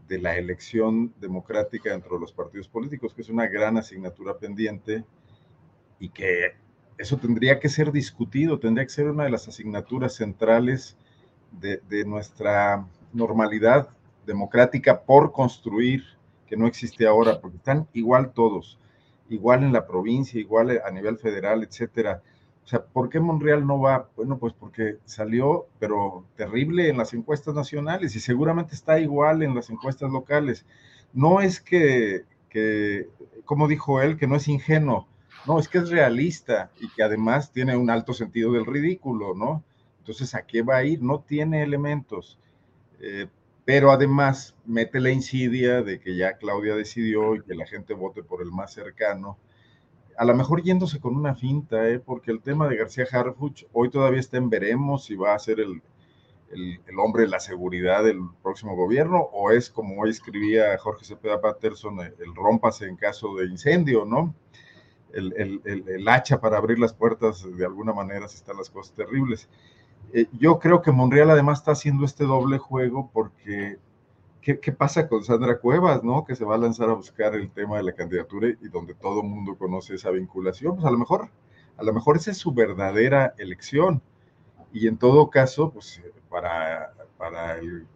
la 0.09 0.37
elección 0.37 1.13
democrática 1.21 1.91
dentro 1.91 2.15
de 2.15 2.21
los 2.21 2.33
partidos 2.33 2.67
políticos, 2.67 3.13
que 3.13 3.21
es 3.21 3.29
una 3.29 3.47
gran 3.47 3.77
asignatura 3.77 4.39
pendiente 4.39 5.05
y 6.01 6.09
que 6.09 6.55
eso 6.97 7.19
tendría 7.19 7.61
que 7.61 7.69
ser 7.69 7.93
discutido, 7.93 8.59
tendría 8.59 8.87
que 8.87 8.93
ser 8.93 9.11
una 9.11 9.25
de 9.25 9.31
las 9.31 9.49
asignaturas 9.49 10.15
centrales 10.15 10.97
de 11.53 12.05
nuestra 12.07 12.87
normalidad 13.13 13.91
democrática 14.27 15.03
por 15.03 15.33
construir, 15.33 16.05
que 16.49 16.57
no 16.57 16.67
existe 16.67 17.07
ahora, 17.07 17.41
porque 17.41 17.59
están 17.59 17.87
igual 17.93 18.33
todos, 18.33 18.79
igual 19.29 19.63
en 19.63 19.73
la 19.73 19.87
provincia, 19.87 20.41
igual 20.41 20.81
a 20.85 20.91
nivel 20.91 21.19
federal, 21.19 21.63
etcétera. 21.63 22.23
O 22.65 22.69
sea, 22.69 22.85
¿por 22.85 23.09
qué 23.09 23.21
Monreal 23.21 23.67
no 23.67 23.81
va? 23.81 24.09
Bueno, 24.17 24.39
pues 24.39 24.53
porque 24.53 24.99
salió, 25.05 25.67
pero 25.79 26.25
terrible 26.37 26.89
en 26.89 26.99
las 26.99 27.15
encuestas 27.15 27.55
nacionales 27.55 28.15
y 28.17 28.21
seguramente 28.21 28.75
está 28.75 28.99
igual 29.01 29.43
en 29.43 29.55
las 29.55 29.71
encuestas 29.71 30.11
locales. 30.11 30.67
No 31.13 31.41
es 31.41 31.61
que, 31.61 32.25
que, 32.51 33.09
como 33.45 33.69
dijo 33.69 34.03
él, 34.03 34.17
que 34.17 34.27
no 34.27 34.37
es 34.37 34.49
ingenuo, 34.49 35.07
no, 35.47 35.59
es 35.59 35.69
que 35.69 35.79
es 35.79 35.89
realista 35.89 36.71
y 36.79 36.89
que 36.91 37.03
además 37.03 37.53
tiene 37.53 37.77
un 37.77 37.89
alto 37.89 38.13
sentido 38.13 38.53
del 38.53 38.67
ridículo, 38.67 39.35
¿no? 39.35 39.63
Entonces, 40.01 40.35
¿a 40.35 40.43
qué 40.43 40.63
va 40.63 40.77
a 40.77 40.85
ir? 40.85 41.03
No 41.03 41.21
tiene 41.21 41.63
elementos. 41.63 42.39
Eh, 43.01 43.29
pero 43.69 43.93
además 43.93 44.57
mete 44.65 44.99
la 44.99 45.11
insidia 45.11 45.83
de 45.83 46.01
que 46.01 46.17
ya 46.17 46.39
Claudia 46.39 46.75
decidió 46.75 47.35
y 47.35 47.43
que 47.43 47.55
la 47.55 47.67
gente 47.67 47.93
vote 47.93 48.23
por 48.23 48.41
el 48.41 48.51
más 48.51 48.73
cercano 48.73 49.37
a 50.17 50.25
lo 50.25 50.35
mejor 50.35 50.63
yéndose 50.63 51.01
con 51.01 51.15
una 51.15 51.35
finta, 51.35 51.87
¿eh? 51.87 51.99
porque 51.99 52.31
el 52.31 52.41
tema 52.41 52.67
de 52.67 52.79
García 52.79 53.05
Harfuch 53.13 53.67
hoy 53.75 53.91
todavía 53.91 54.21
está 54.21 54.39
en 54.39 54.49
veremos 54.49 55.05
si 55.05 55.17
va 55.17 55.35
a 55.35 55.39
ser 55.39 55.61
el, 55.61 55.83
el, 56.51 56.99
hombre 56.99 57.25
de 57.25 57.29
la 57.29 57.41
seguridad 57.41 58.05
del 58.05 58.21
próximo 58.43 58.75
gobierno 58.75 59.19
o 59.19 59.51
es 59.51 59.69
como 59.69 60.01
hoy 60.01 60.09
escribía 60.09 60.79
Jorge 60.79 61.05
Cepeda 61.05 61.39
Patterson, 61.39 62.01
el, 62.01 62.15
el 62.21 62.35
rompase 62.35 62.87
en 62.87 62.97
caso 62.97 63.37
de 63.37 63.49
incendio, 63.49 64.07
¿no? 64.07 64.35
El, 65.13 65.61
el, 65.67 66.09
hacha 66.09 66.41
para 66.41 66.57
abrir 66.57 66.79
las 66.79 66.95
puertas 66.95 67.45
de 67.55 67.67
alguna 67.67 67.93
manera 67.93 68.29
si 68.29 68.37
están 68.37 68.57
las 68.57 68.71
cosas 68.71 68.95
terribles. 68.95 69.47
Eh, 70.13 70.27
yo 70.33 70.59
creo 70.59 70.81
que 70.83 70.93
Monreal 70.93 71.31
además 71.31 71.59
está 71.59 71.73
haciendo 71.73 72.05
este 72.05 72.25
doble 72.25 72.59
juego 72.59 73.11
porque 73.13 73.79
¿qué, 74.41 74.73
pasa 74.73 75.09
con 75.09 75.23
Sandra 75.23 75.59
Cuevas, 75.59 76.03
no? 76.03 76.25
Que 76.25 76.35
se 76.35 76.45
va 76.45 76.55
a 76.55 76.59
lanzar 76.59 76.89
a 76.89 76.95
buscar 76.95 77.35
el 77.35 77.51
tema 77.51 77.77
de 77.77 77.83
la 77.83 77.93
candidatura 77.93 78.49
y 78.49 78.69
donde 78.69 78.95
todo 78.95 79.21
el 79.21 79.29
mundo 79.29 79.57
conoce 79.57 79.95
esa 79.95 80.11
vinculación. 80.11 80.77
Pues 80.77 80.87
a 80.87 80.91
lo 80.91 80.99
mejor, 80.99 81.29
a 81.77 81.83
lo 81.83 81.93
mejor 81.93 82.17
esa 82.17 82.31
es 82.31 82.39
su 82.39 82.53
verdadera 82.53 83.35
elección. 83.39 84.01
Y 84.73 84.87
en 84.89 84.97
todo 84.99 85.31
caso, 85.31 85.71
pues 85.71 86.01
para, 86.31 86.95
para 87.19 87.59
el, 87.59 87.87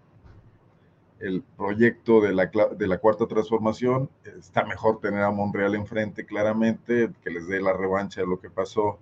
el 1.20 1.42
proyecto 1.56 2.20
de 2.20 2.34
la, 2.34 2.46
de 2.46 2.86
la 2.86 2.98
cuarta 2.98 3.26
transformación, 3.26 4.10
está 4.38 4.64
mejor 4.64 5.00
tener 5.00 5.22
a 5.22 5.30
Monreal 5.30 5.74
enfrente 5.74 6.26
claramente, 6.26 7.10
que 7.22 7.30
les 7.30 7.46
dé 7.46 7.60
la 7.60 7.72
revancha 7.72 8.20
de 8.20 8.26
lo 8.26 8.40
que 8.40 8.50
pasó 8.50 8.98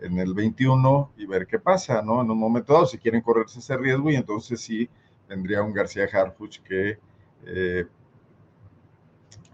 en 0.00 0.18
el 0.18 0.34
21 0.34 1.12
y 1.16 1.26
ver 1.26 1.46
qué 1.46 1.58
pasa, 1.58 2.02
¿no? 2.02 2.22
En 2.22 2.30
un 2.30 2.38
momento 2.38 2.72
dado, 2.72 2.86
si 2.86 2.98
quieren 2.98 3.22
correrse 3.22 3.58
ese 3.58 3.76
riesgo 3.76 4.10
y 4.10 4.16
entonces 4.16 4.60
sí 4.60 4.88
tendría 5.28 5.62
un 5.62 5.72
García 5.72 6.08
Harfuch 6.12 6.58
que... 6.60 6.98
Eh, 7.46 7.86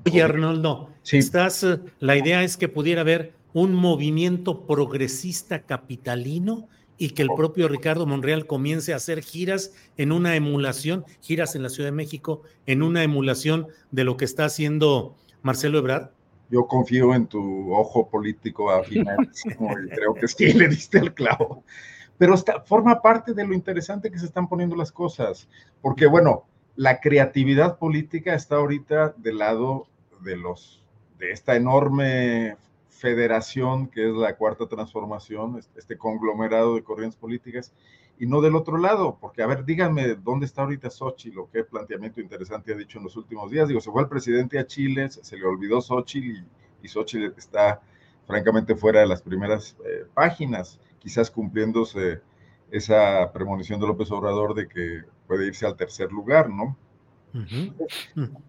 Oye, 0.05 0.23
Arnoldo, 0.23 0.91
estás, 1.11 1.63
eh, 1.63 1.79
la 2.01 2.17
idea 2.17 2.43
es 2.43 2.57
que 2.57 2.69
pudiera 2.69 3.03
haber 3.03 3.35
un 3.53 3.75
movimiento 3.75 4.67
progresista 4.67 5.63
capitalino 5.63 6.69
y 6.99 7.11
que 7.11 7.23
el 7.23 7.31
propio 7.37 7.69
Ricardo 7.69 8.07
Monreal 8.07 8.47
comience 8.47 8.93
a 8.93 8.97
hacer 8.97 9.23
giras 9.23 9.73
en 9.97 10.13
una 10.13 10.37
emulación, 10.37 11.05
giras 11.21 11.55
en 11.55 11.63
la 11.63 11.69
Ciudad 11.69 11.89
de 11.89 11.97
México, 11.97 12.43
en 12.67 12.83
una 12.83 13.03
emulación 13.03 13.69
de 13.91 14.05
lo 14.05 14.17
que 14.17 14.25
está 14.25 14.45
haciendo 14.45 15.17
Marcelo 15.43 15.79
Ebrard? 15.79 16.11
Yo 16.51 16.67
confío 16.67 17.15
en 17.15 17.27
tu 17.27 17.73
ojo 17.75 18.09
político 18.09 18.71
afinado, 18.71 19.23
y 19.87 19.89
creo 19.89 20.15
que 20.15 20.29
sí 20.29 20.53
le 20.53 20.69
diste 20.69 20.99
el 20.99 21.15
clavo. 21.15 21.65
Pero 22.19 22.37
forma 22.67 23.01
parte 23.01 23.33
de 23.33 23.47
lo 23.47 23.55
interesante 23.55 24.11
que 24.11 24.19
se 24.19 24.27
están 24.27 24.49
poniendo 24.49 24.77
las 24.77 24.93
cosas, 24.93 25.49
porque 25.81 26.07
bueno, 26.07 26.45
la 26.77 27.01
creatividad 27.01 27.79
política 27.79 28.35
está 28.35 28.57
ahorita 28.57 29.15
del 29.17 29.39
lado 29.39 29.87
de 30.21 30.37
los 30.37 30.83
de 31.19 31.31
esta 31.33 31.57
enorme 31.57 32.57
federación 32.89 33.89
que 33.89 34.09
es 34.09 34.15
la 34.15 34.37
cuarta 34.37 34.69
transformación, 34.69 35.61
este 35.77 35.99
conglomerado 35.99 36.77
de 36.77 36.85
corrientes 36.85 37.19
políticas, 37.19 37.73
y 38.19 38.27
no 38.27 38.41
del 38.41 38.55
otro 38.55 38.79
lado, 38.79 39.19
porque 39.21 39.43
a 39.43 39.47
ver, 39.47 39.65
díganme 39.65 40.15
dónde 40.15 40.47
está 40.47 40.63
ahorita 40.63 40.91
Xochitl 40.91 41.39
o 41.41 41.51
qué 41.51 41.65
planteamiento 41.65 42.21
interesante 42.21 42.73
ha 42.73 42.77
dicho 42.77 42.99
en 42.99 43.05
los 43.05 43.17
últimos 43.17 43.51
días. 43.51 43.69
Digo, 43.69 43.81
se 43.81 43.91
fue 43.91 44.03
el 44.03 44.09
presidente 44.09 44.59
a 44.59 44.67
Chile, 44.67 45.11
se, 45.11 45.37
le 45.37 45.45
olvidó 45.45 45.81
Xochitl 45.81 46.27
y, 46.27 46.45
y 46.83 46.89
Xochitl 46.89 47.35
está 47.37 47.81
francamente 48.27 48.77
fuera 48.77 49.01
de 49.01 49.07
las 49.07 49.23
primeras 49.23 49.77
eh, 49.85 50.07
páginas 50.15 50.79
quizás 51.03 51.31
cumpliéndose 51.31 52.21
esa 52.71 53.33
premonición 53.33 53.81
de 53.81 53.87
López 53.89 54.11
Obrador 54.13 54.55
de 54.55 54.69
que 54.69 55.03
puede 55.27 55.47
irse 55.49 55.67
al 55.67 55.77
tercer 55.77 56.13
lugar, 56.13 56.49
¿no? 56.49 56.77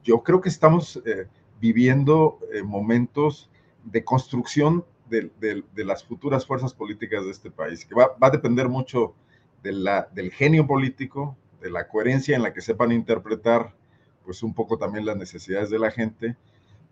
Yo 0.03 0.21
creo 0.23 0.39
que 0.39 0.49
estamos 0.49 1.01
eh, 1.05 1.27
viviendo 1.59 2.39
eh, 2.53 2.61
momentos 2.61 3.49
de 3.83 4.03
construcción 4.03 4.85
de, 5.09 5.63
las 5.75 6.03
futuras 6.03 6.45
fuerzas 6.45 6.73
políticas 6.73 7.23
de 7.23 7.31
este 7.31 7.51
país, 7.51 7.85
que 7.85 7.95
va, 7.95 8.15
a 8.19 8.29
depender 8.29 8.67
mucho 8.67 9.13
del 9.63 10.31
genio 10.31 10.67
político, 10.67 11.37
de 11.61 11.71
la 11.71 11.87
coherencia 11.87 12.35
en 12.35 12.43
la 12.43 12.53
que 12.53 12.61
sepan 12.61 12.91
interpretar, 12.91 13.73
pues 14.25 14.43
un 14.43 14.53
poco 14.53 14.77
también 14.77 15.05
las 15.05 15.17
necesidades 15.17 15.69
de 15.69 15.79
la 15.79 15.89
gente, 15.89 16.35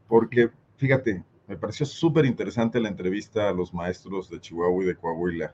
porque 0.07 0.49
fíjate, 0.77 1.23
me 1.47 1.57
pareció 1.57 1.85
súper 1.85 2.25
interesante 2.25 2.79
la 2.79 2.87
entrevista 2.87 3.49
a 3.49 3.53
los 3.53 3.73
maestros 3.73 4.29
de 4.29 4.39
Chihuahua 4.39 4.83
y 4.83 4.87
de 4.87 4.95
Coahuila. 4.95 5.53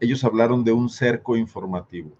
Ellos 0.00 0.24
hablaron 0.24 0.64
de 0.64 0.72
un 0.72 0.88
cerco 0.88 1.36
informativo. 1.36 2.10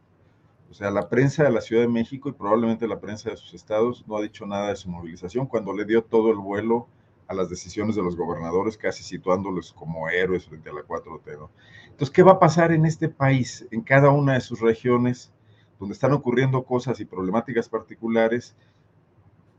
O 0.71 0.75
sea, 0.75 0.91
la 0.91 1.09
prensa 1.09 1.45
de 1.45 1.51
la 1.51 1.61
Ciudad 1.61 1.83
de 1.83 1.89
México 1.89 2.29
y 2.29 2.33
probablemente 2.33 2.87
la 2.87 3.01
prensa 3.01 3.31
de 3.31 3.37
sus 3.37 3.55
estados 3.55 4.05
no 4.07 4.17
ha 4.17 4.23
dicho 4.23 4.45
nada 4.47 4.69
de 4.69 4.77
su 4.77 4.91
movilización 4.91 5.47
cuando 5.47 5.73
le 5.73 5.85
dio 5.85 6.03
todo 6.03 6.31
el 6.31 6.39
vuelo 6.39 6.89
a 7.27 7.35
las 7.35 7.49
decisiones 7.49 7.97
de 7.97 8.03
los 8.03 8.17
gobernadores, 8.17 8.77
casi 8.77 9.03
situándolos 9.03 9.73
como 9.73 10.09
héroes 10.09 10.47
frente 10.47 10.71
a 10.71 10.73
la 10.73 10.83
4T. 10.83 11.39
¿no? 11.39 11.51
Entonces, 11.85 12.11
¿qué 12.11 12.23
va 12.23 12.33
a 12.33 12.39
pasar 12.39 12.73
en 12.73 12.85
este 12.85 13.09
país, 13.09 13.67
en 13.71 13.83
cada 13.83 14.11
una 14.11 14.35
de 14.35 14.41
sus 14.41 14.61
regiones, 14.61 15.33
donde 15.79 15.95
están 15.95 16.13
ocurriendo 16.13 16.65
cosas 16.65 17.01
y 17.01 17.05
problemáticas 17.05 17.69
particulares? 17.69 18.57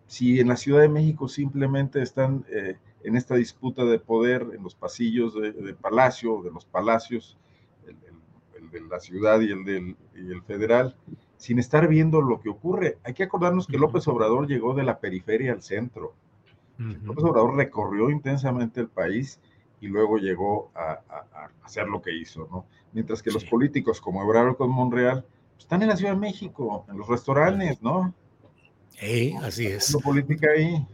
Si 0.08 0.40
en 0.40 0.50
la 0.50 0.58
Ciudad 0.58 0.82
de 0.82 0.90
México 0.90 1.28
simplemente 1.28 2.02
están 2.02 2.46
eh, 2.50 2.78
en 3.04 3.16
esta 3.16 3.36
disputa 3.36 3.86
de 3.86 4.00
poder 4.00 4.48
en 4.56 4.64
los 4.64 4.76
pasillos 4.76 5.34
de, 5.34 5.74
Palacio, 5.74 6.42
de 6.44 6.52
los 6.52 6.66
palacios, 6.66 7.38
el, 7.88 8.70
de 8.72 8.82
la 8.82 9.00
ciudad 9.00 9.40
y 9.40 9.52
el 9.52 9.64
del 9.64 9.96
el 10.16 10.42
federal, 10.42 10.96
sin 11.38 11.60
estar 11.60 11.88
viendo 11.88 12.22
lo 12.22 12.42
que 12.42 12.50
ocurre. 12.50 12.98
Hay 13.04 13.14
que 13.14 13.24
acordarnos 13.24 13.68
que 13.68 13.78
López 13.78 14.08
Obrador 14.08 14.48
llegó 14.48 14.74
de 14.74 14.84
la 14.84 15.00
periferia 15.00 15.54
al 15.54 15.62
centro. 15.62 16.14
López 16.78 17.24
Obrador 17.24 17.56
recorrió 17.56 18.10
intensamente 18.10 18.82
el 18.82 18.88
país 18.88 19.40
y 19.82 19.88
luego 19.88 20.18
llegó 20.18 20.72
a, 20.76 21.00
hacer 21.64 21.88
lo 21.88 22.02
que 22.02 22.16
hizo, 22.16 22.48
¿no? 22.52 22.66
Mientras 22.94 23.22
que 23.22 23.32
los 23.32 23.44
políticos 23.46 24.00
como 24.00 24.24
Ebrard 24.24 24.56
con 24.56 24.70
Monreal 24.70 25.26
pues, 25.54 25.64
están 25.64 25.82
en 25.82 25.90
la 25.90 25.98
Ciudad 25.98 26.14
de 26.14 26.20
México, 26.20 26.86
en 26.90 26.98
los 26.98 27.08
restaurantes, 27.08 27.82
¿no? 27.82 28.14
Sí, 28.90 29.36
así 29.42 29.68
es. 29.68 29.94
La 29.94 30.00
política 30.00 30.50
ahí. 30.56 30.86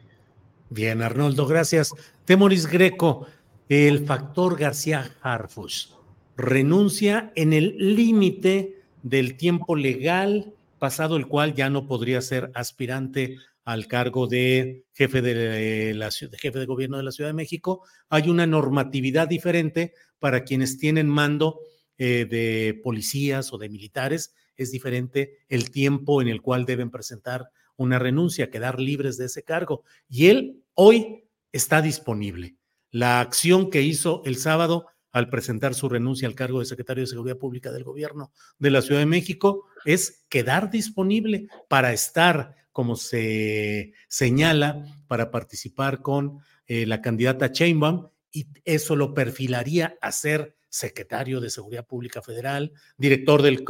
Bien, 0.69 1.01
Arnoldo, 1.01 1.45
gracias. 1.45 1.93
Temoris 2.25 2.65
Greco, 2.67 3.27
el 3.69 4.05
factor 4.05 4.57
García 4.57 5.11
Harfus 5.21 5.97
renuncia 6.41 7.31
en 7.35 7.53
el 7.53 7.95
límite 7.95 8.81
del 9.03 9.37
tiempo 9.37 9.75
legal, 9.75 10.53
pasado 10.79 11.17
el 11.17 11.27
cual 11.27 11.53
ya 11.53 11.69
no 11.69 11.87
podría 11.87 12.21
ser 12.21 12.51
aspirante 12.55 13.37
al 13.63 13.88
cargo 13.88 14.27
de 14.27 14.85
jefe 14.93 15.21
de, 15.21 15.93
la, 15.93 16.09
jefe 16.11 16.59
de 16.59 16.65
gobierno 16.65 16.97
de 16.97 17.03
la 17.03 17.11
Ciudad 17.11 17.29
de 17.29 17.35
México. 17.35 17.83
Hay 18.09 18.29
una 18.29 18.47
normatividad 18.47 19.27
diferente 19.27 19.93
para 20.19 20.43
quienes 20.43 20.77
tienen 20.77 21.07
mando 21.07 21.59
eh, 21.97 22.25
de 22.29 22.79
policías 22.83 23.53
o 23.53 23.57
de 23.57 23.69
militares. 23.69 24.33
Es 24.55 24.71
diferente 24.71 25.39
el 25.49 25.71
tiempo 25.71 26.21
en 26.21 26.27
el 26.27 26.41
cual 26.41 26.65
deben 26.65 26.91
presentar 26.91 27.49
una 27.77 27.99
renuncia, 27.99 28.49
quedar 28.49 28.79
libres 28.79 29.17
de 29.17 29.25
ese 29.25 29.43
cargo. 29.43 29.83
Y 30.09 30.27
él 30.27 30.63
hoy 30.73 31.25
está 31.51 31.81
disponible. 31.81 32.55
La 32.91 33.21
acción 33.21 33.69
que 33.69 33.81
hizo 33.81 34.21
el 34.25 34.35
sábado 34.35 34.88
al 35.11 35.29
presentar 35.29 35.73
su 35.73 35.89
renuncia 35.89 36.27
al 36.27 36.35
cargo 36.35 36.59
de 36.59 36.65
secretario 36.65 37.03
de 37.03 37.07
Seguridad 37.07 37.38
Pública 37.38 37.71
del 37.71 37.83
Gobierno 37.83 38.31
de 38.59 38.71
la 38.71 38.81
Ciudad 38.81 39.01
de 39.01 39.05
México 39.05 39.65
es 39.85 40.25
quedar 40.29 40.71
disponible 40.71 41.47
para 41.67 41.91
estar, 41.91 42.55
como 42.72 42.95
se 42.95 43.93
señala, 44.07 44.85
para 45.07 45.31
participar 45.31 46.02
con 46.02 46.39
eh, 46.68 46.85
la 46.85 47.02
candidata 47.02 47.52
Chainbaum 47.52 48.10
y 48.31 48.48
eso 48.64 48.95
lo 48.95 49.14
perfilaría 49.14 49.98
a 50.02 50.11
ser 50.11 50.56
secretario 50.69 51.41
de 51.41 51.49
Seguridad 51.49 51.85
Pública 51.85 52.22
Federal, 52.22 52.72
director 52.98 53.41
del, 53.41 53.65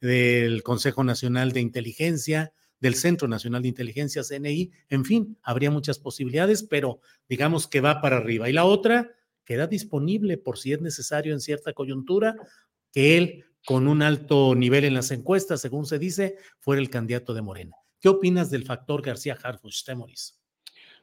del 0.00 0.62
Consejo 0.64 1.04
Nacional 1.04 1.52
de 1.52 1.60
Inteligencia, 1.60 2.52
del 2.80 2.96
Centro 2.96 3.28
Nacional 3.28 3.62
de 3.62 3.68
Inteligencia, 3.68 4.22
CNI, 4.22 4.72
en 4.90 5.04
fin, 5.04 5.38
habría 5.42 5.70
muchas 5.70 5.98
posibilidades, 5.98 6.64
pero 6.64 7.00
digamos 7.28 7.68
que 7.68 7.80
va 7.80 8.00
para 8.00 8.16
arriba. 8.16 8.50
Y 8.50 8.52
la 8.52 8.64
otra 8.64 9.12
queda 9.44 9.66
disponible 9.66 10.36
por 10.36 10.58
si 10.58 10.72
es 10.72 10.80
necesario 10.80 11.32
en 11.32 11.40
cierta 11.40 11.72
coyuntura, 11.72 12.36
que 12.92 13.16
él, 13.16 13.44
con 13.64 13.88
un 13.88 14.02
alto 14.02 14.54
nivel 14.54 14.84
en 14.84 14.94
las 14.94 15.10
encuestas, 15.12 15.60
según 15.60 15.86
se 15.86 15.98
dice, 15.98 16.36
fuera 16.58 16.82
el 16.82 16.90
candidato 16.90 17.32
de 17.32 17.42
Morena. 17.42 17.76
¿Qué 18.04 18.10
opinas 18.10 18.50
del 18.50 18.64
factor 18.64 19.00
García 19.00 19.34
Harfuch, 19.42 19.82
Temoris? 19.82 20.38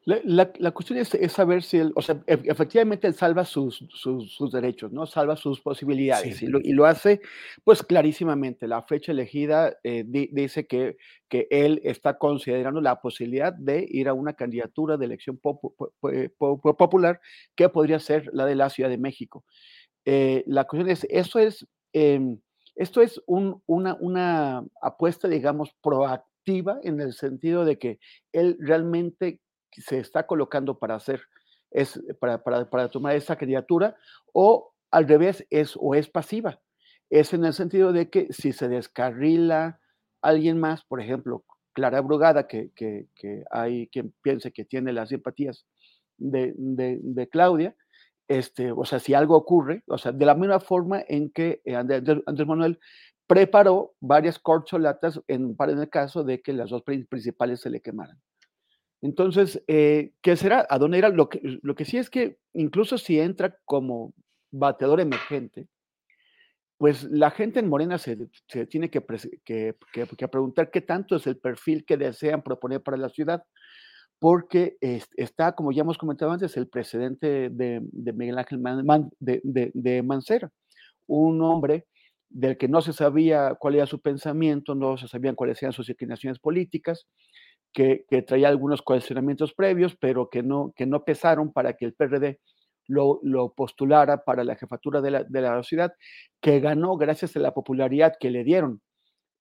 La, 0.05 0.51
la, 0.59 0.69
cuestión 0.69 0.99
es, 0.99 1.09
saber 1.31 1.63
si 1.63 1.77
él, 1.77 1.91
o 1.95 2.01
sea, 2.03 2.21
e, 2.27 2.39
efectivamente 2.43 3.07
él 3.07 3.15
salva 3.15 3.43
sus, 3.43 3.83
sus, 3.91 4.31
sus, 4.31 4.51
derechos, 4.51 4.91
¿no? 4.91 5.07
Salva 5.07 5.35
sus 5.35 5.61
posibilidades 5.61 6.37
sí. 6.37 6.45
y, 6.45 6.47
lo, 6.47 6.59
y, 6.59 6.73
lo, 6.73 6.85
hace, 6.85 7.19
pues 7.63 7.81
clarísimamente. 7.81 8.67
La 8.67 8.83
fecha 8.83 9.13
elegida 9.13 9.75
eh, 9.83 10.03
di, 10.05 10.29
dice 10.31 10.67
que, 10.67 10.97
que 11.27 11.47
él 11.49 11.81
está 11.83 12.19
considerando 12.19 12.81
la 12.81 13.01
posibilidad 13.01 13.51
de 13.51 13.83
ir 13.89 14.07
a 14.07 14.13
una 14.13 14.33
candidatura 14.33 14.95
de 14.95 15.05
elección 15.05 15.37
pop, 15.39 15.59
pop, 15.75 15.91
pop, 16.37 16.77
popular 16.77 17.19
que 17.55 17.67
podría 17.69 17.97
ser 17.97 18.29
la 18.31 18.45
de 18.45 18.53
la 18.53 18.69
Ciudad 18.69 18.91
de 18.91 18.99
México. 18.99 19.43
Eh, 20.05 20.43
la 20.45 20.65
cuestión 20.65 20.91
es, 20.91 21.07
eso 21.09 21.39
es, 21.39 21.65
eh, 21.93 22.37
esto 22.75 23.01
es 23.01 23.19
un, 23.25 23.63
una, 23.65 23.97
una 23.99 24.63
apuesta, 24.83 25.27
digamos, 25.27 25.73
proactiva 25.81 26.29
en 26.45 26.99
el 26.99 27.13
sentido 27.13 27.65
de 27.65 27.77
que 27.77 27.99
él 28.31 28.57
realmente 28.59 29.39
se 29.71 29.99
está 29.99 30.27
colocando 30.27 30.79
para 30.79 30.95
hacer, 30.95 31.21
es 31.71 32.01
para, 32.19 32.43
para, 32.43 32.69
para 32.69 32.89
tomar 32.89 33.15
esa 33.15 33.35
candidatura, 33.35 33.95
o 34.33 34.73
al 34.91 35.07
revés, 35.07 35.45
es 35.49 35.73
o 35.79 35.95
es 35.95 36.09
pasiva. 36.09 36.59
Es 37.09 37.33
en 37.33 37.45
el 37.45 37.53
sentido 37.53 37.93
de 37.93 38.09
que 38.09 38.27
si 38.31 38.51
se 38.51 38.67
descarrila 38.67 39.79
alguien 40.21 40.59
más, 40.59 40.83
por 40.83 41.01
ejemplo, 41.01 41.43
Clara 41.73 42.01
Brugada, 42.01 42.47
que, 42.47 42.71
que, 42.75 43.07
que 43.15 43.43
hay 43.51 43.87
quien 43.87 44.13
piense 44.21 44.51
que 44.51 44.65
tiene 44.65 44.91
las 44.91 45.09
simpatías 45.09 45.65
de, 46.17 46.53
de, 46.55 47.29
Claudia, 47.29 47.75
este, 48.27 48.71
o 48.71 48.85
sea, 48.85 48.99
si 48.99 49.13
algo 49.13 49.35
ocurre, 49.35 49.83
o 49.87 49.97
sea, 49.97 50.11
de 50.11 50.25
la 50.25 50.35
misma 50.35 50.59
forma 50.59 51.03
en 51.07 51.31
que 51.31 51.61
eh, 51.65 51.75
Andrés 51.75 52.47
Manuel 52.47 52.79
preparó 53.31 53.95
varias 54.01 54.37
corcholatas 54.37 55.21
en, 55.29 55.55
para 55.55 55.71
en 55.71 55.79
el 55.79 55.87
caso 55.87 56.21
de 56.21 56.41
que 56.41 56.51
las 56.51 56.69
dos 56.69 56.83
principales 56.83 57.61
se 57.61 57.69
le 57.69 57.79
quemaran. 57.79 58.19
Entonces, 59.01 59.63
eh, 59.67 60.11
¿qué 60.21 60.35
será? 60.35 60.67
¿A 60.69 60.77
dónde 60.77 60.97
irá? 60.97 61.07
Lo 61.07 61.29
que, 61.29 61.39
lo 61.61 61.73
que 61.73 61.85
sí 61.85 61.97
es 61.97 62.09
que 62.09 62.39
incluso 62.51 62.97
si 62.97 63.21
entra 63.21 63.55
como 63.63 64.13
bateador 64.51 64.99
emergente, 64.99 65.69
pues 66.77 67.05
la 67.05 67.31
gente 67.31 67.61
en 67.61 67.69
Morena 67.69 67.97
se, 67.99 68.17
se 68.49 68.65
tiene 68.65 68.89
que, 68.89 69.01
que, 69.45 69.75
que, 69.93 70.27
preguntar 70.27 70.69
qué 70.69 70.81
tanto 70.81 71.15
es 71.15 71.25
el 71.25 71.37
perfil 71.37 71.85
que 71.85 71.95
desean 71.95 72.41
proponer 72.41 72.83
para 72.83 72.97
la 72.97 73.07
ciudad, 73.07 73.45
porque 74.19 74.75
es, 74.81 75.07
está, 75.15 75.53
como 75.53 75.71
ya 75.71 75.83
hemos 75.83 75.97
comentado 75.97 76.33
antes, 76.33 76.57
el 76.57 76.67
precedente 76.67 77.49
de, 77.49 77.81
Miguel 78.13 78.39
Ángel 78.39 78.61
de, 79.19 79.39
de, 79.45 79.71
de 79.73 80.03
Mancera, 80.03 80.51
un 81.07 81.41
hombre 81.41 81.85
del 82.31 82.57
que 82.57 82.67
no 82.67 82.81
se 82.81 82.93
sabía 82.93 83.55
cuál 83.59 83.75
era 83.75 83.85
su 83.85 84.01
pensamiento, 84.01 84.73
no 84.73 84.97
se 84.97 85.07
sabían 85.07 85.35
cuáles 85.35 85.61
eran 85.61 85.73
sus 85.73 85.89
inclinaciones 85.89 86.39
políticas, 86.39 87.07
que, 87.73 88.05
traía 88.27 88.49
algunos 88.49 88.81
cuestionamientos 88.81 89.53
previos, 89.53 89.95
pero 89.99 90.29
que 90.29 90.43
no, 90.43 90.73
que 90.75 90.85
no 90.85 91.03
pesaron 91.03 91.51
para 91.51 91.73
que 91.73 91.85
el 91.85 91.93
PRD 91.93 92.39
lo, 92.87 93.19
lo 93.23 93.53
postulara 93.53 94.23
para 94.23 94.43
la 94.43 94.55
jefatura 94.55 95.01
de 95.01 95.11
la, 95.11 95.23
de 95.23 95.41
la, 95.41 95.63
ciudad, 95.63 95.93
que 96.41 96.59
ganó 96.59 96.97
gracias 96.97 97.35
a 97.35 97.39
la 97.39 97.53
popularidad 97.53 98.13
que 98.19 98.31
le 98.31 98.43
dieron 98.43 98.81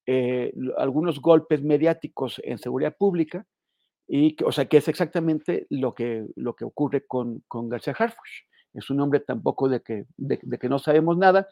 eh, 0.06 0.52
algunos 0.76 1.20
golpes 1.20 1.62
mediáticos 1.62 2.40
en 2.44 2.58
seguridad 2.58 2.96
pública, 2.96 3.46
y 4.06 4.34
que, 4.34 4.44
o 4.44 4.52
sea, 4.52 4.64
que 4.66 4.78
es 4.78 4.88
exactamente 4.88 5.66
lo 5.70 5.94
que, 5.94 6.26
lo 6.34 6.54
que 6.54 6.64
ocurre 6.64 7.06
con, 7.06 7.44
con 7.46 7.68
García 7.68 7.94
Harfuch. 7.96 8.44
Es 8.74 8.90
un 8.90 9.00
hombre 9.00 9.20
tampoco 9.20 9.68
de 9.68 9.82
que, 9.82 10.04
de 10.16 10.58
que 10.58 10.68
no 10.68 10.80
sabemos 10.80 11.16
nada, 11.16 11.48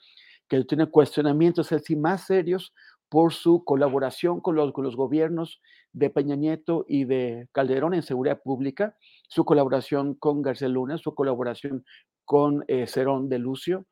que 0.49 0.65
tiene 0.65 0.87
cuestionamientos 0.87 1.73
así 1.73 1.97
más 1.97 2.27
serios 2.27 2.73
por 3.09 3.33
su 3.33 3.65
colaboración 3.65 4.41
con 4.41 4.57
los, 4.57 4.73
con 4.73 4.85
los 4.85 4.97
gobiernos 4.97 5.61
de 5.93 6.11
Peña 6.11 6.37
Nieto 6.37 6.85
y 6.89 7.05
de 7.05 7.49
Calderón 7.53 7.95
en 7.95 8.03
seguridad 8.03 8.43
pública, 8.43 8.97
su 9.29 9.45
colaboración 9.45 10.15
con 10.15 10.43
García 10.43 10.69
Luna, 10.69 10.99
su 10.99 11.15
colaboración 11.15 11.85
con 12.25 12.65
eh, 12.69 12.87
Cerón 12.87 13.29
de 13.29 13.39
Lucio, 13.39 13.87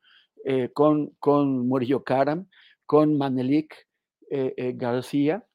eh, 0.44 0.70
con, 0.72 1.10
con 1.18 1.66
Murillo 1.66 2.04
Karam, 2.04 2.48
con 2.84 3.16
Manelik 3.16 3.74
eh, 4.30 4.54
eh 4.56 4.72
García. 4.76 5.46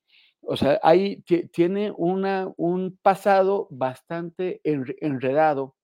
O 0.41 0.57
sea, 0.57 0.79
ahí 0.81 1.21
tiene 1.53 1.93
una, 1.95 2.51
un 2.57 2.97
pasado 3.03 3.67
bastante 3.69 4.59
enredado 4.63 5.75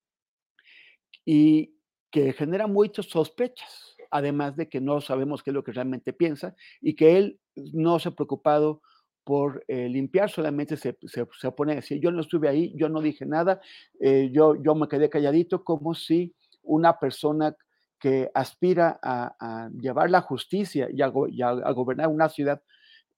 y 1.23 1.75
que 2.09 2.33
genera 2.33 2.65
muchas 2.65 3.05
sospechas 3.05 3.96
además 4.11 4.55
de 4.55 4.69
que 4.69 4.81
no 4.81 5.01
sabemos 5.01 5.43
qué 5.43 5.51
es 5.51 5.53
lo 5.53 5.63
que 5.63 5.71
realmente 5.71 6.13
piensa 6.13 6.55
y 6.81 6.95
que 6.95 7.17
él 7.17 7.39
no 7.55 7.99
se 7.99 8.09
ha 8.09 8.11
preocupado 8.11 8.81
por 9.23 9.63
eh, 9.67 9.89
limpiar, 9.89 10.29
solamente 10.29 10.77
se, 10.77 10.97
se, 11.05 11.27
se, 11.37 11.51
pone 11.51 11.73
a 11.73 11.75
decir, 11.75 11.99
yo 11.99 12.11
no 12.11 12.21
estuve 12.21 12.47
ahí, 12.47 12.73
yo 12.77 12.87
no 12.87 13.01
dije 13.01 13.25
nada, 13.25 13.59
eh, 13.99 14.29
yo, 14.31 14.55
yo 14.55 14.73
me 14.73 14.87
quedé 14.87 15.09
calladito, 15.09 15.65
como 15.65 15.93
si 15.93 16.33
una 16.61 16.97
persona 16.97 17.55
que 17.99 18.29
aspira 18.33 18.99
a, 19.01 19.35
a 19.39 19.69
llevar 19.81 20.09
la 20.09 20.21
justicia 20.21 20.87
y 20.91 21.01
a, 21.01 21.11
y 21.29 21.41
a, 21.41 21.49
a 21.49 21.71
gobernar 21.71 22.07
una 22.07 22.29
ciudad, 22.29 22.61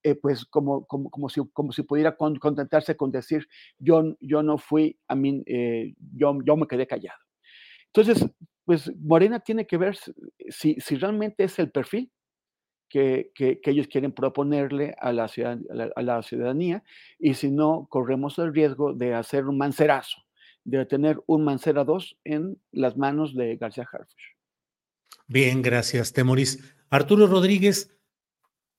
eh, 0.01 0.15
pues 0.15 0.45
como, 0.45 0.85
como, 0.85 1.09
como, 1.09 1.27
si, 1.27 1.41
como 1.51 1.73
si 1.73 1.83
pudiera 1.83 2.15
con, 2.15 2.37
contentarse 2.37 2.95
con 2.95 3.11
decir, 3.11 3.47
yo, 3.77 4.15
yo 4.21 4.41
no 4.41 4.57
fui, 4.57 4.97
a 5.09 5.15
mí, 5.15 5.43
eh, 5.45 5.93
yo, 6.15 6.39
yo 6.45 6.55
me 6.55 6.67
quedé 6.67 6.87
callado. 6.87 7.19
Entonces, 7.87 8.25
pues 8.69 8.95
Morena 8.97 9.39
tiene 9.39 9.65
que 9.65 9.77
ver 9.77 9.97
si, 10.51 10.75
si 10.75 10.95
realmente 10.95 11.43
es 11.43 11.57
el 11.57 11.71
perfil 11.71 12.11
que, 12.87 13.31
que, 13.33 13.59
ellos 13.63 13.87
quieren 13.87 14.11
proponerle 14.11 14.93
a 14.99 15.11
la, 15.11 15.27
ciudad, 15.27 15.57
a, 15.95 16.01
la, 16.03 16.21
ciudadanía 16.21 16.83
y 17.17 17.33
si 17.33 17.49
no, 17.49 17.87
corremos 17.89 18.37
el 18.37 18.53
riesgo 18.53 18.93
de 18.93 19.15
hacer 19.15 19.47
un 19.47 19.57
mancerazo, 19.57 20.17
de 20.65 20.85
tener 20.85 21.19
un 21.25 21.45
Mancera 21.45 21.83
2 21.83 22.19
en 22.25 22.61
las 22.71 22.95
manos 22.95 23.33
de 23.33 23.55
García 23.55 23.87
Harfuch. 23.91 24.37
Bien, 25.25 25.63
gracias, 25.63 26.13
Temoris. 26.13 26.75
Arturo 26.91 27.25
Rodríguez, 27.25 27.97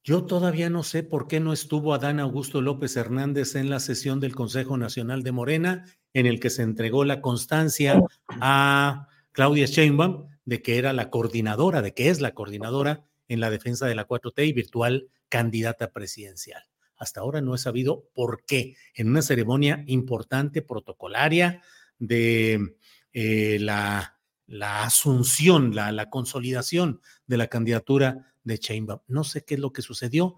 yo 0.04 0.24
todavía 0.24 0.70
no 0.70 0.84
sé 0.84 1.02
por 1.02 1.26
qué 1.26 1.40
no 1.40 1.52
estuvo 1.52 1.94
Adán 1.94 2.20
Augusto 2.20 2.60
López 2.60 2.96
Hernández 2.96 3.56
en 3.56 3.68
la 3.68 3.80
sesión 3.80 4.20
del 4.20 4.36
Consejo 4.36 4.76
Nacional 4.76 5.24
de 5.24 5.32
Morena, 5.32 5.84
en 6.14 6.26
el 6.26 6.38
que 6.38 6.50
se 6.50 6.62
entregó 6.62 7.04
la 7.04 7.20
constancia 7.20 8.00
a 8.40 9.08
Claudia 9.32 9.66
Sheinbaum 9.66 10.28
de 10.44 10.62
que 10.62 10.78
era 10.78 10.92
la 10.92 11.10
coordinadora, 11.10 11.82
de 11.82 11.94
que 11.94 12.08
es 12.08 12.20
la 12.20 12.34
coordinadora 12.34 13.04
en 13.28 13.40
la 13.40 13.50
defensa 13.50 13.86
de 13.86 13.94
la 13.94 14.06
4T 14.06 14.46
y 14.46 14.52
virtual 14.52 15.08
candidata 15.28 15.92
presidencial. 15.92 16.62
Hasta 16.96 17.20
ahora 17.20 17.40
no 17.40 17.54
he 17.54 17.58
sabido 17.58 18.08
por 18.12 18.44
qué 18.44 18.74
en 18.94 19.08
una 19.08 19.22
ceremonia 19.22 19.84
importante, 19.86 20.60
protocolaria, 20.60 21.62
de 21.98 22.74
eh, 23.12 23.58
la, 23.60 24.18
la, 24.46 24.84
asunción, 24.84 25.74
la, 25.74 25.92
la, 25.92 26.10
consolidación 26.10 27.00
de 27.26 27.36
la 27.36 27.46
candidatura 27.46 28.34
de 28.42 28.56
Sheinbaum. 28.56 29.00
No 29.06 29.24
sé 29.24 29.44
qué 29.44 29.54
es 29.54 29.60
lo 29.60 29.72
que 29.72 29.82
sucedió. 29.82 30.36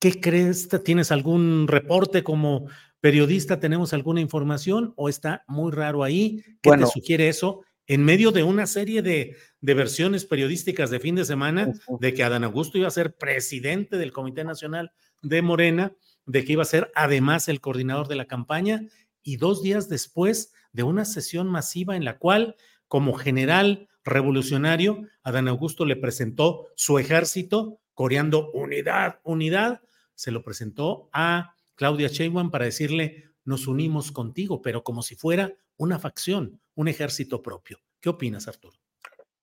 ¿Qué 0.00 0.20
crees? 0.20 0.68
¿Tienes 0.84 1.12
algún 1.12 1.68
reporte 1.68 2.22
como 2.22 2.66
periodista? 3.00 3.60
¿Tenemos 3.60 3.92
alguna 3.92 4.20
información 4.20 4.92
o 4.96 5.08
está 5.08 5.44
muy 5.46 5.72
raro 5.72 6.02
ahí? 6.02 6.42
¿Qué 6.62 6.70
bueno, 6.70 6.86
te 6.86 6.92
sugiere 6.92 7.28
eso? 7.28 7.62
En 7.86 8.04
medio 8.04 8.32
de 8.32 8.42
una 8.42 8.66
serie 8.66 9.02
de, 9.02 9.36
de, 9.60 9.74
versiones 9.74 10.24
periodísticas 10.24 10.90
de 10.90 11.00
fin 11.00 11.14
de 11.14 11.24
semana 11.24 11.72
de 12.00 12.14
que 12.14 12.24
Adán 12.24 12.44
Augusto 12.44 12.78
iba 12.78 12.88
a 12.88 12.92
ser 12.92 13.16
presidente 13.16 13.96
del 13.96 14.12
Comité 14.12 14.44
Nacional 14.44 14.92
de 15.22 15.42
Morena, 15.42 15.92
de 16.26 16.44
que 16.44 16.54
iba 16.54 16.62
a 16.62 16.66
ser 16.66 16.90
además 16.94 17.48
el 17.48 17.60
coordinador 17.60 18.08
de 18.08 18.16
la 18.16 18.26
campaña, 18.26 18.82
y 19.22 19.36
dos 19.36 19.62
días 19.62 19.88
después 19.88 20.52
de 20.72 20.82
una 20.82 21.04
sesión 21.04 21.48
masiva 21.48 21.96
en 21.96 22.04
la 22.04 22.18
cual, 22.18 22.56
como 22.86 23.14
general 23.14 23.88
revolucionario, 24.04 25.02
Adán 25.22 25.48
Augusto 25.48 25.84
le 25.84 25.96
presentó 25.96 26.68
su 26.76 26.98
ejército, 26.98 27.80
coreando 27.92 28.50
unidad, 28.52 29.20
unidad, 29.24 29.80
se 30.14 30.30
lo 30.30 30.42
presentó 30.42 31.08
a 31.12 31.54
Claudia 31.74 32.08
Sheinbaum 32.08 32.50
para 32.50 32.64
decirle, 32.64 33.24
nos 33.44 33.66
unimos 33.66 34.12
contigo, 34.12 34.62
pero 34.62 34.82
como 34.82 35.02
si 35.02 35.14
fuera 35.16 35.52
una 35.78 35.98
facción, 35.98 36.60
un 36.74 36.88
ejército 36.88 37.42
propio. 37.42 37.78
¿Qué 38.00 38.08
opinas, 38.08 38.48
Arturo? 38.48 38.76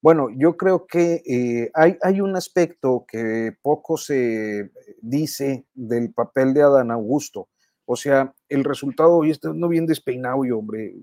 Bueno, 0.01 0.29
yo 0.35 0.57
creo 0.57 0.85
que 0.85 1.23
eh, 1.25 1.71
hay, 1.73 1.97
hay, 2.01 2.19
un 2.19 2.35
aspecto 2.35 3.05
que 3.07 3.55
poco 3.61 3.97
se 3.97 4.69
dice 5.01 5.65
del 5.73 6.11
papel 6.13 6.53
de 6.53 6.61
Adán 6.61 6.91
Augusto. 6.91 7.47
O 7.85 7.95
sea, 7.95 8.33
el 8.49 8.65
resultado, 8.65 9.13
hoy 9.13 9.31
está 9.31 9.53
no 9.53 9.69
bien 9.69 9.85
despeinado 9.85 10.43
y 10.43 10.51
hombre. 10.51 10.93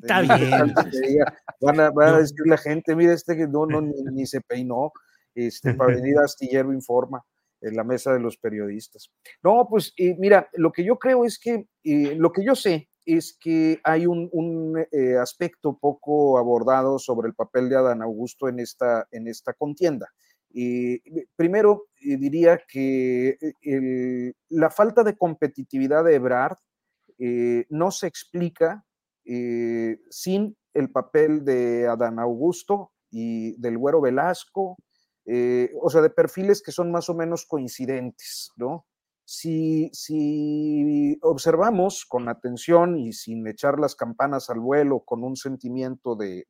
Está 0.00 0.22
bien. 0.22 0.74
Van 1.60 1.80
a, 1.80 1.90
van 1.90 2.14
a 2.14 2.18
decir 2.20 2.46
la 2.46 2.56
gente, 2.56 2.94
mira, 2.94 3.12
este 3.12 3.36
que 3.36 3.46
no, 3.46 3.66
no 3.66 3.82
ni, 3.82 3.92
ni, 4.12 4.26
se 4.26 4.40
peinó, 4.40 4.92
este, 5.34 5.74
para 5.74 5.94
venir 5.96 6.18
a 6.18 6.24
Astillero 6.24 6.72
Informa. 6.72 7.22
en 7.60 7.76
la 7.76 7.84
mesa 7.84 8.12
de 8.12 8.20
los 8.20 8.38
periodistas. 8.38 9.10
No, 9.42 9.66
pues 9.68 9.92
eh, 9.98 10.16
mira, 10.18 10.48
lo 10.54 10.72
que 10.72 10.84
yo 10.84 10.98
creo 10.98 11.24
es 11.24 11.38
que, 11.38 11.66
eh, 11.84 12.14
lo 12.16 12.32
que 12.32 12.44
yo 12.44 12.54
sé 12.54 12.87
es 13.16 13.36
que 13.40 13.80
hay 13.84 14.06
un, 14.06 14.28
un 14.32 14.86
eh, 14.92 15.16
aspecto 15.16 15.78
poco 15.78 16.38
abordado 16.38 16.98
sobre 16.98 17.28
el 17.28 17.34
papel 17.34 17.68
de 17.68 17.76
Adán 17.76 18.02
Augusto 18.02 18.48
en 18.48 18.58
esta, 18.58 19.06
en 19.10 19.28
esta 19.28 19.54
contienda. 19.54 20.08
primero, 21.36 21.86
diría 22.00 22.60
que 22.68 23.38
el, 23.62 24.34
la 24.48 24.70
falta 24.70 25.02
de 25.04 25.16
competitividad 25.16 26.04
de 26.04 26.14
Ebrard 26.14 26.56
no 27.70 27.90
se 27.90 28.06
explica 28.06 28.84
sin 30.10 30.56
el 30.74 30.90
papel 30.90 31.44
de 31.44 31.86
Adán 31.86 32.18
Augusto 32.18 32.92
y 33.10 33.60
del 33.60 33.78
Güero 33.78 34.00
Velasco, 34.00 34.76
eh, 35.24 35.72
o 35.80 35.90
sea, 35.90 36.00
de 36.00 36.10
perfiles 36.10 36.62
que 36.62 36.72
son 36.72 36.90
más 36.90 37.08
o 37.08 37.14
menos 37.14 37.44
coincidentes, 37.46 38.50
¿no? 38.56 38.86
Si, 39.30 41.18
observamos 41.20 42.06
con 42.06 42.30
atención 42.30 42.96
y 42.96 43.12
sin 43.12 43.46
echar 43.46 43.78
las 43.78 43.94
campanas 43.94 44.48
al 44.48 44.58
vuelo, 44.58 45.00
con 45.00 45.22
un 45.22 45.36
sentimiento 45.36 46.16
de, 46.16 46.46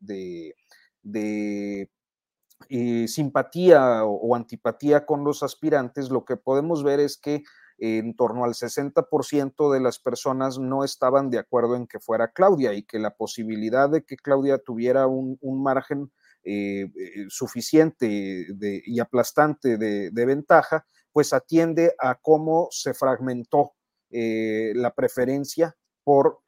eh, 2.69 3.09
simpatía 3.09 4.05
o, 4.05 4.37
antipatía 4.37 5.07
con 5.07 5.25
los 5.25 5.43
aspirantes, 5.43 6.09
lo 6.11 6.25
que 6.25 6.37
podemos 6.37 6.85
ver 6.85 7.01
es 7.01 7.19
que 7.19 7.43
en 7.79 8.15
torno 8.15 8.45
al 8.45 8.55
60% 8.55 9.73
de 9.73 9.81
las 9.81 9.99
personas 9.99 10.61
no 10.61 10.85
estaban 10.85 11.31
de 11.31 11.39
acuerdo 11.39 11.75
en 11.75 11.89
que 11.89 11.99
fuera 11.99 12.31
Claudia 12.31 12.75
y 12.75 12.85
que 12.85 13.01
la 13.01 13.17
posibilidad 13.17 13.91
de 13.91 14.05
que 14.05 14.17
Claudia 14.17 14.59
tuviera 14.59 15.09
un, 15.09 15.37
un 15.41 15.65
margen 15.65 16.13
eh, 16.45 16.83
eh, 16.83 17.27
suficiente 17.29 18.47
y 18.87 19.01
aplastante 19.01 19.77
de, 19.77 20.25
ventaja, 20.25 20.87
pues 21.13 21.33
atiende 21.33 21.95
a 21.99 22.17
cómo 22.17 22.69
se 22.71 22.95
fragmentó 22.95 23.73
eh, 24.11 24.73
la 24.75 24.95
preferencia 24.95 25.77
por 26.05 26.41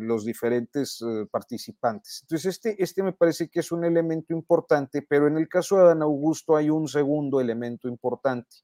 los 0.00 0.24
diferentes 0.24 1.00
participantes. 1.30 2.20
Entonces, 2.22 2.54
este, 2.54 2.82
este 2.82 3.02
me 3.02 3.12
parece 3.12 3.50
que 3.50 3.60
es 3.60 3.72
un 3.72 3.84
elemento 3.84 4.32
importante, 4.32 5.02
pero 5.02 5.26
en 5.26 5.36
el 5.36 5.48
caso 5.48 5.76
de 5.76 5.82
Adán 5.82 6.02
Augusto 6.02 6.56
hay 6.56 6.70
un 6.70 6.88
segundo 6.88 7.40
elemento 7.40 7.88
importante, 7.88 8.56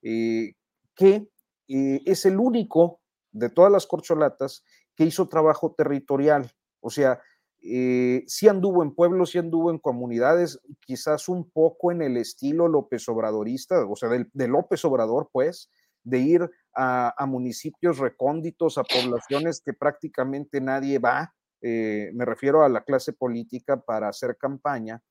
que 0.00 1.28
es 1.68 2.26
el 2.26 2.40
único 2.40 3.00
de 3.30 3.50
todas 3.50 3.70
las 3.70 3.86
corcholatas 3.86 4.64
que 4.94 5.04
hizo 5.04 5.28
trabajo 5.28 5.74
territorial. 5.76 6.50
O 6.80 6.90
sea, 6.90 7.20
eh, 7.66 8.24
sí 8.26 8.46
anduvo 8.46 8.82
en 8.82 8.94
pueblos, 8.94 9.30
sí 9.30 9.38
anduvo 9.38 9.70
en 9.70 9.78
comunidades, 9.78 10.60
quizás 10.80 11.30
un 11.30 11.50
poco 11.50 11.90
en 11.92 12.02
el 12.02 12.18
estilo 12.18 12.68
López 12.68 13.08
Obradorista, 13.08 13.86
o 13.86 13.96
sea, 13.96 14.10
de 14.10 14.48
López 14.48 14.84
Obrador, 14.84 15.30
pues, 15.32 15.70
de 16.02 16.18
ir 16.18 16.50
a, 16.74 17.14
municipios 17.26 17.96
recónditos, 17.98 18.76
a 18.76 18.84
poblaciones 18.84 19.62
que 19.64 19.72
prácticamente 19.72 20.60
nadie 20.60 20.98
va, 20.98 21.34
eh, 21.62 22.10
me 22.12 22.26
refiero 22.26 22.62
a 22.64 22.68
la 22.68 22.84
clase 22.84 23.14
política 23.14 23.80
para 23.80 24.08
hacer 24.08 24.36
campaña, 24.36 25.02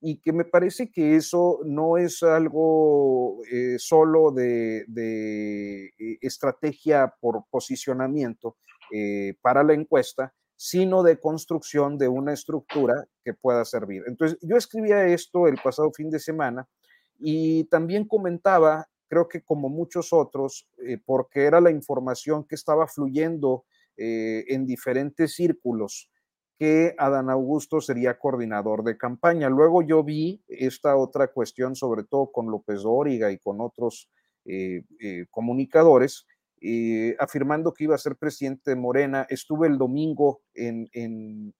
y 0.00 0.20
que 0.22 0.32
me 0.32 0.46
parece 0.46 0.90
que 0.90 1.16
eso 1.16 1.58
no 1.66 1.98
es 1.98 2.22
algo 2.22 3.42
eh, 3.52 3.76
solo 3.78 4.30
de, 4.30 4.84
de, 4.86 5.90
estrategia 6.22 7.12
por 7.20 7.44
posicionamiento 7.50 8.56
para 9.42 9.62
la 9.62 9.74
encuesta, 9.74 10.32
sino 10.60 11.04
de 11.04 11.20
construcción 11.20 11.98
de 11.98 12.08
una 12.08 12.32
estructura 12.32 13.06
que 13.24 13.32
pueda 13.32 13.64
servir. 13.64 14.02
Entonces, 14.08 14.38
yo 14.42 14.56
escribía 14.56 15.06
esto 15.06 15.46
el 15.46 15.56
pasado 15.62 15.92
fin 15.92 16.10
de 16.10 16.18
semana 16.18 16.66
y 17.16 17.64
también 17.64 18.04
comentaba, 18.08 18.88
creo 19.06 19.28
que 19.28 19.40
como 19.44 19.68
muchos 19.68 20.12
otros, 20.12 20.68
eh, 20.84 20.98
porque 21.06 21.44
era 21.44 21.60
la 21.60 21.70
información 21.70 22.44
que 22.44 22.56
estaba 22.56 22.88
fluyendo 22.88 23.66
eh, 23.96 24.46
en 24.48 24.66
diferentes 24.66 25.36
círculos, 25.36 26.10
que 26.58 26.96
Adán 26.98 27.30
Augusto 27.30 27.80
sería 27.80 28.18
coordinador 28.18 28.82
de 28.82 28.98
campaña. 28.98 29.48
Luego 29.48 29.82
yo 29.82 30.02
vi 30.02 30.42
esta 30.48 30.96
otra 30.96 31.28
cuestión, 31.28 31.76
sobre 31.76 32.02
todo 32.02 32.32
con 32.32 32.50
López 32.50 32.82
Dóriga 32.82 33.30
y 33.30 33.38
con 33.38 33.60
otros 33.60 34.10
eh, 34.44 34.82
comunicadores, 35.30 36.26
eh, 36.60 37.16
afirmando 37.18 37.72
que 37.72 37.84
iba 37.84 37.94
a 37.94 37.98
ser 37.98 38.16
presidente 38.16 38.70
de 38.70 38.76
Morena. 38.76 39.26
Estuve 39.28 39.66
el 39.68 39.78
domingo 39.78 40.42
en, 40.54 40.88
en, 40.92 41.52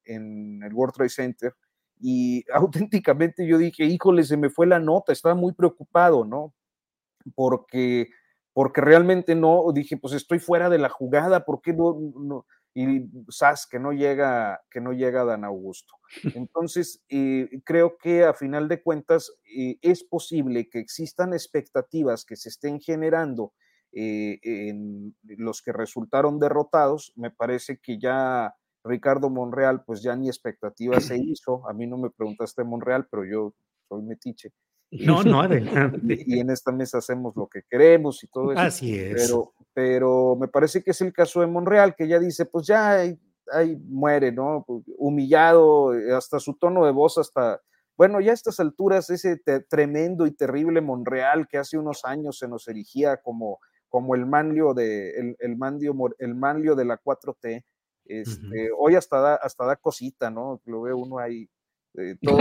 el 0.62 0.75
World 0.75 0.95
Trade 0.95 1.11
Center 1.11 1.55
y 2.01 2.45
auténticamente 2.53 3.47
yo 3.47 3.59
dije, 3.59 3.85
híjole, 3.85 4.25
se 4.25 4.37
me 4.37 4.51
fue 4.51 4.66
la 4.66 4.79
nota, 4.79 5.12
estaba 5.12 5.35
muy 5.35 5.53
preocupado, 5.53 6.25
¿no? 6.25 6.55
Porque, 7.35 8.09
porque 8.53 8.81
realmente 8.81 9.35
no, 9.35 9.65
dije, 9.73 9.97
pues 9.97 10.15
estoy 10.15 10.39
fuera 10.39 10.69
de 10.69 10.79
la 10.79 10.89
jugada, 10.89 11.45
¿por 11.45 11.61
qué 11.61 11.73
no? 11.73 11.99
no? 12.19 12.47
y 12.75 13.11
sas 13.29 13.66
que 13.66 13.81
no 13.81 13.93
llega 13.93 14.61
que 14.70 14.81
no 14.81 14.93
llega 14.93 15.25
Dan 15.25 15.45
Augusto. 15.45 15.95
Entonces, 16.47 17.03
eh, 17.09 17.49
creo 17.65 17.97
que 17.99 18.25
a 18.25 18.35
final 18.35 18.69
de 18.69 18.83
cuentas 18.83 19.33
eh, 19.57 19.79
es 19.83 20.05
posible 20.05 20.69
que 20.69 20.79
existan 20.79 21.33
expectativas 21.33 22.25
que 22.25 22.37
se 22.37 22.51
estén 22.51 22.81
generando 22.81 23.53
eh, 23.93 24.39
en 24.43 25.15
los 25.23 25.62
que 25.62 25.73
resultaron 25.73 26.39
derrotados. 26.39 27.12
Me 27.16 27.31
parece 27.31 27.78
que 27.78 27.98
ya 27.98 28.55
Ricardo 28.85 29.31
Monreal, 29.31 29.85
pues 29.85 30.02
ya 30.02 30.16
ni 30.16 30.28
expectativa 30.28 31.01
se 31.01 31.16
hizo. 31.23 31.69
A 31.69 31.73
mí 31.73 31.86
no 31.86 31.98
me 31.98 32.10
preguntaste 32.10 32.65
Monreal, 32.65 33.06
pero 33.10 33.24
yo 33.24 33.55
soy 33.89 34.02
metiche. 34.02 34.52
No, 34.90 35.23
no, 35.23 35.40
adelante. 35.43 36.24
Y 36.27 36.40
en 36.40 36.48
esta 36.48 36.73
mesa 36.73 36.97
hacemos 36.97 37.36
lo 37.36 37.47
que 37.47 37.60
queremos 37.69 38.24
y 38.24 38.28
todo 38.28 38.52
eso. 38.52 38.60
Así 38.62 38.98
es. 38.98 39.23
Pero, 39.23 39.52
pero 39.74 40.35
me 40.36 40.48
parece 40.48 40.82
que 40.82 40.93
es 40.93 41.01
el 41.02 41.12
caso 41.12 41.43
de 41.43 41.47
Monreal, 41.47 41.94
que 41.94 42.09
ya 42.09 42.19
dice, 42.19 42.47
pues 42.47 42.66
ya 42.66 42.93
ahí, 43.52 43.77
muere, 43.86 44.32
¿no? 44.32 44.65
Pues, 44.66 44.85
humillado, 44.97 45.94
eh, 45.94 46.15
hasta 46.15 46.40
su 46.40 46.55
tono 46.55 46.86
de 46.86 46.93
voz, 46.93 47.19
hasta, 47.19 47.60
bueno, 47.98 48.20
ya 48.23 48.31
a 48.31 48.35
estas 48.35 48.60
alturas, 48.60 49.10
ese 49.10 49.39
tremendo 49.69 50.27
y 50.27 50.31
terrible 50.31 50.81
Monreal 50.81 51.48
que 51.48 51.59
hace 51.59 51.77
unos 51.77 52.06
años 52.06 52.39
se 52.39 52.48
nos 52.48 52.66
erigía 52.66 53.19
como 53.19 53.59
como 53.89 54.15
el 54.15 54.27
manlio 54.27 54.74
de, 54.74 55.10
el, 55.10 55.36
el, 55.39 55.56
manlio, 55.56 55.94
el 56.19 56.35
manlio 56.35 56.74
de 56.74 56.85
la 56.85 57.01
4T, 57.01 57.65
este, 58.05 58.70
hoy 58.77 58.94
hasta 58.94 59.20
da, 59.20 59.35
hasta 59.36 59.65
da 59.66 59.77
cosita, 59.77 60.31
¿no? 60.31 60.60
Lo 60.65 60.82
ve 60.82 60.94
uno 60.94 61.19
ahí 61.19 61.48
eh, 61.94 62.16
todo, 62.23 62.39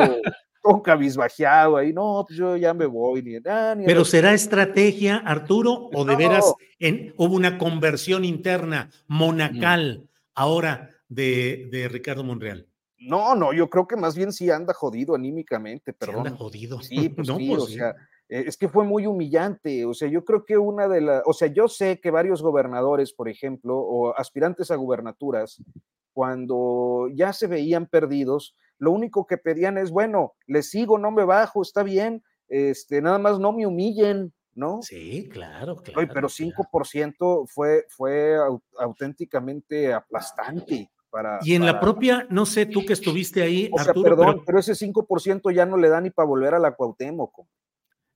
todo 0.64 0.84
cabizbajeado 0.84 1.78
ahí, 1.78 1.94
no, 1.94 2.26
pues 2.28 2.38
yo 2.38 2.56
ya 2.58 2.74
me 2.74 2.86
voy. 2.86 3.22
Ni, 3.22 3.40
Pero 3.86 4.06
será 4.06 4.34
estrategia, 4.34 5.18
Arturo, 5.18 5.90
o 5.94 6.06
de 6.06 6.16
veras 6.16 6.54
en, 6.80 7.14
hubo 7.18 7.36
una 7.36 7.58
conversión 7.58 8.26
interna 8.26 8.90
monacal 9.08 10.10
ahora 10.34 10.90
de, 11.10 11.68
de, 11.72 11.88
Ricardo 11.88 12.24
Monreal? 12.24 12.68
No, 13.00 13.36
no, 13.36 13.54
yo 13.54 13.70
creo 13.70 13.88
que 13.88 13.96
más 13.96 14.16
bien 14.16 14.34
sí 14.34 14.50
anda 14.50 14.74
jodido 14.74 15.16
anímicamente, 15.16 15.94
perdón. 15.94 16.28
anda 16.28 16.38
jodido. 16.38 16.82
Sí, 16.82 17.10
pues 17.10 17.28
sí, 17.38 17.48
pues 17.50 17.64
o 17.64 17.68
sea, 17.68 17.96
eh, 18.30 18.44
es 18.48 18.58
que 18.58 18.70
fue 18.70 18.84
muy 18.84 19.06
humillante. 19.06 19.86
O 19.86 19.94
sea, 19.94 20.08
yo 20.08 20.24
creo 20.26 20.46
que 20.46 20.58
una 20.58 20.88
de 20.88 21.02
las, 21.02 21.24
o 21.26 21.34
sea, 21.34 21.48
yo 21.48 21.68
sé 21.68 22.00
que 22.00 22.12
varios 22.12 22.42
gobernadores, 22.42 23.14
por 23.14 23.30
ejemplo, 23.30 23.78
o 23.78 24.16
aspirantes 24.18 24.72
a 24.72 24.76
gubernaturas, 24.76 25.62
cuando 26.14 27.10
ya 27.14 27.32
se 27.32 27.48
veían 27.48 27.86
perdidos, 27.88 28.56
lo 28.80 28.92
único 28.92 29.26
que 29.26 29.38
pedían 29.38 29.78
es, 29.78 29.92
bueno, 29.92 30.34
les 30.46 30.70
sigo, 30.70 30.98
no 30.98 31.12
me 31.12 31.26
bajo, 31.26 31.62
está 31.62 31.84
bien, 31.84 32.24
este, 32.48 33.02
nada 33.02 33.20
más 33.20 33.40
no 33.40 33.54
me 33.54 33.66
humillen, 33.66 34.34
¿no? 34.54 34.82
Sí, 34.82 35.30
claro, 35.30 35.76
claro. 35.76 36.08
pero 36.14 36.28
5% 36.28 37.48
fue, 37.48 37.86
fue 37.90 38.36
auténticamente 38.80 39.94
aplastante. 39.94 40.90
Para, 41.10 41.40
y 41.42 41.56
en 41.56 41.66
la 41.66 41.80
propia, 41.80 42.28
no 42.30 42.46
sé, 42.46 42.66
tú 42.66 42.86
que 42.86 42.92
estuviste 42.92 43.42
ahí, 43.42 43.70
o 43.72 43.80
Arturo, 43.80 44.02
sea, 44.02 44.10
perdón, 44.10 44.34
pero... 44.34 44.46
pero... 44.46 44.60
ese 44.60 44.74
5% 44.74 45.54
ya 45.54 45.66
no 45.66 45.78
le 45.78 45.88
da 45.88 46.02
ni 46.02 46.10
para 46.10 46.28
volver 46.28 46.54
a 46.54 46.60
la 46.60 46.76
Cuauhtémoc 46.76 47.48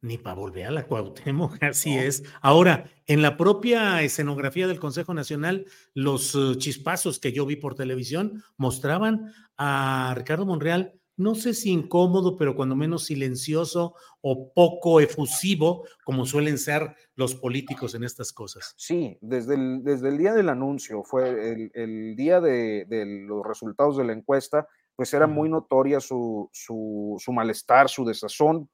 ni 0.01 0.17
para 0.17 0.35
volver 0.35 0.65
a 0.65 0.71
la 0.71 0.87
Cuauhtémoc, 0.87 1.57
así 1.63 1.97
es. 1.97 2.23
Ahora, 2.41 2.89
en 3.05 3.21
la 3.21 3.37
propia 3.37 4.01
escenografía 4.01 4.67
del 4.67 4.79
Consejo 4.79 5.13
Nacional, 5.13 5.65
los 5.93 6.35
eh, 6.35 6.57
chispazos 6.57 7.19
que 7.19 7.31
yo 7.31 7.45
vi 7.45 7.55
por 7.55 7.75
televisión 7.75 8.43
mostraban 8.57 9.31
a 9.57 10.13
Ricardo 10.17 10.45
Monreal, 10.45 10.93
no 11.17 11.35
sé 11.35 11.53
si 11.53 11.69
incómodo, 11.69 12.35
pero 12.35 12.55
cuando 12.55 12.75
menos 12.75 13.05
silencioso 13.05 13.93
o 14.21 14.51
poco 14.53 14.99
efusivo, 14.99 15.85
como 16.03 16.25
suelen 16.25 16.57
ser 16.57 16.95
los 17.15 17.35
políticos 17.35 17.93
en 17.93 18.03
estas 18.03 18.33
cosas. 18.33 18.73
Sí, 18.75 19.17
desde 19.21 19.53
el, 19.53 19.83
desde 19.83 20.09
el 20.09 20.17
día 20.17 20.33
del 20.33 20.49
anuncio, 20.49 21.03
fue 21.03 21.69
el, 21.75 22.15
día 22.15 22.41
de, 22.41 22.85
los 23.27 23.45
resultados 23.45 23.97
de 23.97 24.05
la 24.05 24.13
encuesta, 24.13 24.67
pues 24.95 25.13
era 25.13 25.27
muy 25.27 25.47
notoria 25.47 25.99
su, 25.99 26.49
su, 26.51 27.17
su 27.19 27.31
malestar, 27.33 27.87
su 27.87 28.03
desazón, 28.03 28.67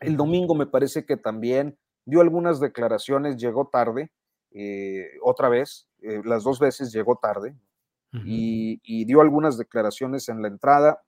el 0.00 0.16
domingo 0.16 0.54
me 0.54 0.66
parece 0.66 1.04
que 1.04 1.16
también 1.16 1.78
dio 2.04 2.20
algunas 2.20 2.60
declaraciones, 2.60 3.36
llegó 3.36 3.68
tarde, 3.68 4.10
eh, 4.52 5.10
otra 5.22 5.48
vez, 5.48 5.88
eh, 6.02 6.22
las 6.24 6.44
dos 6.44 6.58
veces 6.58 6.92
llegó 6.92 7.16
tarde, 7.16 7.54
y, 8.24 9.04
dio 9.04 9.20
algunas 9.20 9.58
declaraciones 9.58 10.30
en 10.30 10.40
la 10.40 10.48
entrada, 10.48 11.02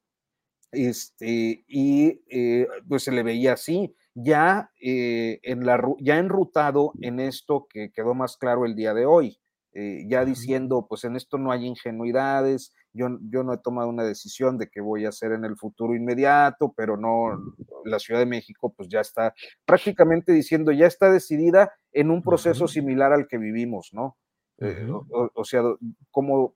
este, 0.71 1.65
y 1.67 2.21
eh, 2.29 2.69
pues 2.87 3.05
se 3.05 3.13
le 3.13 3.23
veía 3.23 3.55
así. 3.55 3.95
ya, 4.15 4.71
eh, 4.83 5.41
en 5.43 5.65
la, 5.65 5.81
ya 6.01 6.19
enrutado 6.19 6.93
en 7.01 7.21
esto 7.21 7.67
que 7.71 7.91
quedó 7.93 8.15
más 8.15 8.37
claro 8.37 8.67
el 8.67 8.75
día 8.75 8.93
de 8.93 9.07
hoy, 9.07 9.39
ya 9.73 10.25
diciendo, 10.25 10.87
pues 10.89 11.05
en 11.05 11.17
esto 11.17 11.39
no 11.39 11.53
hay 11.53 11.65
ingenuidades, 11.65 12.75
yo, 12.93 13.09
yo 13.31 13.43
no 13.43 13.55
he 13.55 13.59
tomado 13.59 13.89
una 13.89 14.05
decisión 14.05 14.59
de 14.59 14.69
qué 14.69 14.81
voy 14.81 15.05
a 15.05 15.11
hacer 15.11 15.33
en 15.33 15.45
el 15.45 15.57
futuro 15.57 15.95
inmediato, 15.95 16.73
pero 16.77 16.97
no, 16.97 17.55
la 17.85 17.99
Ciudad 17.99 18.21
de 18.21 18.27
México 18.27 18.73
pues 18.77 18.89
ya 18.89 19.01
está 19.01 19.35
prácticamente 19.65 20.33
diciendo, 20.33 20.73
ya 20.73 20.87
está 20.87 21.11
decidida 21.11 21.73
en 21.93 22.11
un 22.11 22.23
proceso 22.23 22.69
similar 22.69 23.13
al 23.13 23.27
que 23.27 23.39
vivimos, 23.39 23.91
¿no? 23.93 24.17
Eh, 24.59 24.87
o, 25.35 25.45
sea, 25.45 25.63
como 26.11 26.55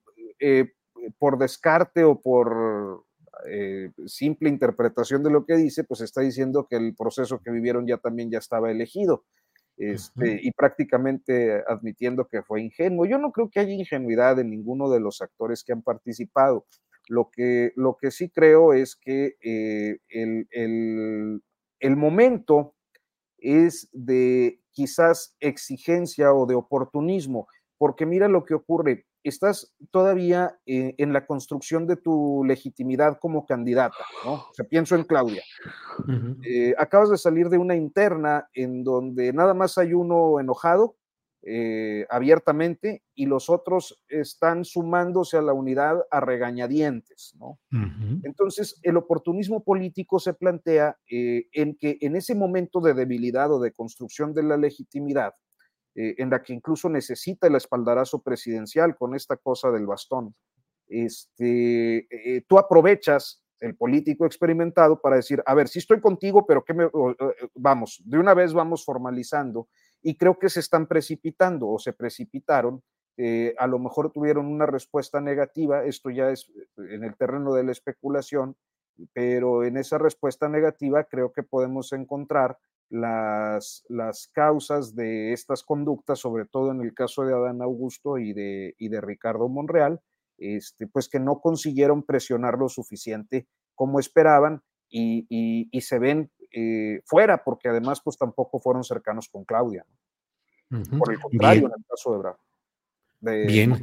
por 1.19 1.39
descarte 1.39 2.05
o 2.05 2.21
por 2.21 3.05
eh, 3.47 3.91
simple 4.07 4.49
interpretación 4.49 5.23
de 5.23 5.31
lo 5.31 5.45
que 5.45 5.57
dice, 5.57 5.85
pues 5.85 6.01
está 6.01 6.21
diciendo 6.21 6.67
que 6.69 6.77
el 6.77 6.95
proceso 6.95 7.41
que 7.41 7.51
vivieron 7.51 7.87
ya 7.87 7.99
también 7.99 8.31
ya 8.31 8.39
estaba 8.39 8.71
elegido. 8.71 9.25
Este, 9.77 10.39
y 10.41 10.53
prácticamente 10.53 11.63
admitiendo 11.67 12.27
que 12.29 12.43
fue 12.43 12.63
ingenuo. 12.63 13.07
Yo 13.07 13.19
no 13.19 13.33
creo 13.33 13.51
que 13.51 13.61
haya 13.61 13.73
ingenuidad 13.73 14.39
en 14.39 14.51
ninguno 14.51 14.89
de 14.89 15.01
los 15.01 15.21
actores 15.21 15.65
que 15.65 15.73
han 15.73 15.83
participado. 15.83 16.67
Lo 17.09 17.31
que, 17.31 17.73
lo 17.77 17.97
que 17.97 18.11
sí 18.11 18.31
creo 18.31 18.73
es 18.73 18.97
que 18.97 19.37
eh, 19.43 19.99
el, 20.09 20.47
el, 20.51 21.43
el 21.81 21.97
momento 21.97 22.75
es 23.39 23.89
de 23.93 24.61
quizás 24.71 25.37
exigencia 25.41 26.33
o 26.33 26.47
de 26.47 26.55
oportunismo, 26.55 27.47
porque 27.77 28.07
mira 28.07 28.29
lo 28.29 28.45
que 28.45 28.55
ocurre 28.55 29.07
estás 29.29 29.75
todavía 29.91 30.59
eh, 30.67 30.95
en 30.99 31.13
la 31.13 31.27
construcción 31.27 31.87
de 31.87 31.97
tu 31.97 32.45
legitimidad 32.45 33.19
como 33.19 33.47
candidata, 33.47 34.05
¿no? 34.25 34.35
O 34.35 34.51
sea, 34.53 34.67
pienso 34.67 34.95
en 34.95 35.05
Claudia. 35.05 35.43
Eh, 36.45 36.75
acabas 36.79 37.11
de 37.11 37.19
salir 37.19 37.49
de 37.49 37.59
una 37.59 37.75
interna 37.75 38.49
en 38.53 38.85
donde 38.85 39.33
nada 39.33 39.55
más 39.55 39.79
hay 39.79 39.95
uno 39.95 40.39
enojado 40.39 40.97
eh, 41.43 42.07
abiertamente 42.11 43.03
y 43.15 43.27
los 43.27 43.51
otros 43.51 44.03
están 44.09 44.65
sumándose 44.65 45.37
a 45.37 45.43
la 45.43 45.53
unidad 45.53 46.01
a 46.11 46.21
regañadientes, 46.21 47.35
¿no? 47.39 47.59
Entonces, 48.23 48.79
el 48.83 48.97
oportunismo 48.97 49.63
político 49.63 50.19
se 50.19 50.35
plantea 50.35 50.99
en 51.07 51.77
que 51.77 51.99
en 52.01 52.17
ese 52.17 52.35
momento 52.35 52.81
de 52.81 52.95
debilidad 52.95 53.53
o 53.53 53.61
de 53.61 53.73
construcción 53.73 54.33
de 54.33 54.43
la 54.43 54.57
legitimidad, 54.57 55.35
eh, 55.97 56.17
en 56.19 56.31
la 56.31 56.43
que 56.43 56.53
incluso 56.53 56.89
necesita 56.89 57.47
el 57.47 57.55
espaldarazo 57.55 58.21
presidencial 58.21 58.97
con 58.97 59.15
esta 59.15 59.37
cosa 59.37 59.71
del 59.71 59.87
bastón. 59.87 60.35
Este, 60.89 62.09
eh, 62.11 62.43
tú 62.49 62.59
aprovechas 62.59 63.43
el 63.61 63.77
político 63.77 64.27
experimentado 64.27 65.01
para 65.01 65.17
decir, 65.17 65.41
a 65.47 65.55
ver, 65.55 65.69
sí 65.69 65.79
estoy 65.79 66.01
contigo, 66.01 66.45
pero 66.47 66.65
¿qué 66.65 66.75
me, 66.75 66.85
eh, 66.87 66.91
vamos, 67.55 68.03
de 68.05 68.19
una 68.19 68.35
vez 68.35 68.53
vamos 68.53 68.85
formalizando 68.85 69.69
y 70.03 70.17
creo 70.17 70.37
que 70.37 70.49
se 70.49 70.61
están 70.61 70.89
precipitando 70.89 71.69
o 71.69 71.79
se 71.79 71.93
precipitaron. 71.93 72.83
a 73.59 73.67
lo 73.69 73.79
mejor 73.79 74.11
tuvieron 74.11 74.47
una 74.47 74.67
respuesta 74.67 75.21
negativa, 75.21 75.85
esto 75.85 76.11
ya 76.11 76.31
es 76.31 76.51
en 76.77 77.05
el 77.05 77.15
terreno 77.17 77.55
de 77.55 77.63
la 77.63 77.71
especulación, 77.71 78.57
pero 79.13 79.63
en 79.63 79.77
esa 79.77 79.99
respuesta 79.99 80.49
negativa 80.49 81.05
creo 81.05 81.33
que 81.33 81.45
podemos 81.45 81.93
encontrar 81.93 82.59
las, 82.91 83.85
las 83.89 84.29
causas 84.29 84.95
de 84.95 85.33
estas 85.33 85.63
conductas, 85.63 86.19
sobre 86.19 86.45
todo 86.45 86.71
en 86.71 86.81
el 86.81 86.95
caso 86.95 87.25
de 87.25 87.35
Adán 87.35 87.63
Augusto 87.63 88.19
y 88.19 88.33
de, 88.33 88.75
y 88.79 88.89
de 88.89 89.01
Ricardo 89.01 89.49
Monreal, 89.49 90.01
este, 90.39 90.87
pues 90.87 91.09
que 91.09 91.21
no 91.21 91.41
consiguieron 91.41 92.03
presionar 92.03 92.59
lo 92.59 92.69
suficiente 92.69 93.47
como 93.75 93.99
esperaban 93.99 94.63
y, 94.89 95.27
y, 95.29 95.81
se 95.81 95.99
ven 95.99 96.31
eh, 96.53 97.01
fuera, 97.05 97.43
porque 97.43 97.69
además 97.69 98.01
pues 98.05 98.17
tampoco 98.17 98.61
fueron 98.61 98.85
cercanos 98.85 99.29
con 99.29 99.45
Claudia. 99.45 99.85
Por 100.69 101.13
el 101.13 101.21
contrario, 101.21 101.67
en 101.67 101.73
el 101.77 101.85
caso 101.89 102.13
de 102.13 102.19
Bravo. 102.19 102.39
Bien. 103.21 103.83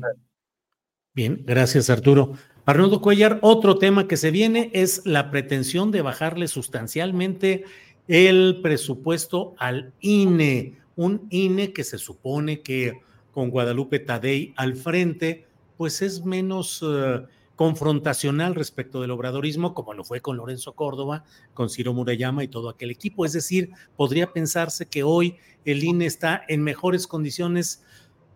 Bien, 1.14 1.44
gracias 1.46 1.90
Arturo. 1.90 2.34
Arnoldo 2.66 3.02
Cuellar, 3.02 3.40
otro 3.42 3.78
tema 3.78 4.08
que 4.08 4.16
se 4.16 4.32
viene 4.32 4.70
es 4.74 5.06
la 5.06 5.32
pretensión 5.32 5.92
de 5.92 6.02
bajarle 6.02 6.48
sustancialmente 6.48 7.66
el 8.08 8.60
presupuesto 8.62 9.56
al 9.58 9.94
INE, 10.00 10.78
un 10.96 11.28
INE 11.30 11.74
que 11.74 11.84
se 11.84 11.98
supone 11.98 12.62
que 12.62 13.02
con 13.32 13.50
Guadalupe 13.50 14.00
Tadei 14.00 14.54
al 14.58 14.76
frente, 14.76 15.48
pues 15.78 16.02
es 16.02 16.26
menos 16.26 16.84
eh, 16.86 17.22
confrontacional 17.56 18.56
respecto 18.56 19.02
del 19.02 19.12
obradorismo, 19.12 19.74
como 19.74 19.94
lo 19.94 20.04
fue 20.04 20.22
con 20.22 20.38
Lorenzo 20.38 20.74
Córdoba, 20.74 21.24
con 21.54 21.70
Ciro 21.70 21.94
Murayama 21.94 22.44
y 22.44 22.48
todo 22.48 22.70
aquel 22.70 22.92
equipo. 22.92 23.26
Es 23.26 23.34
decir, 23.34 23.72
podría 23.96 24.34
pensarse 24.34 24.88
que 24.88 25.04
hoy 25.04 25.38
el 25.66 25.84
INE 25.84 26.06
está 26.06 26.44
en 26.48 26.64
mejores 26.64 27.08
condiciones, 27.08 27.84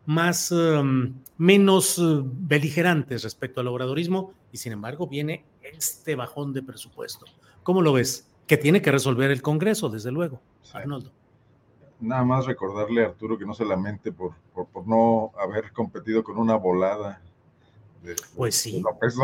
más 0.06 0.52
em, 0.52 1.16
menos 1.38 1.98
eh, 1.98 2.02
beligerantes 2.24 3.24
respecto 3.24 3.62
al 3.62 3.68
obradorismo, 3.68 4.34
y 4.52 4.58
sin 4.58 4.74
embargo 4.74 5.08
viene 5.08 5.44
este 5.64 6.16
bajón 6.16 6.54
de 6.54 6.62
presupuesto. 6.62 7.26
¿Cómo 7.64 7.82
lo 7.82 7.94
ves? 7.94 8.28
Que 8.48 8.58
tiene 8.58 8.82
que 8.82 8.92
resolver 8.92 9.32
el 9.32 9.42
Congreso, 9.42 9.90
desde 9.90 10.12
luego, 10.12 10.42
Arnoldo. 10.74 11.12
Nada 12.00 12.24
más 12.24 12.46
recordarle 12.46 13.04
a 13.04 13.08
Arturo 13.08 13.38
que 13.38 13.46
no 13.46 13.54
se 13.54 13.66
lamente 13.66 14.12
por, 14.12 14.34
por, 14.54 14.88
no 14.88 15.32
haber 15.40 15.72
competido 15.72 16.24
con 16.24 16.38
una 16.38 16.56
volada. 16.56 17.22
De, 18.04 18.16
pues 18.36 18.56
sí. 18.56 18.82
López 18.82 19.16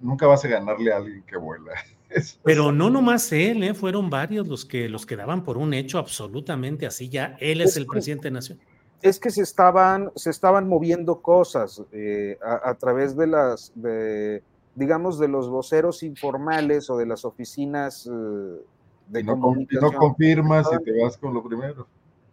Nunca 0.00 0.26
vas 0.26 0.44
a 0.44 0.48
ganarle 0.48 0.92
a 0.92 0.98
alguien 0.98 1.22
que 1.22 1.36
vuela. 1.36 1.72
Pero 2.44 2.72
no 2.72 2.88
nomás 2.90 3.30
él, 3.32 3.62
¿eh? 3.62 3.74
fueron 3.74 4.10
varios 4.10 4.46
los 4.46 4.64
que 4.64 4.88
los 4.88 5.06
que 5.06 5.16
daban 5.16 5.44
por 5.44 5.58
un 5.58 5.74
hecho 5.74 5.98
absolutamente 5.98 6.86
así 6.86 7.08
ya. 7.08 7.36
Él 7.40 7.60
es, 7.60 7.76
el 7.76 7.86
presidente 7.86 8.28
de 8.28 8.32
Nación. 8.32 8.58
Es 9.02 9.18
que 9.18 9.30
se 9.30 9.42
estaban, 9.42 10.10
se 10.14 10.30
estaban 10.30 10.68
moviendo 10.68 11.20
cosas 11.22 11.82
eh, 11.92 12.38
a, 12.42 12.74
través 12.74 13.16
de 13.16 13.26
las, 13.26 13.72
de, 13.74 14.42
digamos, 14.80 15.18
de 15.18 15.28
los 15.28 15.50
voceros 15.50 16.02
informales 16.02 16.88
o 16.88 16.96
de 16.96 17.04
las 17.04 17.26
oficinas 17.26 18.06
eh, 18.06 18.64
de 19.08 19.22
no, 19.22 19.38
comunicación. 19.38 19.92
no 19.92 19.98
confirmas 19.98 20.66
y 20.72 20.82
te 20.82 21.02
vas 21.02 21.18
con 21.18 21.34
lo 21.34 21.44
primero. 21.44 21.86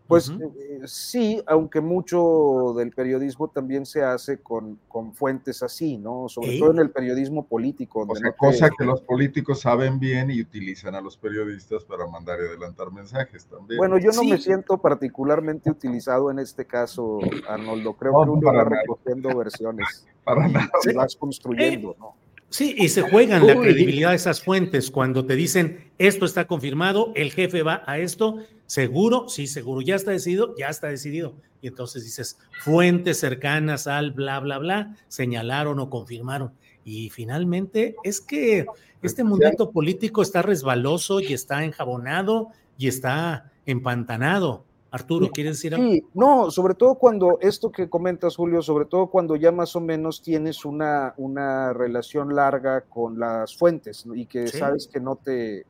Pues 0.08 0.30
eh, 0.30 0.80
sí, 0.86 1.44
aunque 1.46 1.82
mucho 1.82 2.74
del 2.78 2.92
periodismo 2.92 3.50
también 3.50 3.86
se 3.86 4.04
hace 4.04 4.40
con, 4.40 4.80
con 4.88 5.14
fuentes 5.14 5.62
así, 5.62 5.98
¿no? 5.98 6.30
Sobre 6.30 6.58
todo 6.58 6.72
en 6.72 6.80
el 6.80 6.92
periodismo 6.92 7.46
político. 7.46 8.06
O 8.08 8.16
sea, 8.16 8.32
cosa 8.32 8.70
que 8.70 8.86
los 8.86 9.02
políticos 9.02 9.60
saben 9.60 10.00
bien 10.00 10.32
y 10.32 10.40
utilizan 10.40 10.96
a 10.96 11.02
los 11.02 11.18
periodistas 11.18 11.84
para 11.84 12.08
mandar 12.08 12.40
y 12.40 12.48
adelantar 12.48 12.90
mensajes 12.94 13.46
también. 13.48 13.78
Bueno, 13.78 13.98
yo 13.98 14.12
no 14.12 14.24
me 14.24 14.38
siento 14.38 14.78
particularmente 14.78 15.70
utilizado 15.70 16.32
en 16.32 16.40
este 16.40 16.64
caso, 16.64 17.20
Arnoldo. 17.50 17.92
Creo 17.98 18.14
que 18.24 18.30
uno 18.30 18.54
va 18.54 18.64
recogiendo 18.64 19.36
versiones. 19.38 20.08
Para 20.24 20.48
nada. 20.48 20.70
Y 20.86 20.94
vas 20.94 21.18
construyendo, 21.18 21.96
¿no? 22.00 22.16
Sí, 22.50 22.76
y 22.78 22.88
se 22.90 23.02
juegan 23.02 23.46
la 23.46 23.60
credibilidad 23.60 24.12
de 24.12 24.16
esas 24.16 24.42
fuentes 24.42 24.90
cuando 24.90 25.26
te 25.26 25.36
dicen 25.36 25.92
esto 25.98 26.26
está 26.26 26.48
confirmado, 26.48 27.12
el 27.16 27.32
jefe 27.34 27.62
va 27.62 27.84
a 27.86 28.00
esto, 28.00 28.38
seguro, 28.66 29.28
sí, 29.28 29.48
seguro, 29.48 29.82
ya 29.82 29.96
está 29.96 30.12
decidido, 30.12 30.56
ya 30.58 30.70
está 30.70 30.88
decidido. 30.88 31.36
Y 31.62 31.68
entonces 31.68 32.06
dices, 32.06 32.38
fuentes 32.62 33.20
cercanas 33.20 33.88
al 33.88 34.12
bla, 34.12 34.40
bla, 34.40 34.60
bla, 34.60 34.96
señalaron 35.10 35.80
o 35.80 35.90
confirmaron. 35.90 36.54
Y 36.86 37.10
finalmente 37.10 37.96
es 38.04 38.22
que 38.22 38.66
este 39.02 39.26
mundito 39.26 39.72
político 39.72 40.22
está 40.22 40.42
resbaloso 40.42 41.20
y 41.20 41.34
está 41.34 41.66
enjabonado 41.66 42.50
y 42.78 42.88
está 42.88 43.52
empantanado. 43.66 44.64
Arturo, 44.90 45.30
¿quieres 45.32 45.58
decir 45.58 45.76
algo? 45.76 45.90
Sí, 45.90 46.04
no, 46.14 46.50
sobre 46.50 46.74
todo 46.74 46.96
cuando 46.96 47.40
esto 47.42 47.72
que 47.72 47.90
comentas, 47.90 48.36
Julio, 48.36 48.62
sobre 48.62 48.86
todo 48.86 49.08
cuando 49.08 49.36
ya 49.36 49.52
más 49.52 49.76
o 49.76 49.82
menos 49.82 50.22
tienes 50.22 50.64
una, 50.64 51.14
una 51.18 51.74
relación 51.74 52.34
larga 52.34 52.82
con 52.82 53.20
las 53.20 53.56
fuentes 53.56 54.06
y 54.14 54.26
que 54.26 54.48
sabes 54.48 54.88
que 54.88 55.00
no 55.00 55.18
te, 55.18 55.66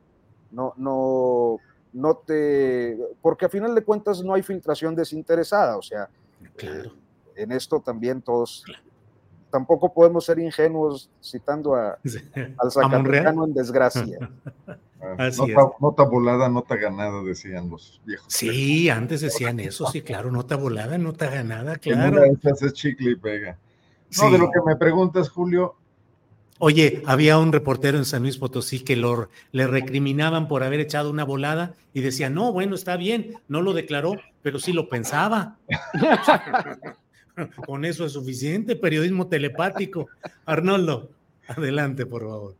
no, 0.52 0.72
no, 0.76 1.58
no 1.92 2.16
te, 2.18 2.96
porque 3.20 3.46
a 3.46 3.48
final 3.48 3.74
de 3.74 3.82
cuentas 3.82 4.22
no 4.22 4.34
hay 4.34 4.42
filtración 4.42 4.94
desinteresada, 4.94 5.76
o 5.76 5.82
sea, 5.82 6.08
eh, 6.58 6.84
en 7.34 7.52
esto 7.52 7.80
también 7.80 8.22
todos, 8.22 8.64
tampoco 9.50 9.92
podemos 9.92 10.24
ser 10.24 10.38
ingenuos 10.38 11.10
citando 11.22 11.74
a, 11.74 11.98
al 12.58 12.70
Zacatecano 12.70 13.44
en 13.44 13.54
desgracia. 13.54 14.30
Ah, 15.00 15.30
nota, 15.30 15.76
nota, 15.80 16.02
volada, 16.02 16.48
nota 16.48 16.74
ganada, 16.74 17.22
decían 17.22 17.70
los 17.70 18.00
viejos. 18.04 18.26
Sí, 18.26 18.90
antes 18.90 19.20
decían 19.20 19.60
eso, 19.60 19.86
sí, 19.86 20.02
claro, 20.02 20.32
nota 20.32 20.56
volada, 20.56 20.98
nota 20.98 21.30
ganada, 21.30 21.76
claro. 21.76 22.24
es 22.24 22.72
chicle 22.72 23.12
y 23.12 23.14
pega. 23.14 23.56
No, 24.16 24.30
de 24.32 24.38
lo 24.38 24.50
que 24.50 24.60
me 24.66 24.74
preguntas, 24.74 25.28
Julio. 25.28 25.76
Oye, 26.58 27.02
había 27.06 27.38
un 27.38 27.52
reportero 27.52 27.96
en 27.96 28.04
San 28.04 28.22
Luis 28.22 28.38
Potosí 28.38 28.80
que 28.80 28.96
lo, 28.96 29.28
le 29.52 29.68
recriminaban 29.68 30.48
por 30.48 30.64
haber 30.64 30.80
echado 30.80 31.10
una 31.10 31.24
volada 31.24 31.76
y 31.94 32.00
decía, 32.00 32.28
no, 32.28 32.52
bueno, 32.52 32.74
está 32.74 32.96
bien, 32.96 33.34
no 33.46 33.62
lo 33.62 33.74
declaró, 33.74 34.16
pero 34.42 34.58
sí 34.58 34.72
lo 34.72 34.88
pensaba. 34.88 35.58
Con 37.66 37.84
eso 37.84 38.04
es 38.04 38.12
suficiente, 38.12 38.76
periodismo 38.76 39.28
telepático. 39.28 40.08
Arnoldo, 40.44 41.10
adelante, 41.46 42.06
por 42.06 42.22
favor. 42.22 42.56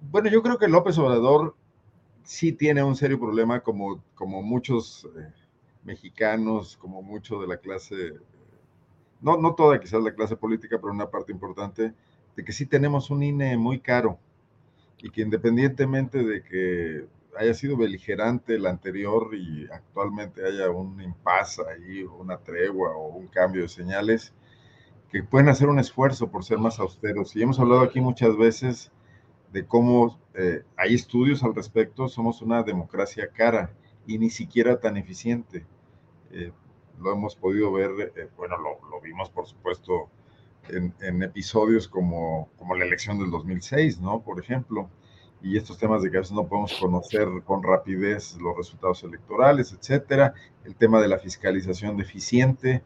Bueno, 0.00 0.28
yo 0.28 0.42
creo 0.42 0.58
que 0.58 0.68
López 0.68 0.98
Obrador 0.98 1.54
sí 2.24 2.52
tiene 2.52 2.82
un 2.82 2.96
serio 2.96 3.18
problema 3.18 3.60
como, 3.60 4.02
como 4.14 4.42
muchos 4.42 5.08
eh, 5.16 5.32
mexicanos, 5.84 6.76
como 6.76 7.02
mucho 7.02 7.40
de 7.40 7.46
la 7.46 7.56
clase, 7.58 8.14
no, 9.20 9.36
no 9.36 9.54
toda 9.54 9.80
quizás 9.80 10.02
la 10.02 10.14
clase 10.14 10.36
política, 10.36 10.78
pero 10.80 10.92
una 10.92 11.10
parte 11.10 11.32
importante, 11.32 11.94
de 12.34 12.44
que 12.44 12.52
sí 12.52 12.66
tenemos 12.66 13.10
un 13.10 13.22
INE 13.22 13.56
muy 13.56 13.78
caro 13.78 14.18
y 14.98 15.10
que 15.10 15.22
independientemente 15.22 16.22
de 16.22 16.42
que 16.42 17.06
haya 17.38 17.54
sido 17.54 17.76
beligerante 17.76 18.54
el 18.54 18.66
anterior 18.66 19.34
y 19.34 19.66
actualmente 19.70 20.44
haya 20.46 20.70
un 20.70 21.00
impasse 21.00 21.62
ahí, 21.68 22.02
una 22.02 22.38
tregua 22.38 22.96
o 22.96 23.08
un 23.08 23.28
cambio 23.28 23.62
de 23.62 23.68
señales, 23.68 24.32
que 25.10 25.22
pueden 25.22 25.48
hacer 25.48 25.68
un 25.68 25.78
esfuerzo 25.78 26.30
por 26.30 26.44
ser 26.44 26.58
más 26.58 26.78
austeros. 26.78 27.34
Y 27.36 27.42
hemos 27.42 27.60
hablado 27.60 27.82
aquí 27.82 28.00
muchas 28.00 28.36
veces 28.36 28.90
de 29.52 29.66
cómo 29.66 30.18
eh, 30.34 30.62
hay 30.76 30.94
estudios 30.94 31.42
al 31.42 31.54
respecto, 31.54 32.08
somos 32.08 32.42
una 32.42 32.62
democracia 32.62 33.30
cara 33.32 33.70
y 34.06 34.18
ni 34.18 34.30
siquiera 34.30 34.80
tan 34.80 34.96
eficiente. 34.96 35.64
Eh, 36.30 36.52
lo 37.00 37.12
hemos 37.12 37.36
podido 37.36 37.72
ver, 37.72 38.12
eh, 38.16 38.28
bueno, 38.36 38.56
lo, 38.58 39.00
vimos 39.00 39.30
por 39.30 39.46
supuesto 39.46 40.08
en, 40.68 40.94
en, 41.00 41.22
episodios 41.22 41.86
como, 41.86 42.48
como 42.58 42.74
la 42.74 42.84
elección 42.84 43.18
del 43.18 43.30
2006, 43.30 44.00
¿no? 44.00 44.22
Por 44.22 44.40
ejemplo, 44.40 44.90
y 45.42 45.56
estos 45.56 45.78
temas 45.78 46.02
de 46.02 46.10
que 46.10 46.16
a 46.16 46.20
veces 46.20 46.34
no 46.34 46.46
podemos 46.46 46.74
conocer 46.80 47.28
con 47.44 47.62
rapidez 47.62 48.36
los 48.40 48.56
resultados 48.56 49.02
electorales, 49.04 49.72
etcétera, 49.72 50.34
el 50.64 50.74
tema 50.74 51.00
de 51.00 51.08
la 51.08 51.18
fiscalización 51.18 51.96
deficiente. 51.96 52.82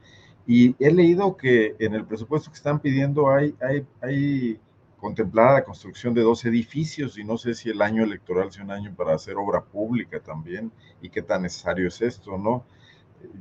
Y 0.47 0.75
he 0.85 0.91
leído 0.91 1.37
que 1.37 1.77
en 1.79 1.95
el 1.95 2.05
presupuesto 2.05 2.51
que 2.51 2.57
están 2.57 2.81
pidiendo 2.81 3.31
hay, 3.31 3.55
hay, 3.61 3.87
hay 4.03 4.61
contemplada 4.99 5.55
la 5.55 5.65
construcción 5.65 6.13
de 6.13 6.23
dos 6.23 6.45
edificios 6.45 7.17
y 7.19 7.25
no 7.25 7.39
sé 7.39 7.55
si 7.55 7.71
el 7.71 7.81
año 7.81 8.05
electoral 8.05 8.53
sea 8.53 8.65
un 8.65 8.71
año 8.71 8.95
para 8.95 9.15
hacer 9.15 9.37
obra 9.37 9.63
pública 9.63 10.21
también 10.21 10.71
y 11.01 11.09
qué 11.09 11.23
tan 11.23 11.43
necesario 11.43 11.89
es 11.89 12.03
esto, 12.03 12.37
¿no? 12.37 12.65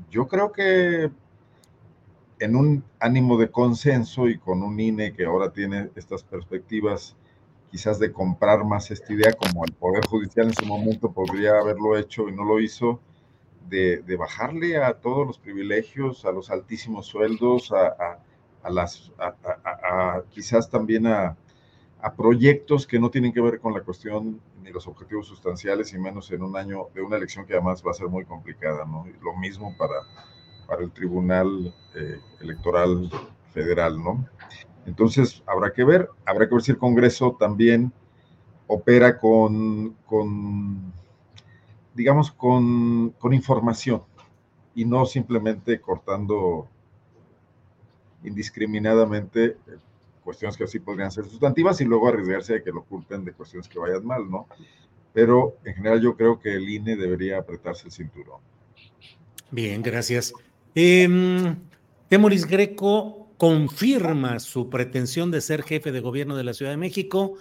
Yo 0.09 0.27
creo 0.27 0.51
que 0.51 1.11
en 2.39 2.55
un 2.55 2.83
ánimo 2.99 3.37
de 3.37 3.51
consenso 3.51 4.27
y 4.27 4.37
con 4.37 4.63
un 4.63 4.79
INE 4.79 5.13
que 5.13 5.25
ahora 5.25 5.51
tiene 5.51 5.89
estas 5.95 6.23
perspectivas 6.23 7.15
quizás 7.69 7.99
de 7.99 8.11
comprar 8.11 8.63
más 8.65 8.91
esta 8.91 9.13
idea, 9.13 9.33
como 9.33 9.63
el 9.65 9.73
Poder 9.73 10.05
Judicial 10.05 10.47
en 10.47 10.53
su 10.53 10.65
momento 10.65 11.11
podría 11.11 11.57
haberlo 11.59 11.97
hecho 11.97 12.27
y 12.27 12.31
no 12.31 12.43
lo 12.43 12.59
hizo, 12.59 12.99
de, 13.69 14.15
bajarle 14.17 14.77
a 14.77 14.93
todos 14.95 15.27
los 15.27 15.37
privilegios, 15.37 16.25
a 16.25 16.31
los 16.31 16.49
altísimos 16.49 17.05
sueldos, 17.05 17.71
a, 17.71 18.19
las, 18.69 19.11
quizás 20.31 20.69
también 20.69 21.07
a, 21.07 21.35
proyectos 22.15 22.87
que 22.87 22.97
no 22.97 23.09
tienen 23.09 23.33
que 23.33 23.41
ver 23.41 23.59
con 23.59 23.73
la 23.73 23.81
cuestión 23.81 24.39
ni 24.63 24.71
los 24.71 24.87
objetivos 24.87 25.27
sustanciales, 25.27 25.93
y 25.93 25.99
menos 25.99 26.31
en 26.31 26.41
un 26.41 26.55
año 26.55 26.87
de 26.93 27.01
una 27.01 27.17
elección 27.17 27.45
que 27.45 27.53
además 27.53 27.83
va 27.85 27.91
a 27.91 27.93
ser 27.93 28.07
muy 28.07 28.25
complicada, 28.25 28.85
¿no? 28.85 29.05
lo 29.21 29.35
mismo 29.37 29.75
para, 29.77 29.95
para 30.65 30.81
el 30.81 30.91
Tribunal 30.91 31.73
eh, 31.95 32.19
Electoral 32.39 33.11
Federal, 33.53 34.01
¿no? 34.01 34.25
Entonces, 34.85 35.43
habrá 35.45 35.71
que 35.73 35.83
ver, 35.83 36.09
habrá 36.25 36.47
que 36.47 36.55
ver 36.55 36.63
si 36.63 36.71
el 36.71 36.77
Congreso 36.77 37.35
también 37.39 37.91
opera 38.67 39.17
con, 39.17 39.95
digamos, 41.93 42.31
con, 42.31 43.09
con 43.11 43.33
información 43.33 44.03
y 44.75 44.85
no 44.85 45.05
simplemente 45.05 45.81
cortando 45.81 46.67
indiscriminadamente 48.23 49.45
eh, 49.45 49.57
cuestiones 50.23 50.55
que 50.55 50.65
así 50.65 50.79
podrían 50.79 51.11
ser 51.11 51.25
sustantivas 51.25 51.81
y 51.81 51.85
luego 51.85 52.07
arriesgarse 52.07 52.55
a 52.55 52.63
que 52.63 52.71
lo 52.71 52.83
culpen 52.83 53.25
de 53.25 53.33
cuestiones 53.33 53.67
que 53.67 53.79
vayan 53.79 54.05
mal, 54.05 54.29
¿no? 54.29 54.47
Pero 55.13 55.57
en 55.63 55.73
general 55.73 56.01
yo 56.01 56.15
creo 56.15 56.39
que 56.39 56.53
el 56.53 56.69
INE 56.69 56.95
debería 56.95 57.39
apretarse 57.39 57.87
el 57.87 57.91
cinturón. 57.91 58.39
Bien, 59.49 59.81
gracias. 59.81 60.33
Eh, 60.75 61.55
Greco 62.47 63.18
confirma 63.39 64.37
su 64.39 64.69
pretensión 64.69 65.31
de 65.31 65.39
ser 65.39 65.63
jefe 65.63 65.93
de 65.93 66.01
gobierno 66.01 66.35
de 66.35 66.43
la 66.43 66.53
Ciudad 66.53 66.71
de 66.71 66.77
México, 66.77 67.35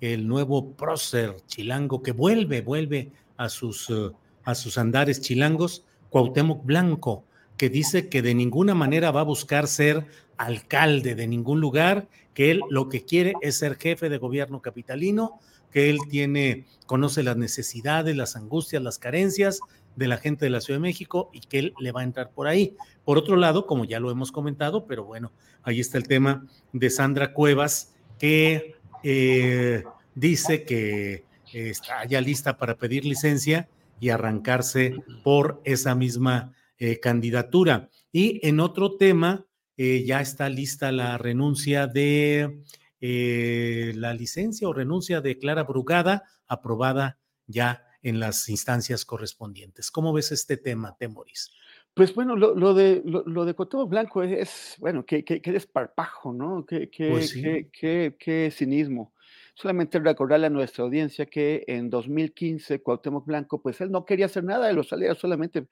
el 0.00 0.26
nuevo 0.26 0.72
prócer 0.72 1.36
chilango 1.46 2.02
que 2.02 2.12
vuelve, 2.12 2.62
vuelve 2.62 3.12
a 3.36 3.50
sus, 3.50 3.90
uh, 3.90 4.14
a 4.44 4.54
sus 4.54 4.78
andares 4.78 5.20
chilangos, 5.20 5.84
Cuauhtémoc 6.08 6.64
Blanco, 6.64 7.26
que 7.58 7.68
dice 7.68 8.08
que 8.08 8.22
de 8.22 8.34
ninguna 8.34 8.74
manera 8.74 9.10
va 9.10 9.20
a 9.20 9.24
buscar 9.24 9.68
ser 9.68 10.06
alcalde 10.38 11.14
de 11.14 11.26
ningún 11.26 11.60
lugar, 11.60 12.08
que 12.32 12.50
él 12.50 12.62
lo 12.70 12.88
que 12.88 13.04
quiere 13.04 13.34
es 13.42 13.58
ser 13.58 13.76
jefe 13.76 14.08
de 14.08 14.16
gobierno 14.16 14.62
capitalino, 14.62 15.38
que 15.70 15.90
él 15.90 15.98
tiene, 16.08 16.64
conoce 16.86 17.22
las 17.22 17.36
necesidades, 17.36 18.16
las 18.16 18.36
angustias, 18.36 18.82
las 18.82 18.98
carencias 18.98 19.60
de 19.96 20.08
la 20.08 20.16
gente 20.16 20.44
de 20.44 20.50
la 20.50 20.60
Ciudad 20.60 20.78
de 20.78 20.82
México 20.82 21.30
y 21.32 21.40
que 21.40 21.58
él 21.58 21.74
le 21.80 21.92
va 21.92 22.00
a 22.00 22.04
entrar 22.04 22.30
por 22.30 22.46
ahí. 22.46 22.76
Por 23.04 23.18
otro 23.18 23.36
lado, 23.36 23.66
como 23.66 23.84
ya 23.84 24.00
lo 24.00 24.10
hemos 24.10 24.32
comentado, 24.32 24.86
pero 24.86 25.04
bueno, 25.04 25.32
ahí 25.62 25.80
está 25.80 25.98
el 25.98 26.08
tema 26.08 26.46
de 26.72 26.90
Sandra 26.90 27.32
Cuevas, 27.32 27.94
que 28.18 28.76
eh, 29.02 29.84
dice 30.14 30.64
que 30.64 31.24
está 31.52 32.04
ya 32.06 32.20
lista 32.20 32.56
para 32.56 32.76
pedir 32.76 33.04
licencia 33.04 33.68
y 34.00 34.10
arrancarse 34.10 34.96
por 35.22 35.60
esa 35.64 35.94
misma 35.94 36.54
eh, 36.78 36.98
candidatura. 37.00 37.88
Y 38.12 38.46
en 38.46 38.60
otro 38.60 38.96
tema, 38.96 39.44
eh, 39.76 40.04
ya 40.06 40.20
está 40.20 40.48
lista 40.48 40.92
la 40.92 41.18
renuncia 41.18 41.86
de 41.86 42.62
la 43.00 44.14
licencia 44.14 44.68
o 44.68 44.72
renuncia 44.72 45.20
de 45.20 45.36
Clara 45.36 45.64
Brugada, 45.64 46.22
aprobada 46.46 47.18
ya 47.48 47.84
en 48.02 48.20
las 48.20 48.48
instancias 48.48 49.04
correspondientes. 49.04 49.90
¿Cómo 49.90 50.12
ves 50.12 50.32
este 50.32 50.56
tema, 50.56 50.96
Temoris? 50.98 51.50
Pues 51.94 52.14
bueno, 52.14 52.36
lo, 52.36 52.54
lo 52.54 52.72
de 52.72 53.02
lo, 53.04 53.44
de 53.44 53.54
Cotomo 53.54 53.86
Blanco 53.86 54.22
es, 54.22 54.76
bueno, 54.78 55.04
qué, 55.04 55.24
qué, 55.24 55.42
qué 55.42 55.52
desparpajo, 55.52 56.32
¿no? 56.32 56.64
Qué, 56.64 56.88
qué, 56.88 57.10
Pues 57.10 57.30
qué, 57.30 57.68
sí. 57.68 57.70
qué- 57.72 58.16
qué 58.18 58.50
cinismo. 58.50 59.12
Solamente 59.54 59.98
recordarle 59.98 60.46
a 60.46 60.50
nuestra 60.50 60.84
audiencia 60.84 61.26
que 61.26 61.64
en 61.66 61.90
2015 61.90 62.82
Cuauhtémoc 62.82 63.26
Blanco, 63.26 63.60
pues 63.60 63.78
él 63.82 63.90
no 63.90 64.06
quería 64.06 64.24
hacer 64.26 64.42
nada 64.44 64.66
de 64.68 64.72
los 64.72 64.88
salarios, 64.88 65.18
solamente 65.18 65.68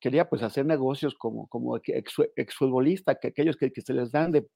quería 0.00 0.28
pues 0.30 0.42
hacer 0.42 0.64
negocios 0.66 1.14
como, 1.14 1.48
como 1.48 1.76
ex, 1.76 2.14
exfutbolista, 2.36 3.16
que 3.16 3.28
aquellos 3.28 3.56
que, 3.58 3.72
que 3.72 3.82
se 3.82 3.92
les 3.94 4.12
dan 4.12 4.32
de 4.32 4.46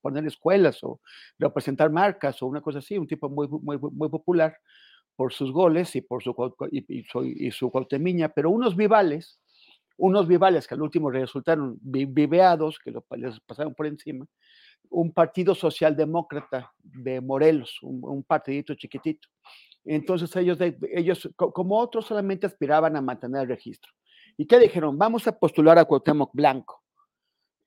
poner 0.00 0.26
escuelas 0.26 0.78
o 0.82 1.00
representar 1.38 1.90
marcas 1.90 2.42
o 2.42 2.46
una 2.46 2.60
cosa 2.62 2.78
así, 2.80 2.98
un 2.98 3.06
tipo 3.06 3.28
muy, 3.28 3.46
muy, 3.48 3.78
muy 3.78 4.08
popular 4.08 4.56
por 5.16 5.32
sus 5.32 5.52
goles 5.52 5.94
y 5.96 6.00
por 6.00 6.22
su, 6.22 6.34
y, 6.70 6.84
y 7.00 7.04
y 7.46 7.50
su 7.50 7.70
cuautemiña, 7.70 8.28
pero 8.30 8.50
unos 8.50 8.74
vivales, 8.76 9.38
unos 9.96 10.26
vivales 10.26 10.66
que 10.66 10.74
al 10.74 10.82
último 10.82 11.10
resultaron 11.10 11.78
vi- 11.82 12.06
viveados, 12.06 12.78
que 12.78 12.90
lo, 12.90 13.04
les 13.16 13.38
pasaron 13.40 13.74
por 13.74 13.86
encima, 13.86 14.26
un 14.88 15.12
partido 15.12 15.54
socialdemócrata 15.54 16.72
de 16.82 17.20
Morelos, 17.20 17.78
un, 17.82 18.00
un 18.02 18.22
partidito 18.24 18.74
chiquitito. 18.74 19.28
Entonces 19.84 20.34
ellos, 20.36 20.58
ellos, 20.92 21.28
co- 21.36 21.52
como 21.52 21.78
otros, 21.78 22.06
solamente 22.06 22.46
aspiraban 22.46 22.96
a 22.96 23.00
mantener 23.02 23.42
el 23.42 23.48
registro. 23.48 23.92
¿Y 24.36 24.46
qué 24.46 24.58
dijeron? 24.58 24.96
Vamos 24.98 25.26
a 25.26 25.38
postular 25.38 25.78
a 25.78 25.84
Cuauhtémoc 25.84 26.30
Blanco. 26.32 26.82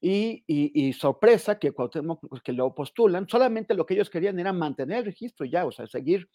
Y, 0.02 0.44
y- 0.48 0.88
y 0.88 0.94
sorpresa 0.94 1.58
que 1.58 1.72
Cuauhtémoc, 1.72 2.20
pues, 2.28 2.42
que 2.42 2.52
lo 2.52 2.76
postulan, 2.76 3.28
solamente 3.30 3.74
lo 3.74 3.86
que 3.86 3.94
ellos 3.94 4.10
querían 4.10 4.38
era 4.38 4.52
mantener 4.52 4.98
el 5.00 5.06
registro 5.06 5.46
ya, 5.46 5.66
o 5.66 5.72
sea, 5.72 5.88
seguir 5.88 6.28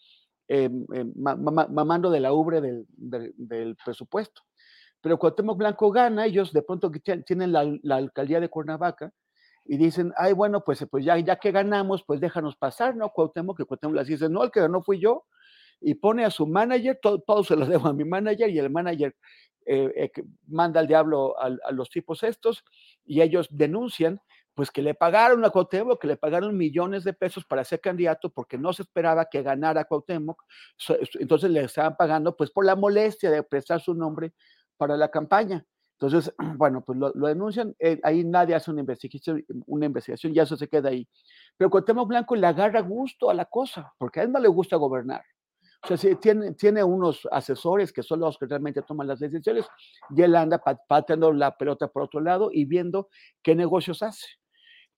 ma- 1.17 1.37
ma- 1.37 1.69
mamando 1.69 2.11
de 2.11 2.21
la 2.21 2.33
ubre 2.33 2.61
del, 2.61 3.77
presupuesto. 3.85 4.43
Pero 5.01 5.19
Cuauhtémoc 5.19 5.59
Blanco 5.59 5.91
gana, 5.91 6.27
ellos 6.27 6.53
de 6.53 6.63
pronto 6.63 6.91
tienen 7.27 7.53
la, 7.53 7.97
alcaldía 7.97 8.41
de 8.41 8.49
Cuernavaca 8.49 9.13
y 9.65 9.77
dicen, 9.77 10.13
ay, 10.17 10.33
bueno, 10.33 10.65
pues, 10.65 10.85
pues 10.91 11.05
ya, 11.05 11.19
ya 11.19 11.37
que 11.37 11.53
ganamos, 11.53 12.03
pues 12.05 12.21
déjanos 12.21 12.57
pasar, 12.57 12.97
¿no? 12.97 13.11
Cuauhtémoc, 13.11 13.57
que 13.57 13.65
Cuauhtémoc 13.65 13.97
les 13.97 14.09
dice, 14.09 14.29
no, 14.29 14.43
el 14.43 14.51
que 14.51 14.61
ganó 14.61 14.83
fui 14.83 14.99
yo, 14.99 15.25
y 15.81 15.95
pone 15.95 16.25
a 16.25 16.31
su 16.31 16.47
manager, 16.47 16.99
todo, 17.01 17.21
todo 17.21 17.45
se 17.45 17.55
lo 17.55 17.67
debo 17.67 17.89
a 17.89 17.93
mi 17.93 18.05
manager, 18.05 18.49
y 18.51 18.59
el 18.59 18.71
manager 18.71 19.15
eh, 19.67 19.93
eh, 19.95 20.11
manda 20.47 20.81
al 20.81 20.87
diablo 20.87 21.39
a, 21.39 21.51
a 21.65 21.73
los 21.73 21.91
tipos 21.91 22.23
estos, 22.23 22.65
y 23.05 23.21
ellos 23.21 23.47
denuncian, 23.51 24.21
pues 24.59 24.73
que 24.73 24.83
le 24.83 24.93
pagaron 24.93 25.45
a 25.45 25.51
Cuauhtémoc, 25.51 26.01
que 26.01 26.09
le 26.09 26.17
pagaron 26.17 26.57
millones 26.57 27.05
de 27.05 27.13
pesos 27.13 27.45
para 27.45 27.63
ser 27.63 27.81
candidato, 27.81 28.29
porque 28.29 28.59
no 28.59 28.73
se 28.73 28.83
esperaba 28.83 29.27
que 29.27 29.41
ganara 29.41 29.85
Cuauhtémoc, 29.85 30.43
entonces 31.21 31.49
le 31.49 31.63
estaban 31.63 31.97
pagando, 31.97 32.35
pues 32.37 32.51
por 32.51 32.65
la 32.67 32.75
molestia 32.75 33.31
de 33.31 33.45
prestar 33.45 33.81
su 33.81 33.95
nombre 33.95 34.35
para 34.77 34.97
la 34.97 35.13
campaña. 35.13 35.65
Entonces, 35.93 36.35
bueno, 36.57 36.83
pues 36.85 36.99
lo, 36.99 37.13
denuncian, 37.13 37.73
eh, 37.79 38.01
ahí 38.03 38.25
nadie 38.25 38.57
hace 38.57 38.73
una 38.73 38.81
investigación, 38.81 39.45
una 39.67 39.87
investigación, 39.87 40.35
ya 40.35 40.43
eso 40.43 40.57
se 40.57 40.67
queda 40.67 40.89
ahí. 40.89 41.09
Pero 41.57 41.71
Cuauhtémoc 41.71 42.09
Blanco 42.09 42.35
le 42.35 42.49
agarra 42.49 42.81
gusto 42.81 43.31
a 43.31 43.35
la 43.35 43.45
cosa, 43.45 43.93
porque 43.97 44.19
a 44.19 44.23
él 44.25 44.33
no 44.33 44.41
le 44.41 44.49
gusta 44.49 44.75
gobernar. 44.75 45.23
O 45.85 45.87
sea, 45.87 45.97
sí, 45.97 46.17
tiene, 46.17 46.55
tiene 46.55 46.83
unos 46.83 47.29
asesores 47.31 47.93
que 47.93 48.03
son 48.03 48.19
los 48.19 48.37
que 48.39 48.47
realmente 48.47 48.83
toman 48.83 49.07
las 49.07 49.21
decisiones 49.21 49.67
y 50.11 50.21
él 50.23 50.35
anda 50.35 50.59
pa- 50.59 50.81
pateando 50.89 51.33
la 51.33 51.57
pelota 51.57 51.87
por 51.87 52.03
otro 52.03 52.21
lado 52.21 52.51
y 52.53 52.65
viendo 52.65 53.09
qué 53.41 53.55
negocios 53.55 54.03
hace. 54.03 54.27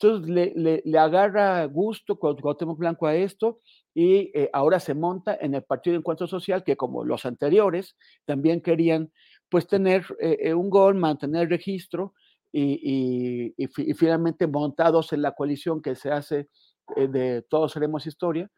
Entonces 0.03 0.31
le, 0.31 0.83
le, 0.83 0.99
agarra 0.99 1.63
gusto 1.67 2.19
Cuauhtémoc 2.19 2.79
Blanco 2.79 3.07
a 3.07 3.15
esto 3.15 3.61
y 3.93 4.31
eh, 4.35 4.49
ahora 4.51 4.81
se 4.81 4.95
monta 4.95 5.37
en 5.39 5.55
el 5.55 5.63
Partido 5.63 5.93
de 5.93 5.99
Encuentro 5.99 6.27
Social, 6.27 6.65
que 6.65 6.75
como 6.75 7.05
los 7.05 7.27
anteriores, 7.27 7.97
también 8.25 8.63
querían 8.63 9.13
pues 9.51 9.67
tener 9.67 10.07
eh, 10.19 10.39
eh, 10.41 10.55
un 10.55 10.71
gol, 10.71 10.95
mantener 10.95 11.51
registro 11.51 12.15
y, 12.51 13.53
y, 13.59 13.95
finalmente 13.95 14.47
montados 14.47 15.13
en 15.13 15.21
la 15.21 15.33
coalición 15.33 15.83
que 15.83 15.95
se 15.95 16.11
hace 16.11 16.49
de 16.97 17.43
Todos 17.43 17.77
Haremos 17.77 18.07
Historia, 18.07 18.51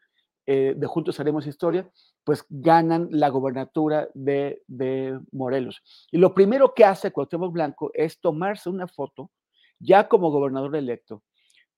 de 0.47 0.86
Juntos 0.86 1.20
Haremos 1.20 1.47
Historia, 1.47 1.90
pues 2.24 2.47
ganan 2.48 3.09
la 3.10 3.28
gobernatura 3.28 4.09
de, 4.14 4.62
de, 4.66 5.20
Morelos. 5.32 5.82
Y 6.10 6.16
lo 6.19 6.32
primero 6.32 6.73
que 6.73 6.86
hace 6.86 7.10
Cuauhtémoc 7.10 7.52
Blanco 7.52 7.90
es 7.93 8.19
tomarse 8.19 8.70
una 8.70 8.89
foto 8.89 9.31
ya 9.78 10.09
como 10.09 10.31
gobernador 10.31 10.74
electo 10.77 11.23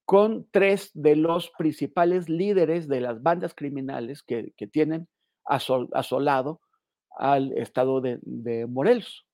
con 0.04 0.46
tres 0.50 0.90
de 0.94 1.16
los 1.16 1.50
principales 1.56 2.28
líderes 2.28 2.88
de 2.88 3.00
las 3.00 3.22
bandas 3.22 3.54
criminales 3.54 4.22
que, 4.22 4.52
tienen 4.70 5.08
asolado 5.44 6.60
al 7.16 7.52
estado 7.52 8.00
de, 8.00 8.66
Morelos. 8.68 9.26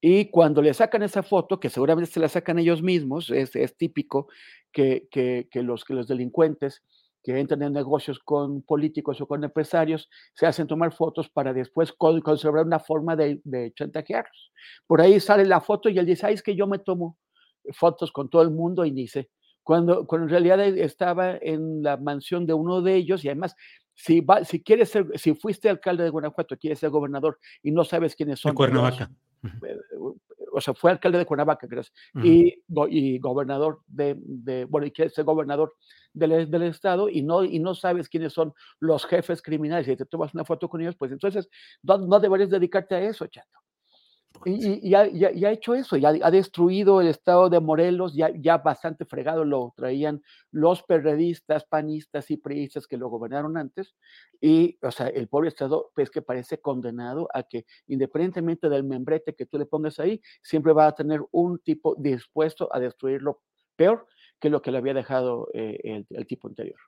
Y 0.00 0.30
cuando 0.30 0.62
le 0.62 0.74
sacan 0.74 1.02
esa 1.02 1.22
foto, 1.22 1.58
que 1.58 1.70
seguramente 1.70 2.10
se 2.10 2.20
la 2.20 2.28
sacan 2.28 2.58
ellos 2.58 2.82
mismos, 2.82 3.30
es, 3.30 3.76
típico 3.76 4.28
que, 4.72 5.08
los, 5.54 5.84
que 5.84 5.94
los 5.94 6.08
delincuentes 6.08 6.82
que 7.22 7.38
entran 7.38 7.62
en 7.62 7.72
negocios 7.72 8.20
con 8.20 8.62
políticos 8.62 9.20
o 9.20 9.26
con 9.26 9.42
empresarios 9.42 10.08
se 10.34 10.46
hacen 10.46 10.68
tomar 10.68 10.92
fotos 10.92 11.28
para 11.28 11.52
después 11.52 11.92
conservar 11.92 12.64
una 12.64 12.78
forma 12.78 13.16
de, 13.16 13.40
de 13.44 13.72
chantajearlos. 13.74 14.52
Por 14.86 15.00
ahí 15.00 15.18
sale 15.20 15.44
la 15.44 15.60
foto 15.60 15.88
y 15.88 15.98
él 15.98 16.06
dice, 16.06 16.26
ay, 16.26 16.34
es 16.34 16.42
que 16.42 16.54
yo 16.54 16.66
me 16.66 16.78
tomo 16.78 17.18
fotos 17.72 18.12
con 18.12 18.30
todo 18.30 18.42
el 18.42 18.50
mundo 18.50 18.84
y 18.84 18.92
dice, 18.92 19.30
cuando, 19.68 20.06
cuando 20.06 20.24
en 20.24 20.30
realidad 20.30 20.60
e, 20.60 20.82
estaba 20.82 21.36
en 21.36 21.82
la 21.82 21.98
mansión 21.98 22.46
de 22.46 22.54
uno 22.54 22.80
de 22.80 22.94
ellos 22.94 23.22
y 23.22 23.28
además, 23.28 23.54
si, 23.92 24.22
va, 24.22 24.42
si 24.42 24.62
quieres 24.62 24.88
ser, 24.88 25.06
si 25.16 25.34
fuiste 25.34 25.68
alcalde 25.68 26.04
de 26.04 26.08
Guanajuato, 26.08 26.56
quieres 26.56 26.78
ser 26.78 26.88
gobernador 26.88 27.38
y 27.62 27.70
no 27.70 27.84
sabes 27.84 28.16
quiénes 28.16 28.40
son. 28.40 28.52
De 28.52 28.56
Cuernavaca. 28.56 29.10
Eh, 29.44 29.76
o 30.54 30.60
sea, 30.62 30.72
fue 30.72 30.90
alcalde 30.90 31.18
de 31.18 31.26
Cuernavaca, 31.26 31.66
gracias, 31.66 31.94
y, 32.14 32.62
y, 32.88 33.18
gobernador 33.18 33.82
de, 33.86 34.16
de, 34.18 34.64
bueno, 34.64 34.86
y 34.86 34.90
quieres 34.90 35.12
ser 35.12 35.26
gobernador 35.26 35.74
del, 36.14 36.50
del, 36.50 36.62
estado 36.62 37.10
y 37.10 37.20
no, 37.20 37.44
y 37.44 37.58
no 37.58 37.74
sabes 37.74 38.08
quiénes 38.08 38.32
son 38.32 38.54
los 38.80 39.04
jefes 39.04 39.42
criminales 39.42 39.86
y 39.86 39.96
te 39.96 40.06
tomas 40.06 40.32
una 40.32 40.46
foto 40.46 40.70
con 40.70 40.80
ellos, 40.80 40.96
pues 40.96 41.12
entonces 41.12 41.50
no, 41.82 41.98
no 41.98 42.18
deberías 42.20 42.48
dedicarte 42.48 42.94
a 42.94 43.02
eso, 43.02 43.26
chato. 43.26 43.58
Y, 44.44 44.94
ha, 44.94 45.04
hecho 45.50 45.74
eso, 45.74 45.96
ya 45.96 46.08
ha 46.08 46.30
destruido 46.30 47.00
el 47.00 47.08
estado 47.08 47.48
de 47.48 47.60
Morelos, 47.60 48.14
ya, 48.14 48.30
ya 48.34 48.58
bastante 48.58 49.04
fregado 49.04 49.44
lo 49.44 49.72
traían 49.76 50.22
los 50.50 50.82
perredistas, 50.82 51.64
panistas 51.64 52.30
y 52.30 52.36
priistas 52.36 52.86
que 52.86 52.96
lo 52.96 53.08
gobernaron 53.08 53.56
antes. 53.56 53.94
Y, 54.40 54.78
o 54.82 54.90
sea, 54.90 55.08
el 55.08 55.28
pobre 55.28 55.48
estado, 55.48 55.90
pues 55.94 56.10
que 56.10 56.22
parece 56.22 56.60
condenado 56.60 57.28
a 57.34 57.42
que, 57.42 57.66
independientemente 57.86 58.68
del 58.68 58.84
membrete 58.84 59.34
que 59.34 59.46
tú 59.46 59.58
le 59.58 59.66
pongas 59.66 59.98
ahí, 59.98 60.20
siempre 60.42 60.72
va 60.72 60.86
a 60.86 60.94
tener 60.94 61.20
un 61.30 61.58
tipo 61.58 61.94
dispuesto 61.96 62.68
a 62.72 62.80
destruirlo 62.80 63.40
peor 63.76 64.06
que 64.40 64.50
lo 64.50 64.62
que 64.62 64.70
le 64.70 64.78
había 64.78 64.94
dejado 64.94 65.48
eh, 65.52 66.04
el 66.10 66.26
tipo 66.26 66.48
anterior. 66.48 66.78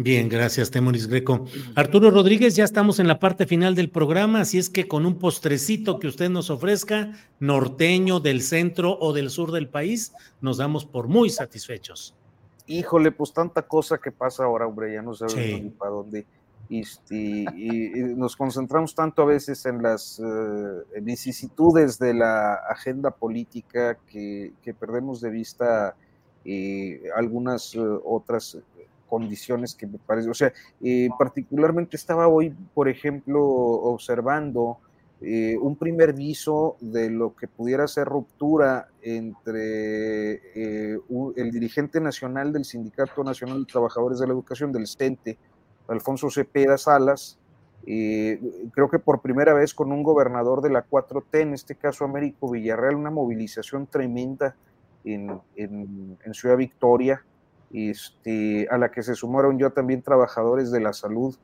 Bien, 0.00 0.28
gracias, 0.28 0.70
Temoris 0.70 1.08
Greco. 1.08 1.44
Arturo 1.74 2.12
Rodríguez, 2.12 2.54
ya 2.54 2.62
estamos 2.62 3.00
en 3.00 3.08
la 3.08 3.18
parte 3.18 3.46
final 3.46 3.74
del 3.74 3.90
programa, 3.90 4.42
así 4.42 4.56
es 4.56 4.70
que 4.70 4.86
con 4.86 5.04
un 5.04 5.18
postrecito 5.18 5.98
que 5.98 6.06
usted 6.06 6.30
nos 6.30 6.50
ofrezca, 6.50 7.14
norteño, 7.40 8.20
del 8.20 8.42
centro 8.42 8.96
o 9.00 9.12
del 9.12 9.28
sur 9.28 9.50
del 9.50 9.68
país, 9.68 10.12
nos 10.40 10.58
damos 10.58 10.86
por 10.86 11.08
muy 11.08 11.30
satisfechos. 11.30 12.14
Híjole, 12.68 13.10
pues 13.10 13.32
tanta 13.32 13.62
cosa 13.62 13.98
que 13.98 14.12
pasa 14.12 14.44
ahora, 14.44 14.68
hombre, 14.68 14.94
ya 14.94 15.02
no 15.02 15.14
sabemos 15.14 15.62
ni 15.64 15.70
para 15.70 15.90
dónde. 15.90 16.26
Este, 16.70 17.16
y, 17.16 17.90
nos 18.14 18.36
concentramos 18.36 18.94
tanto 18.94 19.22
a 19.22 19.24
veces 19.24 19.66
en 19.66 19.82
las 19.82 20.20
eh, 20.20 21.00
vicisitudes 21.00 21.98
de 21.98 22.14
la 22.14 22.54
agenda 22.54 23.10
política 23.10 23.98
que, 24.06 24.52
perdemos 24.78 25.20
de 25.20 25.30
vista 25.30 25.96
eh, 26.44 27.02
algunas 27.16 27.74
eh, 27.74 27.80
otras 28.04 28.58
condiciones 29.08 29.74
que 29.74 29.86
me 29.86 29.98
parece, 29.98 30.28
o 30.28 30.34
sea, 30.34 30.52
eh, 30.82 31.08
particularmente 31.18 31.96
estaba 31.96 32.28
hoy, 32.28 32.54
por 32.74 32.88
ejemplo, 32.88 33.42
observando 33.42 34.78
eh, 35.20 35.56
un 35.60 35.76
primer 35.76 36.12
viso 36.12 36.76
de 36.80 37.10
lo 37.10 37.34
que 37.34 37.48
pudiera 37.48 37.88
ser 37.88 38.06
ruptura 38.06 38.88
entre 39.02 40.34
eh, 40.54 40.98
el 41.36 41.50
dirigente 41.50 42.00
nacional 42.00 42.52
del 42.52 42.64
Sindicato 42.64 43.24
Nacional 43.24 43.60
de 43.60 43.72
Trabajadores 43.72 44.20
de 44.20 44.26
la 44.26 44.32
Educación, 44.34 44.70
del 44.70 44.86
CENTE, 44.86 45.38
Alfonso 45.88 46.30
Cepeda 46.30 46.78
Salas, 46.78 47.38
creo 47.84 48.90
que 48.90 48.98
por 48.98 49.22
primera 49.22 49.54
vez 49.54 49.72
con 49.72 49.90
un 49.90 50.02
gobernador 50.02 50.60
de 50.60 50.68
la 50.68 50.86
4T, 50.86 51.40
en 51.40 51.54
este 51.54 51.74
caso 51.74 52.04
Américo 52.04 52.50
Villarreal, 52.50 52.94
una 52.94 53.10
movilización 53.10 53.86
tremenda 53.86 54.54
en, 55.04 55.40
en 55.56 56.34
Ciudad 56.34 56.58
Victoria, 56.58 57.24
este, 57.72 58.66
a 58.70 58.78
la 58.78 58.90
que 58.90 59.02
se 59.02 59.14
sumaron 59.14 59.58
yo 59.58 59.70
también 59.70 60.02
trabajadores 60.02 60.70
de 60.70 60.80
la 60.80 60.92
salud. 60.92 61.36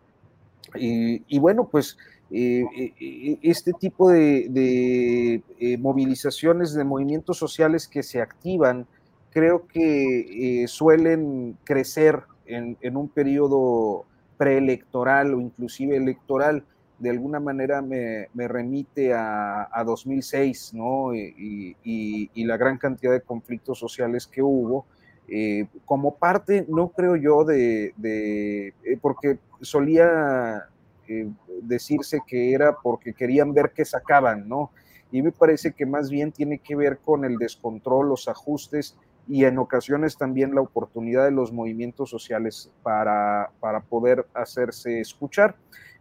Y, 0.77 1.39
bueno, 1.39 1.69
pues 1.69 1.97
eh, 2.31 2.65
eh, 2.99 3.39
este 3.43 3.73
tipo 3.73 4.11
de, 4.11 5.43
eh, 5.61 5.79
movilizaciones, 5.79 6.75
de 6.75 6.85
movimientos 6.85 7.39
sociales 7.39 7.87
que 7.87 8.03
se 8.03 8.21
activan, 8.21 8.87
creo 9.31 9.67
que 9.67 10.65
suelen 10.69 11.57
crecer 11.65 12.23
en, 12.47 12.97
un 12.97 13.09
periodo 13.09 14.05
preelectoral 14.37 15.35
o 15.35 15.41
inclusive 15.41 15.97
electoral. 15.97 16.65
De 16.99 17.11
alguna 17.11 17.41
manera 17.41 17.83
me, 17.83 18.29
remite 18.35 19.13
a, 19.13 19.83
2006, 19.85 20.75
¿no? 20.75 21.15
y 21.15 22.45
la 22.45 22.57
gran 22.57 22.79
cantidad 22.79 23.13
de 23.13 23.21
conflictos 23.21 23.79
sociales 23.79 24.27
que 24.27 24.43
hubo 24.43 24.87
eh, 25.27 25.67
como 25.87 26.17
parte, 26.17 26.67
no 26.69 26.89
creo 26.89 27.17
yo, 27.17 27.45
de, 27.45 27.95
eh, 28.03 28.99
porque 29.01 29.39
solía 29.63 30.65
eh, 31.09 31.31
decirse 31.63 32.21
que 32.27 32.53
era 32.53 32.77
porque 32.83 33.15
querían 33.15 33.55
ver 33.55 33.73
qué 33.75 33.85
sacaban, 33.85 34.49
¿no? 34.49 34.71
Y 35.11 35.23
me 35.23 35.33
parece 35.33 35.73
que 35.73 35.87
más 35.87 36.11
bien 36.11 36.31
tiene 36.31 36.59
que 36.59 36.77
ver 36.77 36.99
con 36.99 37.25
el 37.25 37.39
descontrol, 37.39 38.09
los 38.09 38.29
ajustes 38.29 38.99
y 39.27 39.45
en 39.45 39.59
ocasiones 39.59 40.19
también 40.19 40.55
la 40.55 40.61
oportunidad 40.61 41.25
de 41.25 41.31
los 41.31 41.53
movimientos 41.53 42.11
sociales 42.11 42.71
para, 42.83 43.51
para 43.61 43.81
poder 43.81 44.27
hacerse 44.35 45.01
escuchar. 45.01 45.57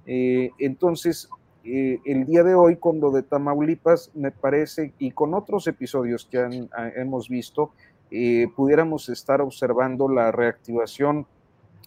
entonces, 0.06 1.30
el 1.64 2.26
día 2.26 2.44
de 2.44 2.56
hoy 2.56 2.76
con 2.76 3.00
lo 3.00 3.12
de 3.12 3.24
Tamaulipas, 3.24 4.12
me 4.16 4.32
parece, 4.32 4.94
y 4.98 5.12
con 5.12 5.34
otros 5.34 5.68
episodios 5.68 6.28
que 6.30 6.68
hemos 6.96 7.30
visto, 7.30 7.72
eh, 8.16 8.48
pudiéramos 8.56 9.10
estar 9.10 9.42
observando 9.42 10.08
la 10.08 10.32
reactivación 10.32 11.26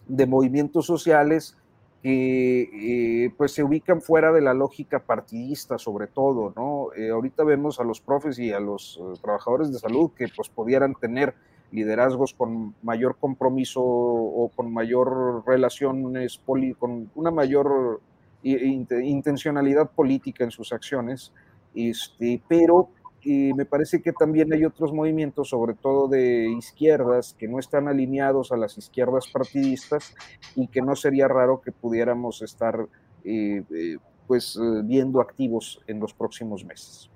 de 0.09 0.27
movimientos 0.27 0.85
sociales 0.85 1.55
que 2.03 2.63
eh, 3.25 3.33
pues 3.37 3.53
se 3.53 3.63
ubican 3.63 4.01
fuera 4.01 4.33
de 4.33 4.41
la 4.41 4.53
lógica 4.53 4.99
partidista 4.99 5.77
sobre 5.77 6.07
todo, 6.07 6.51
¿no? 6.53 6.89
Eh, 6.97 7.11
ahorita 7.11 7.45
vemos 7.45 7.79
a 7.79 7.85
los 7.85 8.01
profes 8.01 8.37
y 8.39 8.51
a 8.51 8.59
los 8.59 9.01
trabajadores 9.21 9.71
de 9.71 9.79
salud 9.79 10.11
que 10.17 10.27
pues 10.35 10.49
pudieran 10.49 10.95
tener 10.95 11.33
liderazgos 11.71 12.33
con 12.33 12.75
mayor 12.83 13.15
compromiso 13.15 13.81
o 13.81 14.51
con 14.53 14.73
mayor 14.73 15.47
relaciones, 15.47 16.41
con 16.77 17.09
una 17.15 17.31
mayor 17.31 18.01
intencionalidad 18.43 19.91
política 19.91 20.43
en 20.43 20.51
sus 20.51 20.73
acciones, 20.73 21.31
este, 21.73 22.41
pero 22.49 22.89
y 23.29 23.53
me 23.53 23.65
parece 23.65 24.01
que 24.01 24.13
también 24.13 24.53
hay 24.53 24.63
otros 24.63 24.93
movimientos, 24.93 25.49
sobre 25.49 25.73
todo 25.73 26.07
de 26.07 26.49
izquierdas, 26.57 27.35
que 27.37 27.49
no 27.49 27.59
están 27.59 27.89
alineados 27.89 28.53
a 28.53 28.55
las 28.57 28.77
izquierdas 28.77 29.27
partidistas 29.27 30.15
y 30.55 30.69
que 30.69 30.81
no 30.81 30.95
sería 30.95 31.27
raro 31.27 31.59
que 31.59 31.73
pudiéramos 31.73 32.41
estar 32.41 32.87
eh, 33.25 33.63
eh, 33.69 33.97
pues 34.27 34.55
eh, 34.55 34.81
viendo 34.85 35.19
activos 35.19 35.81
en 35.87 35.99
los 35.99 36.13
próximos 36.13 36.63
meses. 36.63 37.09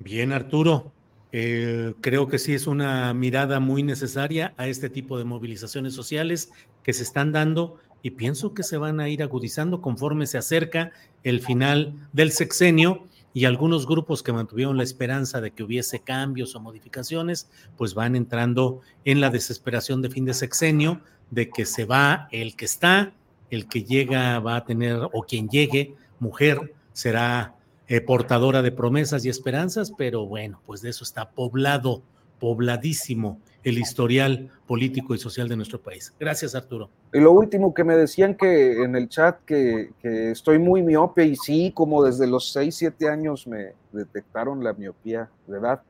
Bien, 0.00 0.32
Arturo. 0.32 0.90
creo 1.30 2.26
que 2.26 2.40
sí 2.40 2.54
es 2.54 2.66
una 2.66 3.14
mirada 3.14 3.60
muy 3.60 3.84
necesaria 3.84 4.54
a 4.56 4.66
este 4.66 4.90
tipo 4.90 5.18
de 5.18 5.24
movilizaciones 5.24 5.94
sociales 5.94 6.50
que 6.82 6.92
se 6.92 7.04
están 7.04 7.30
dando 7.30 7.78
y 8.02 8.10
pienso 8.10 8.54
que 8.54 8.64
se 8.64 8.76
van 8.76 8.98
a 8.98 9.08
ir 9.08 9.22
agudizando 9.22 9.82
conforme 9.82 10.26
se 10.26 10.38
acerca 10.38 10.90
el 11.22 11.40
final 11.40 11.94
del 12.12 12.32
sexenio 12.32 13.06
y 13.34 13.44
algunos 13.44 13.86
grupos 13.86 14.22
que 14.22 14.32
mantuvieron 14.32 14.76
la 14.76 14.82
esperanza 14.82 15.40
de 15.40 15.52
que 15.52 15.62
hubiese 15.62 16.00
cambios 16.00 16.54
o 16.54 16.60
modificaciones, 16.60 17.48
pues 17.76 17.94
van 17.94 18.16
entrando 18.16 18.80
en 19.04 19.20
la 19.20 19.30
desesperación 19.30 20.02
de 20.02 20.10
fin 20.10 20.24
de 20.24 20.34
sexenio, 20.34 21.00
de 21.30 21.48
que 21.48 21.64
se 21.64 21.84
va 21.84 22.28
el 22.30 22.56
que 22.56 22.66
está, 22.66 23.12
el 23.50 23.68
que 23.68 23.84
llega 23.84 24.38
va 24.40 24.56
a 24.56 24.64
tener, 24.64 24.98
o 25.12 25.22
quien 25.22 25.48
llegue, 25.48 25.94
mujer, 26.18 26.74
será 26.92 27.54
eh, 27.88 28.00
portadora 28.00 28.62
de 28.62 28.72
promesas 28.72 29.24
y 29.24 29.28
esperanzas, 29.28 29.92
pero 29.96 30.26
bueno, 30.26 30.60
pues 30.66 30.82
de 30.82 30.90
eso 30.90 31.04
está 31.04 31.30
poblado 31.30 32.02
pobladísimo 32.42 33.38
el 33.62 33.78
historial 33.78 34.50
político 34.66 35.14
y 35.14 35.18
social 35.18 35.48
de 35.48 35.54
nuestro 35.54 35.80
país. 35.80 36.12
Gracias, 36.18 36.56
Arturo. 36.56 36.90
Y 37.12 37.20
lo 37.20 37.30
último 37.30 37.72
que 37.72 37.84
me 37.84 37.96
decían 37.96 38.34
que 38.34 38.82
en 38.82 38.96
el 38.96 39.08
chat 39.08 39.36
que, 39.46 39.92
que 40.02 40.32
estoy 40.32 40.58
muy 40.58 40.82
miope 40.82 41.24
y 41.24 41.36
sí, 41.36 41.70
como 41.72 42.02
desde 42.02 42.26
los 42.26 42.52
6, 42.52 42.74
7 42.74 43.08
años 43.08 43.46
me 43.46 43.74
detectaron 43.92 44.64
la 44.64 44.72
miopía 44.72 45.30
de 45.46 45.58
edad 45.58 45.82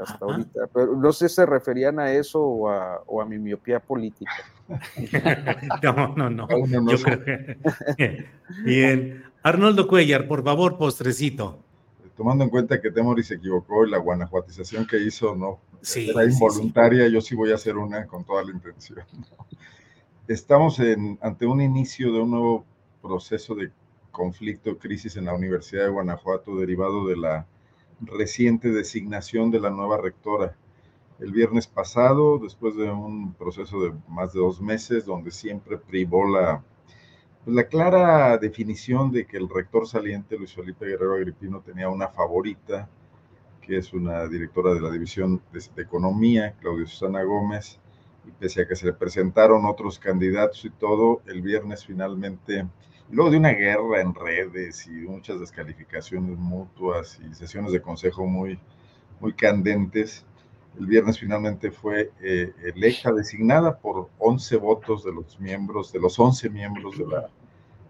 hasta 0.00 0.24
ahorita, 0.24 0.68
pero 0.72 0.94
no 0.96 1.12
sé 1.12 1.28
si 1.28 1.34
se 1.34 1.46
referían 1.46 1.98
a 1.98 2.12
eso 2.12 2.40
o 2.40 2.70
a, 2.70 3.02
o 3.04 3.20
a 3.20 3.26
mi 3.26 3.40
miopía 3.40 3.80
política. 3.80 4.32
no, 5.82 6.14
no, 6.14 6.30
no. 6.30 6.48
Yo 6.48 7.02
creo 7.02 7.24
que... 7.24 7.56
Bien. 8.64 9.24
Arnoldo 9.42 9.88
Cuellar, 9.88 10.28
por 10.28 10.44
favor, 10.44 10.78
postrecito. 10.78 11.58
Tomando 12.16 12.44
en 12.44 12.50
cuenta 12.50 12.80
que 12.80 12.90
Temoris 12.90 13.28
se 13.28 13.34
equivocó 13.34 13.86
y 13.86 13.90
la 13.90 13.98
guanajuatización 13.98 14.86
que 14.86 14.98
hizo 14.98 15.34
no 15.34 15.60
era 15.96 16.24
involuntaria, 16.24 17.08
yo 17.08 17.20
sí 17.20 17.34
voy 17.34 17.52
a 17.52 17.54
hacer 17.54 17.76
una 17.76 18.06
con 18.06 18.24
toda 18.24 18.44
la 18.44 18.52
intención. 18.52 19.04
Estamos 20.28 20.78
en, 20.78 21.18
ante 21.22 21.46
un 21.46 21.60
inicio 21.60 22.12
de 22.12 22.20
un 22.20 22.30
nuevo 22.30 22.64
proceso 23.00 23.54
de 23.54 23.72
conflicto, 24.10 24.78
crisis 24.78 25.16
en 25.16 25.24
la 25.24 25.34
Universidad 25.34 25.84
de 25.84 25.90
Guanajuato 25.90 26.56
derivado 26.56 27.06
de 27.06 27.16
la 27.16 27.46
reciente 28.00 28.68
designación 28.70 29.50
de 29.50 29.60
la 29.60 29.70
nueva 29.70 29.96
rectora. 29.96 30.54
El 31.18 31.32
viernes 31.32 31.66
pasado, 31.66 32.38
después 32.38 32.76
de 32.76 32.90
un 32.90 33.32
proceso 33.34 33.80
de 33.80 33.92
más 34.08 34.32
de 34.32 34.40
dos 34.40 34.60
meses, 34.60 35.06
donde 35.06 35.30
siempre 35.30 35.78
privó 35.78 36.28
la, 36.28 36.62
pues, 37.44 37.56
la 37.56 37.64
clara 37.64 38.38
definición 38.38 39.10
de 39.10 39.26
que 39.26 39.36
el 39.36 39.48
rector 39.48 39.86
saliente, 39.86 40.36
Luis 40.36 40.54
Felipe 40.54 40.86
Guerrero 40.86 41.14
Agripino, 41.14 41.60
tenía 41.60 41.88
una 41.88 42.08
favorita, 42.08 42.88
que 43.60 43.78
es 43.78 43.92
una 43.92 44.26
directora 44.28 44.74
de 44.74 44.80
la 44.80 44.90
División 44.90 45.40
de, 45.52 45.82
Economía, 45.82 46.54
Claudia 46.60 46.86
Susana 46.86 47.22
Gómez, 47.22 47.78
y 48.26 48.30
pese 48.30 48.62
a 48.62 48.68
que 48.68 48.76
se 48.76 48.86
le 48.86 48.92
presentaron 48.92 49.64
otros 49.66 49.98
candidatos 49.98 50.64
y 50.64 50.70
todo, 50.70 51.22
el 51.26 51.42
viernes 51.42 51.84
finalmente 51.84 52.66
luego 53.12 53.30
de 53.30 53.36
una 53.36 53.50
guerra 53.50 54.00
en 54.00 54.14
redes 54.14 54.86
y 54.86 54.90
muchas 54.90 55.38
descalificaciones 55.38 56.38
mutuas 56.38 57.20
y 57.20 57.34
sesiones 57.34 57.72
de 57.72 57.82
consejo 57.82 58.26
muy, 58.26 58.58
muy 59.20 59.34
candentes, 59.34 60.24
el 60.78 60.86
viernes 60.86 61.18
finalmente 61.18 61.70
fue 61.70 62.12
eh, 62.20 62.52
electa, 62.64 63.12
designada 63.12 63.78
por 63.78 64.08
11 64.18 64.56
votos 64.56 65.04
de 65.04 65.12
los 65.12 65.38
miembros, 65.38 65.92
de 65.92 66.00
los 66.00 66.18
11 66.18 66.48
miembros 66.50 66.96
de 66.96 67.06
la, 67.06 67.28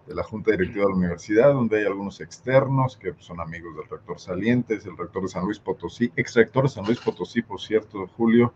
de 0.06 0.14
la 0.14 0.22
Junta 0.24 0.50
Directiva 0.50 0.84
de 0.84 0.90
la 0.90 0.96
Universidad, 0.96 1.52
donde 1.52 1.78
hay 1.78 1.86
algunos 1.86 2.20
externos 2.20 2.96
que 2.96 3.14
son 3.18 3.40
amigos 3.40 3.76
del 3.76 3.88
rector 3.88 4.18
salientes, 4.18 4.84
el 4.84 4.96
rector 4.96 5.22
de 5.22 5.28
San 5.28 5.44
Luis 5.44 5.60
Potosí, 5.60 6.12
ex 6.16 6.34
rector 6.34 6.64
de 6.64 6.70
San 6.70 6.84
Luis 6.84 6.98
Potosí, 6.98 7.42
por 7.42 7.60
cierto, 7.60 8.06
Julio, 8.16 8.52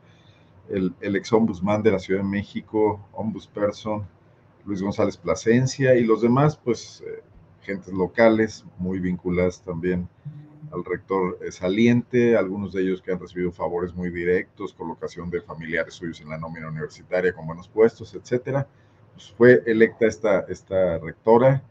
el, 0.68 0.94
ex 1.00 1.32
ombudsman 1.32 1.82
de 1.82 1.92
la 1.92 1.98
Ciudad 2.00 2.22
de 2.22 2.28
México, 2.28 3.08
ombudsperson, 3.12 4.06
Luis 4.64 4.82
González 4.82 5.16
Plasencia 5.16 5.94
y 5.94 6.04
los 6.04 6.22
demás, 6.22 6.56
pues, 6.56 7.04
eh, 7.06 7.22
gentes 7.62 7.94
locales 7.94 8.64
muy 8.78 8.98
vinculadas 8.98 9.62
también 9.62 10.08
al 10.72 10.84
rector 10.84 11.38
eh, 11.42 11.52
saliente, 11.52 12.36
algunos 12.36 12.72
de 12.72 12.82
ellos 12.82 13.02
que 13.02 13.12
han 13.12 13.20
recibido 13.20 13.52
favores 13.52 13.94
muy 13.94 14.10
directos, 14.10 14.72
colocación 14.72 15.30
de 15.30 15.40
familiares 15.40 15.94
suyos 15.94 16.20
en 16.20 16.28
la 16.28 16.38
nómina 16.38 16.68
universitaria 16.68 17.32
con 17.32 17.46
buenos 17.46 17.68
puestos, 17.68 18.14
etcétera. 18.14 18.66
Pues 19.14 19.32
fue 19.36 19.62
electa 19.66 20.06
esta, 20.06 20.40
esta 20.40 20.98
rectora, 20.98 21.62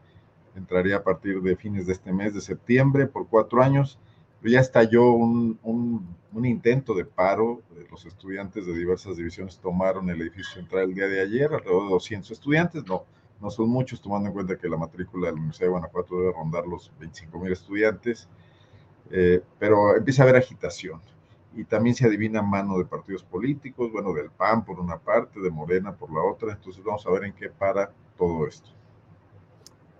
entraría 0.56 0.96
a 0.96 1.02
partir 1.02 1.40
de 1.42 1.56
fines 1.56 1.86
de 1.86 1.92
este 1.92 2.12
mes 2.12 2.34
de 2.34 2.40
septiembre 2.40 3.06
por 3.06 3.28
cuatro 3.28 3.62
años 3.62 3.98
ya 4.50 4.60
estalló 4.60 5.10
un, 5.12 5.58
un, 5.62 6.44
intento 6.44 6.94
de 6.94 7.04
paro. 7.04 7.62
Los 7.90 8.04
estudiantes 8.06 8.66
de 8.66 8.74
diversas 8.74 9.16
divisiones 9.16 9.58
tomaron 9.58 10.08
el 10.10 10.20
edificio 10.20 10.54
central 10.54 10.90
el 10.90 10.94
día 10.94 11.08
de 11.08 11.20
ayer, 11.20 11.52
alrededor 11.52 11.84
de 11.84 11.90
200 11.90 12.30
estudiantes. 12.30 12.86
No, 12.86 13.04
no 13.40 13.50
son 13.50 13.68
muchos, 13.68 14.00
tomando 14.00 14.28
en 14.28 14.34
cuenta 14.34 14.56
que 14.56 14.68
la 14.68 14.76
matrícula 14.76 15.26
de 15.26 15.32
la 15.32 15.38
Universidad 15.38 15.66
de 15.66 15.70
Guanajuato 15.70 16.18
debe 16.18 16.32
rondar 16.32 16.66
los 16.66 16.92
25 17.00 17.38
mil 17.38 17.52
estudiantes. 17.52 18.28
Eh, 19.10 19.42
pero 19.58 19.96
empieza 19.96 20.22
a 20.22 20.24
haber 20.24 20.36
agitación. 20.36 21.00
Y 21.54 21.64
también 21.64 21.96
se 21.96 22.06
adivina 22.06 22.42
mano 22.42 22.76
de 22.78 22.84
partidos 22.84 23.22
políticos, 23.22 23.90
bueno, 23.90 24.12
del 24.12 24.30
PAN 24.30 24.64
por 24.64 24.78
una 24.78 24.98
parte, 24.98 25.40
de 25.40 25.50
Morena 25.50 25.92
por 25.92 26.12
la 26.12 26.20
otra. 26.22 26.52
Entonces 26.52 26.84
vamos 26.84 27.06
a 27.06 27.10
ver 27.10 27.24
en 27.24 27.32
qué 27.32 27.48
para 27.48 27.90
todo 28.16 28.46
esto. 28.46 28.70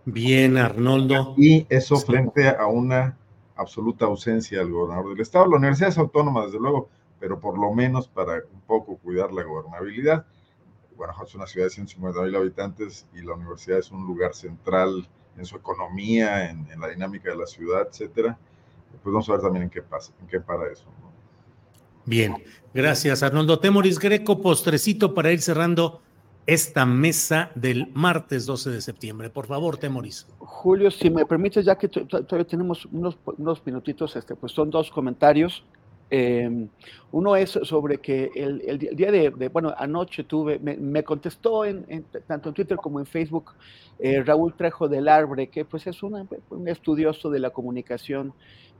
Bien, 0.04 0.56
Arnoldo. 0.56 1.34
Y 1.36 1.66
eso 1.68 1.96
frente 1.96 2.48
a 2.48 2.66
una 2.66 3.16
absoluta 3.56 4.04
ausencia 4.04 4.58
del 4.58 4.70
gobernador 4.70 5.10
del 5.10 5.20
estado. 5.20 5.46
La 5.46 5.56
universidad 5.56 5.88
es 5.88 5.98
autónoma, 5.98 6.44
desde 6.44 6.60
luego, 6.60 6.88
pero 7.18 7.40
por 7.40 7.58
lo 7.58 7.72
menos 7.72 8.06
para 8.06 8.34
un 8.34 8.60
poco 8.66 8.96
cuidar 8.98 9.32
la 9.32 9.42
gobernabilidad. 9.42 10.26
Guanajuato 10.96 11.28
es 11.28 11.34
una 11.34 11.46
ciudad 11.46 11.66
de 11.66 11.70
150 11.70 12.22
mil 12.22 12.36
habitantes 12.36 13.06
y 13.14 13.22
la 13.22 13.34
universidad 13.34 13.78
es 13.78 13.90
un 13.90 14.06
lugar 14.06 14.34
central 14.34 15.08
en 15.36 15.44
su 15.44 15.56
economía, 15.56 16.50
en, 16.50 16.66
la 16.80 16.88
dinámica 16.88 17.30
de 17.30 17.36
la 17.36 17.46
ciudad, 17.46 17.88
etcétera. 17.90 18.38
Pues 19.02 19.12
vamos 19.12 19.28
a 19.28 19.32
ver 19.32 19.40
también 19.40 19.64
en 19.64 19.70
qué 19.70 19.82
pasa, 19.82 20.12
en 20.20 20.26
qué 20.26 20.40
para 20.40 20.70
eso. 20.70 20.86
Bien, 22.04 22.36
gracias 22.72 23.22
Arnoldo 23.22 23.58
Temoris 23.58 23.98
Greco, 23.98 24.40
postrecito 24.40 25.12
para 25.12 25.32
ir 25.32 25.40
cerrando 25.40 26.02
esta 26.46 26.86
mesa 26.86 27.50
del 27.54 27.88
martes 27.92 28.46
12 28.46 28.70
de 28.70 28.80
septiembre. 28.80 29.30
Por 29.30 29.46
favor, 29.46 29.76
Temoris. 29.76 30.26
Julio, 30.38 30.90
si 30.90 31.10
me 31.10 31.26
permites, 31.26 31.64
ya 31.64 31.76
que 31.76 31.88
todavía 31.88 32.46
tenemos 32.46 32.86
unos, 32.86 33.18
unos 33.36 33.66
minutitos, 33.66 34.14
este, 34.14 34.36
pues 34.36 34.52
son 34.52 34.70
dos 34.70 34.90
comentarios. 34.90 35.64
Em, 36.08 36.68
uno 37.10 37.34
es 37.34 37.50
sobre 37.50 37.98
que 37.98 38.30
el, 38.36 38.62
el 38.64 38.78
día 38.78 39.10
de, 39.10 39.48
bueno, 39.48 39.74
anoche 39.76 40.22
tuve, 40.22 40.60
me, 40.60 41.02
contestó 41.02 41.64
en, 41.64 42.04
tanto 42.28 42.50
en 42.50 42.54
Twitter 42.54 42.76
como 42.76 43.00
en 43.00 43.06
Facebook 43.06 43.54
eh, 43.98 44.22
Raúl 44.22 44.54
Trejo 44.54 44.88
del 44.88 45.08
Arbre, 45.08 45.48
que 45.48 45.64
pues 45.64 45.84
es 45.88 46.00
un 46.04 46.28
estudioso 46.66 47.28
de 47.28 47.40
la 47.40 47.50
comunicación 47.50 48.34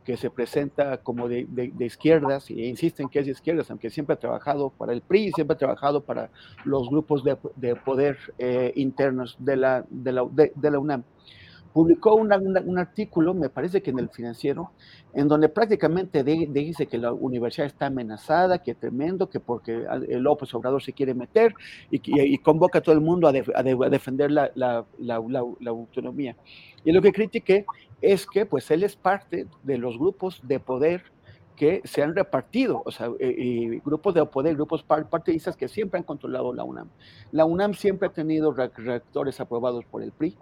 que 0.07 0.17
se 0.17 0.31
presenta 0.31 0.99
como 0.99 1.29
de, 1.29 1.49
izquierdas, 1.81 2.49
e 2.49 2.67
insisten 2.69 3.09
que 3.09 3.19
es 3.19 3.27
de 3.27 3.33
izquierdas, 3.33 3.69
aunque 3.71 3.91
siempre 3.91 4.15
ha 4.15 4.19
trabajado 4.19 4.71
para 4.71 4.93
el 4.93 5.03
PRI, 5.03 5.33
siempre 5.33 5.57
ha 5.57 5.59
trabajado 5.59 6.05
para 6.05 6.31
los 6.65 6.89
grupos 6.89 7.25
de, 7.25 7.75
poder 7.75 8.17
eh, 8.39 8.73
internos 8.77 9.37
de 9.41 9.57
la, 9.57 9.85
de 9.91 10.13
la, 10.13 10.25
de, 10.31 10.71
la 10.71 10.79
UNAM. 10.79 11.03
Publicó 11.73 12.15
un 12.15 12.79
artículo, 12.79 13.35
me 13.35 13.51
parece 13.51 13.83
que 13.83 13.91
en 13.91 13.99
el 13.99 14.09
financiero, 14.09 14.71
en 15.13 15.29
donde 15.29 15.49
prácticamente 15.49 16.23
dice 16.23 16.87
que 16.87 16.97
la 16.99 17.13
universidad 17.13 17.67
está 17.67 17.87
amenazada, 17.87 18.63
que 18.63 18.75
tremendo, 18.75 19.29
que 19.29 19.41
porque 19.41 19.85
el 20.09 20.23
López 20.23 20.55
Obrador 20.55 20.83
se 20.83 20.95
quiere 20.95 21.13
meter 21.15 21.53
y, 21.91 22.39
convoca 22.39 22.79
a 22.79 22.83
todo 22.83 22.95
el 22.95 23.03
mundo 23.03 23.29
a, 23.29 23.33
defender 23.91 24.31
la, 24.31 24.51
la, 24.55 24.87
la 24.99 25.71
autonomía. 25.71 26.37
Y 26.87 26.93
lo 26.93 27.03
que 27.03 27.13
critiqué 27.13 27.67
es 28.01 28.27
que 28.27 28.47
pues 28.47 28.71
él 28.71 28.83
es 28.83 28.97
parte 28.97 29.47
de 29.63 29.79
los 29.79 29.99
grupos 29.99 30.41
de 30.43 30.61
poder 30.61 31.05
que 31.57 31.81
se 31.85 32.03
han 32.03 32.15
repartido, 32.15 32.83
o 32.85 32.93
sea, 32.93 33.09
eh, 33.19 33.81
grupos 33.85 34.15
de 34.15 34.25
poder, 34.27 34.55
grupos 34.55 34.83
partidistas 34.83 35.57
que 35.57 35.69
siempre 35.69 35.99
han 35.99 36.05
controlado 36.05 36.53
la 36.53 36.65
UNAM. 36.65 36.89
La 37.33 37.47
UNAM 37.47 37.73
siempre 37.75 38.09
ha 38.09 38.13
tenido 38.13 38.53
rectores 38.53 39.41
aprobados 39.41 39.85
por 39.87 40.03
el 40.03 40.13
PRI, 40.13 40.37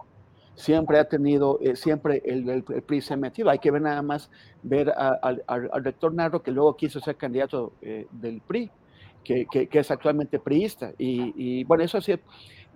siempre 0.56 0.98
ha 0.98 1.04
tenido, 1.04 1.58
eh, 1.62 1.76
siempre 1.76 2.20
el, 2.24 2.64
PRI 2.64 3.00
se 3.00 3.14
ha 3.14 3.16
metido. 3.16 3.48
Hay 3.48 3.60
que 3.60 3.70
ver 3.70 3.82
nada 3.82 4.02
más, 4.02 4.28
ver 4.62 4.92
al 4.96 5.84
rector 5.84 6.12
Narro, 6.12 6.42
que 6.42 6.50
luego 6.50 6.76
quiso 6.76 7.00
ser 7.00 7.16
candidato 7.16 7.72
eh, 7.80 8.06
del 8.10 8.40
PRI, 8.40 8.70
que, 9.22 9.46
que, 9.46 9.68
es 9.78 9.90
actualmente 9.90 10.40
priista. 10.40 10.92
Y, 10.98 11.32
y 11.36 11.64
bueno, 11.64 11.84
eso 11.84 12.00
sí, 12.00 12.14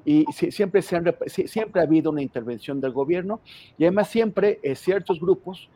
y 0.08 0.24
siempre, 0.32 0.80
se 0.80 0.96
han, 0.96 1.14
siempre 1.26 1.82
ha 1.82 1.84
habido 1.84 2.10
una 2.10 2.22
intervención 2.22 2.80
del 2.80 2.92
gobierno 2.92 3.40
y 3.76 3.84
además 3.84 4.08
siempre 4.08 4.58
eh, 4.62 4.74
ciertos 4.74 5.20
grupos 5.20 5.68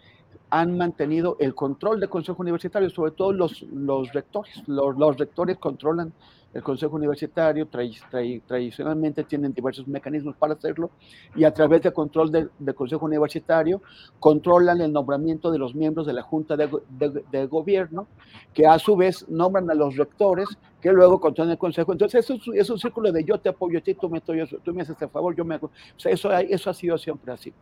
han 0.48 0.74
mantenido 0.78 1.36
el 1.38 1.54
control 1.54 2.00
del 2.00 2.08
Consejo 2.08 2.40
Universitario, 2.40 2.88
sobre 2.88 3.10
todo 3.10 3.34
los, 3.34 3.60
los 3.60 4.10
rectores. 4.14 4.66
Los, 4.66 4.96
los 4.96 5.18
rectores 5.18 5.58
controlan 5.58 6.14
el 6.54 6.62
Consejo 6.62 6.96
Universitario 6.96 7.66
tradicionalmente 7.66 9.24
tienen 9.24 9.52
diversos 9.52 9.88
mecanismos 9.88 10.36
para 10.36 10.54
hacerlo 10.54 10.90
y 11.34 11.44
a 11.44 11.52
través 11.52 11.82
del 11.82 11.92
control 11.92 12.30
del, 12.30 12.50
Consejo 12.74 13.06
Universitario 13.06 13.82
controlan 14.20 14.80
el 14.80 14.92
nombramiento 14.92 15.50
de 15.50 15.58
los 15.58 15.74
miembros 15.74 16.06
de 16.06 16.12
la 16.12 16.22
Junta 16.22 16.56
de, 16.56 17.46
Gobierno, 17.46 18.06
que 18.52 18.66
a 18.66 18.78
su 18.78 18.96
vez 18.96 19.26
nombran 19.28 19.70
a 19.70 19.74
los 19.74 19.96
rectores, 19.96 20.48
que 20.80 20.92
luego 20.92 21.20
controlan 21.20 21.52
el 21.52 21.58
Consejo. 21.58 21.92
Entonces, 21.92 22.24
eso 22.28 22.52
es, 22.54 22.70
un 22.70 22.78
círculo 22.78 23.12
de 23.12 23.24
yo 23.24 23.38
te 23.38 23.48
apoyo 23.48 23.78
a 23.78 23.82
ti, 23.82 23.94
tú 23.94 24.08
me, 24.10 24.20
tú 24.20 24.74
me 24.74 24.82
haces 24.82 25.00
el 25.00 25.08
favor, 25.08 25.34
yo 25.34 25.44
me 25.44 25.54
hago. 25.54 25.68
O 25.68 26.00
sea, 26.00 26.12
eso, 26.12 26.32
eso 26.32 26.70
ha 26.70 26.74
sido 26.74 26.98
siempre 26.98 27.32
así. 27.32 27.52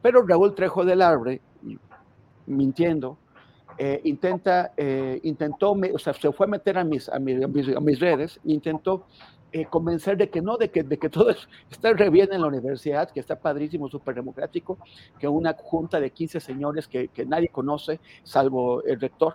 Pero 0.00 0.26
Raúl 0.26 0.54
Trejo 0.54 0.84
del 0.84 1.02
Arbre, 1.02 1.40
mintiendo, 2.46 3.18
eh, 3.84 4.00
intenta, 4.04 4.72
eh, 4.76 5.18
intentó, 5.24 5.72
o 5.72 5.98
sea, 5.98 6.12
se 6.14 6.30
fue 6.30 6.46
a 6.46 6.50
meter 6.50 6.78
a 6.78 6.84
mis, 6.84 7.08
a 7.08 7.18
mis, 7.18 7.42
a 7.42 7.80
mis, 7.80 7.98
redes, 7.98 8.38
intentó 8.44 9.06
eh, 9.50 9.64
convencer 9.64 10.16
de 10.16 10.30
que 10.30 10.40
no, 10.40 10.56
de 10.56 10.70
que, 10.70 10.84
de 10.84 10.96
que 10.96 11.08
todo 11.08 11.30
está 11.68 11.92
re 11.92 12.08
bien 12.08 12.28
en 12.32 12.42
la 12.42 12.46
universidad, 12.46 13.10
que 13.10 13.18
está 13.18 13.34
padrísimo, 13.34 13.88
súper 13.88 14.14
democrático, 14.14 14.78
que 15.18 15.26
una 15.26 15.54
junta 15.54 15.98
de 15.98 16.10
15 16.10 16.38
señores 16.38 16.86
que, 16.86 17.08
que, 17.08 17.26
nadie 17.26 17.48
conoce, 17.48 17.98
salvo 18.22 18.84
el 18.84 19.00
rector, 19.00 19.34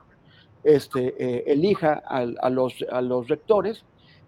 este, 0.63 1.01
eh, 1.21 1.43
elija 1.47 2.01
a, 2.05 2.49
los, 2.49 2.85
a 2.89 3.01
los 3.01 3.27
rectores 3.27 3.83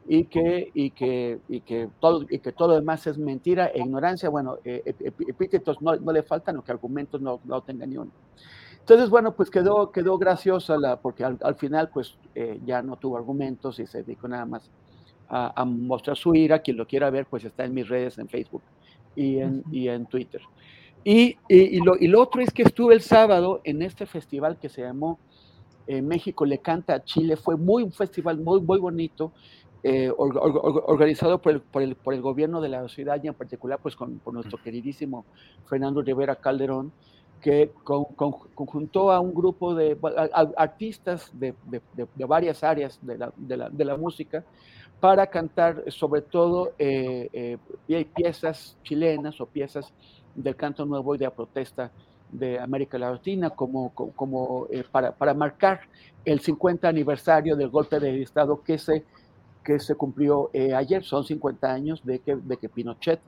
y 0.05 0.25
que, 0.25 0.69
y 0.73 0.91
que, 0.91 1.39
y 1.47 1.61
que, 1.61 1.87
todo, 2.01 2.25
y 2.29 2.39
que 2.39 2.51
todo 2.51 2.67
lo 2.67 2.75
demás 2.75 3.07
es 3.07 3.17
mentira 3.17 3.67
e 3.67 3.79
ignorancia. 3.79 4.27
Bueno, 4.27 4.57
eh, 4.65 4.83
epítetos 4.85 5.81
no, 5.81 5.95
no, 5.95 6.11
le 6.11 6.23
faltan, 6.23 6.57
o 6.57 6.61
que 6.61 6.73
argumentos 6.73 7.21
no, 7.21 7.39
no 7.45 7.61
tengan 7.61 7.89
ni 7.89 7.95
uno. 7.95 8.11
Entonces, 8.89 9.11
bueno, 9.11 9.35
pues 9.35 9.51
quedó, 9.51 9.91
quedó 9.91 10.17
graciosa 10.17 10.75
la, 10.75 10.99
porque 10.99 11.23
al, 11.23 11.37
al 11.43 11.53
final 11.53 11.91
pues 11.93 12.15
eh, 12.33 12.59
ya 12.65 12.81
no 12.81 12.95
tuvo 12.95 13.17
argumentos 13.17 13.77
y 13.79 13.85
se 13.85 13.99
dedicó 14.01 14.27
nada 14.27 14.47
más 14.47 14.67
a, 15.27 15.61
a, 15.61 15.63
mostrar 15.63 16.17
su 16.17 16.33
ira. 16.33 16.57
Quien 16.57 16.75
lo 16.75 16.87
quiera 16.87 17.11
ver, 17.11 17.27
pues 17.27 17.45
está 17.45 17.65
en 17.65 17.75
mis 17.75 17.87
redes, 17.87 18.17
en 18.17 18.27
Facebook 18.27 18.63
y 19.15 19.37
en, 19.37 19.63
y 19.71 19.89
en 19.89 20.07
Twitter. 20.07 20.41
Y, 21.03 21.37
y, 21.47 21.77
y, 21.77 21.79
lo, 21.81 21.97
y 21.99 22.07
lo 22.07 22.19
otro 22.19 22.41
es 22.41 22.51
que 22.51 22.63
estuve 22.63 22.95
el 22.95 23.01
sábado 23.01 23.61
en 23.63 23.83
este 23.83 24.07
festival 24.07 24.57
que 24.57 24.69
se 24.69 24.81
llamó 24.81 25.19
eh, 25.85 26.01
México 26.01 26.43
le 26.43 26.57
canta 26.57 26.95
a 26.95 27.03
Chile. 27.03 27.37
Fue 27.37 27.57
muy 27.57 27.83
un 27.83 27.91
festival 27.91 28.39
muy, 28.39 28.59
muy 28.59 28.79
bonito. 28.79 29.33
Eh, 29.83 30.11
or, 30.17 30.35
or, 30.35 30.83
organizado 30.87 31.39
por 31.39 31.51
el, 31.51 31.61
por, 31.61 31.83
el, 31.83 31.95
por 31.95 32.15
el, 32.15 32.21
gobierno 32.21 32.59
de 32.59 32.69
la 32.69 32.89
ciudad 32.89 33.23
y 33.23 33.27
en 33.27 33.35
particular 33.35 33.79
pues 33.81 33.95
con, 33.95 34.17
por 34.17 34.33
nuestro 34.33 34.61
queridísimo 34.61 35.25
Fernando 35.67 36.01
Rivera 36.01 36.35
Calderón, 36.35 36.91
que 37.41 37.71
con, 37.83 38.05
con, 38.05 38.31
conjuntó 38.53 39.11
a 39.11 39.19
un 39.19 39.33
grupo 39.33 39.73
de 39.73 39.97
a, 40.17 40.41
a 40.41 40.49
artistas 40.57 41.31
de, 41.33 41.53
de, 41.65 41.81
de, 41.93 42.25
varias 42.25 42.63
áreas 42.63 42.99
de 43.01 43.17
la, 43.17 43.31
la, 43.47 43.69
de 43.69 43.85
la, 43.85 43.97
música 43.97 44.43
para 44.99 45.27
cantar 45.27 45.83
sobre 45.87 46.21
todo 46.21 46.73
eh, 46.77 47.57
eh, 47.87 48.05
piezas 48.15 48.77
chilenas 48.83 49.39
o 49.39 49.45
piezas 49.45 49.93
del 50.35 50.55
canto 50.55 50.85
nuevo 50.85 51.15
y 51.15 51.17
de 51.17 51.25
la 51.25 51.31
protesta 51.31 51.91
de 52.31 52.59
América 52.59 52.97
Latina 52.97 53.49
como, 53.49 53.91
como 53.91 54.67
eh, 54.69 54.83
para, 54.89 55.11
para, 55.11 55.33
marcar 55.33 55.81
el 56.25 56.39
50 56.39 56.87
aniversario 56.87 57.55
del 57.55 57.69
golpe 57.69 57.99
de 57.99 58.21
Estado 58.21 58.61
que 58.61 58.77
se, 58.77 59.03
que 59.63 59.79
se 59.79 59.95
cumplió 59.95 60.49
eh, 60.53 60.73
ayer. 60.73 61.03
Son 61.03 61.23
50 61.23 61.71
años 61.71 62.01
de 62.03 62.19
que, 62.19 62.35
de 62.35 62.57
que 62.57 62.69
Pinochet, 62.69 63.19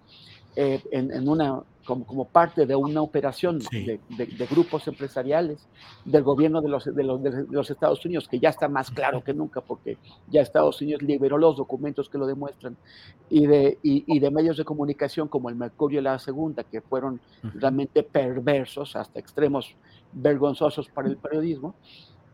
eh, 0.55 0.81
en, 0.91 1.11
en, 1.11 1.27
una 1.27 1.63
como, 1.85 2.05
como 2.05 2.25
parte 2.25 2.65
de 2.65 2.75
una 2.75 3.01
operación 3.01 3.61
sí. 3.61 3.85
de, 3.85 3.99
de, 4.09 4.25
de, 4.25 4.45
grupos 4.45 4.87
empresariales 4.87 5.67
del 6.05 6.23
gobierno 6.23 6.61
de 6.61 6.69
los, 6.69 6.85
de, 6.85 7.03
los, 7.03 7.21
de 7.21 7.45
los 7.49 7.69
Estados 7.69 8.05
Unidos, 8.05 8.27
que 8.27 8.39
ya 8.39 8.49
está 8.49 8.67
más 8.67 8.91
claro 8.91 9.23
que 9.23 9.33
nunca, 9.33 9.61
porque 9.61 9.97
ya 10.29 10.41
Estados 10.41 10.81
Unidos 10.81 11.01
liberó 11.01 11.37
los 11.37 11.57
documentos 11.57 12.09
que 12.09 12.17
lo 12.17 12.27
demuestran, 12.27 12.77
y 13.29 13.47
de, 13.47 13.79
y, 13.81 14.03
y 14.07 14.19
de 14.19 14.31
medios 14.31 14.57
de 14.57 14.65
comunicación 14.65 15.27
como 15.27 15.49
el 15.49 15.55
Mercurio 15.55 15.99
y 15.99 16.03
la 16.03 16.19
Segunda, 16.19 16.63
que 16.63 16.81
fueron 16.81 17.19
realmente 17.41 18.03
perversos, 18.03 18.95
hasta 18.95 19.19
extremos 19.19 19.75
vergonzosos 20.13 20.87
para 20.89 21.07
el 21.07 21.17
periodismo, 21.17 21.75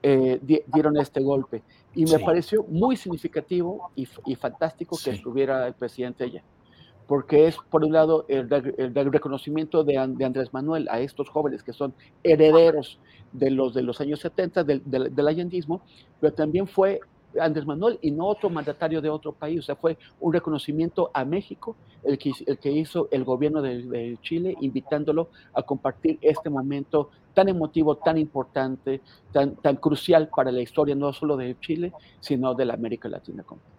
eh, 0.03 0.39
dieron 0.67 0.97
este 0.97 1.21
golpe. 1.21 1.63
Y 1.95 2.01
me 2.03 2.17
sí. 2.17 2.23
pareció 2.23 2.63
muy 2.63 2.95
significativo 2.95 3.91
y, 3.95 4.07
y 4.25 4.35
fantástico 4.35 4.95
que 4.97 5.11
sí. 5.11 5.17
estuviera 5.17 5.65
el 5.67 5.73
presidente 5.73 6.25
allá 6.25 6.43
porque 7.07 7.47
es, 7.47 7.57
por 7.69 7.83
un 7.83 7.93
lado, 7.93 8.25
el, 8.27 8.49
reconocimiento 9.11 9.83
de, 9.83 9.97
Andrés 9.97 10.53
Manuel 10.53 10.87
a 10.91 10.99
estos 10.99 11.29
jóvenes 11.29 11.63
que 11.63 11.73
son 11.73 11.93
herederos 12.23 12.99
de 13.31 13.51
los 13.51 13.73
de 13.73 13.81
los 13.81 13.99
años 14.01 14.19
70 14.19 14.63
del, 14.63 14.81
del, 14.85 15.15
del 15.15 15.27
allendismo, 15.27 15.81
pero 16.19 16.33
también 16.33 16.67
fue 16.67 16.99
Andrés 17.39 17.65
Manuel 17.65 17.99
y 18.01 18.11
no 18.11 18.25
otro 18.25 18.49
mandatario 18.49 19.01
de 19.01 19.09
otro 19.09 19.31
país, 19.31 19.59
o 19.59 19.61
sea, 19.61 19.75
fue 19.75 19.97
un 20.19 20.33
reconocimiento 20.33 21.11
a 21.13 21.25
México 21.25 21.75
el 22.03 22.17
que, 22.17 22.31
el 22.45 22.57
que 22.57 22.71
hizo 22.71 23.07
el 23.11 23.23
gobierno 23.23 23.61
de, 23.61 23.83
de 23.83 24.17
Chile, 24.21 24.55
invitándolo 24.61 25.29
a 25.53 25.63
compartir 25.63 26.17
este 26.21 26.49
momento 26.49 27.09
tan 27.33 27.49
emotivo, 27.49 27.97
tan 27.97 28.17
importante, 28.17 29.01
tan, 29.31 29.55
tan 29.57 29.75
crucial 29.75 30.29
para 30.35 30.51
la 30.51 30.61
historia 30.61 30.95
no 30.95 31.13
solo 31.13 31.37
de 31.37 31.55
Chile, 31.59 31.93
sino 32.19 32.55
de 32.55 32.65
la 32.65 32.73
América 32.73 33.07
Latina 33.09 33.43
completa. 33.43 33.76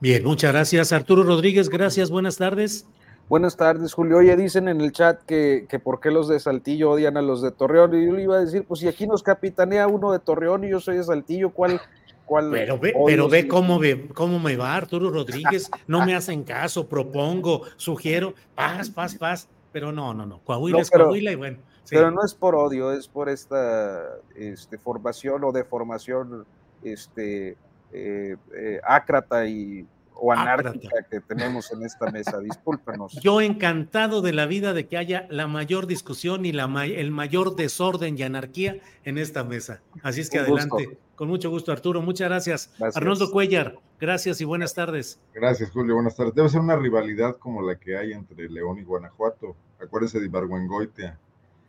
Bien, 0.00 0.22
muchas 0.24 0.52
gracias. 0.52 0.92
Arturo 0.92 1.24
Rodríguez, 1.24 1.68
gracias, 1.68 2.10
buenas 2.10 2.36
tardes. 2.36 2.86
Buenas 3.28 3.56
tardes, 3.56 3.92
Julio. 3.92 4.18
Oye, 4.18 4.36
dicen 4.36 4.68
en 4.68 4.80
el 4.80 4.92
chat 4.92 5.20
que, 5.24 5.66
que 5.68 5.78
por 5.78 6.00
qué 6.00 6.10
los 6.10 6.28
de 6.28 6.40
Saltillo 6.40 6.92
odian 6.92 7.16
a 7.16 7.22
los 7.22 7.42
de 7.42 7.50
Torreón. 7.50 7.94
Y 7.94 8.06
yo 8.06 8.12
le 8.12 8.22
iba 8.22 8.36
a 8.36 8.40
decir, 8.40 8.64
pues 8.64 8.80
si 8.80 8.88
aquí 8.88 9.06
nos 9.06 9.22
capitanea 9.22 9.86
uno 9.86 10.12
de 10.12 10.20
Torreón 10.20 10.64
y 10.64 10.70
yo 10.70 10.80
soy 10.80 10.96
de 10.96 11.04
Saltillo, 11.04 11.50
¿cuál, 11.50 11.80
cuál 12.24 12.50
pero 12.50 12.78
ve, 12.78 12.94
pero 13.04 13.28
ve 13.28 13.46
cómo, 13.46 13.78
ve 13.78 14.08
cómo 14.14 14.38
me 14.38 14.56
va 14.56 14.76
Arturo 14.76 15.10
Rodríguez. 15.10 15.70
No 15.86 16.06
me 16.06 16.14
hacen 16.14 16.44
caso, 16.44 16.88
propongo, 16.88 17.64
sugiero, 17.76 18.34
paz, 18.54 18.88
paz, 18.88 19.16
paz. 19.16 19.48
Pero 19.72 19.92
no, 19.92 20.14
no, 20.14 20.24
no. 20.24 20.38
Coahuila 20.44 20.78
no, 20.78 20.82
es 20.82 20.90
pero, 20.90 21.04
Coahuila 21.04 21.32
y 21.32 21.34
bueno. 21.34 21.58
Sí. 21.84 21.96
Pero 21.96 22.10
no 22.10 22.24
es 22.24 22.34
por 22.34 22.54
odio, 22.54 22.92
es 22.92 23.08
por 23.08 23.28
esta 23.28 24.04
este, 24.36 24.78
formación 24.78 25.44
o 25.44 25.52
deformación 25.52 26.46
este, 26.82 27.56
eh, 27.92 28.36
eh, 28.54 28.80
ácrata 28.84 29.46
y 29.46 29.86
o 30.20 30.32
anárquica 30.32 30.88
ácrata. 30.88 31.08
que 31.08 31.20
tenemos 31.20 31.72
en 31.72 31.84
esta 31.84 32.10
mesa. 32.10 32.40
Discúlpenos. 32.40 33.14
Yo 33.22 33.40
encantado 33.40 34.20
de 34.20 34.32
la 34.32 34.46
vida 34.46 34.74
de 34.74 34.86
que 34.86 34.96
haya 34.96 35.26
la 35.30 35.46
mayor 35.46 35.86
discusión 35.86 36.44
y 36.44 36.52
la 36.52 36.64
el 36.84 37.10
mayor 37.10 37.56
desorden 37.56 38.18
y 38.18 38.22
anarquía 38.22 38.78
en 39.04 39.18
esta 39.18 39.44
mesa. 39.44 39.80
Así 40.02 40.20
es 40.20 40.30
que 40.30 40.38
adelante. 40.40 40.86
Gusto. 40.86 41.08
Con 41.18 41.28
mucho 41.28 41.50
gusto, 41.50 41.72
Arturo. 41.72 42.00
Muchas 42.00 42.28
gracias. 42.28 42.70
gracias. 42.78 42.96
Arnoldo 42.96 43.32
Cuellar, 43.32 43.76
gracias 44.00 44.40
y 44.40 44.44
buenas 44.44 44.74
tardes. 44.74 45.18
Gracias, 45.34 45.70
Julio. 45.72 45.94
Buenas 45.94 46.14
tardes. 46.14 46.32
Debe 46.34 46.48
ser 46.48 46.60
una 46.60 46.76
rivalidad 46.76 47.36
como 47.38 47.60
la 47.60 47.74
que 47.76 47.96
hay 47.96 48.12
entre 48.12 48.48
León 48.48 48.78
y 48.78 48.84
Guanajuato. 48.84 49.56
Acuérdese 49.80 50.20
de 50.20 50.26
Ibargüengoitia, 50.26 51.18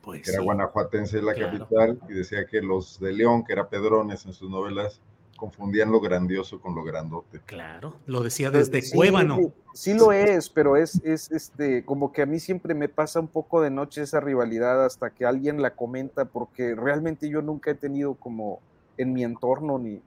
pues 0.04 0.22
que 0.22 0.28
sí. 0.28 0.34
era 0.34 0.44
guanajuatense 0.44 1.22
la 1.22 1.34
claro. 1.34 1.58
capital 1.58 2.00
y 2.10 2.14
decía 2.14 2.46
que 2.46 2.62
los 2.62 3.00
de 3.00 3.14
León, 3.14 3.44
que 3.44 3.54
era 3.54 3.70
Pedrones 3.70 4.26
en 4.26 4.34
sus 4.34 4.50
novelas, 4.52 5.02
confundían 5.40 5.92
lo 5.92 6.02
grandioso 6.02 6.60
con 6.60 6.76
lo 6.76 6.84
grandote. 6.84 7.40
Claro, 7.46 7.96
lo 8.06 8.22
decía 8.22 8.52
desde 8.52 8.82
sí, 8.82 8.96
Cuébano. 8.96 9.38
Sí, 9.74 9.94
sí, 9.94 9.94
lo 9.94 10.12
es, 10.12 10.50
pero 10.50 10.76
es, 10.76 11.02
es 11.06 11.32
este, 11.32 11.86
como 11.86 12.12
que 12.12 12.22
a 12.22 12.26
mí 12.26 12.40
siempre 12.40 12.74
me 12.74 12.90
pasa 12.90 13.20
un 13.20 13.30
poco 13.30 13.62
de 13.62 13.70
noche 13.70 14.02
esa 14.02 14.20
rivalidad 14.20 14.86
hasta 14.86 15.12
que 15.12 15.26
alguien 15.26 15.62
la 15.62 15.76
comenta, 15.76 16.26
porque 16.26 16.76
realmente 16.76 17.30
yo 17.30 17.42
nunca 17.42 17.72
he 17.72 17.76
tenido 17.76 18.16
como 18.16 18.60
en 18.98 19.14
mi 19.14 19.24
entorno, 19.24 19.80
ni 19.80 20.02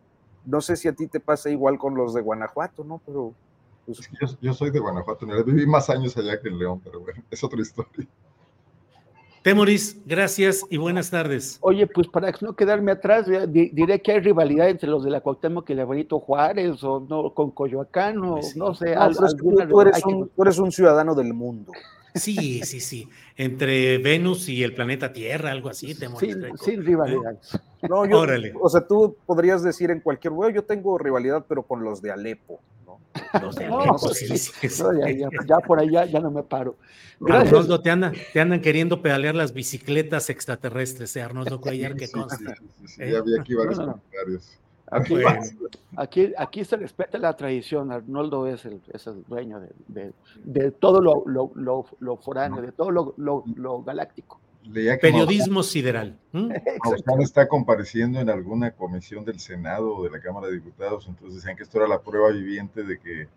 no 0.44 0.60
sé 0.60 0.76
si 0.76 0.88
a 0.88 0.92
ti 0.92 1.06
te 1.06 1.20
pasa 1.20 1.48
igual 1.48 1.78
con 1.78 1.94
los 1.94 2.12
de 2.14 2.20
Guanajuato, 2.20 2.84
¿no? 2.84 3.00
Pero. 3.06 3.32
Pues... 3.86 4.00
Yo, 4.20 4.26
yo, 4.40 4.52
soy 4.52 4.70
de 4.70 4.78
Guanajuato, 4.78 5.26
viví 5.44 5.66
más 5.66 5.88
años 5.88 6.16
allá 6.16 6.40
que 6.40 6.48
en 6.48 6.58
León, 6.58 6.80
pero 6.84 7.00
bueno, 7.00 7.22
es 7.30 7.42
otra 7.42 7.60
historia. 7.60 8.06
Temoris, 9.42 10.00
gracias 10.06 10.64
y 10.70 10.76
buenas 10.76 11.10
tardes. 11.10 11.58
Oye, 11.62 11.88
pues 11.88 12.06
para 12.06 12.32
no 12.40 12.54
quedarme 12.54 12.92
atrás, 12.92 13.26
diré 13.48 14.00
que 14.00 14.12
hay 14.12 14.20
rivalidad 14.20 14.68
entre 14.68 14.88
los 14.88 15.02
de 15.02 15.10
la 15.10 15.20
Cuauhtémoc 15.20 15.68
y 15.68 15.72
el 15.72 15.84
Benito 15.84 16.20
Juárez, 16.20 16.82
o 16.84 17.00
no, 17.00 17.34
con 17.34 17.50
Coyoacán, 17.50 18.18
o 18.22 18.40
sí. 18.40 18.56
no 18.56 18.72
sé. 18.72 18.94
No, 18.94 19.02
al, 19.02 19.16
tú, 19.16 19.80
eres 19.80 20.04
un, 20.04 20.28
tú, 20.28 20.42
eres 20.42 20.58
un, 20.60 20.70
ciudadano 20.70 21.16
del 21.16 21.34
mundo. 21.34 21.72
Sí, 22.14 22.62
sí, 22.62 22.78
sí. 22.78 23.08
Entre 23.36 23.98
Venus 23.98 24.48
y 24.48 24.62
el 24.62 24.74
planeta 24.74 25.12
Tierra, 25.12 25.50
algo 25.50 25.70
así. 25.70 25.92
Temoris, 25.96 26.34
sin, 26.34 26.58
sin 26.58 26.84
rivalidad. 26.84 27.32
¿Eh? 27.32 27.88
No, 27.88 28.06
yo, 28.06 28.20
Órale. 28.20 28.54
o 28.60 28.68
sea, 28.68 28.86
tú 28.86 29.16
podrías 29.26 29.64
decir 29.64 29.90
en 29.90 29.98
cualquier 29.98 30.34
lugar, 30.34 30.52
yo 30.52 30.62
tengo 30.62 30.96
rivalidad, 30.98 31.46
pero 31.48 31.64
con 31.64 31.82
los 31.82 32.00
de 32.00 32.12
Alepo. 32.12 32.60
Los. 33.40 33.56
No, 33.56 33.96
ya, 35.00 35.10
ya, 35.10 35.28
ya, 35.46 35.56
por 35.58 35.80
ahí 35.80 35.90
ya, 35.90 36.04
ya, 36.04 36.20
no 36.20 36.30
me 36.30 36.42
paro. 36.42 36.76
Gracias. 37.20 37.52
Arnoldo, 37.52 37.80
te 37.80 37.90
andan, 37.90 38.12
te 38.32 38.40
andan 38.40 38.60
queriendo 38.60 39.00
pedalear 39.00 39.34
las 39.34 39.52
bicicletas 39.52 40.28
extraterrestres, 40.28 41.14
¿eh? 41.16 41.22
Arnoldo 41.22 41.60
Cuellar, 41.60 41.94
que 41.94 42.10
consta. 42.10 42.54
¿Eh? 42.98 43.12
Ya 43.12 43.22
vi 43.22 43.38
aquí 43.38 43.54
varios 43.54 43.78
no, 43.78 43.86
no, 43.86 43.92
comentarios. 43.92 44.58
Aquí, 44.90 45.14
bueno. 45.14 45.40
aquí, 45.96 46.32
aquí, 46.36 46.64
se 46.64 46.76
respeta 46.76 47.16
la 47.18 47.34
tradición. 47.34 47.92
Arnoldo 47.92 48.46
es 48.46 48.66
el, 48.66 48.80
es 48.92 49.06
el 49.06 49.24
dueño 49.24 49.60
de, 49.60 49.70
de, 49.88 50.12
de 50.44 50.70
todo 50.70 51.00
lo, 51.00 51.22
lo, 51.26 51.50
lo, 51.54 51.86
lo, 52.00 52.16
foráneo, 52.16 52.60
de 52.60 52.72
todo 52.72 52.90
lo, 52.90 53.82
galáctico. 53.82 54.38
Periodismo 55.00 55.54
Maussan, 55.54 55.72
sideral. 55.72 56.18
¿Mm? 56.32 56.48
Maussan 56.84 57.20
está 57.20 57.48
compareciendo 57.48 58.20
en 58.20 58.30
alguna 58.30 58.72
comisión 58.72 59.24
del 59.24 59.40
Senado 59.40 59.96
o 59.96 60.04
de 60.04 60.10
la 60.10 60.20
Cámara 60.20 60.46
de 60.46 60.54
Diputados, 60.54 61.06
entonces 61.08 61.36
decían 61.36 61.56
que 61.56 61.62
esto 61.62 61.78
era 61.78 61.88
la 61.88 62.00
prueba 62.00 62.30
viviente 62.30 62.82
de 62.82 62.98
que, 62.98 63.28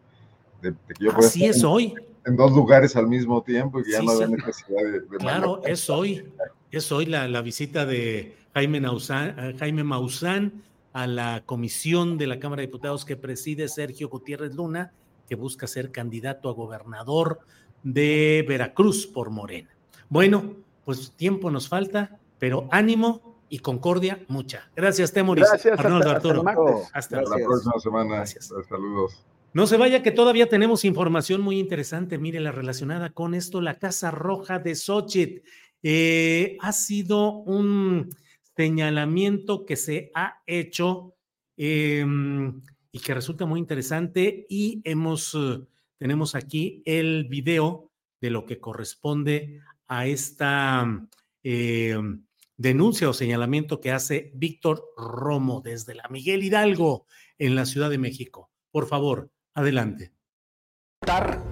de, 0.62 0.72
de 0.72 0.94
que 0.98 1.04
yo 1.04 1.12
Así 1.18 1.46
es 1.46 1.64
hoy. 1.64 1.94
En 2.26 2.36
dos 2.36 2.52
lugares 2.52 2.96
al 2.96 3.08
mismo 3.08 3.44
tiempo 3.44 3.80
y 3.80 3.84
que 3.84 3.92
ya 3.92 4.02
no 4.02 4.12
sí. 4.12 4.24
había 4.24 4.38
necesidad 4.38 4.84
de. 4.84 5.02
de 5.02 5.18
claro, 5.18 5.62
es 5.64 5.90
hoy. 5.90 6.32
Es 6.72 6.92
hoy 6.92 7.06
la, 7.06 7.28
la 7.28 7.42
visita 7.42 7.86
de 7.86 8.36
Jaime, 8.54 8.82
Maussan, 8.82 9.58
Jaime 9.58 9.84
Maussan 9.84 10.64
a 10.96 11.08
la 11.08 11.44
comisión 11.46 12.18
de 12.18 12.26
la 12.26 12.40
Cámara 12.40 12.62
de 12.62 12.68
Diputados 12.68 13.04
que 13.04 13.18
preside 13.18 13.68
Sergio 13.68 14.08
Gutiérrez 14.08 14.56
Luna, 14.56 14.94
que 15.28 15.36
busca 15.36 15.68
ser 15.68 15.92
candidato 15.92 16.50
a 16.50 16.54
gobernador 16.54 17.42
de 17.84 18.46
Veracruz 18.48 19.06
por 19.06 19.30
Morena. 19.30 19.70
Bueno, 20.08 20.56
pues 20.86 21.12
tiempo 21.18 21.52
nos 21.52 21.68
falta, 21.68 22.20
pero 22.40 22.68
ánimo 22.72 23.36
y 23.50 23.60
concordia 23.60 24.24
mucha. 24.28 24.70
Gracias, 24.76 25.12
Temoris. 25.12 25.46
Gracias, 25.50 25.80
Arnoldo, 25.80 26.12
hasta, 26.12 26.30
Arturo. 26.30 26.48
Hasta, 26.48 26.98
hasta, 26.98 27.20
hasta 27.20 27.38
la 27.38 27.46
próxima 27.46 27.80
semana. 27.80 28.16
Gracias. 28.16 28.54
Saludos. 28.70 29.26
No 29.56 29.68
se 29.68 29.78
vaya 29.78 30.04
que 30.04 30.12
todavía 30.12 30.50
tenemos 30.50 30.84
información 30.84 31.40
muy 31.40 31.60
interesante, 31.60 32.18
mire 32.18 32.42
la 32.42 32.52
relacionada 32.52 33.12
con 33.12 33.34
esto, 33.34 33.62
la 33.62 33.80
Casa 33.80 34.12
Roja 34.12 34.60
de 34.60 34.76
Xochitl. 34.76 35.48
Eh, 35.82 36.58
ha 36.60 36.74
sido 36.74 37.30
un 37.30 38.10
señalamiento 38.58 39.66
que 39.66 39.78
se 39.78 40.12
ha 40.14 40.42
hecho 40.46 41.16
em, 41.56 42.62
y 42.92 43.00
que 43.00 43.14
resulta 43.14 43.46
muy 43.46 43.62
interesante 43.62 44.46
y 44.50 44.82
hemos, 44.84 45.34
eh, 45.36 45.62
tenemos 46.00 46.36
aquí 46.36 46.82
el 46.84 47.24
video 47.30 47.92
de 48.20 48.32
lo 48.32 48.46
que 48.46 48.60
corresponde 48.60 49.62
a 49.88 50.08
esta 50.08 50.86
em, 51.44 52.26
denuncia 52.58 53.10
o 53.10 53.14
señalamiento 53.14 53.80
que 53.80 53.92
hace 53.92 54.32
Víctor 54.36 54.84
Romo 54.98 55.62
desde 55.62 55.96
la 55.96 56.08
Miguel 56.10 56.44
Hidalgo 56.44 57.06
en 57.38 57.56
la 57.56 57.66
Ciudad 57.66 57.90
de 57.90 57.98
México. 57.98 58.52
Por 58.72 58.88
favor, 58.88 59.32
adelante 59.54 60.15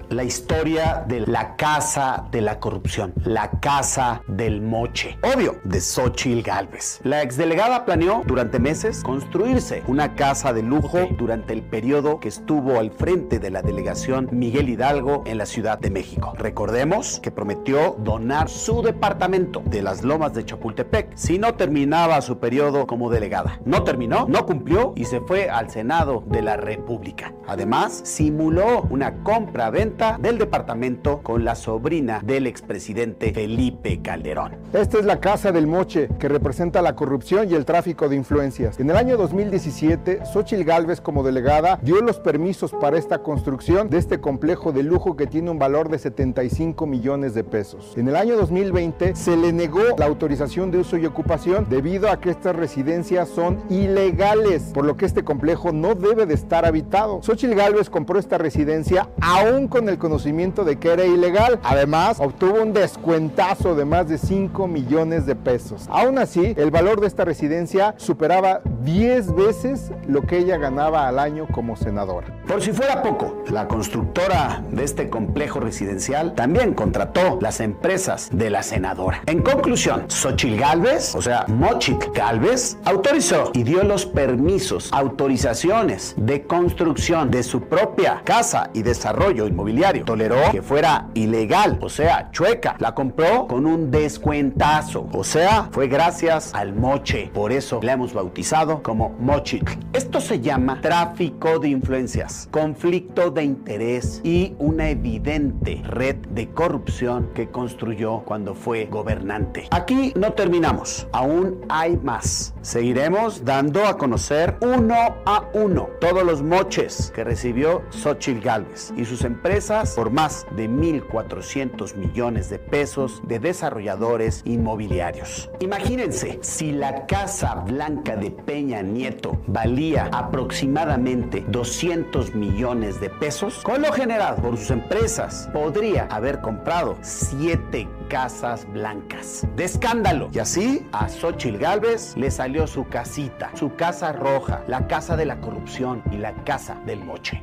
la 0.09 0.23
historia 0.23 1.03
de 1.07 1.21
la 1.27 1.55
casa 1.55 2.25
de 2.31 2.41
la 2.41 2.59
corrupción, 2.59 3.13
la 3.23 3.51
casa 3.59 4.23
del 4.27 4.61
moche, 4.61 5.17
obvio, 5.21 5.57
de 5.63 5.79
Xochitl 5.79 6.41
Galvez. 6.41 6.99
La 7.03 7.21
exdelegada 7.21 7.85
planeó 7.85 8.23
durante 8.25 8.59
meses 8.59 9.03
construirse 9.03 9.83
una 9.87 10.15
casa 10.15 10.53
de 10.53 10.63
lujo 10.63 10.99
durante 11.17 11.53
el 11.53 11.61
periodo 11.61 12.19
que 12.19 12.29
estuvo 12.29 12.79
al 12.79 12.91
frente 12.91 13.37
de 13.37 13.51
la 13.51 13.61
delegación 13.61 14.29
Miguel 14.31 14.69
Hidalgo 14.69 15.23
en 15.25 15.37
la 15.37 15.45
Ciudad 15.45 15.77
de 15.77 15.91
México. 15.91 16.33
Recordemos 16.35 17.19
que 17.19 17.31
prometió 17.31 17.95
donar 17.99 18.49
su 18.49 18.81
departamento 18.81 19.61
de 19.65 19.83
las 19.83 20.03
lomas 20.03 20.33
de 20.33 20.45
Chapultepec 20.45 21.11
si 21.15 21.37
no 21.37 21.53
terminaba 21.55 22.21
su 22.21 22.39
periodo 22.39 22.87
como 22.87 23.11
delegada. 23.11 23.59
No 23.65 23.83
terminó, 23.83 24.25
no 24.27 24.45
cumplió 24.47 24.93
y 24.95 25.05
se 25.05 25.21
fue 25.21 25.49
al 25.49 25.69
Senado 25.69 26.23
de 26.27 26.41
la 26.41 26.57
República. 26.57 27.33
Además, 27.47 28.01
simuló 28.03 28.87
una 28.89 29.23
compra 29.23 29.42
compra-venta 29.43 30.17
del 30.21 30.37
departamento 30.37 31.19
con 31.21 31.43
la 31.43 31.55
sobrina 31.55 32.21
del 32.23 32.47
expresidente 32.47 33.33
Felipe 33.33 34.01
Calderón. 34.01 34.53
Esta 34.71 34.99
es 34.99 35.05
la 35.05 35.19
Casa 35.19 35.51
del 35.51 35.67
Moche, 35.67 36.07
que 36.17 36.29
representa 36.29 36.81
la 36.81 36.95
corrupción 36.95 37.51
y 37.51 37.53
el 37.53 37.65
tráfico 37.65 38.07
de 38.07 38.15
influencias. 38.15 38.79
En 38.79 38.89
el 38.89 38.95
año 38.95 39.17
2017, 39.17 40.21
Xochil 40.31 40.63
Gálvez, 40.63 41.01
como 41.01 41.23
delegada, 41.23 41.77
dio 41.81 41.99
los 41.99 42.19
permisos 42.19 42.71
para 42.71 42.97
esta 42.97 43.19
construcción 43.19 43.89
de 43.89 43.97
este 43.97 44.21
complejo 44.21 44.71
de 44.71 44.83
lujo 44.83 45.17
que 45.17 45.27
tiene 45.27 45.51
un 45.51 45.59
valor 45.59 45.89
de 45.89 45.99
75 45.99 46.87
millones 46.87 47.33
de 47.33 47.43
pesos. 47.43 47.93
En 47.97 48.07
el 48.07 48.15
año 48.15 48.37
2020, 48.37 49.13
se 49.13 49.35
le 49.35 49.51
negó 49.51 49.81
la 49.97 50.05
autorización 50.05 50.71
de 50.71 50.77
uso 50.77 50.95
y 50.95 51.05
ocupación 51.05 51.67
debido 51.69 52.09
a 52.09 52.21
que 52.21 52.29
estas 52.29 52.55
residencias 52.55 53.27
son 53.27 53.61
ilegales, 53.69 54.71
por 54.73 54.85
lo 54.85 54.95
que 54.95 55.05
este 55.05 55.25
complejo 55.25 55.73
no 55.73 55.95
debe 55.95 56.25
de 56.25 56.33
estar 56.33 56.65
habitado. 56.65 57.21
Xochil 57.21 57.55
Gálvez 57.55 57.89
compró 57.89 58.19
esta 58.19 58.37
residencia 58.37 59.09
aún 59.23 59.69
con 59.69 59.87
el 59.87 59.97
conocimiento 59.97 60.65
de 60.65 60.77
que 60.77 60.91
era 60.91 61.05
ilegal. 61.05 61.59
Además, 61.63 62.17
obtuvo 62.19 62.61
un 62.61 62.73
descuentazo 62.73 63.73
de 63.73 63.85
más 63.85 64.09
de 64.09 64.17
5 64.17 64.67
millones 64.67 65.25
de 65.25 65.35
pesos. 65.35 65.85
Aún 65.89 66.17
así, 66.17 66.53
el 66.57 66.71
valor 66.71 66.99
de 66.99 67.07
esta 67.07 67.23
residencia 67.23 67.95
superaba 67.97 68.61
10 68.81 69.33
veces 69.33 69.91
lo 70.07 70.23
que 70.23 70.39
ella 70.39 70.57
ganaba 70.57 71.07
al 71.07 71.19
año 71.19 71.47
como 71.47 71.77
senadora. 71.77 72.27
Por 72.47 72.61
si 72.61 72.73
fuera 72.73 73.01
poco, 73.01 73.43
la 73.49 73.67
constructora 73.67 74.61
de 74.69 74.83
este 74.83 75.09
complejo 75.09 75.61
residencial 75.61 76.35
también 76.35 76.73
contrató 76.73 77.39
las 77.41 77.61
empresas 77.61 78.29
de 78.33 78.49
la 78.49 78.61
senadora. 78.61 79.21
En 79.25 79.41
conclusión, 79.41 80.03
Xochil 80.09 80.59
Galvez, 80.59 81.15
o 81.15 81.21
sea, 81.21 81.45
Mochit 81.47 82.13
Galvez, 82.13 82.77
autorizó 82.83 83.51
y 83.53 83.63
dio 83.63 83.83
los 83.83 84.05
permisos, 84.05 84.91
autorizaciones 84.91 86.13
de 86.17 86.43
construcción 86.43 87.31
de 87.31 87.43
su 87.43 87.61
propia 87.61 88.21
casa 88.25 88.69
y 88.73 88.81
desarrollo 88.81 89.12
inmobiliario. 89.47 90.05
Toleró 90.05 90.37
que 90.51 90.61
fuera 90.61 91.07
ilegal, 91.13 91.79
o 91.81 91.89
sea, 91.89 92.29
chueca. 92.31 92.75
La 92.79 92.93
compró 92.93 93.47
con 93.47 93.65
un 93.65 93.91
descuentazo, 93.91 95.07
o 95.13 95.23
sea, 95.23 95.69
fue 95.71 95.87
gracias 95.87 96.53
al 96.53 96.73
moche. 96.73 97.29
Por 97.33 97.51
eso 97.51 97.79
la 97.81 97.93
hemos 97.93 98.13
bautizado 98.13 98.83
como 98.83 99.09
mochit. 99.19 99.69
Esto 99.93 100.19
se 100.19 100.39
llama 100.39 100.81
tráfico 100.81 101.59
de 101.59 101.69
influencias, 101.69 102.47
conflicto 102.51 103.31
de 103.31 103.43
interés 103.43 104.21
y 104.23 104.55
una 104.59 104.89
evidente 104.89 105.81
red 105.83 106.15
de 106.29 106.49
corrupción 106.49 107.29
que 107.33 107.49
construyó 107.49 108.19
cuando 108.19 108.55
fue 108.55 108.85
gobernante. 108.85 109.67
Aquí 109.71 110.13
no 110.15 110.33
terminamos, 110.33 111.07
aún 111.11 111.61
hay 111.69 111.97
más. 111.97 112.52
Seguiremos 112.63 113.43
dando 113.43 113.85
a 113.85 113.97
conocer 113.97 114.55
uno 114.61 115.17
a 115.25 115.49
uno 115.53 115.89
todos 115.99 116.23
los 116.23 116.41
moches 116.41 117.11
que 117.13 117.25
recibió 117.25 117.83
Xochitl 117.89 118.39
Galvez 118.39 118.93
y 118.95 119.03
sus 119.03 119.25
empresas 119.25 119.93
por 119.95 120.11
más 120.11 120.45
de 120.55 120.69
1.400 120.69 121.95
millones 121.95 122.49
de 122.49 122.59
pesos 122.59 123.21
de 123.27 123.39
desarrolladores 123.39 124.43
inmobiliarios. 124.45 125.49
Imagínense, 125.59 126.39
si 126.41 126.71
la 126.71 127.05
Casa 127.05 127.55
Blanca 127.55 128.15
de 128.15 128.31
Peña 128.31 128.81
Nieto 128.81 129.41
valía 129.45 130.09
aproximadamente 130.13 131.43
200 131.49 132.33
millones 132.33 133.01
de 133.01 133.09
pesos, 133.09 133.59
con 133.61 133.81
lo 133.81 133.91
generado 133.91 134.41
por 134.41 134.55
sus 134.55 134.71
empresas, 134.71 135.49
podría 135.51 136.05
haber 136.05 136.39
comprado 136.39 136.97
7 137.01 137.89
casas 138.13 138.71
blancas. 138.71 139.43
De 139.55 139.63
escándalo. 139.63 140.29
Y 140.31 140.37
así 140.37 140.85
a 140.91 141.09
Xochitl 141.09 141.57
Galvez 141.57 142.15
le 142.15 142.29
salió 142.29 142.67
su 142.67 142.87
casita, 142.87 143.51
su 143.57 143.75
casa 143.75 144.11
roja, 144.11 144.63
la 144.67 144.87
casa 144.87 145.17
de 145.17 145.25
la 145.25 145.41
corrupción 145.41 146.03
y 146.11 146.17
la 146.17 146.43
casa 146.43 146.79
del 146.85 147.03
moche. 147.03 147.41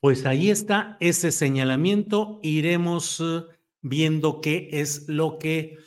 Pues 0.00 0.26
ahí 0.26 0.50
está 0.50 0.96
ese 0.98 1.30
señalamiento. 1.30 2.40
Iremos 2.42 3.20
eh, 3.20 3.44
viendo 3.82 4.40
qué 4.40 4.70
es 4.72 5.08
lo 5.08 5.38
que 5.38 5.78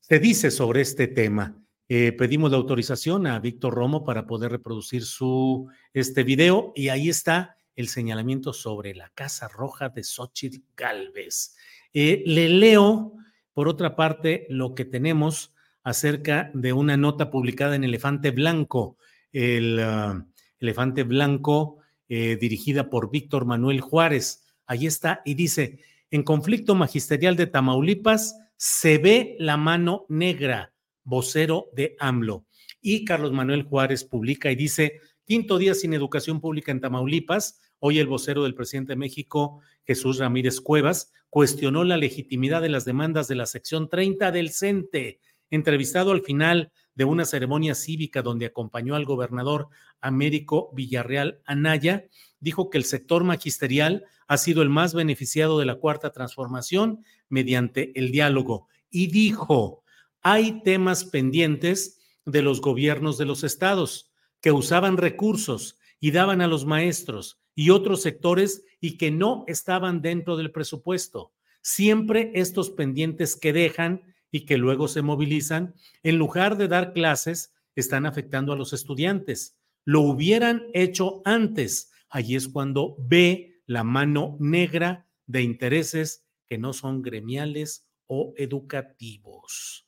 se 0.00 0.18
dice 0.18 0.50
sobre 0.50 0.82
este 0.82 1.06
tema. 1.06 1.64
Eh, 1.88 2.12
pedimos 2.12 2.50
la 2.50 2.58
autorización 2.58 3.26
a 3.26 3.38
Víctor 3.38 3.72
Romo 3.72 4.04
para 4.04 4.26
poder 4.26 4.50
reproducir 4.50 5.02
su 5.02 5.66
este 5.94 6.24
video 6.24 6.74
y 6.76 6.90
ahí 6.90 7.08
está 7.08 7.56
el 7.76 7.88
señalamiento 7.88 8.52
sobre 8.52 8.94
la 8.94 9.10
Casa 9.10 9.48
Roja 9.48 9.88
de 9.88 10.04
Xochitl 10.04 10.62
Galvez. 10.76 11.56
Eh, 11.92 12.22
le 12.26 12.48
leo, 12.48 13.14
por 13.52 13.68
otra 13.68 13.96
parte, 13.96 14.46
lo 14.50 14.74
que 14.74 14.84
tenemos 14.84 15.54
acerca 15.82 16.50
de 16.54 16.72
una 16.72 16.96
nota 16.96 17.30
publicada 17.30 17.76
en 17.76 17.84
Elefante 17.84 18.30
Blanco. 18.30 18.96
El 19.32 19.78
ah, 19.80 20.26
Elefante 20.58 21.02
Blanco 21.02 21.78
eh, 22.08 22.36
dirigida 22.40 22.90
por 22.90 23.10
Víctor 23.10 23.44
Manuel 23.44 23.80
Juárez. 23.80 24.44
Ahí 24.66 24.86
está 24.86 25.22
y 25.24 25.34
dice, 25.34 25.80
en 26.10 26.22
conflicto 26.22 26.74
magisterial 26.74 27.36
de 27.36 27.46
Tamaulipas 27.46 28.38
se 28.56 28.98
ve 28.98 29.36
la 29.38 29.56
mano 29.56 30.06
negra, 30.08 30.72
vocero 31.02 31.70
de 31.74 31.96
AMLO. 31.98 32.46
Y 32.80 33.04
Carlos 33.04 33.32
Manuel 33.32 33.64
Juárez 33.64 34.04
publica 34.04 34.50
y 34.50 34.56
dice, 34.56 35.00
quinto 35.24 35.58
día 35.58 35.74
sin 35.74 35.94
educación 35.94 36.40
pública 36.40 36.72
en 36.72 36.80
Tamaulipas. 36.80 37.60
Hoy 37.86 37.98
el 37.98 38.06
vocero 38.06 38.44
del 38.44 38.54
presidente 38.54 38.92
de 38.92 38.96
México, 38.96 39.60
Jesús 39.86 40.16
Ramírez 40.16 40.62
Cuevas, 40.62 41.12
cuestionó 41.28 41.84
la 41.84 41.98
legitimidad 41.98 42.62
de 42.62 42.70
las 42.70 42.86
demandas 42.86 43.28
de 43.28 43.34
la 43.34 43.44
sección 43.44 43.90
30 43.90 44.32
del 44.32 44.52
CENTE. 44.52 45.20
Entrevistado 45.50 46.12
al 46.12 46.22
final 46.22 46.72
de 46.94 47.04
una 47.04 47.26
ceremonia 47.26 47.74
cívica 47.74 48.22
donde 48.22 48.46
acompañó 48.46 48.94
al 48.94 49.04
gobernador 49.04 49.68
Américo 50.00 50.70
Villarreal 50.72 51.42
Anaya, 51.44 52.06
dijo 52.40 52.70
que 52.70 52.78
el 52.78 52.84
sector 52.84 53.22
magisterial 53.22 54.06
ha 54.28 54.38
sido 54.38 54.62
el 54.62 54.70
más 54.70 54.94
beneficiado 54.94 55.58
de 55.58 55.66
la 55.66 55.74
cuarta 55.74 56.10
transformación 56.10 57.04
mediante 57.28 57.92
el 57.98 58.12
diálogo 58.12 58.66
y 58.88 59.08
dijo, 59.08 59.84
hay 60.22 60.62
temas 60.62 61.04
pendientes 61.04 62.00
de 62.24 62.40
los 62.40 62.62
gobiernos 62.62 63.18
de 63.18 63.26
los 63.26 63.44
estados 63.44 64.10
que 64.40 64.52
usaban 64.52 64.96
recursos 64.96 65.76
y 66.00 66.12
daban 66.12 66.40
a 66.40 66.46
los 66.46 66.64
maestros 66.64 67.43
y 67.54 67.70
otros 67.70 68.02
sectores 68.02 68.64
y 68.80 68.96
que 68.96 69.10
no 69.10 69.44
estaban 69.46 70.02
dentro 70.02 70.36
del 70.36 70.50
presupuesto. 70.50 71.32
Siempre 71.62 72.32
estos 72.34 72.70
pendientes 72.70 73.36
que 73.36 73.52
dejan 73.52 74.14
y 74.30 74.44
que 74.44 74.58
luego 74.58 74.88
se 74.88 75.02
movilizan, 75.02 75.74
en 76.02 76.18
lugar 76.18 76.56
de 76.56 76.68
dar 76.68 76.92
clases, 76.92 77.54
están 77.76 78.06
afectando 78.06 78.52
a 78.52 78.56
los 78.56 78.72
estudiantes. 78.72 79.56
Lo 79.84 80.00
hubieran 80.00 80.64
hecho 80.74 81.22
antes. 81.24 81.92
Allí 82.08 82.36
es 82.36 82.48
cuando 82.48 82.96
ve 82.98 83.60
la 83.66 83.84
mano 83.84 84.36
negra 84.40 85.06
de 85.26 85.42
intereses 85.42 86.26
que 86.46 86.58
no 86.58 86.72
son 86.72 87.02
gremiales 87.02 87.88
o 88.06 88.34
educativos. 88.36 89.86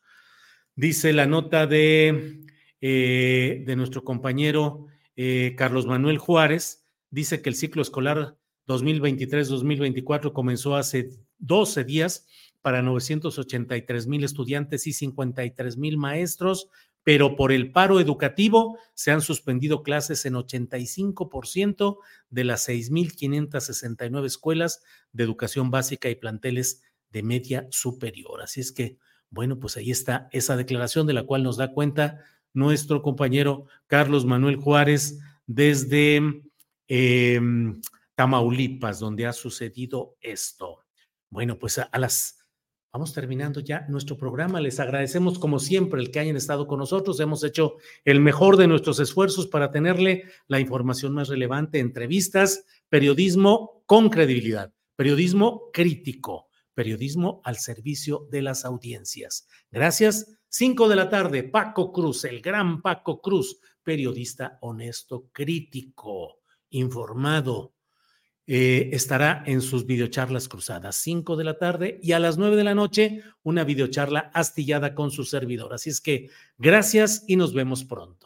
Dice 0.74 1.12
la 1.12 1.26
nota 1.26 1.66
de, 1.66 2.42
eh, 2.80 3.62
de 3.66 3.76
nuestro 3.76 4.04
compañero 4.04 4.86
eh, 5.16 5.54
Carlos 5.56 5.86
Manuel 5.86 6.18
Juárez, 6.18 6.85
dice 7.10 7.42
que 7.42 7.48
el 7.48 7.56
ciclo 7.56 7.82
escolar 7.82 8.36
2023-2024 8.66 10.32
comenzó 10.32 10.76
hace 10.76 11.10
12 11.38 11.84
días 11.84 12.26
para 12.62 12.82
983 12.82 14.06
mil 14.06 14.24
estudiantes 14.24 14.86
y 14.86 14.92
53 14.92 15.76
mil 15.76 15.98
maestros, 15.98 16.68
pero 17.04 17.36
por 17.36 17.52
el 17.52 17.70
paro 17.70 18.00
educativo 18.00 18.78
se 18.94 19.12
han 19.12 19.20
suspendido 19.20 19.84
clases 19.84 20.26
en 20.26 20.34
85% 20.34 21.98
de 22.30 22.44
las 22.44 22.68
6.569 22.68 24.24
escuelas 24.24 24.82
de 25.12 25.22
educación 25.22 25.70
básica 25.70 26.10
y 26.10 26.16
planteles 26.16 26.82
de 27.10 27.22
media 27.22 27.68
superior. 27.70 28.42
Así 28.42 28.60
es 28.60 28.72
que, 28.72 28.98
bueno, 29.30 29.60
pues 29.60 29.76
ahí 29.76 29.92
está 29.92 30.28
esa 30.32 30.56
declaración 30.56 31.06
de 31.06 31.12
la 31.12 31.22
cual 31.22 31.44
nos 31.44 31.56
da 31.56 31.72
cuenta 31.72 32.24
nuestro 32.52 33.02
compañero 33.02 33.66
Carlos 33.86 34.24
Manuel 34.24 34.56
Juárez 34.56 35.20
desde 35.46 36.42
em, 36.88 37.80
Tamaulipas, 38.14 38.98
donde 38.98 39.26
ha 39.26 39.32
sucedido 39.32 40.16
esto. 40.20 40.84
Bueno, 41.30 41.58
pues 41.58 41.78
a, 41.78 41.90
las... 41.98 42.38
Vamos 42.92 43.12
terminando 43.12 43.60
ya 43.60 43.84
nuestro 43.88 44.16
programa. 44.16 44.60
Les 44.60 44.80
agradecemos 44.80 45.38
como 45.38 45.58
siempre 45.58 46.00
el 46.00 46.10
que 46.10 46.20
hayan 46.20 46.36
estado 46.36 46.66
con 46.66 46.78
nosotros. 46.78 47.20
Hemos 47.20 47.44
hecho 47.44 47.76
el 48.04 48.20
mejor 48.20 48.56
de 48.56 48.66
nuestros 48.68 49.00
esfuerzos 49.00 49.46
para 49.48 49.70
tenerle 49.70 50.24
la 50.48 50.60
información 50.60 51.12
más 51.12 51.28
relevante, 51.28 51.78
entrevistas, 51.78 52.64
periodismo 52.88 53.82
con 53.84 54.08
credibilidad, 54.08 54.72
periodismo 54.96 55.70
crítico, 55.74 56.48
periodismo 56.72 57.42
al 57.44 57.56
servicio 57.56 58.28
de 58.30 58.40
las 58.40 58.64
audiencias. 58.64 59.46
Gracias. 59.70 60.38
Cinco 60.48 60.88
de 60.88 60.96
la 60.96 61.10
tarde, 61.10 61.42
Paco 61.42 61.92
Cruz, 61.92 62.24
el 62.24 62.40
gran 62.40 62.80
Paco 62.80 63.20
Cruz, 63.20 63.60
periodista 63.82 64.56
honesto, 64.62 65.28
crítico, 65.32 66.38
informado, 66.76 67.72
eh, 68.46 68.90
estará 68.92 69.42
en 69.46 69.60
sus 69.60 69.86
videocharlas 69.86 70.48
cruzadas, 70.48 70.96
5 70.96 71.36
de 71.36 71.44
la 71.44 71.58
tarde 71.58 71.98
y 72.02 72.12
a 72.12 72.20
las 72.20 72.38
9 72.38 72.56
de 72.56 72.64
la 72.64 72.76
noche 72.76 73.22
una 73.42 73.64
videocharla 73.64 74.30
astillada 74.32 74.94
con 74.94 75.10
su 75.10 75.24
servidor. 75.24 75.74
Así 75.74 75.90
es 75.90 76.00
que 76.00 76.30
gracias 76.56 77.24
y 77.26 77.36
nos 77.36 77.54
vemos 77.54 77.84
pronto. 77.84 78.25